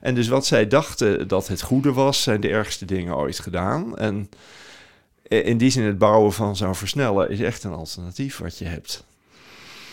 En 0.00 0.14
dus 0.14 0.28
wat 0.28 0.46
zij 0.46 0.66
dachten 0.68 1.28
dat 1.28 1.48
het 1.48 1.62
goede 1.62 1.92
was, 1.92 2.22
zijn 2.22 2.40
de 2.40 2.48
ergste 2.48 2.84
dingen 2.84 3.16
ooit 3.16 3.38
gedaan. 3.38 3.98
En 3.98 4.28
in 5.28 5.58
die 5.58 5.70
zin 5.70 5.82
het 5.84 5.98
bouwen 5.98 6.32
van 6.32 6.56
zo'n 6.56 6.74
versneller 6.74 7.30
is 7.30 7.40
echt 7.40 7.64
een 7.64 7.72
alternatief 7.72 8.38
wat 8.38 8.58
je 8.58 8.64
hebt. 8.64 9.04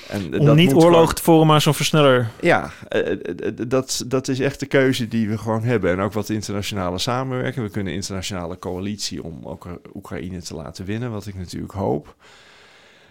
En 0.10 0.39
Om 0.39 0.55
niet 0.55 0.74
moet 0.74 0.84
oorlog 0.84 0.99
gewoon- 0.99 1.14
te 1.14 1.24
voeren, 1.24 1.47
maar 1.47 1.62
zo'n 1.62 1.74
versneller. 1.74 2.30
ja, 2.41 2.72
eh, 2.88 3.12
eh, 3.12 3.18
eh, 3.47 3.53
dat, 3.68 4.03
dat 4.07 4.28
is 4.28 4.39
echt 4.39 4.60
de 4.60 4.66
keuze 4.66 5.07
die 5.07 5.30
we 5.30 5.38
gewoon 5.38 5.64
hebben. 5.64 5.91
En 5.91 5.99
ook 5.99 6.14
wat 6.14 6.30
internationale 6.30 6.97
samenwerking. 6.97 7.66
We 7.66 7.72
kunnen 7.72 7.91
een 7.91 7.99
internationale 7.99 8.60
coalitie 8.60 9.24
om 9.24 9.39
ook 9.43 9.68
Oekraïne 9.95 10.41
te 10.41 10.55
laten 10.55 10.86
winnen, 10.86 11.12
wat 11.12 11.26
ik 11.28 11.36
natuurlijk 11.36 11.74
hoop. 11.74 12.16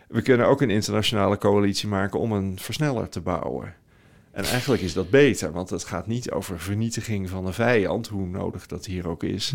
We 0.08 0.22
kunnen 0.22 0.46
ook 0.46 0.60
een 0.60 0.70
internationale 0.70 1.38
coalitie 1.38 1.88
maken 1.88 2.20
om 2.20 2.32
een 2.32 2.58
versneller 2.60 3.08
te 3.08 3.20
bouwen. 3.20 3.74
En 4.32 4.44
eigenlijk 4.44 4.82
is 4.82 4.92
dat 4.92 5.10
beter, 5.10 5.52
want 5.52 5.70
het 5.70 5.84
gaat 5.84 6.06
niet 6.06 6.30
over 6.30 6.60
vernietiging 6.60 7.28
van 7.28 7.46
een 7.46 7.52
vijand, 7.52 8.08
hoe 8.08 8.26
nodig 8.26 8.66
dat 8.66 8.86
hier 8.86 9.08
ook 9.08 9.22
is. 9.22 9.52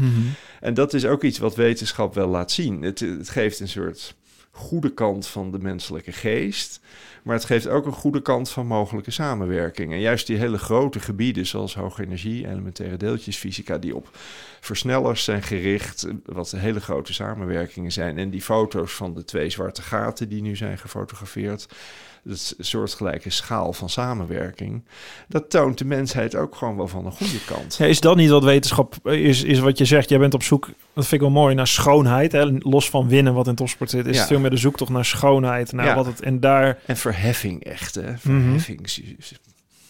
En 0.62 0.74
dat 0.74 0.94
is 0.94 1.06
ook 1.06 1.24
iets 1.24 1.38
wat 1.38 1.56
wetenschap 1.56 2.14
wel 2.14 2.28
laat 2.28 2.52
zien. 2.52 2.82
Het, 2.82 3.00
het 3.00 3.30
geeft 3.30 3.60
een 3.60 3.68
soort 3.68 4.16
goede 4.56 4.94
kant 4.94 5.28
van 5.28 5.52
de 5.52 5.60
menselijke 5.60 6.12
geest. 6.12 6.80
Maar 7.24 7.36
het 7.36 7.46
geeft 7.46 7.68
ook 7.68 7.86
een 7.86 7.92
goede 7.92 8.22
kant 8.22 8.50
van 8.50 8.68
mogelijke 8.68 9.12
samenwerking. 9.12 9.92
En 9.92 10.00
juist 10.00 10.28
die 10.28 10.38
hele 10.38 10.58
grote 10.58 11.00
gebieden, 11.00 11.46
zoals 11.46 11.76
hoge 11.76 12.04
energie, 12.04 12.48
elementaire 12.48 12.98
deeltjesfysica, 12.98 13.78
die 13.78 13.96
op 13.96 14.10
versnellers 14.60 15.24
zijn 15.24 15.44
gericht, 15.44 16.08
wat 16.26 16.52
hele 16.52 16.80
grote 16.80 17.14
samenwerkingen 17.14 17.92
zijn. 17.92 18.18
En 18.18 18.30
die 18.30 18.42
foto's 18.42 18.94
van 18.94 19.14
de 19.14 19.24
twee 19.24 19.50
zwarte 19.50 19.82
gaten 19.82 20.30
die 20.30 20.42
nu 20.42 20.56
zijn 20.56 20.78
gefotografeerd, 20.78 21.68
dat 22.24 22.56
soortgelijke 22.60 23.30
schaal 23.30 23.74
van 23.74 23.90
samenwerking, 23.90 24.84
dat 25.28 25.50
toont 25.50 25.78
de 25.78 25.86
mensheid 25.86 26.36
ook 26.36 26.56
gewoon 26.56 26.78
wel 26.78 26.88
van 26.88 27.06
een 27.06 27.12
goede 27.12 27.44
kant. 27.46 27.76
Ja, 27.78 27.86
is 27.86 28.00
dat 28.00 28.16
niet 28.16 28.30
wat 28.30 28.44
wetenschap 28.44 29.08
is, 29.08 29.44
is 29.44 29.60
wat 29.60 29.78
je 29.78 29.86
zegt? 29.86 30.10
Jij 30.10 30.20
bent 30.20 30.34
op 30.34 30.44
zoek, 30.44 30.66
dat 30.66 31.08
vind 31.08 31.12
ik 31.12 31.20
wel 31.20 31.30
mooi, 31.30 31.56
naar 31.56 31.68
schoonheid. 31.68 32.32
Hè? 32.32 32.46
Los 32.60 32.90
van 32.90 33.08
winnen 33.08 33.34
wat 33.34 33.48
in 33.48 33.56
topsport 33.56 33.90
zit, 33.90 34.06
is 34.06 34.14
Ja. 34.14 34.20
het 34.20 34.28
veel 34.30 34.40
meer 34.40 34.50
de 34.50 34.58
zoektocht 34.58 34.92
naar 34.92 35.06
schoonheid. 35.06 35.72
Naar 35.72 35.86
Ja. 35.86 35.96
wat 35.96 36.06
het, 36.06 36.22
en 36.22 36.40
daar 36.40 36.80
En 36.86 36.98
verheffing 36.98 37.64
echt, 37.64 37.96
hè? 37.96 38.18
Verheffing. 38.18 38.88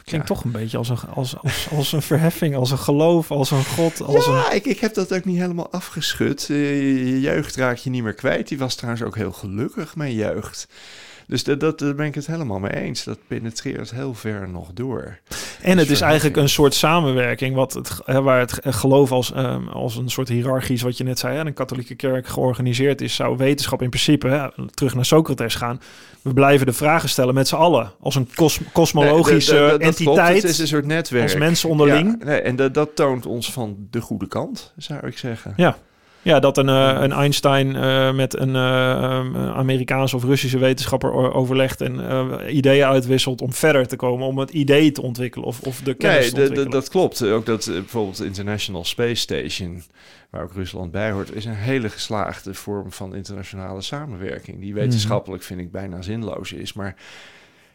klinkt 0.03 0.27
toch 0.27 0.43
een 0.43 0.51
beetje 0.51 0.77
als 0.77 0.89
een, 0.89 0.97
als, 1.13 1.37
als, 1.41 1.67
als 1.71 1.91
een 1.91 2.01
verheffing, 2.01 2.55
als 2.55 2.71
een 2.71 2.77
geloof, 2.77 3.31
als 3.31 3.51
een 3.51 3.65
god, 3.65 4.01
als 4.01 4.25
een... 4.27 4.33
Ja, 4.33 4.51
ik, 4.51 4.65
ik 4.65 4.79
heb 4.79 4.93
dat 4.93 5.13
ook 5.13 5.25
niet 5.25 5.37
helemaal 5.39 5.71
afgeschud. 5.71 6.47
Eh, 6.49 6.55
je, 6.81 7.09
je 7.09 7.19
jeugd 7.19 7.55
raak 7.55 7.77
je 7.77 7.89
niet 7.89 8.03
meer 8.03 8.13
kwijt. 8.13 8.47
Die 8.47 8.57
was 8.57 8.75
trouwens 8.75 9.03
ook 9.03 9.15
heel 9.15 9.31
gelukkig, 9.31 9.95
mijn 9.95 10.13
jeugd. 10.13 10.67
Dus 11.27 11.43
dat, 11.43 11.59
dat, 11.59 11.79
daar 11.79 11.95
ben 11.95 12.05
ik 12.05 12.15
het 12.15 12.27
helemaal 12.27 12.59
mee 12.59 12.75
eens. 12.75 13.03
Dat 13.03 13.17
penetreert 13.27 13.91
heel 13.91 14.13
ver 14.13 14.49
nog 14.49 14.69
door. 14.73 15.17
En 15.61 15.77
het 15.77 15.89
is 15.89 16.01
eigenlijk 16.01 16.37
een 16.37 16.49
soort 16.49 16.73
samenwerking, 16.73 17.55
wat 17.55 17.73
het, 17.73 17.97
waar 18.05 18.39
het 18.39 18.59
geloof 18.61 19.11
als, 19.11 19.33
ehm, 19.33 19.67
als 19.67 19.95
een 19.95 20.09
soort 20.09 20.29
hiërarchisch, 20.29 20.81
wat 20.81 20.97
je 20.97 21.03
net 21.03 21.19
zei, 21.19 21.39
een 21.39 21.53
katholieke 21.53 21.95
kerk 21.95 22.27
georganiseerd 22.27 23.01
is, 23.01 23.15
zou 23.15 23.37
wetenschap 23.37 23.81
in 23.81 23.89
principe, 23.89 24.27
hè, 24.27 24.67
terug 24.73 24.95
naar 24.95 25.05
Socrates 25.05 25.55
gaan. 25.55 25.81
We 26.21 26.33
blijven 26.33 26.65
de 26.65 26.73
vragen 26.73 27.09
stellen 27.09 27.33
met 27.33 27.47
z'n 27.47 27.55
allen, 27.55 27.91
als 27.99 28.15
een 28.15 28.29
kos- 28.35 28.59
kosmologische 28.71 29.53
Nee, 29.53 29.77
entiteit. 29.77 30.41
Het 30.41 30.51
is 30.51 30.59
een 30.59 30.67
soort 30.67 30.85
netwerk. 30.85 31.23
als 31.23 31.35
mensen 31.35 31.69
onderling. 31.69 32.15
Ja, 32.19 32.25
nee, 32.25 32.41
en 32.41 32.55
dat, 32.55 32.73
dat 32.73 32.95
toont 32.95 33.25
ons 33.25 33.51
van 33.51 33.87
de 33.89 34.01
goede 34.01 34.27
kant, 34.27 34.73
zou 34.77 35.07
ik 35.07 35.17
zeggen. 35.17 35.53
Ja. 35.55 35.77
Ja, 36.23 36.39
dat 36.39 36.57
een, 36.57 36.69
eh, 36.69 36.97
een 36.99 37.11
Einstein 37.11 37.75
eh, 37.75 38.13
met 38.13 38.39
een 38.39 38.55
een 38.55 39.35
Amerikaanse 39.35 40.15
of 40.15 40.23
Russische 40.23 40.57
wetenschapper 40.57 41.33
overlegt 41.33 41.81
en 41.81 42.01
ideeën 42.55 42.85
uitwisselt 42.85 43.41
om 43.41 43.53
verder 43.53 43.87
te 43.87 43.95
komen, 43.95 44.27
om 44.27 44.37
het 44.37 44.49
idee 44.49 44.91
te 44.91 45.01
ontwikkelen 45.01 45.47
of, 45.47 45.61
of 45.61 45.81
de 45.81 45.93
kennis 45.93 46.19
Nee, 46.21 46.29
te 46.31 46.39
ontwikkelen. 46.39 46.71
dat 46.71 46.89
klopt. 46.89 47.23
Ook 47.23 47.45
dat 47.45 47.65
bijvoorbeeld 47.65 48.17
de 48.17 48.25
International 48.25 48.85
Space 48.85 49.15
Station, 49.15 49.83
waar 50.29 50.43
ook 50.43 50.53
Rusland 50.53 50.91
bij 50.91 51.11
hoort, 51.11 51.35
is 51.35 51.45
een 51.45 51.55
hele 51.55 51.89
geslaagde 51.89 52.53
vorm 52.53 52.91
van 52.91 53.15
internationale 53.15 53.81
samenwerking. 53.81 54.59
Die 54.59 54.73
wetenschappelijk 54.73 55.43
vind 55.43 55.59
ik 55.59 55.71
bijna 55.71 56.01
zinloos 56.01 56.53
is. 56.53 56.73
Maar 56.73 56.95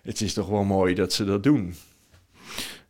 het 0.02 0.20
is 0.20 0.32
toch 0.32 0.48
wel 0.48 0.64
mooi 0.64 0.94
dat 0.94 1.12
ze 1.12 1.24
dat 1.24 1.42
doen. 1.42 1.74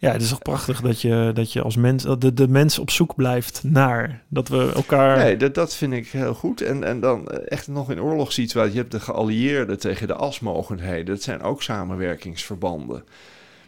Ja, 0.00 0.12
het 0.12 0.22
is 0.22 0.28
toch 0.28 0.42
prachtig 0.42 0.80
dat 0.80 1.00
je, 1.00 1.30
dat 1.34 1.52
je 1.52 1.62
als 1.62 1.76
mens, 1.76 2.02
de, 2.18 2.34
de 2.34 2.48
mens 2.48 2.78
op 2.78 2.90
zoek 2.90 3.14
blijft 3.14 3.62
naar. 3.64 4.22
Dat 4.28 4.48
we 4.48 4.72
elkaar. 4.74 5.18
Nee, 5.18 5.36
dat, 5.36 5.54
dat 5.54 5.74
vind 5.74 5.92
ik 5.92 6.09
heel 6.09 6.34
goed. 6.34 6.61
En, 6.61 6.84
en 6.84 7.00
dan 7.00 7.28
eh, 7.28 7.52
echt 7.52 7.68
nog 7.68 7.90
in 7.90 8.00
oorlogssituatie. 8.00 8.72
Je 8.72 8.78
hebt 8.78 8.92
de 8.92 9.00
geallieerden 9.00 9.78
tegen 9.78 10.06
de 10.06 10.14
asmogendheden. 10.14 11.06
Dat 11.06 11.22
zijn 11.22 11.42
ook 11.42 11.62
samenwerkingsverbanden. 11.62 13.04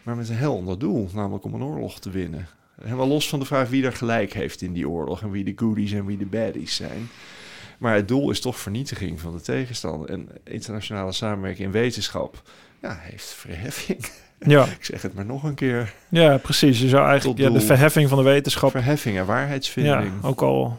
Maar 0.02 0.16
met 0.16 0.28
een 0.28 0.36
heel 0.36 0.56
ander 0.56 0.78
doel, 0.78 1.08
namelijk 1.14 1.44
om 1.44 1.54
een 1.54 1.62
oorlog 1.62 2.00
te 2.00 2.10
winnen. 2.10 2.46
Helemaal 2.82 3.08
los 3.08 3.28
van 3.28 3.38
de 3.38 3.44
vraag 3.44 3.68
wie 3.68 3.84
er 3.84 3.92
gelijk 3.92 4.32
heeft 4.32 4.62
in 4.62 4.72
die 4.72 4.88
oorlog. 4.88 5.22
En 5.22 5.30
wie 5.30 5.44
de 5.44 5.52
goodies 5.56 5.92
en 5.92 6.06
wie 6.06 6.18
de 6.18 6.26
baddies 6.26 6.76
zijn. 6.76 7.08
Maar 7.78 7.94
het 7.94 8.08
doel 8.08 8.30
is 8.30 8.40
toch 8.40 8.58
vernietiging 8.58 9.20
van 9.20 9.32
de 9.32 9.40
tegenstander. 9.40 10.10
En 10.10 10.28
internationale 10.44 11.12
samenwerking 11.12 11.66
in 11.66 11.72
wetenschap 11.72 12.42
ja, 12.82 12.98
heeft 13.00 13.34
verheffing. 13.38 14.04
Ja, 14.46 14.64
Ik 14.78 14.84
zeg 14.84 15.02
het 15.02 15.14
maar 15.14 15.24
nog 15.26 15.42
een 15.42 15.54
keer. 15.54 15.92
ja, 16.08 16.36
precies. 16.36 16.80
Je 16.80 16.88
zou 16.88 17.06
eigenlijk 17.08 17.38
ja, 17.40 17.50
de 17.50 17.60
verheffing 17.60 18.08
van 18.08 18.18
de 18.18 18.24
wetenschap. 18.24 18.70
Verheffing 18.70 19.14
en 19.16 19.20
Ja, 19.20 19.26
waarheidsvinding. 19.26 20.12
ook 20.22 20.42
al 20.42 20.78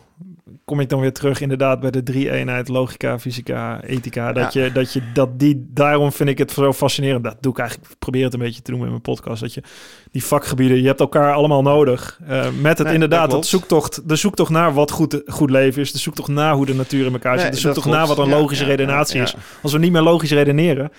kom 0.65 0.79
ik 0.79 0.89
dan 0.89 0.99
weer 0.99 1.13
terug 1.13 1.41
inderdaad 1.41 1.79
bij 1.79 1.91
de 1.91 2.03
drie 2.03 2.31
eenheid 2.31 2.67
logica, 2.67 3.19
fysica, 3.19 3.81
ethica. 3.83 4.33
Dat 4.33 4.53
Ja. 4.53 4.63
je 4.63 4.71
dat 4.71 4.93
je 4.93 5.01
dat 5.13 5.39
die 5.39 5.65
daarom 5.73 6.11
vind 6.11 6.29
ik 6.29 6.37
het 6.37 6.51
zo 6.51 6.73
fascinerend. 6.73 7.23
Dat 7.23 7.35
doe 7.39 7.51
ik 7.51 7.57
eigenlijk. 7.59 7.91
Ik 7.91 7.99
probeer 7.99 8.23
het 8.23 8.33
een 8.33 8.39
beetje 8.39 8.61
te 8.61 8.71
doen 8.71 8.79
met 8.79 8.89
mijn 8.89 9.01
podcast. 9.01 9.41
Dat 9.41 9.53
je 9.53 9.63
die 10.11 10.23
vakgebieden, 10.25 10.81
je 10.81 10.87
hebt 10.87 10.99
elkaar 10.99 11.33
allemaal 11.33 11.61
nodig. 11.61 12.19
Eh, 12.27 12.45
met 12.61 12.77
het 12.77 12.85
Nee, 12.85 12.93
inderdaad 12.93 13.31
dat 13.31 13.45
zoektocht, 13.45 14.09
de 14.09 14.15
zoektocht 14.15 14.49
naar 14.51 14.73
wat 14.73 14.91
goed, 14.91 15.21
goed 15.25 15.49
leven 15.49 15.81
is, 15.81 15.91
de 15.91 15.99
zoektocht 15.99 16.27
naar 16.29 16.53
hoe 16.53 16.65
de 16.65 16.73
natuur 16.75 17.05
in 17.05 17.13
elkaar 17.13 17.33
zit, 17.33 17.41
Nee, 17.43 17.51
de 17.51 17.57
zoektocht 17.59 17.87
naar 17.87 18.07
wat 18.07 18.17
een 18.17 18.29
Ja, 18.29 18.37
logische 18.37 18.63
ja, 18.63 18.69
redenatie 18.69 19.17
ja, 19.17 19.23
is. 19.23 19.31
ja. 19.31 19.37
Als 19.61 19.71
we 19.73 19.79
niet 19.79 19.91
meer 19.91 20.01
logisch 20.01 20.31
redeneren, 20.31 20.91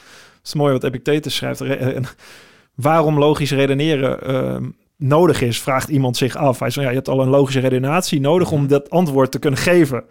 is 0.45 0.55
mooi 0.55 0.73
wat 0.73 0.85
Epictetus 0.85 1.35
schrijft. 1.35 1.61
Re- 1.61 1.75
eh, 1.75 2.03
waarom 2.75 3.19
logisch 3.19 3.51
redeneren 3.53 4.23
ehm, 4.23 4.65
nodig 4.97 5.41
is, 5.41 5.61
vraagt 5.61 5.89
iemand 5.89 6.17
zich 6.17 6.37
af. 6.37 6.59
Hij 6.59 6.71
zegt, 6.71 6.83
ja, 6.85 6.89
je 6.91 6.97
hebt 6.97 7.09
al 7.09 7.21
een 7.23 7.29
logische 7.29 7.61
redenatie 7.61 8.21
nodig 8.21 8.51
Mhm. 8.51 8.57
om 8.61 8.67
dat 8.67 8.91
antwoord 8.91 9.31
te 9.31 9.39
kunnen 9.39 9.61
geven. 9.61 10.05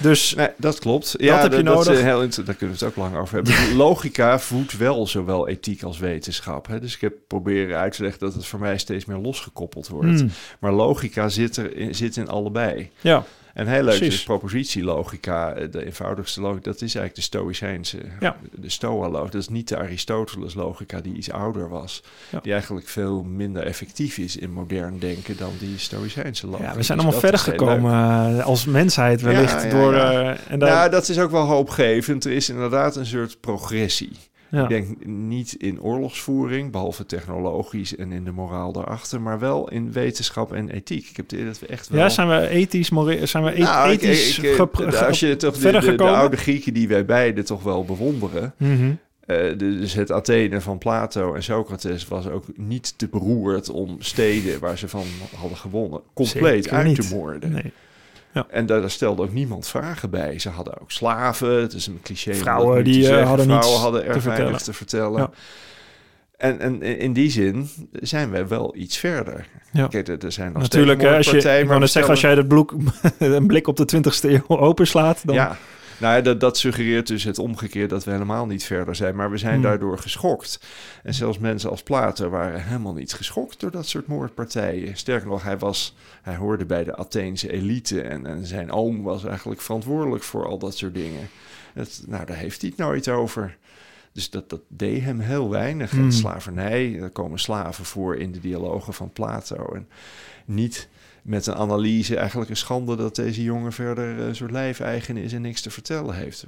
Dus 0.00 0.34
Nee, 0.34 0.48
dat 0.56 0.78
klopt. 0.78 1.14
Ja, 1.18 1.40
heb 1.40 1.52
je 1.52 1.62
dat, 1.62 1.74
dat 1.74 1.80
is 1.80 1.86
nodig. 1.86 2.02
heel 2.02 2.20
daar 2.44 2.54
kunnen 2.54 2.76
we 2.78 2.84
het 2.84 2.92
ook 2.92 2.96
lang 3.04 3.16
over 3.16 3.34
hebben. 3.34 3.54
Logica 3.76 4.38
voedt 4.38 4.76
wel 4.76 5.06
zowel 5.06 5.48
ethiek 5.48 5.82
als 5.82 5.98
wetenschap. 5.98 6.66
Hè? 6.66 6.80
Dus 6.80 6.94
ik 6.94 7.00
heb 7.00 7.12
proberen 7.26 7.78
uit 7.78 7.92
te 7.92 8.02
leggen 8.02 8.20
dat 8.20 8.34
het 8.34 8.46
voor 8.46 8.58
mij 8.60 8.78
steeds 8.78 9.04
meer 9.04 9.16
losgekoppeld 9.16 9.88
wordt. 9.88 10.18
hmm, 10.20 10.30
Maar 10.60 10.72
logica 10.72 11.28
zit, 11.28 11.56
er 11.56 11.76
in, 11.76 11.94
zit 11.94 12.16
in 12.16 12.28
allebei. 12.28 12.90
ja, 13.00 13.24
En 13.58 13.66
heel 13.66 13.82
leuk 13.82 13.96
Precies. 13.98 14.14
is 14.14 14.22
propositielogica, 14.22 15.52
eh, 15.52 15.70
de 15.70 15.84
eenvoudigste 15.86 16.40
logica, 16.40 16.60
dat 16.62 16.74
is 16.74 16.80
eigenlijk 16.94 17.14
de 17.14 17.20
Stoïcijnse, 17.20 17.98
Ja. 18.20 18.36
de 18.54 18.68
Stoa-logica. 18.70 19.30
Dat 19.30 19.40
is 19.40 19.48
niet 19.48 19.68
de 19.68 19.76
Aristoteles-logica 19.76 21.00
die 21.00 21.14
iets 21.14 21.30
ouder 21.30 21.68
was. 21.68 22.02
Ja. 22.30 22.40
Die 22.42 22.52
eigenlijk 22.52 22.88
veel 22.88 23.22
minder 23.22 23.62
effectief 23.62 24.18
is 24.18 24.36
in 24.36 24.52
modern 24.52 24.98
denken 24.98 25.36
dan 25.36 25.50
die 25.58 25.78
Stoïcijnse 25.78 26.46
logica. 26.46 26.68
ja, 26.70 26.76
we 26.76 26.82
zijn 26.82 26.98
Dus 26.98 27.06
allemaal 27.06 27.20
verder 27.30 27.42
leuk. 27.46 27.58
gekomen 27.60 27.92
eh, 28.38 28.44
als 28.46 28.64
mensheid 28.64 29.20
wellicht. 29.20 29.62
Ja, 29.62 29.68
door, 29.70 29.94
eh, 29.94 30.28
en 30.48 30.58
daar, 30.58 30.70
Nou, 30.70 30.90
dat 30.90 31.08
is 31.08 31.18
ook 31.18 31.30
wel 31.30 31.44
hoopgevend. 31.46 32.24
Er 32.24 32.32
is 32.32 32.48
inderdaad 32.48 32.96
een 32.96 33.06
soort 33.06 33.40
progressie. 33.40 34.12
Ja. 34.50 34.62
Ik 34.62 34.68
denk 34.68 35.06
niet 35.06 35.52
in 35.52 35.80
oorlogsvoering, 35.82 36.70
behalve 36.72 37.06
technologisch 37.06 37.96
en 37.96 38.12
in 38.12 38.24
de 38.24 38.30
moraal 38.32 38.72
daarachter, 38.72 39.20
maar 39.20 39.38
wel 39.38 39.68
in 39.70 39.92
wetenschap 39.92 40.52
en 40.52 40.68
ethiek. 40.70 41.08
Ik 41.10 41.16
heb 41.16 41.28
de 41.28 41.36
idee 41.36 41.48
dat 41.48 41.58
we 41.60 41.66
echt 41.66 41.88
wel... 41.88 42.00
ja, 42.00 42.08
zijn 42.08 42.28
we 42.28 42.48
ethisch, 42.48 42.88
zijn 43.22 43.44
we 43.44 43.56
e- 43.58 43.62
Nou, 43.62 43.90
ik- 43.92 44.02
ethisch 44.02 44.38
ik- 44.38 44.44
ik- 44.44 44.54
gepr- 44.54 44.90
ge- 44.90 45.04
als 45.06 45.20
je 45.20 45.36
toch 45.36 45.56
de, 45.58 45.94
de, 45.96 46.04
oude 46.04 46.36
Grieken 46.36 46.74
die 46.74 46.88
wij 46.88 47.04
beiden 47.04 47.44
toch 47.44 47.62
wel 47.62 47.84
bewonderen. 47.84 48.54
Mhm. 48.56 48.90
eh, 49.26 49.58
dus 49.58 49.94
het 49.94 50.12
Athene 50.12 50.60
van 50.60 50.78
Plato 50.78 51.34
en 51.34 51.42
Socrates 51.42 52.08
was 52.08 52.26
ook 52.28 52.44
niet 52.56 52.94
te 52.98 53.08
beroerd 53.08 53.68
om 53.70 53.96
steden 53.98 54.60
waar 54.60 54.78
ze 54.78 54.88
van 54.88 55.04
hadden 55.36 55.58
gewonnen 55.58 56.00
compleet 56.14 56.64
Zeker 56.64 56.72
uit 56.78 56.86
niet. 56.86 57.08
te 57.08 57.14
moorden. 57.14 57.52
Nee. 57.52 57.72
En 58.48 58.66
daar, 58.66 58.90
stelde 58.90 59.22
ook 59.22 59.32
niemand 59.32 59.68
vragen 59.68 60.10
bij. 60.10 60.38
Ze 60.38 60.48
hadden 60.48 60.80
ook 60.80 60.90
slaven. 60.90 61.60
Het 61.60 61.72
is 61.72 61.86
een 61.86 62.00
cliché. 62.02 62.30
dat 62.30 62.40
Vrouwen 62.40 62.84
die, 62.84 63.00
eh, 63.00 63.06
zeggen. 63.06 63.26
hadden 63.26 63.44
Vrouwen 63.46 63.68
niets 63.70 63.82
hadden 63.82 64.20
te 64.22 64.28
weinig 64.28 64.60
te 64.60 64.72
vertellen. 64.72 65.20
Ja. 65.20 65.30
En, 66.36 66.60
en 66.60 66.82
in 66.82 67.12
die 67.12 67.30
zin 67.30 67.68
zijn 67.92 68.30
wij 68.30 68.48
wel 68.48 68.76
iets 68.76 68.96
verder. 68.96 69.46
Ja. 69.72 69.86
Kijk, 69.86 70.08
er- 70.08 70.32
zijn 70.32 70.52
nog 70.52 70.62
Natuurlijk, 70.62 71.00
steeds 71.00 71.16
als 71.16 71.26
je, 71.26 71.58
ik 71.58 71.66
wou 71.66 71.78
maar 71.78 71.88
zeggen, 71.88 72.10
als 72.12 72.20
we 72.20 72.26
jij 72.26 72.36
het 72.36 72.48
bloek, 72.48 72.74
een 73.18 73.46
blik 73.46 73.66
op 73.66 73.76
de 73.76 73.96
20ste 73.96 74.30
eeuw 74.30 74.58
openslaat, 74.58 75.20
dan 75.24 75.34
Ja, 75.34 75.56
nou 75.98 76.16
ja, 76.16 76.20
dat, 76.20 76.40
dat 76.40 76.58
suggereert 76.58 77.06
dus 77.06 77.24
het 77.24 77.38
omgekeerd 77.38 77.90
dat 77.90 78.04
we 78.04 78.10
helemaal 78.10 78.46
niet 78.46 78.64
verder 78.64 78.94
zijn. 78.94 79.16
Maar 79.16 79.30
we 79.30 79.38
zijn 79.38 79.52
Hmm. 79.52 79.62
daardoor 79.62 79.98
geschokt. 79.98 80.60
En 81.02 81.14
zelfs 81.14 81.38
mensen 81.38 81.70
als 81.70 81.82
Plato 81.82 82.28
waren 82.28 82.64
helemaal 82.64 82.92
niet 82.92 83.12
geschokt 83.12 83.60
door 83.60 83.70
dat 83.70 83.86
soort 83.86 84.06
moordpartijen. 84.06 84.96
Sterker 84.96 85.28
nog, 85.28 85.42
hij, 85.42 85.58
was, 85.58 85.96
hij 86.22 86.36
hoorde 86.36 86.64
bij 86.66 86.84
de 86.84 86.96
Atheense 86.96 87.52
elite. 87.52 88.00
En, 88.00 88.26
en 88.26 88.46
zijn 88.46 88.72
oom 88.72 89.02
was 89.02 89.24
eigenlijk 89.24 89.60
verantwoordelijk 89.60 90.22
voor 90.22 90.46
al 90.46 90.58
dat 90.58 90.76
soort 90.76 90.94
dingen. 90.94 91.28
Het, 91.72 92.02
nou, 92.06 92.24
daar 92.24 92.36
heeft 92.36 92.60
hij 92.60 92.70
het 92.70 92.78
nooit 92.78 93.08
over. 93.08 93.56
Dus 94.12 94.30
dat, 94.30 94.50
dat 94.50 94.60
deed 94.68 95.02
hem 95.02 95.20
heel 95.20 95.50
weinig. 95.50 95.90
Hmm. 95.90 96.04
En 96.04 96.12
slavernij, 96.12 97.00
er 97.00 97.10
komen 97.10 97.38
slaven 97.38 97.84
voor 97.84 98.16
in 98.16 98.32
de 98.32 98.40
dialogen 98.40 98.94
van 98.94 99.12
Plato. 99.12 99.72
En 99.74 99.88
niet 100.44 100.88
met 101.28 101.46
een 101.46 101.54
analyse 101.54 102.16
eigenlijk 102.16 102.50
een 102.50 102.56
schande 102.56 102.96
dat 102.96 103.16
deze 103.16 103.42
jongen 103.42 103.72
verder 103.72 104.18
een 104.18 104.36
soort 104.36 104.50
lijfeigen 104.50 105.16
is 105.16 105.32
en 105.32 105.42
niks 105.42 105.60
te 105.60 105.70
vertellen 105.70 106.14
heeft. 106.14 106.44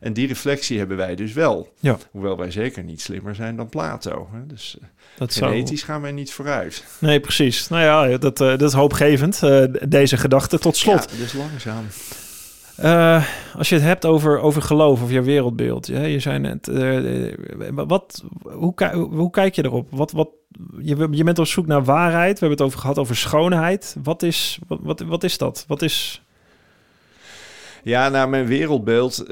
En 0.00 0.12
die 0.12 0.26
reflectie 0.26 0.78
hebben 0.78 0.96
wij 0.96 1.14
dus 1.14 1.32
wel. 1.32 1.72
Ja. 1.80 1.98
Hoewel 2.10 2.36
wij 2.36 2.50
zeker 2.50 2.82
niet 2.82 3.00
slimmer 3.00 3.34
zijn 3.34 3.56
dan 3.56 3.68
Plato. 3.68 4.28
Hè? 4.32 4.46
Dus 4.46 4.76
eh, 4.80 4.88
dat 5.16 5.32
zou... 5.32 5.50
genetisch 5.50 5.82
gaan 5.82 6.00
wij 6.00 6.12
niet 6.12 6.32
vooruit. 6.32 6.84
Nee, 6.98 7.20
precies. 7.20 7.68
Nou 7.68 7.82
ja, 7.82 8.18
dat, 8.18 8.40
eh, 8.40 8.48
dat 8.48 8.62
is 8.62 8.72
hoopgevend, 8.72 9.42
eh, 9.42 9.64
deze 9.88 10.16
gedachte. 10.16 10.58
Tot 10.58 10.76
slot, 10.76 11.08
Ja, 11.10 11.16
dus 11.18 11.32
langzaam. 11.32 11.84
Eh, 12.76 13.26
als 13.54 13.68
je 13.68 13.74
het 13.74 13.84
hebt 13.84 14.04
over, 14.04 14.38
over 14.38 14.62
geloof 14.62 15.02
of 15.02 15.10
je 15.10 15.22
wereldbeeld. 15.22 15.86
Je 15.86 16.20
zei 16.20 16.38
net, 16.38 16.68
eh, 16.68 17.28
eh, 17.28 17.34
wat, 17.74 18.24
hoe, 18.42 18.74
hoe 18.94 19.30
kijk 19.30 19.54
je 19.54 19.64
erop? 19.64 19.88
Wat, 19.90 20.12
wat, 20.12 20.28
je, 20.78 21.08
je 21.10 21.24
bent 21.24 21.38
op 21.38 21.46
zoek 21.46 21.66
naar 21.66 21.84
waarheid. 21.84 22.32
We 22.32 22.46
hebben 22.46 22.58
het 22.58 22.66
over 22.66 22.78
gehad 22.78 22.98
over 22.98 23.16
schoonheid. 23.16 23.96
Wat 24.02 24.22
is, 24.22 24.58
wat, 24.66 25.00
wat, 25.00 25.24
is 25.24 25.38
dat? 25.38 25.64
Wat 25.68 25.82
is... 25.82 26.20
Ja, 27.82 28.08
nou, 28.08 28.28
mijn 28.28 28.46
wereldbeeld, 28.46 29.24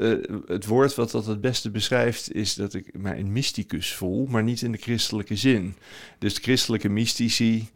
het 0.47 0.65
woord 0.65 0.95
wat 0.95 1.11
dat 1.11 1.25
het 1.25 1.41
beste 1.41 1.71
beschrijft, 1.71 2.33
is 2.33 2.53
dat 2.53 2.73
ik 2.73 2.89
mij 2.97 3.19
een 3.19 3.31
mysticus 3.31 3.93
voel, 3.93 4.25
maar 4.29 4.43
niet 4.43 4.61
in 4.61 4.71
de 4.71 4.77
christelijke 4.77 5.35
zin. 5.35 5.75
Dus 6.19 6.37
christelijke 6.37 6.89
mystici, 6.89 7.69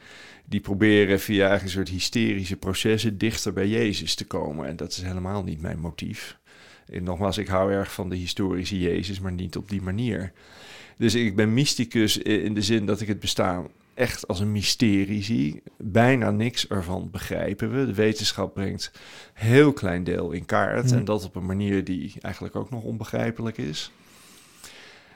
die 0.49 0.59
proberen 0.59 1.19
via 1.19 1.47
eigenlijk 1.47 1.63
een 1.63 1.85
soort 1.85 1.89
hysterische 1.89 2.55
processen 2.55 3.17
dichter 3.17 3.53
bij 3.53 3.67
Jezus 3.67 4.15
te 4.15 4.25
komen. 4.25 4.67
En 4.67 4.75
dat 4.75 4.91
is 4.91 5.01
helemaal 5.01 5.43
niet 5.43 5.61
mijn 5.61 5.79
motief. 5.79 6.37
En 6.91 7.03
nogmaals, 7.03 7.37
ik 7.37 7.47
hou 7.47 7.71
erg 7.71 7.93
van 7.93 8.09
de 8.09 8.15
historische 8.15 8.79
Jezus, 8.79 9.19
maar 9.19 9.31
niet 9.31 9.57
op 9.57 9.69
die 9.69 9.81
manier. 9.81 10.31
Dus 10.97 11.15
ik 11.15 11.35
ben 11.35 11.53
mysticus 11.53 12.17
in 12.17 12.53
de 12.53 12.61
zin 12.61 12.85
dat 12.85 13.01
ik 13.01 13.07
het 13.07 13.19
bestaan 13.19 13.67
echt 13.93 14.27
als 14.27 14.39
een 14.39 14.51
mysterie 14.51 15.23
zie. 15.23 15.63
Bijna 15.77 16.31
niks 16.31 16.67
ervan 16.67 17.09
begrijpen 17.11 17.71
we. 17.71 17.85
De 17.85 17.93
wetenschap 17.93 18.53
brengt 18.53 18.91
een 18.93 19.47
heel 19.47 19.73
klein 19.73 20.03
deel 20.03 20.31
in 20.31 20.45
kaart. 20.45 20.89
Hmm. 20.89 20.99
En 20.99 21.05
dat 21.05 21.25
op 21.25 21.35
een 21.35 21.45
manier 21.45 21.83
die 21.83 22.13
eigenlijk 22.21 22.55
ook 22.55 22.69
nog 22.69 22.83
onbegrijpelijk 22.83 23.57
is. 23.57 23.91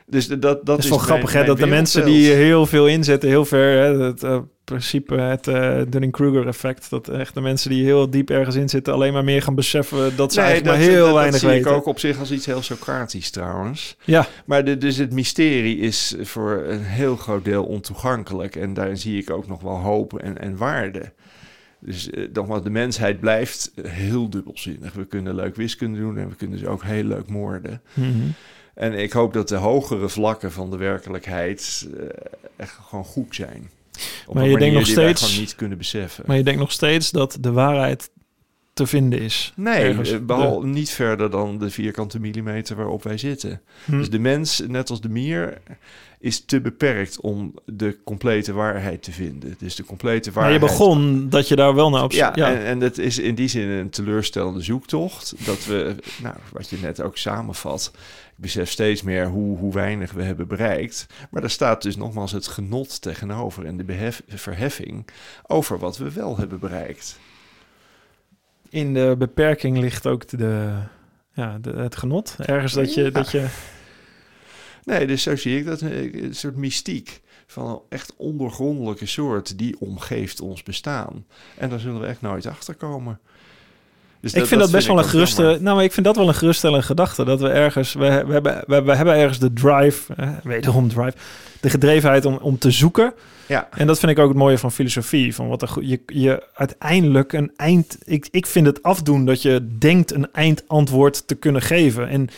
Dus 0.06 0.28
dat, 0.28 0.42
dat 0.42 0.66
Dat 0.66 0.80
is 0.80 0.90
wel 0.90 0.98
grappig, 0.98 1.34
hè? 1.34 1.44
Dat 1.44 1.58
de 1.58 1.66
mensen 1.66 2.06
die 2.06 2.32
heel 2.32 2.66
veel 2.66 2.88
inzetten, 2.88 3.30
heel 3.30 3.46
ver, 3.46 3.78
hè, 3.78 4.04
het 4.04 4.24
eh, 4.24 4.40
principe, 4.64 5.16
het 5.16 5.48
eh 5.48 5.82
Dunning-Kruger 5.90 6.48
effect, 6.48 6.90
dat 6.90 7.08
echt 7.08 7.34
de 7.34 7.42
mensen 7.42 7.70
die 7.70 7.84
heel 7.84 8.10
diep 8.10 8.30
ergens 8.30 8.56
in 8.56 8.70
zitten, 8.70 8.94
alleen 8.94 9.14
maar 9.14 9.24
meer 9.24 9.42
gaan 9.42 9.56
beseffen 9.56 10.16
dat 10.16 10.34
ze 10.34 10.42
eigenlijk 10.42 10.78
maar 10.78 10.88
heel 10.88 11.06
dat, 11.06 11.14
weinig 11.14 11.32
dat 11.32 11.42
zie 11.42 11.50
weten. 11.50 11.72
ik 11.72 11.78
ook 11.78 11.86
op 11.86 12.00
zich 12.00 12.20
als 12.20 12.32
iets 12.32 12.46
heel 12.46 12.62
Socratisch 12.62 13.30
trouwens. 13.30 13.98
Ja, 14.04 14.28
Maar 14.46 14.66
de, 14.66 14.78
dus 14.78 14.98
het 14.98 15.14
mysterie 15.14 15.78
is 15.78 16.16
voor 16.22 16.64
een 16.68 16.84
heel 16.84 17.16
groot 17.16 17.46
deel 17.46 17.64
ontoegankelijk. 17.64 18.56
En 18.56 18.74
daarin 18.74 18.98
zie 18.98 19.22
ik 19.22 19.30
ook 19.30 19.48
nog 19.48 19.62
wel 19.62 19.78
hoop 19.78 20.20
en, 20.20 20.38
en 20.38 20.58
waarde. 20.58 21.12
Dus 21.80 22.10
eh, 22.10 22.24
nogmaals, 22.34 22.64
de 22.64 22.70
mensheid 22.70 23.20
blijft 23.20 23.72
heel 23.88 24.30
dubbelzinnig. 24.30 24.94
We 24.94 25.06
kunnen 25.06 25.36
leuk 25.36 25.56
wiskunde 25.56 26.00
doen 26.00 26.18
en 26.18 26.30
we 26.30 26.36
kunnen 26.36 26.60
dus 26.60 26.68
ook 26.68 26.84
heel 26.84 27.04
leuk 27.04 27.30
moorden. 27.30 27.82
Mhm. 27.94 28.28
En 28.74 28.94
ik 28.94 29.12
hoop 29.12 29.34
dat 29.34 29.48
de 29.48 29.56
hogere 29.56 30.10
vlakken 30.10 30.52
van 30.52 30.72
de 30.72 30.78
werkelijkheid 30.78 31.88
eh, 31.98 32.06
echt 32.56 32.78
gewoon 32.90 33.06
goed 33.06 33.36
zijn. 33.36 33.70
Op 34.28 34.34
Maar 34.36 34.48
je 34.48 34.58
denkt 34.58 34.76
nog 34.76 34.88
steeds- 34.88 35.38
niet 35.40 35.56
kunnen 35.56 35.78
beseffen. 35.78 36.24
maar 36.28 36.38
je 36.38 36.44
denkt 36.44 36.60
nog 36.60 36.72
steeds 36.72 37.12
dat 37.12 37.38
de 37.40 37.52
waarheid 37.52 38.10
te 38.74 38.88
vinden 38.88 39.20
is. 39.20 39.54
Nee, 39.56 39.84
ergens. 39.84 40.12
eh, 40.12 40.20
behalve 40.20 40.68
niet 40.68 40.90
verder 40.90 41.30
dan 41.30 41.58
de 41.58 41.70
vierkante 41.70 42.20
millimeter 42.20 42.76
waarop 42.76 43.04
wij 43.04 43.18
zitten. 43.18 43.62
Hm. 43.86 43.98
Dus 43.98 44.10
de 44.10 44.20
mens, 44.20 44.64
net 44.68 44.90
als 44.90 45.02
de 45.02 45.10
mier, 45.10 45.62
is 46.20 46.46
te 46.46 46.62
beperkt 46.62 47.20
om 47.22 47.54
de 47.66 47.98
complete 48.04 48.54
waarheid 48.54 49.04
te 49.04 49.12
vinden. 49.12 49.56
Dus 49.58 49.76
de 49.76 49.84
complete 49.84 50.32
Maar 50.34 50.52
je 50.52 50.60
waarheid... 50.60 50.78
begon 50.78 51.30
dat 51.30 51.48
je 51.48 51.56
daar 51.56 51.76
wel 51.76 51.90
naar 51.90 52.04
op 52.04 52.12
Ja, 52.12 52.32
ja. 52.36 52.54
En, 52.54 52.66
en 52.66 52.80
dat 52.80 52.98
is 52.98 53.20
in 53.20 53.36
die 53.36 53.48
zin 53.48 53.68
een 53.68 53.90
teleurstellende 53.90 54.62
zoektocht. 54.62 55.46
Dat 55.46 55.66
we, 55.66 55.96
nou, 56.22 56.36
wat 56.52 56.70
je 56.70 56.78
net 56.82 57.02
ook 57.02 57.18
samenvat. 57.18 57.92
Ik 58.36 58.40
besef 58.42 58.70
steeds 58.70 59.02
meer 59.02 59.28
hoe, 59.28 59.58
hoe 59.58 59.74
weinig 59.74 60.12
we 60.12 60.24
hebben 60.24 60.48
bereikt. 60.48 61.08
Maar 61.32 61.42
daar 61.42 61.50
staat 61.50 61.82
dus 61.82 61.96
nogmaals 61.96 62.32
het 62.32 62.48
genot 62.48 63.02
tegenover 63.02 63.66
en 63.66 63.78
de 63.78 63.84
behef, 63.84 64.22
verheffing 64.28 65.08
over 65.48 65.80
wat 65.80 65.98
we 65.98 66.12
wel 66.12 66.38
hebben 66.38 66.60
bereikt. 66.60 67.18
In 68.74 68.94
de 68.94 69.16
beperking 69.18 69.78
ligt 69.78 70.08
ook 70.08 70.28
de, 70.28 70.74
ja, 71.34 71.58
de, 71.62 71.72
het 71.72 71.96
genot. 71.96 72.36
Ergens 72.38 72.74
dat 72.74 72.94
je, 72.94 73.04
Ja. 73.04 73.10
dat 73.10 73.32
je 73.32 73.48
Nee, 74.84 75.08
dus 75.08 75.24
zo 75.24 75.36
zie 75.36 75.58
ik 75.58 75.66
dat 75.66 75.82
een 75.82 76.36
soort 76.36 76.56
mystiek 76.56 77.22
van 77.48 77.70
een 77.70 77.80
echt 77.90 78.16
ondergrondelijke 78.16 79.06
soort 79.06 79.58
die 79.58 79.80
omgeeft 79.80 80.42
ons 80.42 80.64
bestaan. 80.64 81.26
En 81.58 81.70
daar 81.70 81.80
zullen 81.80 82.02
we 82.02 82.08
echt 82.08 82.22
nooit 82.22 82.46
achter 82.46 82.76
komen. 82.76 83.20
Dus 84.24 84.34
ik 84.34 84.46
vind 84.46 84.62
dat, 84.62 84.72
best 84.72 84.88
wel 84.88 84.98
een 84.98 85.06
geruste. 85.06 85.58
Nou, 85.62 85.76
maar 85.76 85.84
ik 85.84 85.94
vind 85.94 86.06
dat 86.06 86.16
wel 86.16 86.28
een 86.28 86.34
geruststellende 86.34 86.86
gedachte. 86.86 87.26
Dat 87.26 87.42
we 87.42 87.50
ergens. 87.50 87.94
We, 87.94 88.24
we, 88.28 88.34
hebben, 88.34 88.64
we, 88.68 88.82
we 88.82 88.96
hebben 88.96 89.16
ergens 89.16 89.40
de 89.40 89.54
drive. 89.54 90.14
Eh, 90.14 90.30
wederom 90.44 90.88
drive. 90.90 91.14
De 91.60 91.70
gedrevenheid 91.70 92.26
om, 92.26 92.38
om 92.42 92.58
te 92.58 92.72
zoeken. 92.72 93.14
Ja, 93.48 93.68
En 93.72 93.88
dat 93.88 94.00
vind 94.00 94.12
ik 94.12 94.20
ook 94.20 94.28
het 94.28 94.38
mooie 94.38 94.58
van 94.58 94.72
filosofie. 94.72 95.36
Van 95.36 95.48
wat 95.48 95.62
er, 95.62 95.70
je, 95.80 96.00
je 96.06 96.44
uiteindelijk 96.54 97.34
een 97.34 97.52
eind. 97.56 97.98
Ik, 98.04 98.28
ik 98.32 98.46
vind 98.46 98.66
het 98.66 98.84
afdoen 98.84 99.26
dat 99.26 99.42
je 99.42 99.68
denkt 99.78 100.14
een 100.14 100.28
eindantwoord 100.32 101.28
te 101.28 101.36
kunnen 101.36 101.62
geven. 101.62 102.08
En 102.10 102.30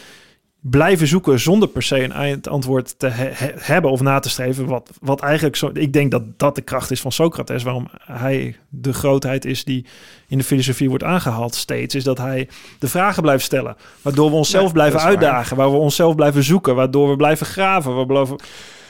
blijven 0.69 1.07
zoeken 1.07 1.39
zonder 1.39 1.67
per 1.67 1.83
se 1.83 2.03
een 2.03 2.11
eindantwoord 2.11 2.99
te 2.99 3.07
he- 3.07 3.31
he- 3.33 3.53
hebben 3.55 3.91
of 3.91 4.01
na 4.01 4.19
te 4.19 4.29
streven. 4.29 4.65
Wat, 4.65 4.89
wat 5.01 5.21
eigenlijk 5.21 5.55
zo. 5.55 5.69
Ik 5.73 5.93
denk 5.93 6.11
dat 6.11 6.23
dat 6.37 6.55
de 6.55 6.61
kracht 6.61 6.91
is 6.91 7.01
van 7.01 7.11
Socrates. 7.11 7.63
Waarom 7.63 7.87
hij 8.01 8.55
de 8.69 8.93
grootheid 8.93 9.45
is 9.45 9.63
die 9.63 9.85
in 10.27 10.37
de 10.37 10.43
filosofie 10.43 10.89
wordt 10.89 11.03
aangehaald 11.03 11.55
steeds. 11.55 11.95
Is 11.95 12.03
dat 12.03 12.17
hij 12.17 12.49
de 12.79 12.87
vragen 12.87 13.21
blijft 13.21 13.43
stellen. 13.43 13.75
Waardoor 14.01 14.29
we 14.29 14.35
onszelf 14.35 14.65
Ja, 14.67 14.71
blijven 14.73 14.99
waar. 14.99 15.07
uitdagen. 15.07 15.57
Waar 15.57 15.71
we 15.71 15.77
onszelf 15.77 16.15
blijven 16.15 16.43
zoeken. 16.43 16.75
Waardoor 16.75 17.09
we 17.09 17.15
blijven 17.15 17.45
graven. 17.45 17.97
We 17.97 18.05
blijven, 18.05 18.35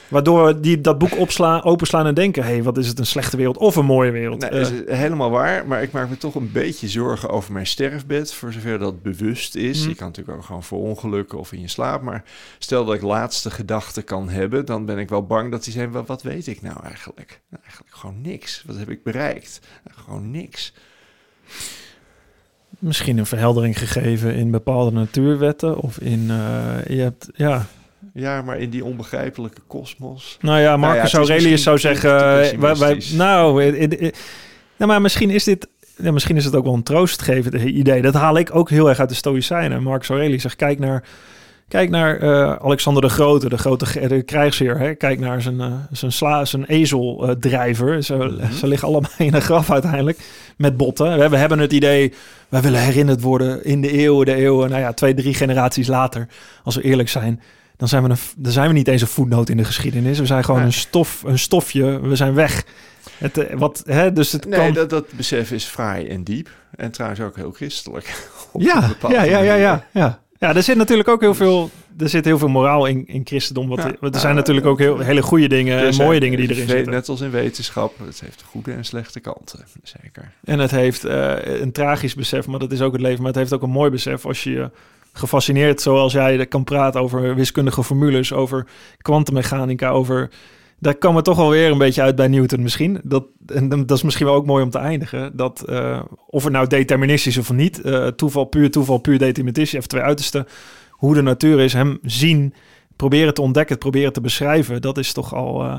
Waardoor 0.07 0.61
die, 0.61 0.81
dat 0.81 0.97
boek 0.97 1.17
opslaan, 1.17 1.63
openslaan 1.63 2.05
en 2.05 2.13
denken... 2.13 2.43
hé, 2.43 2.49
hey, 2.49 2.63
wat 2.63 2.77
is 2.77 2.87
het 2.87 2.99
een 2.99 3.05
slechte 3.05 3.37
wereld 3.37 3.57
of 3.57 3.75
een 3.75 3.85
mooie 3.85 4.11
wereld? 4.11 4.39
nee, 4.41 4.49
Eh, 4.49 4.61
is 4.61 4.97
helemaal 4.97 5.29
waar. 5.29 5.67
Maar 5.67 5.81
ik 5.81 5.91
maak 5.91 6.09
me 6.09 6.17
toch 6.17 6.35
een 6.35 6.51
beetje 6.51 6.87
zorgen 6.87 7.29
over 7.29 7.53
mijn 7.53 7.67
sterfbed. 7.67 8.33
Voor 8.33 8.53
zover 8.53 8.79
dat 8.79 9.01
bewust 9.01 9.55
is. 9.55 9.83
Hm. 9.83 9.89
Je 9.89 9.95
kan 9.95 10.07
natuurlijk 10.07 10.37
ook 10.37 10.43
gewoon 10.43 10.63
voor 10.63 10.79
ongelukken 10.79 11.39
of 11.39 11.51
in 11.51 11.61
je 11.61 11.67
slaap. 11.67 12.01
Maar 12.01 12.23
stel 12.59 12.85
dat 12.85 12.95
ik 12.95 13.01
laatste 13.01 13.51
gedachten 13.51 14.03
kan 14.03 14.29
hebben. 14.29 14.65
Dan 14.65 14.85
ben 14.85 14.97
ik 14.97 15.09
wel 15.09 15.25
bang 15.25 15.51
dat 15.51 15.63
die 15.63 15.73
zijn. 15.73 15.91
Wat, 15.91 16.07
wat 16.07 16.21
weet 16.21 16.47
ik 16.47 16.61
nou 16.61 16.83
eigenlijk? 16.83 17.41
Nou, 17.49 17.63
eigenlijk 17.63 17.95
gewoon 17.95 18.21
niks. 18.21 18.63
Wat 18.65 18.77
heb 18.77 18.89
ik 18.89 19.03
bereikt? 19.03 19.59
Nou, 19.83 19.99
gewoon 20.05 20.31
niks. 20.31 20.73
misschien 22.79 23.17
een 23.17 23.25
verheldering 23.25 23.77
gegeven 23.79 24.35
in 24.35 24.51
bepaalde 24.51 24.91
natuurwetten... 24.91 25.77
of 25.77 25.97
in... 25.99 26.29
eh, 26.29 26.85
je 26.87 27.01
hebt, 27.01 27.29
ja, 27.33 27.65
Ja, 28.17 28.41
maar 28.41 28.57
in 28.57 28.69
die 28.69 28.85
onbegrijpelijke 28.85 29.61
kosmos. 29.67 30.37
Nou 30.41 30.57
ja, 30.59 30.63
ja, 30.63 30.77
Marcus 30.77 31.13
Aurelius 31.13 31.63
zou 31.63 31.77
zeggen... 31.77 32.11
eh, 32.51 32.59
wij, 32.59 32.75
wij, 32.75 33.01
nou, 33.13 33.63
eh, 33.63 33.83
eh, 33.83 34.11
nou, 34.77 34.91
maar 34.91 35.01
misschien 35.01 35.29
is 35.29 35.43
dit... 35.43 35.67
Ja, 35.97 36.11
misschien 36.11 36.35
is 36.35 36.45
het 36.45 36.55
ook 36.55 36.63
wel 36.63 36.73
een 36.73 36.83
troostgevend 36.83 37.53
idee. 37.55 38.01
Dat 38.01 38.13
haal 38.13 38.37
ik 38.37 38.55
ook 38.55 38.69
heel 38.69 38.89
erg 38.89 38.99
uit 38.99 39.09
de 39.09 39.15
Stoïcijnen. 39.15 39.83
Marcus 39.83 40.09
Aurelius 40.09 40.41
zegt, 40.41 40.55
kijk 40.55 40.79
naar... 40.79 41.03
Kijk 41.67 41.89
naar 41.89 42.19
Alexander 42.59 43.01
de 43.01 43.09
Grote, 43.09 43.49
de 43.49 43.57
grote 43.57 44.07
de 44.07 44.21
krijgsheer. 44.23 44.77
Hè? 44.79 44.93
Kijk 44.95 45.19
naar 45.19 45.41
zijn, 45.41 45.87
zijn, 45.91 46.11
sla, 46.11 46.45
zijn 46.45 46.65
ezeldrijver. 46.65 48.03
Ze, 48.03 48.15
Mhm. 48.15 48.51
ze 48.53 48.67
liggen 48.67 48.87
allemaal 48.87 49.11
in 49.27 49.33
een 49.33 49.41
graf 49.41 49.71
uiteindelijk 49.71 50.19
met 50.57 50.77
botten. 50.77 51.17
We, 51.17 51.29
we 51.29 51.37
hebben 51.37 51.59
het 51.59 51.73
idee, 51.73 52.13
wij 52.49 52.61
willen 52.61 52.79
herinnerd 52.81 53.21
worden 53.21 53.63
in 53.65 53.81
de 53.81 53.91
eeuwen, 53.91 54.25
de 54.25 54.33
eeuwen. 54.35 54.69
Nou 54.69 54.81
ja, 54.81 54.93
twee, 54.93 55.13
drie 55.13 55.33
generaties 55.33 55.87
later, 55.87 56.27
als 56.63 56.75
we 56.75 56.81
eerlijk 56.81 57.09
zijn, 57.09 57.41
dan 57.77 57.87
zijn 57.87 58.03
we, 58.03 58.09
een, 58.09 58.17
dan 58.37 58.51
zijn 58.51 58.67
we 58.67 58.73
niet 58.73 58.87
eens 58.87 59.01
een 59.01 59.07
voetnoot 59.07 59.49
in 59.49 59.57
de 59.57 59.63
geschiedenis. 59.65 60.19
We 60.19 60.25
zijn 60.25 60.43
gewoon 60.43 60.59
Nee. 60.59 60.69
een, 60.69 60.73
stof, 60.75 61.23
een 61.25 61.39
stofje, 61.39 61.99
we 62.01 62.15
zijn 62.15 62.33
weg. 62.33 62.63
Het, 63.17 63.37
eh, 63.37 63.57
wat, 63.57 63.83
hè, 63.85 64.13
dus 64.13 64.31
het 64.31 64.45
Nee, 64.45 64.59
kan... 64.59 64.73
dat, 64.73 64.89
dat 64.89 65.11
besef 65.11 65.51
is 65.51 65.63
fraai 65.63 66.07
en 66.07 66.23
diep. 66.23 66.49
En 66.75 66.91
trouwens 66.91 67.21
ook 67.21 67.35
heel 67.35 67.51
christelijk. 67.51 68.27
ja, 68.53 68.89
ja, 69.09 69.23
ja, 69.23 69.39
ja, 69.39 69.53
ja, 69.55 69.85
ja. 69.91 70.19
Ja, 70.39 70.55
er 70.55 70.63
zit 70.63 70.77
natuurlijk 70.77 71.07
ook 71.09 71.21
heel 71.21 71.33
veel, 71.35 71.69
er 71.97 72.09
zit 72.09 72.25
heel 72.25 72.37
veel 72.37 72.47
moraal 72.47 72.85
in, 72.85 73.07
in 73.07 73.21
christendom. 73.25 73.67
Wat, 73.67 73.77
Ja. 73.99 74.09
er 74.11 74.19
zijn 74.19 74.35
natuurlijk 74.35 74.65
ook 74.65 74.79
heel, 74.79 74.99
hele 74.99 75.21
goede 75.21 75.47
dingen 75.47 75.79
en 75.87 75.95
mooie 75.95 76.19
dingen 76.19 76.37
die 76.39 76.49
erin 76.49 76.67
zitten. 76.67 76.91
Net 76.93 77.09
als 77.09 77.21
in 77.21 77.31
wetenschap. 77.31 77.93
Het 78.05 78.19
heeft 78.19 78.43
goede 78.49 78.71
en 78.73 78.85
slechte 78.85 79.19
kanten. 79.19 79.65
Zeker. 79.83 80.31
En 80.43 80.59
het 80.59 80.71
heeft 80.71 81.03
eh, 81.05 81.33
een 81.61 81.71
tragisch 81.71 82.15
besef, 82.15 82.47
maar 82.47 82.59
dat 82.59 82.71
is 82.71 82.81
ook 82.81 82.91
het 82.93 83.01
leven. 83.01 83.17
Maar 83.19 83.27
het 83.31 83.35
heeft 83.39 83.53
ook 83.53 83.61
een 83.61 83.69
mooi 83.69 83.89
besef 83.91 84.25
als 84.25 84.43
je 84.43 84.69
gefascineerd, 85.17 85.81
zoals 85.81 86.13
jij 86.13 86.45
kan 86.45 86.63
praten 86.63 87.01
over 87.01 87.35
wiskundige 87.35 87.83
formules, 87.83 88.33
over 88.33 88.67
kwantummechanica, 89.01 89.89
over... 89.89 90.29
Daar 90.79 90.95
kwam 90.95 91.15
het 91.15 91.25
toch 91.25 91.39
alweer 91.39 91.71
een 91.71 91.77
beetje 91.77 92.01
uit 92.01 92.15
bij 92.15 92.27
Newton 92.27 92.61
misschien. 92.61 92.99
Dat, 93.03 93.25
en 93.45 93.69
dat 93.69 93.91
is 93.97 94.03
misschien 94.03 94.25
wel 94.25 94.35
ook 94.35 94.45
mooi 94.45 94.63
om 94.63 94.69
te 94.69 94.77
eindigen. 94.77 95.35
Dat, 95.35 95.61
eh, 95.61 96.01
of 96.27 96.43
het 96.43 96.53
nou 96.53 96.67
deterministisch 96.67 97.37
is 97.37 97.49
of 97.49 97.55
niet, 97.55 97.81
eh, 97.81 98.07
toeval, 98.07 98.45
puur 98.45 98.71
toeval, 98.71 98.97
puur 98.97 99.17
deterministisch, 99.17 99.73
even 99.73 99.89
twee 99.89 100.01
uitersten. 100.01 100.45
Hoe 100.89 101.13
de 101.13 101.21
natuur 101.21 101.59
is, 101.59 101.73
hem 101.73 101.99
zien, 102.01 102.53
proberen 102.95 103.33
te 103.33 103.41
ontdekken, 103.41 103.77
proberen 103.77 104.13
te 104.13 104.21
beschrijven. 104.21 104.81
Dat 104.81 104.97
is 104.97 105.13
toch 105.13 105.33
al 105.33 105.63
eh, 105.63 105.75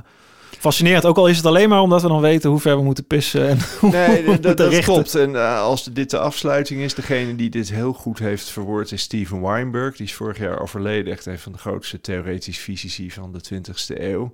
fascinerend. 0.59 1.05
Ook 1.05 1.17
al 1.17 1.29
is 1.29 1.37
het 1.37 1.47
alleen 1.47 1.69
maar 1.69 1.81
omdat 1.81 2.03
we 2.03 2.09
dan 2.09 2.21
weten 2.21 2.51
hoe 2.51 2.61
ver 2.61 2.77
we 2.77 2.83
moeten 2.83 3.05
pissen 3.07 3.49
en 3.49 3.59
hoe 3.81 3.91
Nee, 3.91 4.41
dat, 4.41 4.57
dat 4.57 4.79
klopt. 4.79 5.15
En 5.15 5.37
eh, 5.37 5.61
als 5.61 5.85
dit 5.85 6.11
de 6.11 6.19
afsluiting 6.19 6.81
is, 6.81 6.95
degene 6.95 7.37
die 7.37 7.51
dit 7.51 7.71
heel 7.71 7.93
goed 7.93 8.19
heeft 8.19 8.49
verwoord 8.49 8.93
is 8.93 9.03
Steven 9.03 9.41
Weinberg. 9.41 9.97
Die 9.97 10.07
is 10.07 10.15
vorig 10.15 10.39
jaar 10.39 10.61
overleden. 10.61 11.13
Echt 11.13 11.27
een 11.27 11.39
van 11.39 11.53
de 11.53 11.59
grootste 11.59 12.01
theoretisch 12.01 12.59
fysici 12.59 13.11
van 13.11 13.33
de 13.33 13.41
20ste 13.55 14.01
eeuw. 14.01 14.33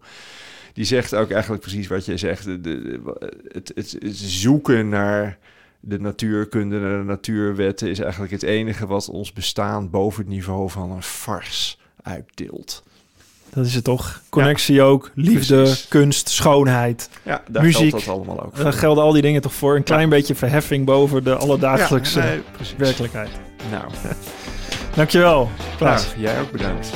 Die 0.73 0.85
zegt 0.85 1.15
ook 1.15 1.31
eigenlijk 1.31 1.63
precies 1.63 1.87
wat 1.87 2.05
jij 2.05 2.17
zegt. 2.17 2.45
De, 2.45 2.61
de- 2.61 3.01
het, 3.49 3.73
het, 3.75 3.97
het 3.99 4.17
zoeken 4.17 4.89
naar 4.89 5.39
de 5.81 6.01
natuurkunde, 6.01 6.79
naar 6.79 6.99
de 6.99 7.05
natuurwetten... 7.05 7.89
is 7.91 7.99
eigenlijk 7.99 8.33
het 8.33 8.43
enige 8.43 8.87
wat 8.87 9.09
ons 9.09 9.33
bestaan 9.33 9.91
boven 9.91 10.21
het 10.23 10.33
niveau 10.33 10.71
van 10.71 10.91
een 10.91 11.03
farce 11.03 11.77
uitdeelt. 12.03 12.83
Dat 13.55 13.67
is 13.67 13.75
het 13.75 13.85
toch? 13.85 14.21
Connectie 14.29 14.83
ook, 14.83 15.11
liefde, 15.15 15.57
Precies. 15.57 15.89
kunst, 15.89 16.29
schoonheid. 16.29 17.09
Ja, 17.23 17.43
daar 17.49 17.63
Muziek. 17.63 17.91
geldt 17.91 18.05
dat 18.05 18.15
allemaal 18.15 18.45
ook 18.45 18.51
voor. 18.55 18.65
Daar 18.65 18.73
gelden 18.73 19.05
al 19.05 19.13
die 19.13 19.23
dingen 19.23 19.41
toch 19.41 19.55
voor. 19.55 19.77
Een 19.77 19.83
klein 19.83 20.09
beetje 20.09 20.35
verheffing 20.35 20.85
boven 20.87 21.25
de 21.25 21.35
alledagelijkse 21.37 22.19
Ja, 22.21 22.25
nee, 22.27 22.43
precies. 22.53 22.75
werkelijkheid. 22.77 23.31
Nou, 23.71 23.85
Dankjewel, 24.97 25.51
Klaas. 25.77 26.07
nou, 26.07 26.21
jij 26.21 26.41
ook 26.41 26.51
bedankt. 26.51 26.91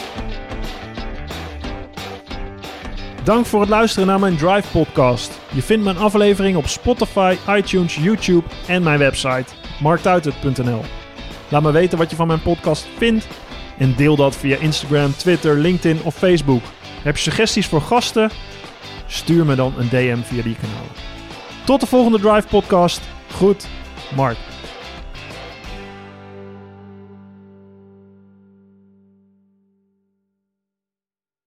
Dank 3.25 3.47
voor 3.47 3.61
het 3.61 3.69
luisteren 3.69 4.07
naar 4.09 4.21
mijn 4.21 4.37
Drive 4.37 4.69
podcast. 4.71 5.31
Je 5.53 5.63
vindt 5.63 5.85
mijn 5.85 5.97
aflevering 5.99 6.57
op 6.57 6.67
Spotify, 6.67 7.37
iTunes, 7.49 7.95
YouTube 7.97 8.47
en 8.67 8.83
mijn 8.83 8.99
website 8.99 9.45
marktuitert.nl. 9.81 10.81
Laat 11.49 11.63
me 11.63 11.71
weten 11.71 11.99
wat 11.99 12.11
je 12.11 12.17
van 12.17 12.27
mijn 12.27 12.43
podcast 12.43 12.87
vindt 12.97 13.27
en 13.79 13.95
deel 13.97 14.17
dat 14.17 14.37
via 14.37 14.57
Instagram, 14.57 15.17
Twitter, 15.17 15.59
LinkedIn 15.59 16.03
of 16.03 16.15
Facebook. 16.15 16.63
Heb 17.03 17.17
je 17.17 17.23
suggesties 17.23 17.67
voor 17.67 17.81
gasten? 17.81 18.31
Stuur 19.07 19.47
me 19.47 19.55
dan 19.55 19.75
een 19.79 19.89
DM 19.89 20.23
via 20.23 20.43
die 20.43 20.57
kanalen. 20.61 20.93
Tot 21.65 21.81
de 21.81 21.87
volgende 21.87 22.21
Drive 22.21 22.49
podcast. 22.49 23.01
Goed, 23.33 23.69
Mark. 24.15 24.56